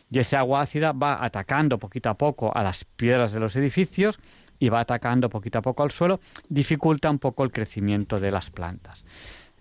y 0.09 0.19
ese 0.19 0.37
agua 0.37 0.61
ácida 0.61 0.93
va 0.93 1.23
atacando 1.23 1.79
poquito 1.79 2.09
a 2.09 2.13
poco 2.13 2.55
a 2.55 2.63
las 2.63 2.85
piedras 2.85 3.33
de 3.33 3.39
los 3.39 3.55
edificios 3.55 4.19
y 4.59 4.69
va 4.69 4.81
atacando 4.81 5.29
poquito 5.29 5.59
a 5.59 5.61
poco 5.61 5.83
al 5.83 5.91
suelo, 5.91 6.19
dificulta 6.47 7.09
un 7.09 7.19
poco 7.19 7.43
el 7.43 7.51
crecimiento 7.51 8.19
de 8.19 8.31
las 8.31 8.49
plantas. 8.49 9.03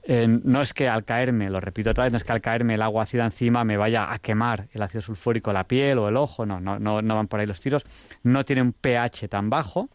Eh, 0.08 0.28
no 0.28 0.62
es 0.62 0.72
que 0.72 0.88
al 0.88 1.04
caerme, 1.04 1.50
lo 1.50 1.58
repito 1.60 1.90
otra 1.90 2.04
vez, 2.04 2.12
no 2.12 2.16
es 2.16 2.22
que 2.24 2.32
al 2.32 2.40
caerme 2.40 2.74
el 2.74 2.82
agua 2.82 3.02
ácida 3.02 3.24
encima 3.24 3.64
me 3.64 3.76
vaya 3.76 4.12
a 4.12 4.18
quemar 4.20 4.68
el 4.72 4.82
ácido 4.82 5.02
sulfúrico 5.02 5.52
la 5.52 5.64
piel 5.64 5.98
o 5.98 6.08
el 6.08 6.16
ojo, 6.16 6.46
no, 6.46 6.60
no, 6.60 6.78
no, 6.78 7.14
van 7.16 7.26
por 7.26 7.40
ahí 7.40 7.46
los 7.46 7.60
tiros, 7.60 7.84
no 8.22 8.44
tiene 8.44 8.62
un 8.62 8.72
pH 8.72 9.28
tan 9.28 9.50
bajo 9.50 9.88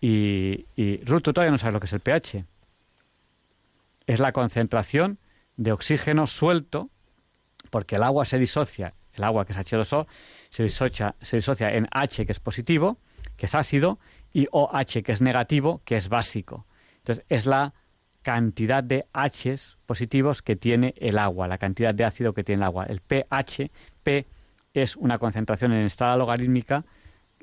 y, 0.00 0.64
y 0.76 0.98
todavía 0.98 1.50
no 1.50 1.58
sabes 1.58 1.74
lo 1.74 1.80
que 1.80 1.86
es 1.86 1.92
el 1.92 2.00
pH 2.00 2.46
es 4.08 4.20
la 4.20 4.32
concentración 4.32 5.18
de 5.56 5.70
oxígeno 5.70 6.26
suelto, 6.26 6.90
porque 7.70 7.96
el 7.96 8.02
agua 8.02 8.24
se 8.24 8.38
disocia, 8.38 8.94
el 9.12 9.22
agua 9.22 9.44
que 9.44 9.52
es 9.52 9.58
H2O, 9.58 10.06
se 10.48 10.62
disocia, 10.62 11.14
se 11.20 11.36
disocia 11.36 11.72
en 11.74 11.86
H 11.90 12.24
que 12.24 12.32
es 12.32 12.40
positivo, 12.40 12.96
que 13.36 13.46
es 13.46 13.54
ácido, 13.54 13.98
y 14.32 14.48
OH 14.50 15.02
que 15.04 15.12
es 15.12 15.20
negativo, 15.20 15.82
que 15.84 15.96
es 15.96 16.08
básico. 16.08 16.66
Entonces, 16.98 17.24
es 17.28 17.44
la 17.44 17.74
cantidad 18.22 18.82
de 18.82 19.06
Hs 19.12 19.78
positivos 19.86 20.42
que 20.42 20.56
tiene 20.56 20.94
el 20.98 21.18
agua, 21.18 21.48
la 21.48 21.58
cantidad 21.58 21.94
de 21.94 22.04
ácido 22.04 22.34
que 22.34 22.44
tiene 22.44 22.60
el 22.60 22.64
agua. 22.64 22.84
El 22.84 23.00
pH, 23.00 23.70
P 24.02 24.26
es 24.74 24.96
una 24.96 25.18
concentración 25.18 25.72
en 25.72 25.86
escala 25.86 26.16
logarítmica 26.16 26.84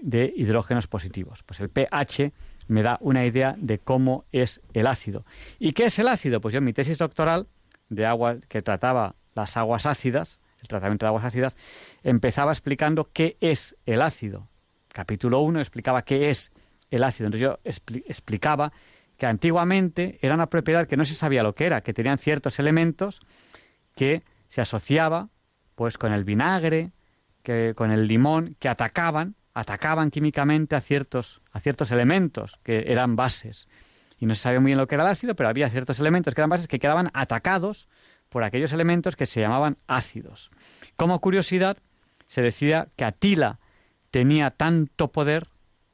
de 0.01 0.31
hidrógenos 0.35 0.87
positivos. 0.87 1.43
Pues 1.43 1.59
el 1.59 1.69
pH 1.69 2.33
me 2.67 2.83
da 2.83 2.97
una 3.01 3.25
idea 3.25 3.55
de 3.57 3.79
cómo 3.79 4.25
es 4.31 4.61
el 4.73 4.87
ácido. 4.87 5.25
¿Y 5.59 5.73
qué 5.73 5.85
es 5.85 5.99
el 5.99 6.07
ácido? 6.07 6.41
Pues 6.41 6.53
yo 6.53 6.59
en 6.59 6.65
mi 6.65 6.73
tesis 6.73 6.97
doctoral 6.97 7.47
de 7.89 8.05
agua 8.05 8.37
que 8.47 8.61
trataba 8.61 9.15
las 9.33 9.57
aguas 9.57 9.85
ácidas, 9.85 10.39
el 10.61 10.67
tratamiento 10.67 11.05
de 11.05 11.09
aguas 11.09 11.25
ácidas, 11.25 11.55
empezaba 12.03 12.51
explicando 12.51 13.09
qué 13.11 13.37
es 13.41 13.75
el 13.85 14.01
ácido. 14.01 14.47
Capítulo 14.89 15.41
1 15.41 15.59
explicaba 15.59 16.03
qué 16.03 16.29
es 16.29 16.51
el 16.89 17.03
ácido. 17.03 17.27
Entonces 17.27 17.41
yo 17.41 17.59
explicaba 18.07 18.71
que 19.17 19.25
antiguamente 19.25 20.19
era 20.21 20.35
una 20.35 20.49
propiedad 20.49 20.87
que 20.87 20.97
no 20.97 21.05
se 21.05 21.13
sabía 21.13 21.43
lo 21.43 21.55
que 21.55 21.65
era, 21.65 21.81
que 21.81 21.93
tenían 21.93 22.17
ciertos 22.17 22.59
elementos 22.59 23.21
que 23.95 24.23
se 24.47 24.61
asociaba 24.61 25.29
pues 25.75 25.97
con 25.97 26.13
el 26.13 26.23
vinagre, 26.23 26.91
que, 27.43 27.73
con 27.75 27.91
el 27.91 28.07
limón, 28.07 28.55
que 28.59 28.69
atacaban 28.69 29.35
atacaban 29.55 30.11
químicamente 30.11 30.75
a 30.75 30.81
ciertos, 30.81 31.41
a 31.51 31.59
ciertos 31.59 31.89
elementos 31.89 32.59
que 32.61 32.83
eran 32.87 33.15
bases. 33.15 33.67
Y 34.19 34.25
no 34.27 34.35
se 34.35 34.43
sabía 34.43 34.59
muy 34.59 34.69
bien 34.69 34.77
lo 34.77 34.87
que 34.87 34.95
era 34.95 35.05
el 35.05 35.09
ácido, 35.09 35.33
pero 35.35 35.49
había 35.49 35.69
ciertos 35.69 35.99
elementos 35.99 36.35
que 36.35 36.41
eran 36.41 36.49
bases 36.49 36.67
que 36.67 36.77
quedaban 36.77 37.09
atacados 37.13 37.87
por 38.29 38.43
aquellos 38.43 38.73
elementos 38.73 39.15
que 39.15 39.25
se 39.25 39.39
llamaban 39.39 39.77
ácidos. 39.87 40.51
Como 40.97 41.19
curiosidad, 41.21 41.77
se 42.27 42.41
decía 42.41 42.89
que 42.97 43.05
Atila 43.05 43.59
tenía 44.11 44.51
tanto 44.51 45.11
poder 45.11 45.47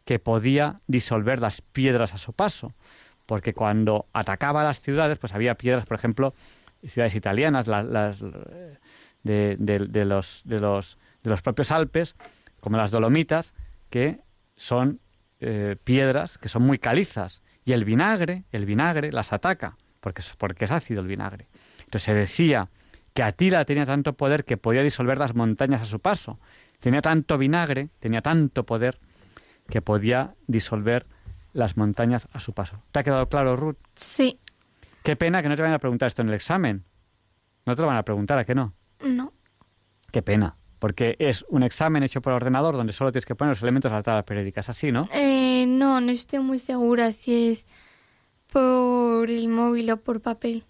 que 0.06 0.18
podía 0.18 0.78
disolver 0.88 1.40
las 1.40 1.62
piedras 1.62 2.16
a 2.16 2.18
su 2.18 2.34
paso, 2.34 2.74
porque 3.32 3.54
cuando 3.54 4.08
atacaba 4.12 4.62
las 4.62 4.82
ciudades, 4.82 5.18
pues 5.18 5.34
había 5.34 5.56
piedras, 5.56 5.86
por 5.86 5.96
ejemplo, 5.96 6.34
ciudades 6.86 7.16
italianas, 7.16 7.66
las, 7.66 8.20
de, 9.24 9.56
de, 9.58 10.04
los, 10.04 10.42
de, 10.44 10.60
los, 10.60 10.98
de 11.24 11.30
los 11.30 11.42
propios 11.42 11.72
Alpes, 11.72 12.18
como 12.60 12.76
las 12.76 12.92
dolomitas, 12.92 13.54
que 13.90 14.20
son 14.58 15.00
eh, 15.40 15.78
piedras 15.82 16.38
que 16.40 16.50
son 16.50 16.64
muy 16.64 16.78
calizas. 16.78 17.42
Y 17.64 17.72
el 17.72 17.86
vinagre, 17.86 18.44
el 18.52 18.66
vinagre 18.66 19.14
las 19.14 19.32
ataca, 19.32 19.78
porque, 20.02 20.22
porque 20.38 20.66
es 20.66 20.72
ácido 20.74 21.00
el 21.00 21.08
vinagre. 21.08 21.48
Entonces 21.86 22.04
se 22.04 22.14
decía 22.14 22.68
que 23.14 23.24
Atila 23.24 23.64
tenía 23.64 23.86
tanto 23.86 24.12
poder 24.12 24.44
que 24.44 24.58
podía 24.58 24.84
disolver 24.84 25.18
las 25.18 25.36
montañas 25.36 25.84
a 25.84 25.86
su 25.86 26.02
paso. 26.02 26.38
Tenía 26.82 27.02
tanto 27.02 27.38
vinagre, 27.38 27.92
tenía 28.02 28.22
tanto 28.22 28.66
poder 28.66 29.00
que 29.70 29.82
podía 29.82 30.36
disolver 30.48 31.06
las 31.54 31.78
montañas 31.78 32.28
a 32.32 32.40
su 32.40 32.54
paso. 32.54 32.84
¿Te 32.92 33.00
ha 33.00 33.04
quedado 33.04 33.30
claro, 33.30 33.56
Ruth? 33.56 33.78
Sí. 33.96 34.40
Qué 35.04 35.16
pena 35.16 35.42
que 35.42 35.50
no 35.50 35.56
te 35.56 35.62
vayan 35.62 35.76
a 35.76 35.80
preguntar 35.80 36.08
esto 36.08 36.22
en 36.22 36.30
el 36.30 36.36
examen. 36.36 36.86
No 37.66 37.76
te 37.76 37.82
lo 37.82 37.88
van 37.88 37.98
a 37.98 38.04
preguntar, 38.04 38.38
¿a 38.40 38.46
qué 38.46 38.56
no? 38.56 38.74
No. 39.02 39.34
Qué 40.12 40.22
pena 40.22 40.56
porque 40.82 41.16
es 41.20 41.46
un 41.48 41.62
examen 41.62 42.02
hecho 42.02 42.24
por 42.24 42.34
ordenador 42.34 42.76
donde 42.76 42.92
solo 42.92 43.12
tienes 43.12 43.28
que 43.28 43.36
poner 43.36 43.52
los 43.52 43.62
elementos 43.62 43.92
de 43.92 43.98
la 43.98 44.02
tabla 44.02 44.26
periódica. 44.26 44.62
¿Es 44.62 44.70
así, 44.70 44.92
no? 44.92 45.08
Eh, 45.14 45.66
no, 45.68 46.02
no 46.02 46.12
estoy 46.12 46.40
muy 46.40 46.58
segura 46.58 47.14
si 47.14 47.50
es 47.50 47.68
por 48.52 49.30
el 49.30 49.48
móvil 49.48 49.92
o 49.92 49.98
por 49.98 50.22
papel. 50.22 50.66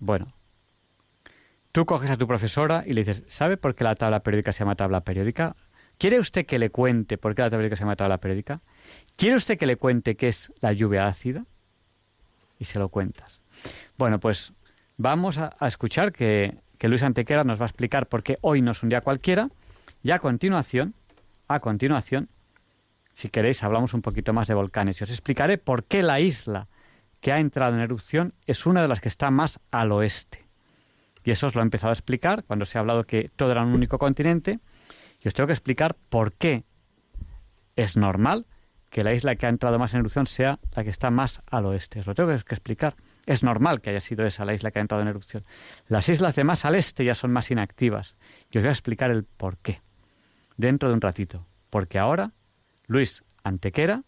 Bueno, 0.00 0.32
tú 1.70 1.84
coges 1.84 2.10
a 2.10 2.16
tu 2.16 2.26
profesora 2.26 2.82
y 2.86 2.94
le 2.94 3.02
dices, 3.02 3.24
¿sabe 3.26 3.58
por 3.58 3.74
qué 3.74 3.84
la 3.84 3.94
tabla 3.94 4.20
periódica 4.20 4.52
se 4.52 4.60
llama 4.60 4.74
tabla 4.74 5.02
periódica? 5.02 5.54
¿Quiere 5.98 6.18
usted 6.18 6.46
que 6.46 6.58
le 6.58 6.70
cuente 6.70 7.18
por 7.18 7.34
qué 7.34 7.42
la 7.42 7.50
tabla 7.50 7.58
periódica 7.58 7.76
se 7.76 7.82
llama 7.82 7.96
tabla 7.96 8.16
periódica? 8.16 8.62
¿Quiere 9.16 9.36
usted 9.36 9.58
que 9.58 9.66
le 9.66 9.76
cuente 9.76 10.16
qué 10.16 10.28
es 10.28 10.52
la 10.60 10.72
lluvia 10.72 11.06
ácida? 11.06 11.44
Y 12.58 12.64
se 12.64 12.78
lo 12.78 12.88
cuentas. 12.88 13.40
Bueno, 13.96 14.20
pues 14.20 14.52
vamos 14.96 15.38
a 15.38 15.54
escuchar 15.66 16.12
que 16.12 16.58
Luis 16.80 17.02
Antequera 17.02 17.44
nos 17.44 17.60
va 17.60 17.64
a 17.64 17.68
explicar 17.68 18.08
por 18.08 18.22
qué 18.22 18.38
hoy 18.40 18.62
no 18.62 18.72
es 18.72 18.82
un 18.82 18.88
día 18.88 19.00
cualquiera. 19.00 19.48
Y 20.02 20.10
a 20.10 20.18
continuación, 20.18 20.94
a 21.48 21.60
continuación, 21.60 22.28
si 23.14 23.28
queréis, 23.28 23.62
hablamos 23.62 23.94
un 23.94 24.02
poquito 24.02 24.32
más 24.32 24.48
de 24.48 24.54
volcanes 24.54 25.00
y 25.00 25.04
os 25.04 25.10
explicaré 25.10 25.56
por 25.56 25.84
qué 25.84 26.02
la 26.02 26.20
isla 26.20 26.66
que 27.20 27.32
ha 27.32 27.38
entrado 27.38 27.74
en 27.74 27.80
erupción 27.80 28.34
es 28.46 28.66
una 28.66 28.82
de 28.82 28.88
las 28.88 29.00
que 29.00 29.08
está 29.08 29.30
más 29.30 29.60
al 29.70 29.92
oeste. 29.92 30.44
Y 31.24 31.30
eso 31.30 31.46
os 31.46 31.54
lo 31.54 31.62
he 31.62 31.64
empezado 31.64 31.90
a 31.90 31.94
explicar 31.94 32.44
cuando 32.44 32.66
se 32.66 32.76
ha 32.76 32.80
hablado 32.80 33.04
que 33.04 33.30
todo 33.34 33.52
era 33.52 33.62
un 33.62 33.72
único 33.72 33.98
continente. 33.98 34.58
Y 35.22 35.28
os 35.28 35.32
tengo 35.32 35.46
que 35.46 35.54
explicar 35.54 35.96
por 36.10 36.34
qué 36.34 36.64
es 37.76 37.96
normal 37.96 38.46
que 38.94 39.02
la 39.02 39.12
isla 39.12 39.34
que 39.34 39.46
ha 39.46 39.48
entrado 39.48 39.76
más 39.76 39.92
en 39.92 39.98
erupción 39.98 40.24
sea 40.24 40.60
la 40.72 40.84
que 40.84 40.90
está 40.90 41.10
más 41.10 41.42
al 41.50 41.66
oeste. 41.66 41.98
Os 41.98 42.06
lo 42.06 42.14
tengo 42.14 42.28
que 42.28 42.54
explicar. 42.54 42.94
Es 43.26 43.42
normal 43.42 43.80
que 43.80 43.90
haya 43.90 43.98
sido 43.98 44.24
esa 44.24 44.44
la 44.44 44.54
isla 44.54 44.70
que 44.70 44.78
ha 44.78 44.82
entrado 44.82 45.02
en 45.02 45.08
erupción. 45.08 45.44
Las 45.88 46.08
islas 46.08 46.36
de 46.36 46.44
más 46.44 46.64
al 46.64 46.76
este 46.76 47.04
ya 47.04 47.16
son 47.16 47.32
más 47.32 47.50
inactivas. 47.50 48.14
Y 48.52 48.58
os 48.58 48.62
voy 48.62 48.68
a 48.68 48.70
explicar 48.70 49.10
el 49.10 49.24
por 49.24 49.58
qué. 49.58 49.82
Dentro 50.56 50.88
de 50.88 50.94
un 50.94 51.00
ratito. 51.00 51.44
Porque 51.70 51.98
ahora 51.98 52.34
Luis 52.86 53.24
Antequera 53.42 54.04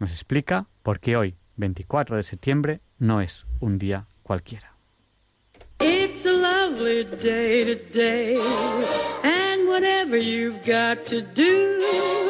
nos 0.00 0.10
explica 0.10 0.66
por 0.82 0.98
qué 0.98 1.16
hoy, 1.16 1.36
24 1.54 2.16
de 2.16 2.24
septiembre, 2.24 2.80
no 2.98 3.20
es 3.20 3.46
un 3.60 3.78
día 3.78 4.08
cualquiera. 4.24 4.74
It's 5.80 6.26
a 6.26 6.32
lovely 6.32 7.04
day 7.04 7.76
today, 7.76 8.36
and 9.22 9.68
whatever 9.68 10.16
you've 10.16 10.58
got 10.66 11.06
to 11.06 11.22
do, 11.22 12.29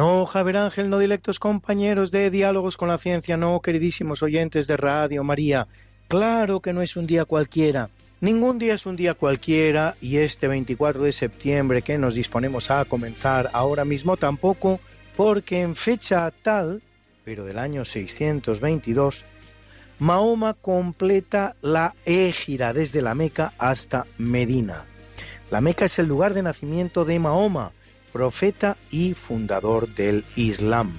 No, 0.00 0.24
Javier 0.24 0.56
Ángel, 0.56 0.88
no 0.88 0.98
directos 0.98 1.38
compañeros 1.38 2.10
de 2.10 2.30
Diálogos 2.30 2.78
con 2.78 2.88
la 2.88 2.96
Ciencia, 2.96 3.36
no, 3.36 3.60
queridísimos 3.60 4.22
oyentes 4.22 4.66
de 4.66 4.78
Radio 4.78 5.22
María. 5.24 5.68
Claro 6.08 6.60
que 6.60 6.72
no 6.72 6.80
es 6.80 6.96
un 6.96 7.06
día 7.06 7.26
cualquiera. 7.26 7.90
Ningún 8.22 8.58
día 8.58 8.72
es 8.72 8.86
un 8.86 8.96
día 8.96 9.12
cualquiera 9.12 9.96
y 10.00 10.16
este 10.16 10.48
24 10.48 11.02
de 11.02 11.12
septiembre 11.12 11.82
que 11.82 11.98
nos 11.98 12.14
disponemos 12.14 12.70
a 12.70 12.86
comenzar 12.86 13.50
ahora 13.52 13.84
mismo 13.84 14.16
tampoco, 14.16 14.80
porque 15.18 15.60
en 15.60 15.76
fecha 15.76 16.30
tal, 16.30 16.80
pero 17.22 17.44
del 17.44 17.58
año 17.58 17.84
622, 17.84 19.26
Mahoma 19.98 20.54
completa 20.54 21.56
la 21.60 21.94
égira 22.06 22.72
desde 22.72 23.02
la 23.02 23.14
Meca 23.14 23.52
hasta 23.58 24.06
Medina. 24.16 24.86
La 25.50 25.60
Meca 25.60 25.84
es 25.84 25.98
el 25.98 26.06
lugar 26.06 26.32
de 26.32 26.42
nacimiento 26.42 27.04
de 27.04 27.18
Mahoma, 27.18 27.72
profeta 28.12 28.76
y 28.90 29.14
fundador 29.14 29.94
del 29.94 30.24
Islam. 30.36 30.96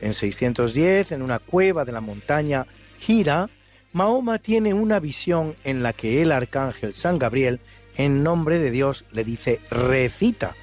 En 0.00 0.14
610, 0.14 1.12
en 1.12 1.22
una 1.22 1.38
cueva 1.38 1.84
de 1.84 1.92
la 1.92 2.00
montaña 2.00 2.66
Gira, 2.98 3.48
Mahoma 3.92 4.38
tiene 4.38 4.74
una 4.74 5.00
visión 5.00 5.54
en 5.64 5.82
la 5.82 5.92
que 5.92 6.22
el 6.22 6.32
arcángel 6.32 6.94
San 6.94 7.18
Gabriel, 7.18 7.60
en 7.96 8.22
nombre 8.22 8.58
de 8.58 8.70
Dios, 8.70 9.04
le 9.12 9.22
dice 9.22 9.60
recita, 9.70 10.54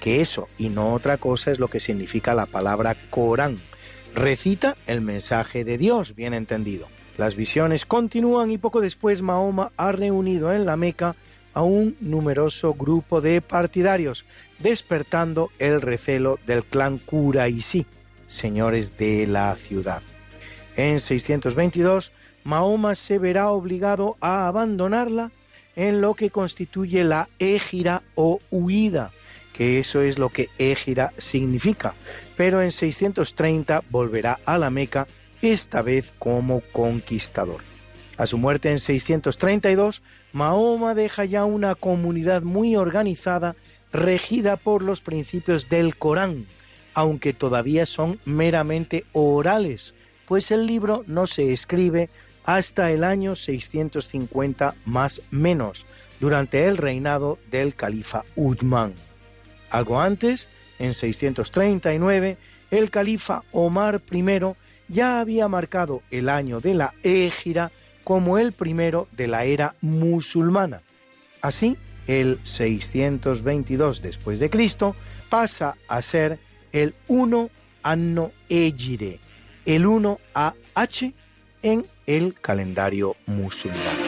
que 0.00 0.20
eso 0.20 0.48
y 0.58 0.68
no 0.68 0.94
otra 0.94 1.16
cosa 1.16 1.50
es 1.50 1.58
lo 1.58 1.68
que 1.68 1.80
significa 1.80 2.34
la 2.34 2.46
palabra 2.46 2.96
Corán. 3.10 3.58
Recita 4.14 4.76
el 4.86 5.00
mensaje 5.00 5.64
de 5.64 5.76
Dios, 5.76 6.14
bien 6.14 6.34
entendido. 6.34 6.88
Las 7.18 7.34
visiones 7.34 7.84
continúan 7.84 8.50
y 8.50 8.58
poco 8.58 8.80
después 8.80 9.22
Mahoma 9.22 9.72
ha 9.76 9.92
reunido 9.92 10.52
en 10.52 10.64
la 10.64 10.76
Meca 10.76 11.16
a 11.54 11.62
un 11.62 11.96
numeroso 12.00 12.74
grupo 12.74 13.20
de 13.20 13.40
partidarios, 13.40 14.24
despertando 14.58 15.50
el 15.58 15.80
recelo 15.80 16.38
del 16.46 16.64
clan 16.64 16.98
Quraisí, 16.98 17.86
señores 18.26 18.96
de 18.98 19.26
la 19.26 19.54
ciudad. 19.56 20.02
En 20.76 21.00
622, 21.00 22.12
Mahoma 22.44 22.94
se 22.94 23.18
verá 23.18 23.50
obligado 23.50 24.16
a 24.20 24.46
abandonarla 24.46 25.32
en 25.76 26.00
lo 26.00 26.14
que 26.14 26.30
constituye 26.30 27.04
la 27.04 27.28
égira 27.38 28.02
o 28.14 28.40
huida, 28.50 29.12
que 29.52 29.78
eso 29.78 30.02
es 30.02 30.18
lo 30.18 30.28
que 30.28 30.48
égira 30.58 31.12
significa, 31.18 31.94
pero 32.36 32.62
en 32.62 32.70
630 32.70 33.82
volverá 33.90 34.38
a 34.44 34.58
la 34.58 34.70
Meca, 34.70 35.06
esta 35.42 35.82
vez 35.82 36.12
como 36.18 36.62
conquistador. 36.72 37.60
A 38.18 38.26
su 38.26 38.36
muerte 38.36 38.70
en 38.72 38.80
632, 38.80 40.02
Mahoma 40.32 40.94
deja 40.94 41.24
ya 41.24 41.44
una 41.44 41.76
comunidad 41.76 42.42
muy 42.42 42.74
organizada, 42.74 43.54
regida 43.92 44.56
por 44.56 44.82
los 44.82 45.00
principios 45.00 45.68
del 45.68 45.96
Corán, 45.96 46.46
aunque 46.94 47.32
todavía 47.32 47.86
son 47.86 48.18
meramente 48.24 49.04
orales, 49.12 49.94
pues 50.26 50.50
el 50.50 50.66
libro 50.66 51.04
no 51.06 51.28
se 51.28 51.52
escribe 51.52 52.10
hasta 52.44 52.90
el 52.90 53.04
año 53.04 53.36
650 53.36 54.74
más 54.84 55.22
menos, 55.30 55.86
durante 56.18 56.66
el 56.66 56.76
reinado 56.76 57.38
del 57.52 57.76
califa 57.76 58.24
Uthman. 58.34 58.94
Algo 59.70 60.00
antes, 60.00 60.48
en 60.80 60.92
639, 60.92 62.36
el 62.72 62.90
califa 62.90 63.44
Omar 63.52 64.02
I 64.10 64.24
ya 64.88 65.20
había 65.20 65.46
marcado 65.46 66.02
el 66.10 66.28
año 66.28 66.60
de 66.60 66.74
la 66.74 66.94
Égira 67.02 67.70
como 68.08 68.38
el 68.38 68.52
primero 68.52 69.06
de 69.12 69.26
la 69.28 69.44
era 69.44 69.74
musulmana. 69.82 70.80
Así, 71.42 71.76
el 72.06 72.38
622 72.42 74.00
después 74.00 74.40
de 74.40 74.48
Cristo 74.48 74.96
pasa 75.28 75.76
a 75.88 76.00
ser 76.00 76.38
el 76.72 76.94
1 77.08 77.50
Anno 77.82 78.32
el 78.48 79.86
1 79.86 80.20
AH 80.32 81.12
en 81.60 81.84
el 82.06 82.32
calendario 82.40 83.14
musulmán. 83.26 84.07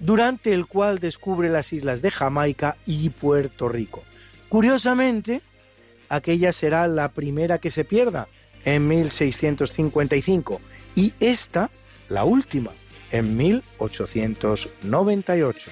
durante 0.00 0.52
el 0.52 0.66
cual 0.66 0.98
descubre 0.98 1.48
las 1.48 1.72
islas 1.72 2.02
de 2.02 2.10
Jamaica 2.10 2.76
y 2.86 3.10
Puerto 3.10 3.68
Rico. 3.68 4.02
Curiosamente, 4.48 5.42
aquella 6.08 6.50
será 6.52 6.88
la 6.88 7.12
primera 7.12 7.58
que 7.58 7.70
se 7.70 7.84
pierda 7.84 8.26
en 8.64 8.88
1655 8.88 10.60
y 10.96 11.14
esta 11.20 11.70
la 12.08 12.24
última 12.24 12.72
en 13.12 13.36
1898. 13.36 15.70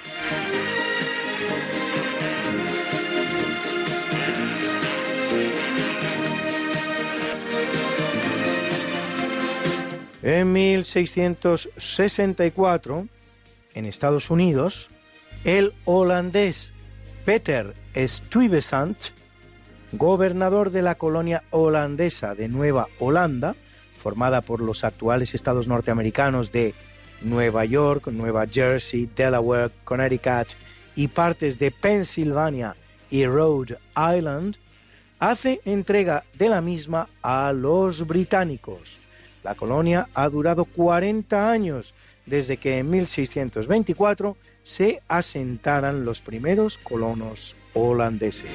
En 10.20 10.50
1664, 10.52 13.06
en 13.74 13.86
Estados 13.86 14.30
Unidos, 14.30 14.90
el 15.44 15.72
holandés 15.84 16.72
Peter 17.24 17.74
Stuyvesant, 17.94 18.96
gobernador 19.92 20.70
de 20.70 20.82
la 20.82 20.94
colonia 20.96 21.44
holandesa 21.50 22.34
de 22.34 22.48
Nueva 22.48 22.88
Holanda, 22.98 23.54
formada 23.94 24.40
por 24.40 24.60
los 24.60 24.84
actuales 24.84 25.34
estados 25.34 25.68
norteamericanos 25.68 26.52
de 26.52 26.74
Nueva 27.20 27.64
York, 27.64 28.08
Nueva 28.08 28.46
Jersey, 28.46 29.10
Delaware, 29.14 29.70
Connecticut 29.84 30.48
y 30.94 31.08
partes 31.08 31.58
de 31.58 31.70
Pensilvania 31.70 32.76
y 33.10 33.26
Rhode 33.26 33.78
Island, 33.96 34.56
hace 35.18 35.60
entrega 35.64 36.24
de 36.38 36.48
la 36.48 36.60
misma 36.60 37.08
a 37.22 37.52
los 37.52 38.06
británicos. 38.06 39.00
La 39.42 39.54
colonia 39.54 40.08
ha 40.14 40.28
durado 40.28 40.64
40 40.64 41.50
años 41.50 41.94
desde 42.28 42.56
que 42.56 42.78
en 42.78 42.90
1624 42.90 44.36
se 44.62 45.02
asentaran 45.08 46.04
los 46.04 46.20
primeros 46.20 46.78
colonos 46.78 47.56
holandeses. 47.74 48.50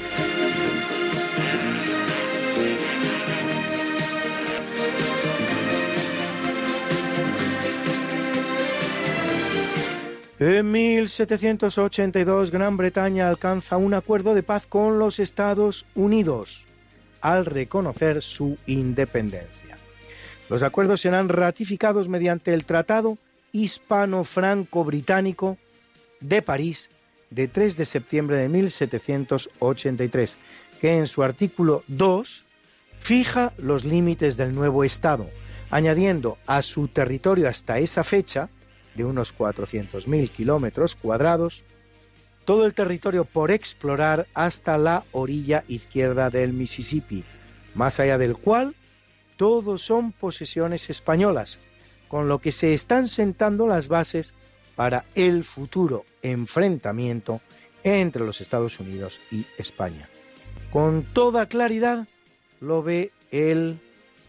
En 10.39 10.71
1782 10.71 12.51
Gran 12.51 12.75
Bretaña 12.75 13.29
alcanza 13.29 13.77
un 13.77 13.93
acuerdo 13.93 14.33
de 14.35 14.43
paz 14.43 14.67
con 14.67 14.99
los 14.99 15.19
Estados 15.19 15.85
Unidos 15.95 16.65
al 17.21 17.45
reconocer 17.45 18.21
su 18.21 18.57
independencia. 18.65 19.77
Los 20.49 20.61
acuerdos 20.61 20.99
serán 20.99 21.29
ratificados 21.29 22.09
mediante 22.09 22.53
el 22.53 22.65
Tratado 22.65 23.17
hispano-franco-británico 23.53 25.57
de 26.19 26.41
París 26.41 26.89
de 27.30 27.47
3 27.47 27.77
de 27.77 27.85
septiembre 27.85 28.35
de 28.38 28.49
1783, 28.49 30.35
que 30.81 30.97
en 30.97 31.07
su 31.07 31.23
artículo 31.23 31.85
2 31.88 32.43
fija 32.99 33.53
los 33.57 33.85
límites 33.85 34.35
del 34.38 34.53
nuevo 34.53 34.84
Estado, 34.84 35.30
añadiendo 35.71 36.38
a 36.45 36.61
su 36.61 36.89
territorio 36.89 37.47
hasta 37.47 37.80
esa 37.80 38.03
fecha, 38.03 38.49
de 38.95 39.05
unos 39.05 39.35
400.000 39.35 40.30
kilómetros 40.30 40.95
cuadrados, 40.95 41.63
todo 42.45 42.65
el 42.65 42.73
territorio 42.73 43.25
por 43.25 43.51
explorar 43.51 44.27
hasta 44.34 44.77
la 44.77 45.03
orilla 45.11 45.63
izquierda 45.67 46.30
del 46.30 46.53
Mississippi, 46.53 47.23
más 47.73 47.99
allá 47.99 48.17
del 48.17 48.35
cual 48.35 48.75
todos 49.38 49.81
son 49.81 50.11
posesiones 50.11 50.89
españolas, 50.89 51.59
con 52.14 52.27
lo 52.27 52.38
que 52.38 52.52
se 52.52 52.76
están 52.76 53.07
sentando 53.07 53.65
las 53.65 53.88
bases 53.88 54.35
para 54.76 55.03
el 55.15 55.44
futuro 55.44 56.06
enfrentamiento 56.22 57.41
entre 57.84 58.23
los 58.23 58.40
Estados 58.40 58.80
Unidos 58.80 59.19
y 59.31 59.48
España. 59.57 60.07
Con 60.72 61.02
toda 61.02 61.48
claridad 61.48 62.06
lo 62.61 62.84
ve 62.84 63.10
el 63.31 63.80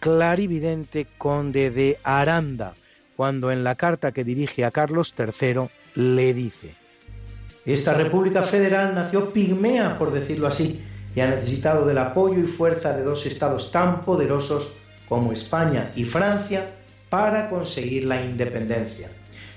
clarividente 0.01 1.07
conde 1.19 1.71
de 1.71 1.99
Aranda, 2.05 2.73
cuando 3.17 3.51
en 3.51 3.65
la 3.65 3.75
carta 3.75 4.13
que 4.13 4.25
dirige 4.25 4.65
a 4.65 4.71
Carlos 4.71 5.13
III 5.19 5.69
le 5.95 6.33
dice, 6.33 6.77
Esta 7.67 7.93
República 7.93 8.43
Federal 8.45 8.95
nació 8.95 9.29
pigmea, 9.31 9.99
por 9.99 10.11
decirlo 10.11 10.47
así, 10.47 10.83
y 11.15 11.21
ha 11.21 11.29
necesitado 11.29 11.85
del 11.85 11.99
apoyo 11.99 12.39
y 12.39 12.47
fuerza 12.47 12.97
de 12.97 13.03
dos 13.03 13.27
estados 13.27 13.71
tan 13.71 14.01
poderosos 14.01 14.73
como 15.07 15.35
España 15.35 15.93
y 15.95 16.05
Francia 16.05 16.77
para 17.15 17.49
conseguir 17.49 18.07
la 18.07 18.21
independencia. 18.25 19.09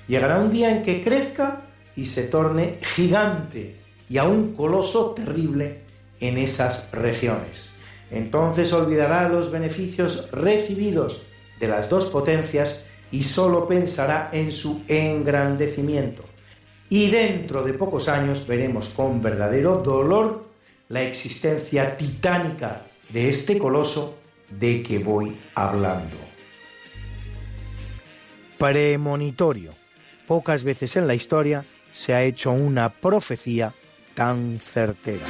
Llegará 0.07 0.37
un 0.37 0.51
día 0.51 0.69
en 0.69 0.83
que 0.83 1.03
crezca 1.03 1.63
y 1.95 2.05
se 2.05 2.25
torne 2.25 2.77
gigante 2.95 3.77
y 4.07 4.19
a 4.19 4.25
un 4.25 4.53
coloso 4.53 5.15
terrible 5.15 5.79
en 6.19 6.37
esas 6.37 6.91
regiones. 6.91 7.71
Entonces 8.11 8.71
olvidará 8.73 9.27
los 9.27 9.49
beneficios 9.49 10.29
recibidos 10.31 11.25
de 11.59 11.67
las 11.67 11.89
dos 11.89 12.05
potencias 12.05 12.83
y 13.11 13.23
solo 13.23 13.67
pensará 13.67 14.29
en 14.33 14.51
su 14.51 14.83
engrandecimiento. 14.87 16.23
Y 16.91 17.09
dentro 17.09 17.63
de 17.63 17.73
pocos 17.73 18.07
años 18.07 18.45
veremos 18.45 18.89
con 18.89 19.19
verdadero 19.19 19.77
dolor 19.77 20.45
la 20.89 21.01
existencia 21.01 21.97
titánica 21.97 22.83
de 23.09 23.29
este 23.29 23.57
coloso 23.57 24.19
de 24.47 24.83
que 24.83 24.99
voy 24.99 25.35
hablando. 25.55 26.26
Premonitorio. 28.57 29.71
Pocas 30.27 30.63
veces 30.63 30.95
en 30.95 31.07
la 31.07 31.15
historia 31.15 31.63
se 31.91 32.13
ha 32.13 32.23
hecho 32.23 32.51
una 32.51 32.89
profecía 32.89 33.73
tan 34.13 34.57
certera. 34.57 35.25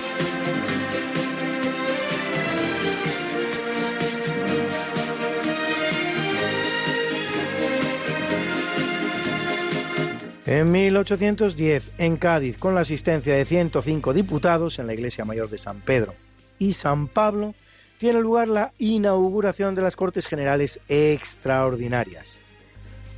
En 10.46 10.72
1810, 10.72 11.92
en 11.98 12.16
Cádiz, 12.16 12.58
con 12.58 12.74
la 12.74 12.82
asistencia 12.82 13.36
de 13.36 13.44
105 13.44 14.14
diputados 14.14 14.80
en 14.80 14.88
la 14.88 14.94
Iglesia 14.94 15.26
Mayor 15.26 15.50
de 15.50 15.58
San 15.58 15.82
Pedro 15.82 16.16
y 16.58 16.72
San 16.72 17.10
Pablo, 17.10 17.54
tiene 17.98 18.22
lugar 18.22 18.48
la 18.48 18.72
inauguración 18.78 19.76
de 19.76 19.82
las 19.82 19.98
Cortes 19.98 20.26
Generales 20.26 20.80
Extraordinarias. 20.88 22.47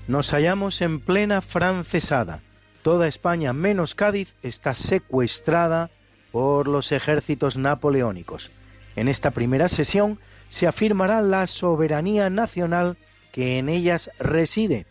Nos 0.09 0.31
hallamos 0.31 0.81
en 0.81 0.99
plena 0.99 1.39
francesada. 1.39 2.41
Toda 2.81 3.07
España, 3.07 3.53
menos 3.53 3.93
Cádiz, 3.93 4.35
está 4.41 4.73
secuestrada 4.73 5.91
por 6.31 6.67
los 6.67 6.91
ejércitos 6.91 7.57
napoleónicos. 7.57 8.49
En 8.95 9.07
esta 9.07 9.29
primera 9.29 9.67
sesión 9.67 10.17
se 10.47 10.65
afirmará 10.65 11.21
la 11.21 11.45
soberanía 11.45 12.31
nacional 12.31 12.97
que 13.31 13.59
en 13.59 13.69
ellas 13.69 14.09
reside 14.17 14.87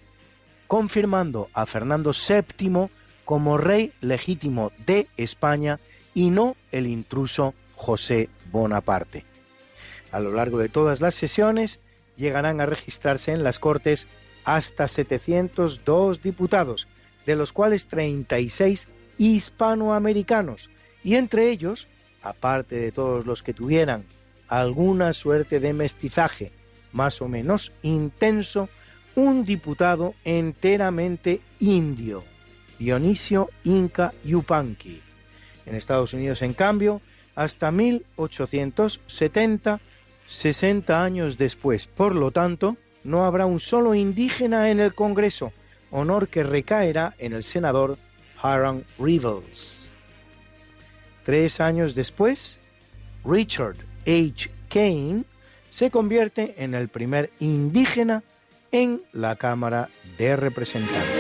confirmando 0.69 1.51
a 1.53 1.67
Fernando 1.67 2.13
VII 2.13 2.89
como 3.25 3.59
rey 3.59 3.93
legítimo 4.01 4.71
de 4.87 5.09
España 5.17 5.81
y 6.15 6.31
no 6.31 6.55
el 6.71 6.87
intruso 6.87 7.55
José 7.75 8.29
Bonaparte. 8.53 9.25
A 10.13 10.21
lo 10.21 10.33
largo 10.33 10.59
de 10.59 10.69
todas 10.69 11.01
las 11.01 11.17
sesiones 11.17 11.81
llegarán 12.15 12.61
a 12.61 12.67
registrarse 12.67 13.33
en 13.33 13.43
las 13.43 13.59
Cortes 13.59 14.07
hasta 14.45 14.89
702 14.89 16.23
diputados, 16.23 16.89
de 17.27 17.37
los 17.37 17.53
cuales 17.53 17.89
36 17.89 18.89
hispanoamericanos, 19.19 20.71
y 21.05 21.17
entre 21.17 21.51
ellos, 21.51 21.89
aparte 22.23 22.77
de 22.77 22.93
todos 22.93 23.27
los 23.27 23.43
que 23.43 23.55
tuvieran 23.55 24.05
alguna 24.49 25.13
suerte 25.13 25.61
de 25.61 25.75
mestizaje 25.75 26.53
más 26.93 27.21
o 27.21 27.29
menos 27.29 27.73
intenso, 27.83 28.69
un 29.15 29.45
diputado 29.45 30.15
enteramente 30.25 31.41
indio, 31.59 32.25
Dionisio 32.79 33.51
Inca 33.65 34.15
Yupanqui. 34.25 35.01
En 35.67 35.75
Estados 35.75 36.15
Unidos, 36.15 36.41
en 36.43 36.55
cambio, 36.55 37.03
hasta 37.35 37.71
1870, 37.71 39.81
60 40.27 41.05
años 41.05 41.37
después. 41.37 41.89
Por 41.89 42.15
lo 42.15 42.31
tanto, 42.31 42.77
no 43.09 43.25
habrá 43.25 43.47
un 43.47 43.59
solo 43.59 43.95
indígena 43.95 44.71
en 44.71 44.81
el 44.81 44.95
Congreso, 44.95 45.53
honor 45.91 46.29
que 46.29 46.43
recaerá 46.43 47.15
en 47.19 47.33
el 47.33 47.43
senador 47.43 47.97
Hiram 48.45 48.83
Revels. 48.99 49.91
Tres 51.25 51.61
años 51.61 51.95
después, 51.95 52.59
Richard 53.25 53.77
H. 54.07 54.51
Kane 54.69 55.25
se 55.71 55.91
convierte 55.91 56.55
en 56.59 56.75
el 56.75 56.89
primer 56.89 57.31
indígena 57.41 58.23
en 58.73 59.03
la 59.13 59.37
Cámara 59.37 59.89
de 60.19 60.37
Representantes. 60.37 61.18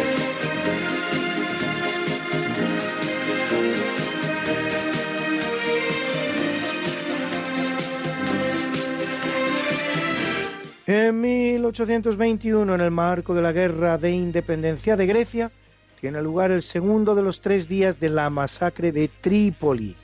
En 10.88 11.20
1821, 11.20 12.74
en 12.74 12.80
el 12.80 12.90
marco 12.90 13.34
de 13.34 13.42
la 13.42 13.52
Guerra 13.52 13.98
de 13.98 14.10
Independencia 14.10 14.96
de 14.96 15.04
Grecia, 15.06 15.50
tiene 16.00 16.22
lugar 16.22 16.50
el 16.50 16.62
segundo 16.62 17.14
de 17.14 17.20
los 17.20 17.42
tres 17.42 17.68
días 17.68 18.00
de 18.00 18.08
la 18.08 18.30
masacre 18.30 18.90
de 18.90 19.08
Trípoli, 19.08 19.96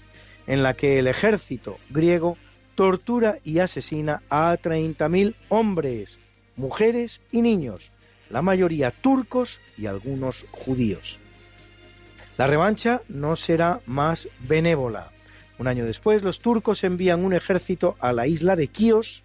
en 0.47 0.62
la 0.62 0.74
que 0.74 0.98
el 0.98 1.06
ejército 1.06 1.78
griego 1.89 2.36
tortura 2.74 3.39
y 3.44 3.61
asesina 3.61 4.20
a 4.28 4.55
30.000 4.59 5.35
hombres, 5.48 6.19
mujeres 6.55 7.23
y 7.32 7.40
niños, 7.40 7.90
la 8.28 8.43
mayoría 8.43 8.90
turcos 8.90 9.62
y 9.78 9.86
algunos 9.86 10.44
judíos. 10.51 11.19
La 12.36 12.47
revancha 12.47 13.01
no 13.09 13.36
será 13.36 13.81
más 13.86 14.28
benévola. 14.40 15.12
Un 15.59 15.66
año 15.66 15.86
después, 15.86 16.23
los 16.23 16.40
turcos 16.40 16.85
envían 16.85 17.24
un 17.24 17.32
ejército 17.32 17.97
a 18.01 18.12
la 18.12 18.27
isla 18.27 18.55
de 18.55 18.69
Quíos 18.69 19.23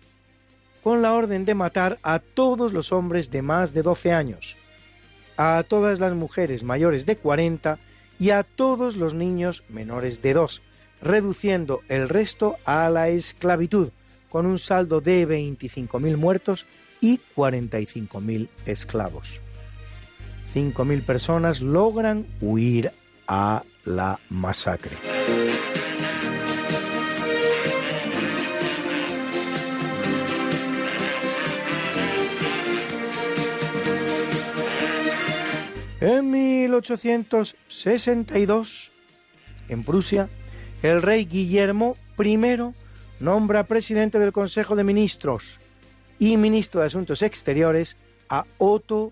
con 0.83 1.01
la 1.01 1.13
orden 1.13 1.45
de 1.45 1.55
matar 1.55 1.99
a 2.03 2.19
todos 2.19 2.73
los 2.73 2.91
hombres 2.91 3.31
de 3.31 3.41
más 3.41 3.73
de 3.73 3.81
12 3.81 4.13
años, 4.13 4.57
a 5.37 5.63
todas 5.67 5.99
las 5.99 6.13
mujeres 6.13 6.63
mayores 6.63 7.05
de 7.05 7.17
40 7.17 7.79
y 8.19 8.31
a 8.31 8.43
todos 8.43 8.97
los 8.97 9.13
niños 9.13 9.63
menores 9.69 10.21
de 10.21 10.33
2, 10.33 10.61
reduciendo 11.01 11.81
el 11.87 12.09
resto 12.09 12.57
a 12.65 12.89
la 12.89 13.09
esclavitud, 13.09 13.91
con 14.29 14.45
un 14.45 14.59
saldo 14.59 15.01
de 15.01 15.27
25.000 15.27 16.17
muertos 16.17 16.65
y 17.01 17.19
45.000 17.35 18.49
esclavos. 18.65 19.41
5.000 20.53 21.03
personas 21.03 21.61
logran 21.61 22.27
huir 22.41 22.91
a 23.27 23.63
la 23.85 24.19
masacre. 24.29 24.95
En 36.01 36.31
1862, 36.31 38.91
en 39.67 39.83
Prusia, 39.83 40.29
el 40.81 41.01
rey 41.01 41.25
Guillermo 41.25 41.97
I 42.17 42.39
nombra 43.19 43.65
presidente 43.65 44.17
del 44.17 44.31
Consejo 44.31 44.77
de 44.77 44.85
Ministros 44.85 45.59
y 46.17 46.37
ministro 46.37 46.79
de 46.79 46.87
Asuntos 46.87 47.21
Exteriores 47.21 47.97
a 48.29 48.45
Otto 48.59 49.11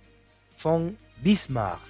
von 0.64 0.97
Bismarck, 1.22 1.81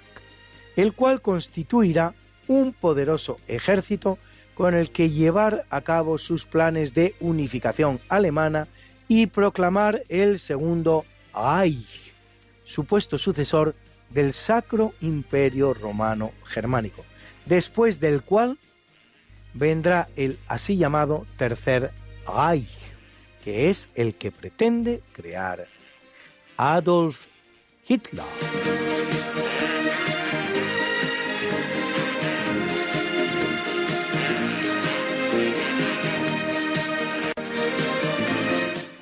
el 0.74 0.92
cual 0.94 1.22
constituirá 1.22 2.12
un 2.48 2.72
poderoso 2.72 3.36
ejército 3.46 4.18
con 4.54 4.74
el 4.74 4.90
que 4.90 5.10
llevar 5.10 5.64
a 5.70 5.82
cabo 5.82 6.18
sus 6.18 6.44
planes 6.44 6.92
de 6.92 7.14
unificación 7.20 8.00
alemana 8.08 8.66
y 9.06 9.26
proclamar 9.26 10.02
el 10.08 10.40
segundo 10.40 11.04
Reich, 11.32 12.14
supuesto 12.64 13.16
sucesor 13.16 13.76
del 14.10 14.32
Sacro 14.32 14.94
Imperio 15.00 15.74
Romano 15.74 16.32
Germánico, 16.44 17.04
después 17.46 18.00
del 18.00 18.22
cual 18.22 18.58
vendrá 19.54 20.08
el 20.16 20.38
así 20.48 20.76
llamado 20.76 21.26
Tercer 21.36 21.92
Reich 22.26 22.88
que 23.48 23.70
es 23.70 23.88
el 23.94 24.14
que 24.14 24.30
pretende 24.30 25.00
crear 25.12 25.64
Adolf 26.58 27.28
Hitler. 27.88 28.26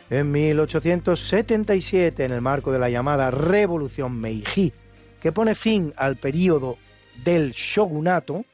En 0.09 0.31
1877, 0.31 2.24
en 2.24 2.31
el 2.31 2.41
marco 2.41 2.70
de 2.70 2.78
la 2.78 2.89
llamada 2.89 3.33
Revolución 3.33 4.20
Meiji, 4.20 4.73
que 5.27 5.32
pone 5.32 5.57
fin 5.57 5.93
al 5.97 6.15
período 6.15 6.78
del 7.24 7.51
shogunato, 7.51 8.44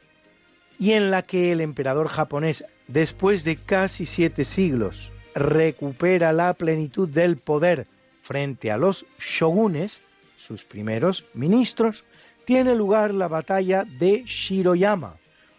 y 0.78 0.92
en 0.92 1.10
la 1.10 1.20
que 1.20 1.52
el 1.52 1.60
emperador 1.60 2.08
japonés, 2.08 2.64
después 2.88 3.44
de 3.44 3.56
casi 3.56 4.06
siete 4.06 4.42
siglos, 4.42 5.12
recupera 5.34 6.32
la 6.32 6.54
plenitud 6.54 7.06
del 7.06 7.36
poder 7.36 7.86
frente 8.22 8.70
a 8.70 8.78
los 8.78 9.04
shogunes, 9.18 10.00
sus 10.38 10.64
primeros 10.64 11.26
ministros, 11.34 12.06
tiene 12.46 12.74
lugar 12.74 13.12
la 13.12 13.28
batalla 13.28 13.84
de 13.84 14.22
Shiroyama, 14.24 15.16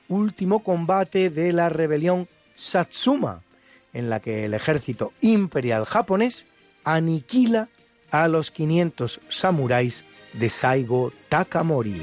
último 0.07 0.63
combate 0.63 1.29
de 1.29 1.53
la 1.53 1.69
rebelión 1.69 2.27
Satsuma, 2.55 3.43
en 3.93 4.09
la 4.09 4.19
que 4.19 4.45
el 4.45 4.55
ejército 4.55 5.13
imperial 5.21 5.85
japonés 5.85 6.47
aniquila 6.83 7.69
a 8.09 8.27
los 8.27 8.49
500 8.49 9.19
samuráis 9.29 10.05
de 10.33 10.49
Saigo 10.49 11.11
Takamori. 11.29 12.01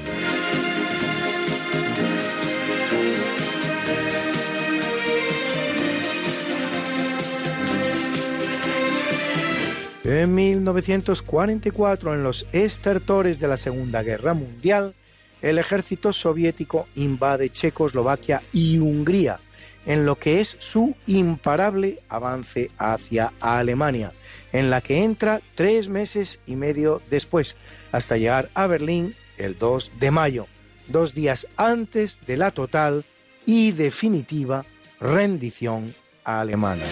En 10.03 10.33
1944, 10.35 12.13
en 12.15 12.23
los 12.23 12.47
estertores 12.51 13.39
de 13.39 13.47
la 13.47 13.55
Segunda 13.55 14.03
Guerra 14.03 14.33
Mundial, 14.33 14.95
el 15.41 15.57
ejército 15.57 16.11
soviético 16.11 16.87
invade 16.95 17.49
Checoslovaquia 17.49 18.41
y 18.51 18.79
Hungría, 18.79 19.39
en 19.85 20.05
lo 20.05 20.17
que 20.17 20.41
es 20.41 20.57
su 20.59 20.95
imparable 21.07 21.99
avance 22.09 22.71
hacia 22.77 23.31
Alemania, 23.39 24.11
en 24.51 24.69
la 24.69 24.81
que 24.81 25.03
entra 25.03 25.39
tres 25.55 25.87
meses 25.87 26.39
y 26.45 26.55
medio 26.55 27.01
después, 27.09 27.55
hasta 27.91 28.17
llegar 28.17 28.49
a 28.53 28.67
Berlín 28.67 29.13
el 29.37 29.57
2 29.57 29.93
de 29.99 30.11
mayo, 30.11 30.47
dos 30.87 31.13
días 31.13 31.47
antes 31.57 32.19
de 32.25 32.37
la 32.37 32.51
total 32.51 33.05
y 33.45 33.71
definitiva 33.71 34.65
rendición 34.99 35.93
alemana. 36.23 36.83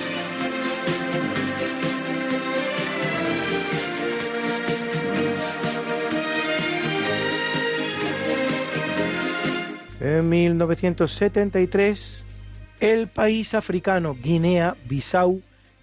En 10.02 10.30
1973, 10.30 12.26
el 12.80 13.08
país 13.10 13.54
africano 13.54 14.16
Guinea-Bissau 14.16 15.42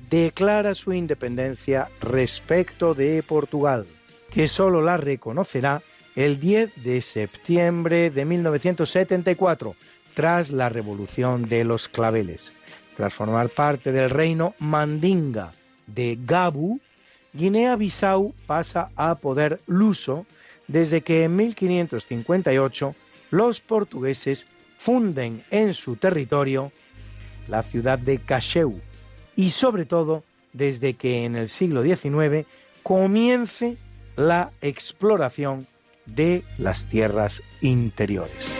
declara 0.09 0.74
su 0.74 0.94
independencia 0.94 1.90
respecto 2.01 2.94
de 2.94 3.22
Portugal, 3.22 3.86
que 4.36 4.48
solo 4.48 4.82
la 4.82 4.98
reconocerá 4.98 5.80
el 6.14 6.38
10 6.38 6.82
de 6.82 7.00
septiembre 7.00 8.10
de 8.10 8.26
1974, 8.26 9.74
tras 10.12 10.50
la 10.50 10.68
Revolución 10.68 11.48
de 11.48 11.64
los 11.64 11.88
Claveles. 11.88 12.52
Tras 12.98 13.14
formar 13.14 13.48
parte 13.48 13.92
del 13.92 14.10
reino 14.10 14.54
Mandinga 14.58 15.52
de 15.86 16.18
Gabu, 16.22 16.80
Guinea-Bissau 17.32 18.34
pasa 18.46 18.90
a 18.94 19.14
poder 19.14 19.62
luso 19.66 20.26
desde 20.68 21.00
que 21.00 21.24
en 21.24 21.34
1558 21.34 22.94
los 23.30 23.60
portugueses 23.62 24.46
funden 24.76 25.44
en 25.50 25.72
su 25.72 25.96
territorio 25.96 26.72
la 27.48 27.62
ciudad 27.62 27.98
de 27.98 28.18
Cacheu 28.18 28.82
y 29.34 29.48
sobre 29.48 29.86
todo 29.86 30.24
desde 30.52 30.92
que 30.92 31.24
en 31.24 31.36
el 31.36 31.48
siglo 31.48 31.82
XIX 31.82 32.46
comience 32.82 33.78
la 34.16 34.52
exploración 34.60 35.66
de 36.06 36.43
las 36.59 36.86
tierras 36.86 37.43
interiores. 37.60 38.52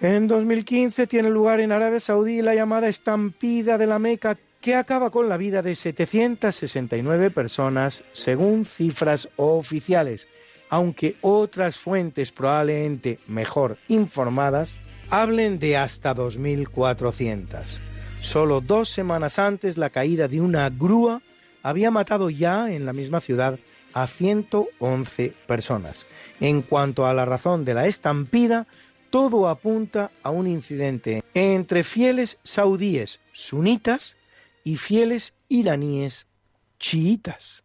En 0.00 0.28
2015 0.28 1.08
tiene 1.08 1.28
lugar 1.28 1.58
en 1.58 1.72
Arabia 1.72 1.98
Saudí 1.98 2.40
la 2.40 2.54
llamada 2.54 2.88
estampida 2.88 3.78
de 3.78 3.86
la 3.86 3.98
Meca 3.98 4.38
que 4.60 4.76
acaba 4.76 5.10
con 5.10 5.28
la 5.28 5.36
vida 5.36 5.60
de 5.60 5.74
769 5.74 7.30
personas 7.30 8.04
según 8.12 8.64
cifras 8.64 9.28
oficiales, 9.36 10.28
aunque 10.70 11.16
otras 11.20 11.78
fuentes 11.78 12.30
probablemente 12.30 13.18
mejor 13.26 13.76
informadas 13.88 14.78
hablen 15.10 15.58
de 15.58 15.76
hasta 15.76 16.14
2.400. 16.14 17.80
Solo 18.20 18.60
dos 18.60 18.88
semanas 18.88 19.38
antes 19.38 19.76
la 19.76 19.90
caída 19.90 20.28
de 20.28 20.40
una 20.40 20.68
grúa 20.70 21.22
había 21.62 21.90
matado 21.90 22.30
ya 22.30 22.72
en 22.72 22.84
la 22.84 22.92
misma 22.92 23.20
ciudad 23.20 23.58
a 23.94 24.06
111 24.06 25.32
personas. 25.46 26.06
En 26.40 26.62
cuanto 26.62 27.06
a 27.06 27.14
la 27.14 27.24
razón 27.24 27.64
de 27.64 27.74
la 27.74 27.86
estampida, 27.86 28.66
todo 29.10 29.48
apunta 29.48 30.10
a 30.22 30.30
un 30.30 30.46
incidente 30.46 31.22
entre 31.34 31.84
fieles 31.84 32.38
saudíes 32.42 33.20
sunitas 33.32 34.16
y 34.64 34.76
fieles 34.76 35.34
iraníes 35.48 36.26
chiitas. 36.78 37.64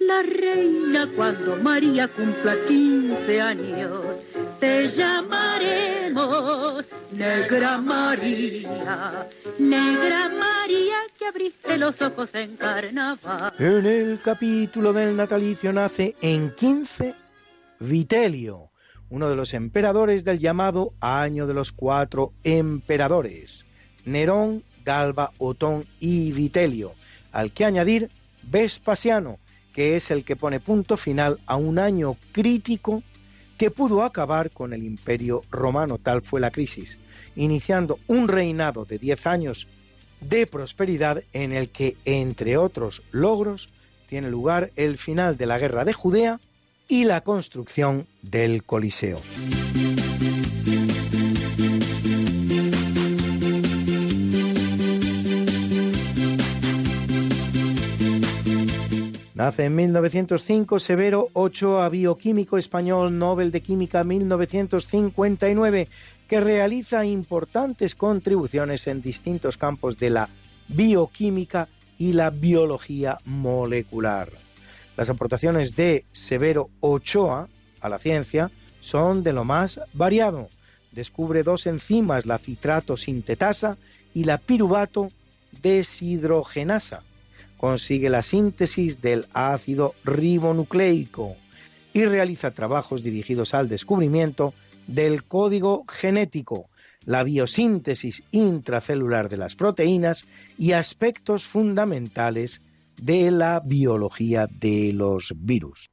la 0.00 0.22
reina 0.22 1.08
cuando 1.14 1.56
María 1.56 2.08
cumpla 2.08 2.56
15 2.66 3.40
años. 3.40 4.00
Te 4.60 4.88
llamaremos 4.88 6.88
Negra 7.12 7.78
María, 7.78 9.28
Negra 9.58 10.28
María 10.28 10.96
que 11.18 11.26
abriste 11.26 11.78
los 11.78 12.00
ojos 12.02 12.34
en 12.34 12.56
carnaval. 12.56 13.52
En 13.58 13.86
el 13.86 14.20
capítulo 14.22 14.92
del 14.92 15.16
natalicio 15.16 15.72
nace 15.72 16.14
en 16.20 16.54
15 16.54 17.14
Vitelio, 17.80 18.70
uno 19.10 19.28
de 19.28 19.36
los 19.36 19.54
emperadores 19.54 20.24
del 20.24 20.38
llamado 20.38 20.92
Año 21.00 21.46
de 21.46 21.54
los 21.54 21.72
Cuatro 21.72 22.32
Emperadores, 22.42 23.66
Nerón, 24.04 24.64
Galba, 24.84 25.32
Otón 25.38 25.84
y 26.00 26.32
Vitelio, 26.32 26.94
al 27.30 27.52
que 27.52 27.64
añadir 27.64 28.10
Vespasiano, 28.42 29.38
que 29.78 29.94
es 29.94 30.10
el 30.10 30.24
que 30.24 30.34
pone 30.34 30.58
punto 30.58 30.96
final 30.96 31.38
a 31.46 31.54
un 31.54 31.78
año 31.78 32.16
crítico 32.32 33.04
que 33.56 33.70
pudo 33.70 34.02
acabar 34.02 34.50
con 34.50 34.72
el 34.72 34.82
imperio 34.82 35.42
romano, 35.52 35.98
tal 35.98 36.22
fue 36.22 36.40
la 36.40 36.50
crisis, 36.50 36.98
iniciando 37.36 38.00
un 38.08 38.26
reinado 38.26 38.86
de 38.86 38.98
10 38.98 39.26
años 39.28 39.68
de 40.20 40.48
prosperidad 40.48 41.22
en 41.32 41.52
el 41.52 41.68
que, 41.68 41.96
entre 42.04 42.56
otros 42.56 43.04
logros, 43.12 43.68
tiene 44.08 44.28
lugar 44.30 44.72
el 44.74 44.98
final 44.98 45.36
de 45.36 45.46
la 45.46 45.60
guerra 45.60 45.84
de 45.84 45.92
Judea 45.92 46.40
y 46.88 47.04
la 47.04 47.20
construcción 47.20 48.08
del 48.20 48.64
Coliseo. 48.64 49.20
Nace 59.38 59.66
en 59.66 59.76
1905 59.76 60.80
Severo 60.80 61.28
Ochoa, 61.32 61.88
bioquímico 61.88 62.58
español, 62.58 63.16
Nobel 63.18 63.52
de 63.52 63.62
Química 63.62 64.02
1959, 64.02 65.88
que 66.26 66.40
realiza 66.40 67.04
importantes 67.04 67.94
contribuciones 67.94 68.88
en 68.88 69.00
distintos 69.00 69.56
campos 69.56 69.96
de 69.96 70.10
la 70.10 70.28
bioquímica 70.66 71.68
y 71.98 72.14
la 72.14 72.30
biología 72.30 73.18
molecular. 73.26 74.28
Las 74.96 75.08
aportaciones 75.08 75.76
de 75.76 76.04
Severo 76.10 76.70
Ochoa 76.80 77.48
a 77.80 77.88
la 77.88 78.00
ciencia 78.00 78.50
son 78.80 79.22
de 79.22 79.34
lo 79.34 79.44
más 79.44 79.80
variado. 79.92 80.48
Descubre 80.90 81.44
dos 81.44 81.68
enzimas, 81.68 82.26
la 82.26 82.38
citrato 82.38 82.96
sintetasa 82.96 83.78
y 84.14 84.24
la 84.24 84.38
piruvato 84.38 85.12
deshidrogenasa 85.62 87.04
consigue 87.58 88.08
la 88.08 88.22
síntesis 88.22 89.02
del 89.02 89.26
ácido 89.34 89.94
ribonucleico 90.04 91.36
y 91.92 92.04
realiza 92.04 92.52
trabajos 92.52 93.02
dirigidos 93.02 93.52
al 93.52 93.68
descubrimiento 93.68 94.54
del 94.86 95.24
código 95.24 95.84
genético, 95.86 96.70
la 97.04 97.24
biosíntesis 97.24 98.22
intracelular 98.30 99.28
de 99.28 99.36
las 99.36 99.56
proteínas 99.56 100.26
y 100.56 100.72
aspectos 100.72 101.46
fundamentales 101.46 102.62
de 103.00 103.30
la 103.30 103.60
biología 103.60 104.46
de 104.46 104.92
los 104.94 105.34
virus. 105.36 105.90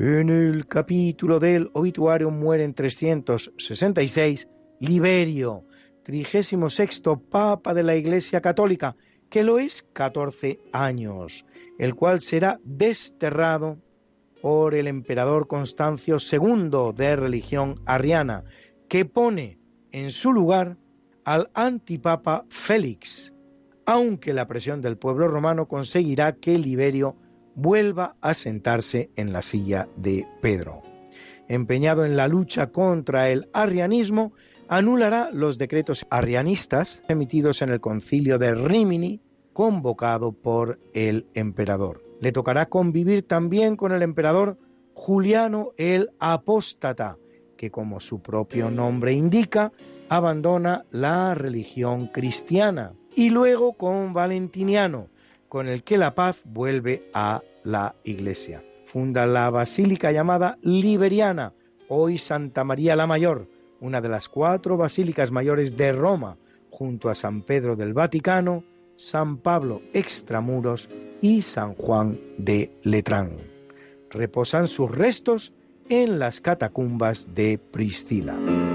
En 0.00 0.28
el 0.28 0.68
capítulo 0.68 1.40
del 1.40 1.70
obituario 1.72 2.30
muere 2.30 2.62
en 2.62 2.72
366 2.72 4.48
Liberio, 4.78 5.64
trigésimo 6.04 6.70
sexto 6.70 7.18
Papa 7.18 7.74
de 7.74 7.82
la 7.82 7.96
Iglesia 7.96 8.40
Católica, 8.40 8.94
que 9.28 9.42
lo 9.42 9.58
es 9.58 9.82
14 9.82 10.60
años, 10.72 11.44
el 11.80 11.96
cual 11.96 12.20
será 12.20 12.60
desterrado 12.62 13.78
por 14.40 14.76
el 14.76 14.86
emperador 14.86 15.48
Constancio 15.48 16.18
II 16.18 16.92
de 16.94 17.16
religión 17.16 17.82
arriana, 17.84 18.44
que 18.88 19.04
pone 19.04 19.58
en 19.90 20.12
su 20.12 20.32
lugar 20.32 20.76
al 21.24 21.50
antipapa 21.54 22.46
Félix, 22.50 23.34
aunque 23.84 24.32
la 24.32 24.46
presión 24.46 24.80
del 24.80 24.96
pueblo 24.96 25.26
romano 25.26 25.66
conseguirá 25.66 26.36
que 26.36 26.56
Liberio 26.56 27.16
vuelva 27.58 28.14
a 28.20 28.34
sentarse 28.34 29.10
en 29.16 29.32
la 29.32 29.42
silla 29.42 29.88
de 29.96 30.26
Pedro. 30.40 30.82
Empeñado 31.48 32.04
en 32.04 32.16
la 32.16 32.28
lucha 32.28 32.68
contra 32.68 33.30
el 33.30 33.48
arrianismo, 33.52 34.32
anulará 34.68 35.30
los 35.32 35.58
decretos 35.58 36.06
arrianistas 36.08 37.02
emitidos 37.08 37.60
en 37.62 37.70
el 37.70 37.80
concilio 37.80 38.38
de 38.38 38.54
Rimini, 38.54 39.20
convocado 39.52 40.30
por 40.30 40.78
el 40.94 41.26
emperador. 41.34 42.04
Le 42.20 42.30
tocará 42.30 42.68
convivir 42.68 43.26
también 43.26 43.76
con 43.76 43.90
el 43.90 44.02
emperador 44.02 44.56
Juliano 44.94 45.72
el 45.76 46.10
Apóstata, 46.20 47.18
que 47.56 47.72
como 47.72 47.98
su 47.98 48.22
propio 48.22 48.70
nombre 48.70 49.14
indica, 49.14 49.72
abandona 50.08 50.84
la 50.90 51.34
religión 51.34 52.06
cristiana, 52.06 52.92
y 53.16 53.30
luego 53.30 53.72
con 53.72 54.12
Valentiniano, 54.12 55.08
con 55.48 55.68
el 55.68 55.82
que 55.82 55.98
la 55.98 56.14
paz 56.14 56.42
vuelve 56.44 57.10
a 57.14 57.42
la 57.64 57.94
iglesia. 58.04 58.64
Funda 58.84 59.26
la 59.26 59.50
basílica 59.50 60.12
llamada 60.12 60.58
Liberiana, 60.62 61.52
hoy 61.88 62.18
Santa 62.18 62.64
María 62.64 62.96
la 62.96 63.06
Mayor, 63.06 63.48
una 63.80 64.00
de 64.00 64.08
las 64.08 64.28
cuatro 64.28 64.76
basílicas 64.76 65.30
mayores 65.30 65.76
de 65.76 65.92
Roma, 65.92 66.38
junto 66.70 67.08
a 67.08 67.14
San 67.14 67.42
Pedro 67.42 67.76
del 67.76 67.92
Vaticano, 67.92 68.64
San 68.96 69.38
Pablo 69.38 69.82
Extramuros 69.92 70.88
y 71.20 71.42
San 71.42 71.74
Juan 71.74 72.20
de 72.38 72.76
Letrán. 72.82 73.30
Reposan 74.10 74.68
sus 74.68 74.90
restos 74.90 75.52
en 75.88 76.18
las 76.18 76.40
catacumbas 76.40 77.34
de 77.34 77.58
Priscila. 77.58 78.67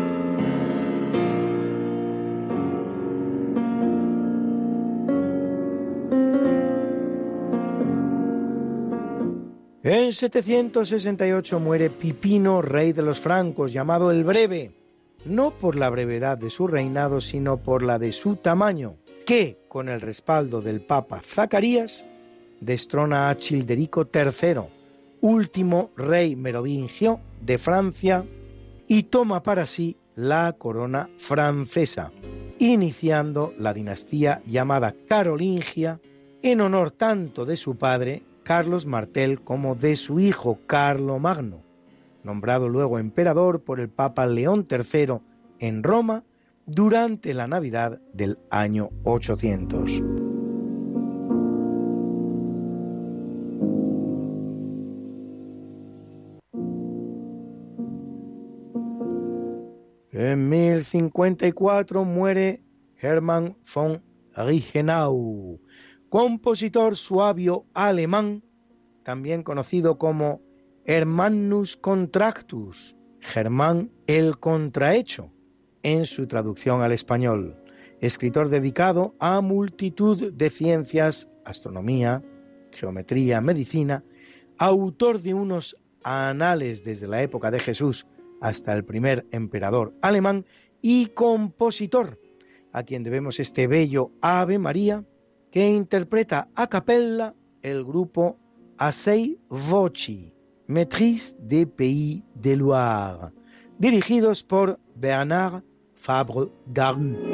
En 9.86 10.14
768 10.14 11.60
muere 11.60 11.90
Pipino, 11.90 12.62
rey 12.62 12.94
de 12.94 13.02
los 13.02 13.20
francos, 13.20 13.74
llamado 13.74 14.12
el 14.12 14.24
Breve, 14.24 14.72
no 15.26 15.52
por 15.52 15.76
la 15.76 15.90
brevedad 15.90 16.38
de 16.38 16.50
su 16.50 16.68
reinado, 16.68 17.20
sino 17.20 17.58
por 17.58 17.84
la 17.84 18.00
de 18.00 18.14
su 18.14 18.38
tamaño, 18.38 18.96
que, 19.26 19.60
con 19.68 19.90
el 19.90 20.00
respaldo 20.00 20.62
del 20.62 20.80
Papa 20.80 21.20
Zacarías, 21.22 22.06
destrona 22.62 23.30
a 23.30 23.36
Childerico 23.36 24.08
III, 24.14 24.62
último 25.20 25.92
rey 25.98 26.38
merovingio 26.38 27.20
de 27.42 27.58
Francia, 27.58 28.26
y 28.88 29.04
toma 29.04 29.44
para 29.44 29.66
sí 29.66 29.98
la 30.16 30.56
corona 30.58 31.10
francesa, 31.18 32.14
iniciando 32.58 33.54
la 33.58 33.74
dinastía 33.74 34.42
llamada 34.48 34.96
Carolingia 35.06 36.00
en 36.42 36.62
honor 36.62 36.92
tanto 36.92 37.44
de 37.44 37.58
su 37.58 37.76
padre 37.76 38.24
Carlos 38.44 38.86
Martel 38.86 39.42
como 39.42 39.76
de 39.76 39.96
su 39.96 40.20
hijo 40.20 40.60
Carlo 40.68 41.18
Magno, 41.20 41.64
nombrado 42.24 42.70
luego 42.70 43.00
emperador 43.00 43.64
por 43.64 43.80
el 43.80 43.90
Papa 43.90 44.26
León 44.26 44.68
III 44.70 45.20
en 45.60 45.84
Roma 45.84 46.24
durante 46.66 47.34
la 47.34 47.48
Navidad 47.48 48.02
del 48.14 48.38
año 48.50 48.90
800. 49.04 50.02
En 60.12 60.48
1054 60.48 62.06
muere 62.06 62.62
Hermann 63.02 63.58
von 63.74 64.04
Reichenau, 64.36 65.60
compositor 66.14 66.96
suavio 66.96 67.66
alemán, 67.74 68.44
también 69.02 69.42
conocido 69.42 69.98
como 69.98 70.44
Hermannus 70.86 71.76
Contractus, 71.76 72.96
Germán 73.20 73.92
el 74.06 74.38
Contrahecho, 74.38 75.32
en 75.82 76.06
su 76.06 76.28
traducción 76.28 76.84
al 76.84 76.92
español, 76.92 77.60
escritor 78.00 78.50
dedicado 78.50 79.16
a 79.20 79.42
multitud 79.42 80.32
de 80.32 80.52
ciencias, 80.52 81.30
astronomía, 81.46 82.22
geometría, 82.70 83.42
medicina, 83.42 84.04
autor 84.60 85.20
de 85.20 85.34
unos 85.34 85.76
anales 86.04 86.84
desde 86.84 87.08
la 87.08 87.24
época 87.24 87.50
de 87.50 87.58
Jesús 87.58 88.06
hasta 88.40 88.74
el 88.74 88.86
primer 88.86 89.26
emperador 89.32 89.96
alemán 90.04 90.46
y 90.80 91.08
compositor, 91.08 92.22
a 92.72 92.84
quien 92.84 93.02
debemos 93.02 93.40
este 93.40 93.66
bello 93.66 94.12
Ave 94.22 94.60
María, 94.60 95.08
que 95.54 95.70
interpreta 95.70 96.50
a 96.56 96.66
capella 96.66 97.36
el 97.62 97.86
grupo 97.86 98.40
Asei 98.80 99.38
Voci, 99.50 100.34
Maîtrise 100.66 101.36
des 101.38 101.68
Pays 101.68 102.24
de 102.34 102.56
Loire, 102.56 103.30
dirigidos 103.78 104.42
por 104.42 104.80
Bernard 104.96 105.62
Fabre 105.94 106.50
Garou. 106.66 107.33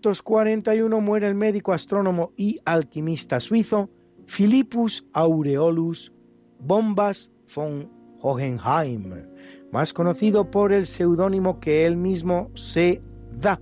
1541 0.00 1.00
muere 1.00 1.28
el 1.28 1.34
médico, 1.34 1.72
astrónomo 1.72 2.32
y 2.36 2.58
alquimista 2.64 3.38
suizo 3.38 3.90
Philippus 4.26 5.06
Aureolus 5.12 6.12
Bombas 6.58 7.30
von 7.54 7.90
Hohenheim, 8.22 9.26
más 9.72 9.92
conocido 9.92 10.50
por 10.50 10.72
el 10.72 10.86
seudónimo 10.86 11.60
que 11.60 11.86
él 11.86 11.96
mismo 11.96 12.50
se 12.54 13.02
da, 13.32 13.60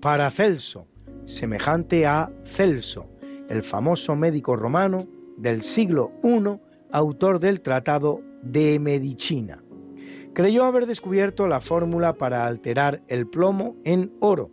Paracelso, 0.00 0.86
semejante 1.24 2.06
a 2.06 2.32
Celso, 2.44 3.08
el 3.48 3.62
famoso 3.62 4.16
médico 4.16 4.56
romano 4.56 5.06
del 5.36 5.62
siglo 5.62 6.12
I, 6.22 6.60
autor 6.90 7.40
del 7.40 7.60
Tratado 7.60 8.20
de 8.42 8.78
Medicina. 8.78 9.62
Creyó 10.34 10.64
haber 10.64 10.86
descubierto 10.86 11.46
la 11.46 11.60
fórmula 11.60 12.14
para 12.14 12.46
alterar 12.46 13.02
el 13.08 13.28
plomo 13.28 13.76
en 13.84 14.12
oro. 14.20 14.50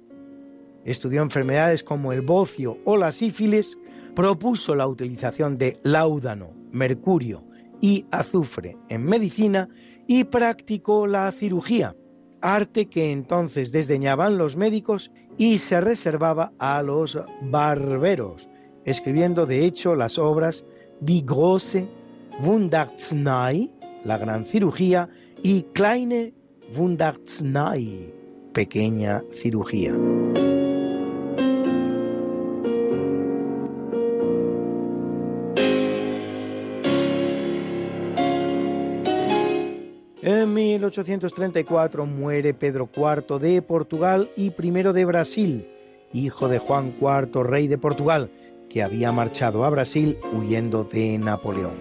Estudió 0.86 1.22
enfermedades 1.22 1.84
como 1.84 2.14
el 2.14 2.22
bocio 2.22 2.78
o 2.86 2.98
la 2.98 3.12
sífilis, 3.12 3.78
propuso 4.16 4.76
la 4.76 4.88
utilización 4.88 5.58
de 5.58 5.78
láudano, 5.84 6.52
mercurio 6.72 7.46
y 7.82 8.06
azufre 8.12 8.78
en 8.90 9.04
medicina 9.04 9.70
y 10.08 10.26
practicó 10.26 11.08
la 11.08 11.32
cirugía, 11.32 11.96
arte 12.42 12.88
que 12.88 13.12
entonces 13.12 13.72
desdeñaban 13.72 14.38
los 14.38 14.56
médicos 14.56 15.12
y 15.38 15.58
se 15.60 15.80
reservaba 15.82 16.54
a 16.60 16.82
los 16.82 17.20
barberos, 17.42 18.50
escribiendo 18.86 19.46
de 19.46 19.66
hecho 19.66 19.96
las 19.96 20.18
obras 20.18 20.66
Die 21.02 21.24
große 21.26 21.88
Wundarznei, 22.42 23.72
la 24.04 24.18
gran 24.18 24.46
cirugía, 24.46 25.10
y 25.44 25.64
Kleine 25.74 26.34
Wundarznei, 26.74 28.14
pequeña 28.54 29.24
cirugía. 29.32 29.94
1834 40.78 42.06
muere 42.06 42.54
Pedro 42.54 42.88
IV 42.96 43.40
de 43.40 43.62
Portugal 43.64 44.30
y 44.36 44.54
I 44.56 44.72
de 44.72 45.06
Brasil, 45.06 45.68
hijo 46.14 46.48
de 46.48 46.60
Juan 46.60 46.94
IV, 47.02 47.44
rey 47.44 47.68
de 47.68 47.80
Portugal, 47.80 48.30
que 48.70 48.84
había 48.84 49.12
marchado 49.12 49.66
a 49.66 49.70
Brasil 49.72 50.20
huyendo 50.32 50.84
de 50.84 51.18
Napoleón. 51.18 51.74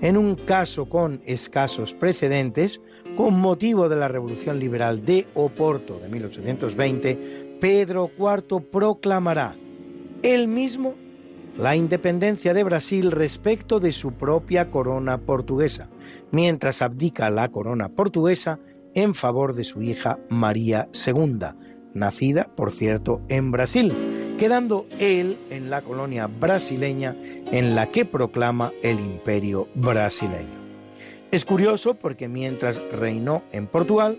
En 0.00 0.16
un 0.16 0.36
caso 0.36 0.88
con 0.88 1.20
escasos 1.26 1.92
precedentes, 1.92 2.80
con 3.16 3.34
motivo 3.34 3.88
de 3.88 3.96
la 3.96 4.06
Revolución 4.06 4.60
Liberal 4.60 5.04
de 5.04 5.26
Oporto 5.34 5.98
de 5.98 6.08
1820, 6.08 7.58
Pedro 7.60 8.10
IV 8.16 8.62
proclamará 8.70 9.56
él 10.22 10.46
mismo 10.46 10.94
la 11.56 11.76
independencia 11.76 12.54
de 12.54 12.64
Brasil 12.64 13.10
respecto 13.10 13.80
de 13.80 13.92
su 13.92 14.12
propia 14.12 14.70
corona 14.70 15.18
portuguesa, 15.18 15.88
mientras 16.30 16.82
abdica 16.82 17.30
la 17.30 17.48
corona 17.48 17.88
portuguesa 17.88 18.58
en 18.94 19.14
favor 19.14 19.54
de 19.54 19.64
su 19.64 19.82
hija 19.82 20.18
María 20.28 20.88
II, 21.06 21.38
nacida, 21.94 22.44
por 22.56 22.72
cierto, 22.72 23.20
en 23.28 23.50
Brasil, 23.50 23.92
quedando 24.38 24.86
él 24.98 25.38
en 25.50 25.70
la 25.70 25.82
colonia 25.82 26.26
brasileña 26.26 27.16
en 27.52 27.74
la 27.74 27.86
que 27.88 28.04
proclama 28.04 28.72
el 28.82 28.98
imperio 28.98 29.68
brasileño. 29.74 30.60
Es 31.30 31.44
curioso 31.44 31.94
porque 31.94 32.28
mientras 32.28 32.80
reinó 32.90 33.42
en 33.52 33.66
Portugal, 33.66 34.18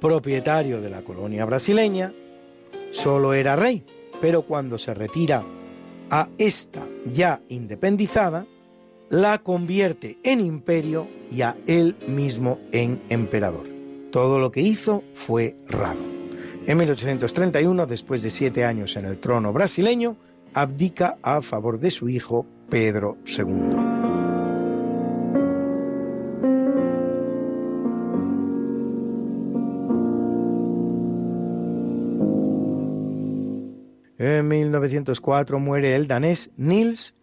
propietario 0.00 0.80
de 0.80 0.90
la 0.90 1.02
colonia 1.02 1.44
brasileña, 1.44 2.12
solo 2.92 3.34
era 3.34 3.56
rey, 3.56 3.84
pero 4.20 4.42
cuando 4.42 4.78
se 4.78 4.94
retira 4.94 5.42
a 6.10 6.28
esta 6.38 6.86
ya 7.04 7.42
independizada, 7.48 8.46
la 9.10 9.38
convierte 9.38 10.18
en 10.22 10.40
imperio 10.40 11.08
y 11.30 11.42
a 11.42 11.56
él 11.66 11.96
mismo 12.06 12.58
en 12.72 13.02
emperador. 13.08 13.66
Todo 14.12 14.38
lo 14.38 14.50
que 14.50 14.60
hizo 14.60 15.02
fue 15.14 15.56
raro. 15.68 16.00
En 16.66 16.76
1831, 16.76 17.86
después 17.86 18.22
de 18.22 18.30
siete 18.30 18.64
años 18.64 18.96
en 18.96 19.06
el 19.06 19.18
trono 19.18 19.52
brasileño, 19.52 20.16
abdica 20.54 21.18
a 21.22 21.40
favor 21.40 21.78
de 21.78 21.90
su 21.90 22.08
hijo 22.08 22.46
Pedro 22.68 23.16
II. 23.26 23.97
En 34.18 34.48
1904 34.48 35.60
muere 35.60 35.94
el 35.94 36.08
danés 36.08 36.50
Niels 36.56 37.14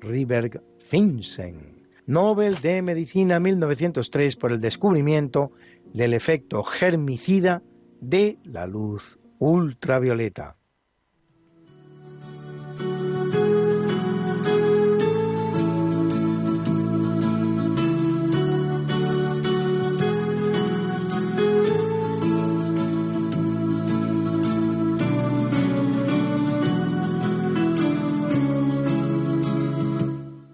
Riberg 0.00 0.62
Finsen, 0.78 1.86
Nobel 2.06 2.54
de 2.62 2.80
Medicina 2.80 3.38
1903 3.38 4.36
por 4.36 4.52
el 4.52 4.60
descubrimiento 4.62 5.52
del 5.92 6.14
efecto 6.14 6.64
germicida 6.64 7.62
de 8.00 8.38
la 8.44 8.66
luz 8.66 9.18
ultravioleta. 9.38 10.56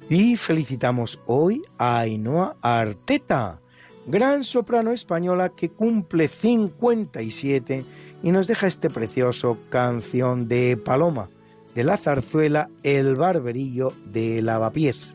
Y 0.08 0.36
felicitamos 0.36 1.18
hoy 1.26 1.62
a 1.78 1.98
Ainhoa 1.98 2.56
Arteta, 2.62 3.60
gran 4.06 4.44
soprano 4.44 4.92
española 4.92 5.48
que 5.48 5.68
cumple 5.68 6.28
57 6.28 7.84
y 8.22 8.30
nos 8.30 8.46
deja 8.46 8.68
este 8.68 8.88
precioso 8.88 9.58
canción 9.68 10.46
de 10.46 10.76
Paloma, 10.76 11.28
de 11.74 11.82
la 11.82 11.96
zarzuela 11.96 12.70
El 12.84 13.16
Barberillo 13.16 13.92
de 14.04 14.42
Lavapiés, 14.42 15.14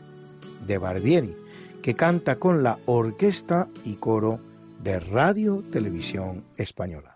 de 0.66 0.76
Barbieri, 0.76 1.34
que 1.82 1.94
canta 1.94 2.36
con 2.36 2.62
la 2.62 2.78
orquesta 2.84 3.68
y 3.86 3.94
coro 3.94 4.40
de 4.82 5.00
Radio 5.00 5.64
Televisión 5.72 6.44
Española. 6.58 7.11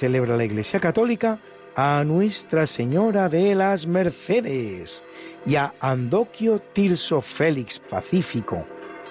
Celebra 0.00 0.34
la 0.34 0.44
Iglesia 0.44 0.80
Católica 0.80 1.38
a 1.76 2.02
Nuestra 2.04 2.66
Señora 2.66 3.28
de 3.28 3.54
las 3.54 3.86
Mercedes 3.86 5.04
y 5.44 5.56
a 5.56 5.74
Andoquio 5.78 6.58
Tirso 6.58 7.20
Félix 7.20 7.78
Pacífico, 7.80 8.64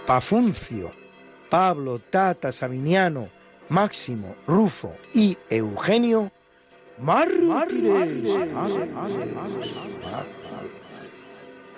Pafuncio, 0.08 0.92
Pablo 1.48 2.00
Tata 2.00 2.52
Sabiniano, 2.52 3.30
Máximo, 3.70 4.36
Rufo 4.48 4.96
y 5.14 5.38
Eugenio, 5.48 6.32
mártires. 6.98 8.28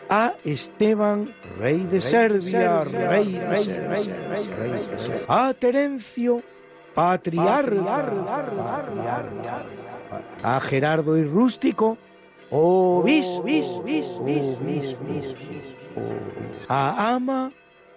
A 0.09 0.35
Esteban, 0.45 1.35
rey 1.59 1.79
de 1.83 1.99
Serbia, 1.99 2.81
rey 2.85 3.33
de 3.33 3.55
Serbia, 3.57 4.15
a 5.27 5.53
Terencio, 5.53 6.41
patriarca, 6.93 8.45
a 10.43 10.59
Gerardo 10.59 11.17
y 11.17 11.23
Rústico, 11.23 11.97
a 16.67 17.13
Ama, 17.13 17.51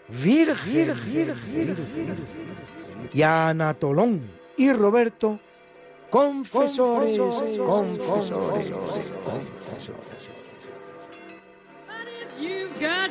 virgen, 0.08 0.94
y 3.12 3.22
a 3.22 3.48
Anatolón 3.48 4.30
y 4.56 4.72
Roberto, 4.72 5.40
confesores, 6.10 7.18
confesores, 7.58 8.70
got 8.70 10.33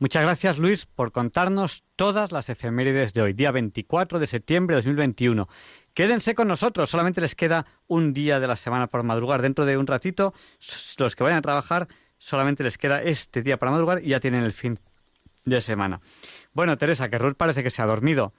Muchas 0.00 0.22
gracias, 0.22 0.58
Luis, 0.58 0.86
por 0.86 1.10
contarnos 1.10 1.82
todas 1.96 2.30
las 2.30 2.48
efemérides 2.48 3.14
de 3.14 3.22
hoy, 3.22 3.32
día 3.32 3.50
24 3.50 4.20
de 4.20 4.28
septiembre 4.28 4.76
de 4.76 4.82
2021. 4.82 5.48
Quédense 5.92 6.36
con 6.36 6.46
nosotros, 6.46 6.88
solamente 6.88 7.20
les 7.20 7.34
queda 7.34 7.66
un 7.88 8.12
día 8.12 8.38
de 8.38 8.46
la 8.46 8.54
semana 8.54 8.86
por 8.86 9.02
madrugar. 9.02 9.42
Dentro 9.42 9.64
de 9.64 9.76
un 9.76 9.88
ratito, 9.88 10.34
los 10.98 11.16
que 11.16 11.24
vayan 11.24 11.40
a 11.40 11.42
trabajar, 11.42 11.88
solamente 12.16 12.62
les 12.62 12.78
queda 12.78 13.02
este 13.02 13.42
día 13.42 13.56
para 13.56 13.72
madrugar 13.72 14.00
y 14.04 14.10
ya 14.10 14.20
tienen 14.20 14.44
el 14.44 14.52
fin 14.52 14.78
de 15.44 15.60
semana. 15.60 16.00
Bueno, 16.52 16.78
Teresa, 16.78 17.08
que 17.08 17.18
Ruth 17.18 17.34
parece 17.36 17.64
que 17.64 17.70
se 17.70 17.82
ha 17.82 17.86
dormido. 17.86 18.32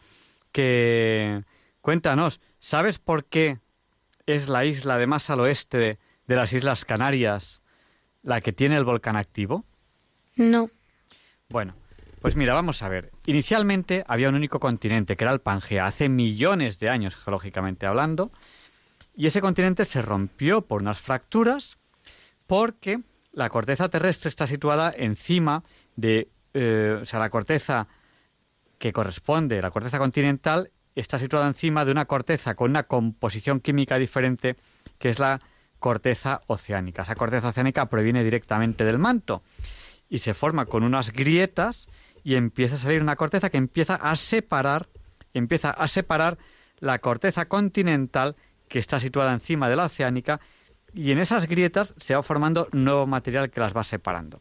Que 0.53 1.44
cuéntanos, 1.81 2.40
¿sabes 2.60 2.99
por 2.99 3.26
qué 3.26 3.60
es 4.27 4.48
la 4.48 4.64
isla 4.64 4.98
de 4.98 5.07
más 5.07 5.30
al 5.30 5.41
oeste 5.41 5.77
de, 5.77 5.99
de 6.26 6.36
las 6.38 6.53
Islas 6.53 6.86
Canarias 6.86 7.61
la 8.23 8.40
que 8.40 8.53
tiene 8.53 8.77
el 8.77 8.86
volcán 8.86 9.18
activo? 9.18 9.65
No. 10.38 10.69
Bueno, 11.51 11.73
pues 12.21 12.35
mira, 12.35 12.53
vamos 12.53 12.84
a 12.84 12.89
ver. 12.89 13.11
Inicialmente 13.26 14.03
había 14.07 14.30
un 14.30 14.35
único 14.35 14.59
continente, 14.59 15.17
que 15.17 15.23
era 15.23 15.34
el 15.34 15.41
Pangea, 15.41 15.88
hace 15.88 16.07
millones 16.07 16.77
de 16.77 16.89
años, 16.89 17.15
geológicamente 17.15 17.88
hablando, 17.88 18.31
y 19.15 19.26
ese 19.26 19.41
continente 19.41 19.84
se 19.85 20.03
rompió 20.03 20.61
por 20.61 20.84
unas 20.84 20.99
fracturas 20.99 21.80
porque 22.45 22.99
la 23.31 23.49
corteza 23.49 23.89
terrestre 23.89 24.30
está 24.30 24.45
situada 24.45 24.93
encima 24.95 25.63
de, 25.95 26.30
eh, 26.53 26.99
o 27.01 27.05
sea, 27.05 27.19
la 27.19 27.31
corteza 27.31 27.88
que 28.77 28.93
corresponde, 28.93 29.59
la 29.59 29.71
corteza 29.71 29.97
continental, 29.97 30.69
está 30.93 31.17
situada 31.17 31.47
encima 31.47 31.84
de 31.84 31.91
una 31.91 32.05
corteza 32.05 32.53
con 32.53 32.69
una 32.69 32.84
composición 32.84 33.59
química 33.59 33.97
diferente, 33.97 34.55
que 34.99 35.09
es 35.09 35.17
la 35.17 35.41
corteza 35.80 36.41
oceánica. 36.45 37.01
Esa 37.01 37.15
corteza 37.15 37.47
oceánica 37.47 37.88
proviene 37.88 38.23
directamente 38.23 38.85
del 38.85 38.99
manto 38.99 39.41
y 40.10 40.18
se 40.18 40.34
forma 40.34 40.65
con 40.65 40.84
unas 40.84 41.14
grietas 41.14 41.88
y 42.23 42.36
empieza 42.36 42.76
a 42.76 42.80
salir 42.80 43.02
una 43.02 43.15
corteza 43.15 43.49
que 43.49 43.57
empieza 43.57 43.95
a 43.95 44.15
separar, 44.15 44.90
empieza 45.34 45.69
a 45.69 45.88
separar 45.88 46.38
la 46.80 46.99
corteza 46.99 47.45
continental 47.45 48.36
que 48.68 48.80
está 48.80 48.99
situada 48.99 49.34
encima 49.34 49.69
de 49.69 49.76
la 49.76 49.86
oceánica 49.86 50.40
y 50.94 51.11
en 51.11 51.19
esas 51.19 51.48
grietas 51.48 51.94
se 51.98 52.15
va 52.15 52.23
formando 52.23 52.68
nuevo 52.72 53.06
material 53.06 53.52
que 53.52 53.60
las 53.60 53.76
va 53.76 53.84
separando. 53.84 54.40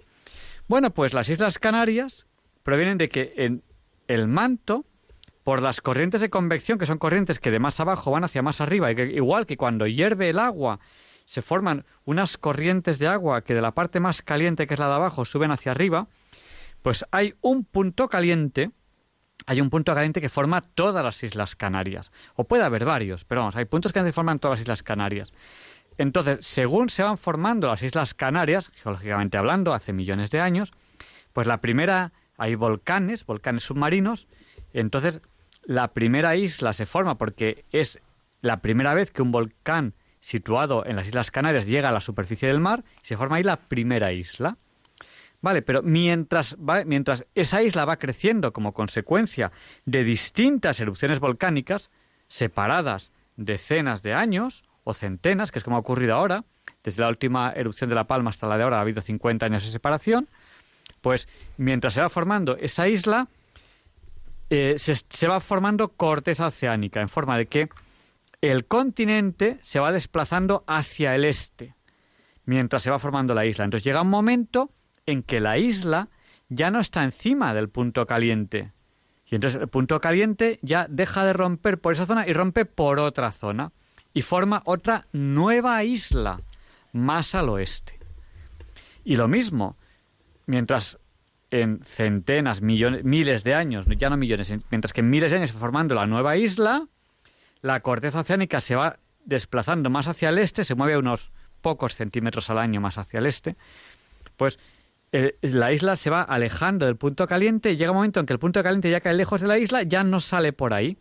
Bueno, 0.66 0.90
pues 0.90 1.14
las 1.14 1.28
Islas 1.28 1.58
Canarias 1.58 2.26
provienen 2.62 2.98
de 2.98 3.08
que 3.08 3.34
en 3.36 3.62
el 4.06 4.28
manto, 4.28 4.84
por 5.44 5.62
las 5.62 5.80
corrientes 5.80 6.20
de 6.20 6.30
convección, 6.30 6.78
que 6.78 6.86
son 6.86 6.98
corrientes 6.98 7.38
que 7.38 7.50
de 7.50 7.58
más 7.58 7.80
abajo 7.80 8.10
van 8.10 8.24
hacia 8.24 8.42
más 8.42 8.60
arriba, 8.60 8.90
igual 8.92 9.46
que 9.46 9.56
cuando 9.56 9.86
hierve 9.86 10.30
el 10.30 10.38
agua 10.38 10.80
se 11.28 11.42
forman 11.42 11.84
unas 12.06 12.38
corrientes 12.38 12.98
de 12.98 13.06
agua 13.06 13.42
que 13.42 13.54
de 13.54 13.60
la 13.60 13.72
parte 13.72 14.00
más 14.00 14.22
caliente, 14.22 14.66
que 14.66 14.72
es 14.72 14.80
la 14.80 14.88
de 14.88 14.94
abajo, 14.94 15.26
suben 15.26 15.50
hacia 15.50 15.72
arriba, 15.72 16.08
pues 16.80 17.04
hay 17.10 17.34
un 17.42 17.66
punto 17.66 18.08
caliente, 18.08 18.70
hay 19.44 19.60
un 19.60 19.68
punto 19.68 19.94
caliente 19.94 20.22
que 20.22 20.30
forma 20.30 20.62
todas 20.62 21.04
las 21.04 21.22
Islas 21.22 21.54
Canarias. 21.54 22.12
O 22.34 22.44
puede 22.44 22.64
haber 22.64 22.86
varios, 22.86 23.26
pero 23.26 23.42
vamos, 23.42 23.56
hay 23.56 23.66
puntos 23.66 23.92
que 23.92 24.10
forman 24.10 24.38
todas 24.38 24.56
las 24.56 24.62
Islas 24.62 24.82
Canarias. 24.82 25.34
Entonces, 25.98 26.46
según 26.46 26.88
se 26.88 27.02
van 27.02 27.18
formando 27.18 27.68
las 27.68 27.82
Islas 27.82 28.14
Canarias, 28.14 28.72
geológicamente 28.74 29.36
hablando, 29.36 29.74
hace 29.74 29.92
millones 29.92 30.30
de 30.30 30.40
años, 30.40 30.72
pues 31.34 31.46
la 31.46 31.60
primera, 31.60 32.14
hay 32.38 32.54
volcanes, 32.54 33.26
volcanes 33.26 33.64
submarinos, 33.64 34.28
entonces 34.72 35.20
la 35.62 35.88
primera 35.92 36.36
isla 36.36 36.72
se 36.72 36.86
forma 36.86 37.18
porque 37.18 37.66
es 37.70 38.00
la 38.40 38.62
primera 38.62 38.94
vez 38.94 39.10
que 39.10 39.20
un 39.20 39.30
volcán 39.30 39.92
situado 40.20 40.84
en 40.86 40.96
las 40.96 41.06
Islas 41.06 41.30
Canarias, 41.30 41.66
llega 41.66 41.88
a 41.88 41.92
la 41.92 42.00
superficie 42.00 42.48
del 42.48 42.60
mar 42.60 42.84
y 43.02 43.06
se 43.06 43.16
forma 43.16 43.36
ahí 43.36 43.42
la 43.42 43.56
primera 43.56 44.12
isla. 44.12 44.56
Vale, 45.40 45.62
pero 45.62 45.82
mientras, 45.82 46.56
mientras 46.84 47.24
esa 47.34 47.62
isla 47.62 47.84
va 47.84 47.98
creciendo 47.98 48.52
como 48.52 48.72
consecuencia 48.72 49.52
de 49.84 50.02
distintas 50.02 50.80
erupciones 50.80 51.20
volcánicas, 51.20 51.90
separadas 52.26 53.12
decenas 53.36 54.02
de 54.02 54.14
años 54.14 54.64
o 54.82 54.94
centenas, 54.94 55.52
que 55.52 55.60
es 55.60 55.64
como 55.64 55.76
ha 55.76 55.80
ocurrido 55.80 56.14
ahora, 56.14 56.44
desde 56.82 57.02
la 57.02 57.08
última 57.08 57.52
erupción 57.52 57.88
de 57.88 57.94
La 57.94 58.04
Palma 58.04 58.30
hasta 58.30 58.48
la 58.48 58.56
de 58.56 58.64
ahora 58.64 58.78
ha 58.78 58.80
habido 58.80 59.00
50 59.00 59.46
años 59.46 59.64
de 59.64 59.70
separación, 59.70 60.28
pues 61.00 61.28
mientras 61.56 61.94
se 61.94 62.00
va 62.00 62.08
formando 62.08 62.56
esa 62.56 62.88
isla, 62.88 63.28
eh, 64.50 64.74
se, 64.78 64.96
se 64.96 65.28
va 65.28 65.38
formando 65.40 65.88
corteza 65.88 66.48
oceánica, 66.48 67.00
en 67.00 67.08
forma 67.08 67.38
de 67.38 67.46
que 67.46 67.68
el 68.40 68.66
continente 68.66 69.58
se 69.62 69.80
va 69.80 69.92
desplazando 69.92 70.64
hacia 70.66 71.14
el 71.14 71.24
este, 71.24 71.74
mientras 72.44 72.82
se 72.82 72.90
va 72.90 72.98
formando 72.98 73.34
la 73.34 73.46
isla. 73.46 73.64
Entonces 73.64 73.84
llega 73.84 74.02
un 74.02 74.10
momento 74.10 74.70
en 75.06 75.22
que 75.22 75.40
la 75.40 75.58
isla 75.58 76.08
ya 76.48 76.70
no 76.70 76.80
está 76.80 77.02
encima 77.04 77.54
del 77.54 77.68
punto 77.68 78.06
caliente. 78.06 78.72
Y 79.26 79.34
entonces 79.34 79.60
el 79.60 79.68
punto 79.68 80.00
caliente 80.00 80.58
ya 80.62 80.86
deja 80.88 81.24
de 81.24 81.32
romper 81.32 81.78
por 81.80 81.92
esa 81.92 82.06
zona 82.06 82.26
y 82.26 82.32
rompe 82.32 82.64
por 82.64 82.98
otra 82.98 83.32
zona. 83.32 83.72
Y 84.14 84.22
forma 84.22 84.62
otra 84.64 85.06
nueva 85.12 85.84
isla 85.84 86.40
más 86.92 87.34
al 87.34 87.50
oeste. 87.50 87.98
Y 89.04 89.16
lo 89.16 89.28
mismo, 89.28 89.76
mientras 90.46 90.98
en 91.50 91.80
centenas, 91.84 92.62
millones, 92.62 93.04
miles 93.04 93.44
de 93.44 93.54
años, 93.54 93.86
ya 93.98 94.10
no 94.10 94.16
millones, 94.16 94.52
mientras 94.70 94.92
que 94.92 95.00
en 95.00 95.10
miles 95.10 95.30
de 95.30 95.38
años 95.38 95.50
se 95.50 95.58
formando 95.58 95.94
la 95.94 96.06
nueva 96.06 96.36
isla, 96.36 96.88
la 97.62 97.80
corteza 97.80 98.20
oceánica 98.20 98.60
se 98.60 98.76
va 98.76 98.98
desplazando 99.24 99.90
más 99.90 100.08
hacia 100.08 100.30
el 100.30 100.38
este, 100.38 100.64
se 100.64 100.74
mueve 100.74 100.96
unos 100.96 101.32
pocos 101.60 101.94
centímetros 101.94 102.50
al 102.50 102.58
año 102.58 102.80
más 102.80 102.98
hacia 102.98 103.18
el 103.18 103.26
este, 103.26 103.56
pues 104.36 104.58
eh, 105.12 105.36
la 105.40 105.72
isla 105.72 105.96
se 105.96 106.10
va 106.10 106.22
alejando 106.22 106.86
del 106.86 106.96
punto 106.96 107.26
caliente 107.26 107.70
y 107.70 107.76
llega 107.76 107.90
un 107.90 107.96
momento 107.96 108.20
en 108.20 108.26
que 108.26 108.32
el 108.32 108.38
punto 108.38 108.62
caliente 108.62 108.90
ya 108.90 109.00
cae 109.00 109.14
lejos 109.14 109.40
de 109.40 109.48
la 109.48 109.58
isla, 109.58 109.82
ya 109.82 110.04
no 110.04 110.20
sale 110.20 110.52
por 110.52 110.74
ahí 110.74 110.98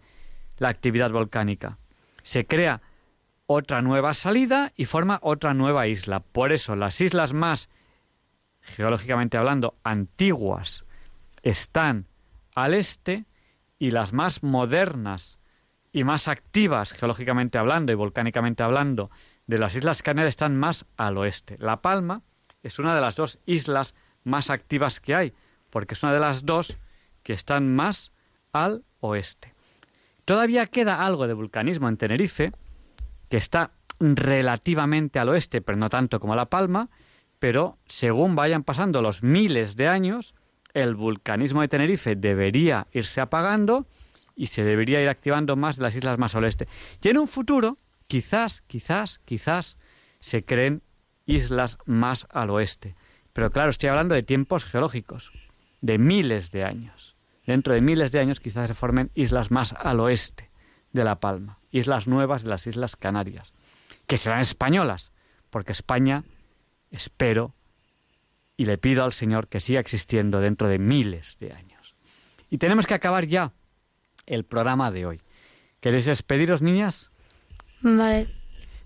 la 0.58 0.70
actividad 0.70 1.12
volcánica. 1.12 1.78
Se 2.24 2.46
crea 2.46 2.82
otra 3.46 3.82
nueva 3.82 4.14
salida 4.14 4.74
y 4.76 4.86
forma 4.86 5.20
otra 5.22 5.54
nueva 5.54 5.88
isla. 5.88 6.20
Por 6.20 6.52
eso 6.52 6.76
las 6.76 7.00
islas 7.02 7.34
más, 7.34 7.70
geológicamente 8.62 9.38
hablando, 9.38 9.76
antiguas 9.84 10.86
están 11.44 12.08
al 12.56 12.74
este 12.74 13.26
y 13.80 13.92
las 13.92 14.14
más 14.14 14.42
modernas 14.42 15.37
y 15.98 16.04
más 16.04 16.28
activas 16.28 16.94
geológicamente 16.94 17.58
hablando 17.58 17.92
y 17.92 17.96
volcánicamente 17.96 18.62
hablando 18.62 19.10
de 19.48 19.58
las 19.58 19.74
Islas 19.74 20.04
Canarias 20.04 20.34
están 20.34 20.56
más 20.56 20.86
al 20.96 21.18
oeste. 21.18 21.56
La 21.58 21.82
Palma 21.82 22.22
es 22.62 22.78
una 22.78 22.94
de 22.94 23.02
las 23.02 23.16
dos 23.16 23.40
islas 23.48 23.96
más 24.24 24.52
activas 24.52 25.00
que 25.00 25.16
hay, 25.16 25.34
porque 25.72 25.96
es 25.96 26.04
una 26.04 26.14
de 26.14 26.20
las 26.20 26.46
dos 26.46 26.78
que 27.24 27.34
están 27.34 27.76
más 27.76 28.12
al 28.54 28.84
oeste. 29.00 29.56
Todavía 30.24 30.68
queda 30.68 31.04
algo 31.04 31.26
de 31.26 31.34
vulcanismo 31.34 31.90
en 31.90 31.98
Tenerife, 31.98 32.52
que 33.28 33.38
está 33.38 33.72
relativamente 34.00 35.18
al 35.18 35.30
oeste, 35.30 35.62
pero 35.62 35.80
no 35.80 35.90
tanto 35.90 36.20
como 36.20 36.36
La 36.36 36.46
Palma, 36.46 36.92
pero 37.40 37.80
según 37.88 38.36
vayan 38.36 38.64
pasando 38.64 39.02
los 39.02 39.24
miles 39.24 39.76
de 39.76 39.88
años, 39.88 40.36
el 40.76 40.94
vulcanismo 40.94 41.62
de 41.62 41.70
Tenerife 41.70 42.16
debería 42.16 42.86
irse 42.92 43.20
apagando 43.20 43.88
y 44.38 44.46
se 44.46 44.64
debería 44.64 45.02
ir 45.02 45.10
activando 45.10 45.58
más 45.58 45.76
de 45.76 45.84
las 45.84 45.96
islas 45.96 46.20
más 46.20 46.36
al 46.36 46.46
oeste. 46.46 46.68
Y 47.02 47.10
en 47.10 47.18
un 47.18 47.28
futuro, 47.28 47.76
quizás, 48.08 48.62
quizás, 48.68 49.20
quizás 49.26 49.78
se 50.20 50.46
creen 50.46 50.84
islas 51.26 51.78
más 51.86 52.28
al 52.30 52.52
oeste. 52.52 52.96
Pero 53.34 53.50
claro, 53.50 53.72
estoy 53.72 53.90
hablando 53.90 54.16
de 54.16 54.24
tiempos 54.24 54.64
geológicos, 54.64 55.32
de 55.82 55.98
miles 55.98 56.52
de 56.52 56.64
años. 56.64 57.16
Dentro 57.46 57.74
de 57.74 57.82
miles 57.82 58.12
de 58.12 58.20
años 58.20 58.40
quizás 58.40 58.68
se 58.68 58.74
formen 58.76 59.10
islas 59.16 59.52
más 59.52 59.74
al 59.74 60.00
oeste 60.00 60.52
de 60.92 61.04
La 61.04 61.20
Palma, 61.20 61.60
islas 61.72 62.08
nuevas 62.08 62.44
de 62.44 62.50
las 62.50 62.68
Islas 62.68 62.96
Canarias, 62.96 63.54
que 64.06 64.18
serán 64.18 64.40
españolas, 64.40 65.12
porque 65.50 65.72
España, 65.72 66.24
espero 66.92 67.56
y 68.56 68.66
le 68.66 68.78
pido 68.78 69.04
al 69.04 69.14
Señor 69.14 69.48
que 69.48 69.60
siga 69.60 69.80
existiendo 69.80 70.42
dentro 70.42 70.68
de 70.68 70.78
miles 70.78 71.38
de 71.40 71.54
años. 71.54 71.96
Y 72.50 72.58
tenemos 72.58 72.86
que 72.86 72.94
acabar 72.94 73.26
ya 73.26 73.54
el 74.28 74.44
programa 74.44 74.92
de 74.92 75.06
hoy. 75.06 75.22
¿Queréis 75.80 76.06
despediros, 76.06 76.62
niñas? 76.62 77.12
Vale. 77.82 78.30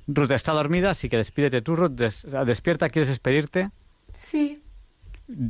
Ruth 0.08 0.32
está 0.32 0.54
dormida, 0.54 0.92
así 0.92 1.10
que 1.10 1.18
despídete 1.18 1.62
tú, 1.62 1.76
Ruth. 1.76 1.92
despierta, 1.92 2.90
¿quieres 2.90 3.10
despedirte? 3.10 3.72
Sí. 4.14 4.62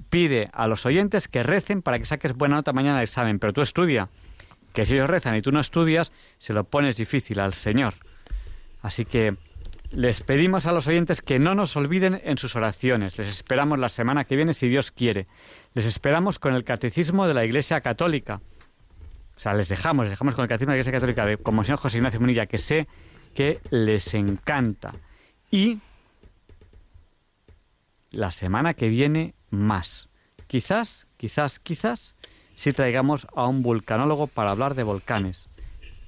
Pide 0.10 0.50
a 0.54 0.68
los 0.68 0.86
oyentes 0.86 1.28
que 1.28 1.44
recen 1.44 1.82
para 1.82 1.98
que 2.00 2.06
saques 2.06 2.34
buena 2.34 2.58
nota 2.58 2.74
mañana 2.74 2.98
al 2.98 3.04
examen, 3.04 3.40
pero 3.40 3.54
tú 3.54 3.62
estudia. 3.62 4.10
Que 4.74 4.86
si 4.86 4.94
ellos 4.94 5.10
rezan 5.10 5.36
y 5.36 5.42
tú 5.42 5.52
no 5.52 5.60
estudias, 5.60 6.12
se 6.38 6.54
lo 6.54 6.64
pones 6.64 6.98
difícil 6.98 7.40
al 7.40 7.54
Señor. 7.54 7.94
Así 8.82 9.06
que 9.06 9.36
les 9.92 10.22
pedimos 10.22 10.66
a 10.66 10.72
los 10.72 10.88
oyentes 10.88 11.22
que 11.22 11.40
no 11.40 11.56
nos 11.56 11.76
olviden 11.76 12.22
en 12.24 12.38
sus 12.38 12.56
oraciones. 12.56 13.18
Les 13.18 13.28
esperamos 13.28 13.80
la 13.80 13.90
semana 13.90 14.24
que 14.24 14.36
viene, 14.36 14.54
si 14.54 14.70
Dios 14.70 14.92
quiere. 14.92 15.28
Les 15.74 15.86
esperamos 15.86 16.40
con 16.40 16.56
el 16.56 16.64
Catecismo 16.64 17.28
de 17.28 17.34
la 17.34 17.44
Iglesia 17.44 17.82
Católica. 17.82 18.40
O 19.42 19.44
sea, 19.44 19.56
les 19.56 19.70
dejamos, 19.70 20.06
les 20.06 20.12
dejamos 20.12 20.36
con 20.36 20.44
el 20.44 20.50
Catecismo 20.50 20.72
de 20.72 20.78
la 20.78 20.82
Iglesia 20.82 20.94
Católica, 20.94 21.26
de, 21.26 21.38
como 21.38 21.64
señor 21.64 21.80
José 21.80 21.98
Ignacio 21.98 22.20
Munilla, 22.20 22.46
que 22.46 22.60
sé 22.60 22.88
que 23.34 23.60
les 23.72 24.14
encanta. 24.14 24.94
Y 25.50 25.80
la 28.12 28.30
semana 28.30 28.76
que 28.76 28.88
viene 28.88 29.34
más. 29.50 30.10
Quizás, 30.46 31.08
quizás, 31.18 31.58
quizás, 31.58 32.14
si 32.54 32.72
traigamos 32.72 33.26
a 33.36 33.48
un 33.48 33.64
vulcanólogo 33.64 34.28
para 34.28 34.52
hablar 34.52 34.76
de 34.76 34.84
volcanes. 34.84 35.50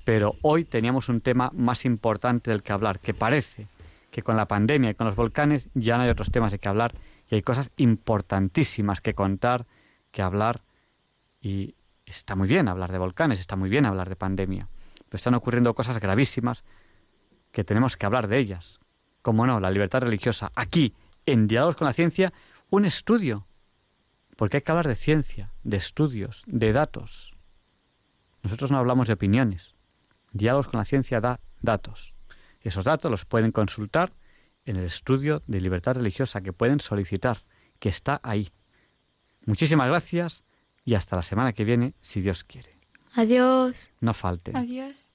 Pero 0.05 0.35
hoy 0.43 0.63
teníamos 0.63 1.09
un 1.09 1.19
tema 1.19 1.49
más 1.55 1.85
importante 1.85 2.51
del 2.51 2.61
que 2.61 2.71
hablar, 2.71 2.99
que 2.99 3.15
parece 3.15 3.65
que 4.11 4.21
con 4.21 4.37
la 4.37 4.45
pandemia 4.45 4.91
y 4.91 4.93
con 4.93 5.07
los 5.07 5.15
volcanes 5.15 5.69
ya 5.73 5.97
no 5.97 6.03
hay 6.03 6.11
otros 6.11 6.29
temas 6.29 6.51
de 6.51 6.59
que 6.59 6.69
hablar 6.69 6.93
y 7.31 7.33
hay 7.33 7.41
cosas 7.41 7.71
importantísimas 7.77 9.01
que 9.01 9.15
contar, 9.15 9.65
que 10.11 10.21
hablar 10.21 10.61
y 11.41 11.73
está 12.17 12.35
muy 12.35 12.47
bien 12.47 12.67
hablar 12.67 12.91
de 12.91 12.97
volcanes, 12.97 13.39
está 13.39 13.55
muy 13.55 13.69
bien 13.69 13.85
hablar 13.85 14.09
de 14.09 14.15
pandemia, 14.15 14.69
pero 15.09 15.17
están 15.17 15.33
ocurriendo 15.33 15.73
cosas 15.73 15.99
gravísimas 15.99 16.63
que 17.51 17.63
tenemos 17.63 17.97
que 17.97 18.05
hablar 18.05 18.27
de 18.27 18.39
ellas. 18.39 18.79
Como 19.21 19.45
no, 19.47 19.59
la 19.59 19.71
libertad 19.71 20.01
religiosa. 20.01 20.51
Aquí, 20.55 20.95
en 21.25 21.47
Diálogos 21.47 21.75
con 21.75 21.87
la 21.87 21.93
Ciencia, 21.93 22.33
un 22.69 22.85
estudio. 22.85 23.47
Porque 24.35 24.57
hay 24.57 24.61
que 24.61 24.71
hablar 24.71 24.87
de 24.87 24.95
ciencia, 24.95 25.53
de 25.63 25.77
estudios, 25.77 26.43
de 26.47 26.73
datos. 26.73 27.33
Nosotros 28.41 28.71
no 28.71 28.77
hablamos 28.77 29.07
de 29.07 29.13
opiniones. 29.13 29.75
Diálogos 30.31 30.67
con 30.67 30.79
la 30.79 30.85
Ciencia 30.85 31.21
da 31.21 31.39
datos. 31.61 32.15
Esos 32.61 32.85
datos 32.85 33.09
los 33.09 33.25
pueden 33.25 33.51
consultar 33.51 34.13
en 34.65 34.77
el 34.77 34.85
estudio 34.85 35.41
de 35.47 35.61
libertad 35.61 35.95
religiosa 35.95 36.41
que 36.41 36.53
pueden 36.53 36.79
solicitar, 36.79 37.43
que 37.79 37.89
está 37.89 38.19
ahí. 38.23 38.49
Muchísimas 39.45 39.87
gracias 39.87 40.43
y 40.85 40.95
hasta 40.95 41.15
la 41.15 41.21
semana 41.21 41.53
que 41.53 41.63
viene, 41.63 41.93
si 42.01 42.21
Dios 42.21 42.43
quiere. 42.43 42.77
Adiós. 43.15 43.91
No 44.01 44.13
falten. 44.13 44.55
Adiós. 44.55 45.11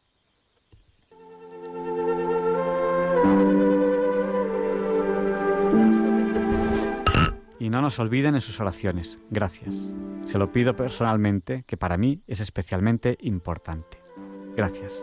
Y 7.60 7.70
no 7.70 7.82
nos 7.82 7.98
olviden 7.98 8.34
en 8.34 8.40
sus 8.40 8.60
oraciones. 8.60 9.18
Gracias. 9.30 9.74
Se 10.24 10.38
lo 10.38 10.52
pido 10.52 10.76
personalmente, 10.76 11.64
que 11.66 11.76
para 11.76 11.96
mí 11.96 12.22
es 12.26 12.40
especialmente 12.40 13.18
importante. 13.20 13.98
Gracias. 14.56 15.02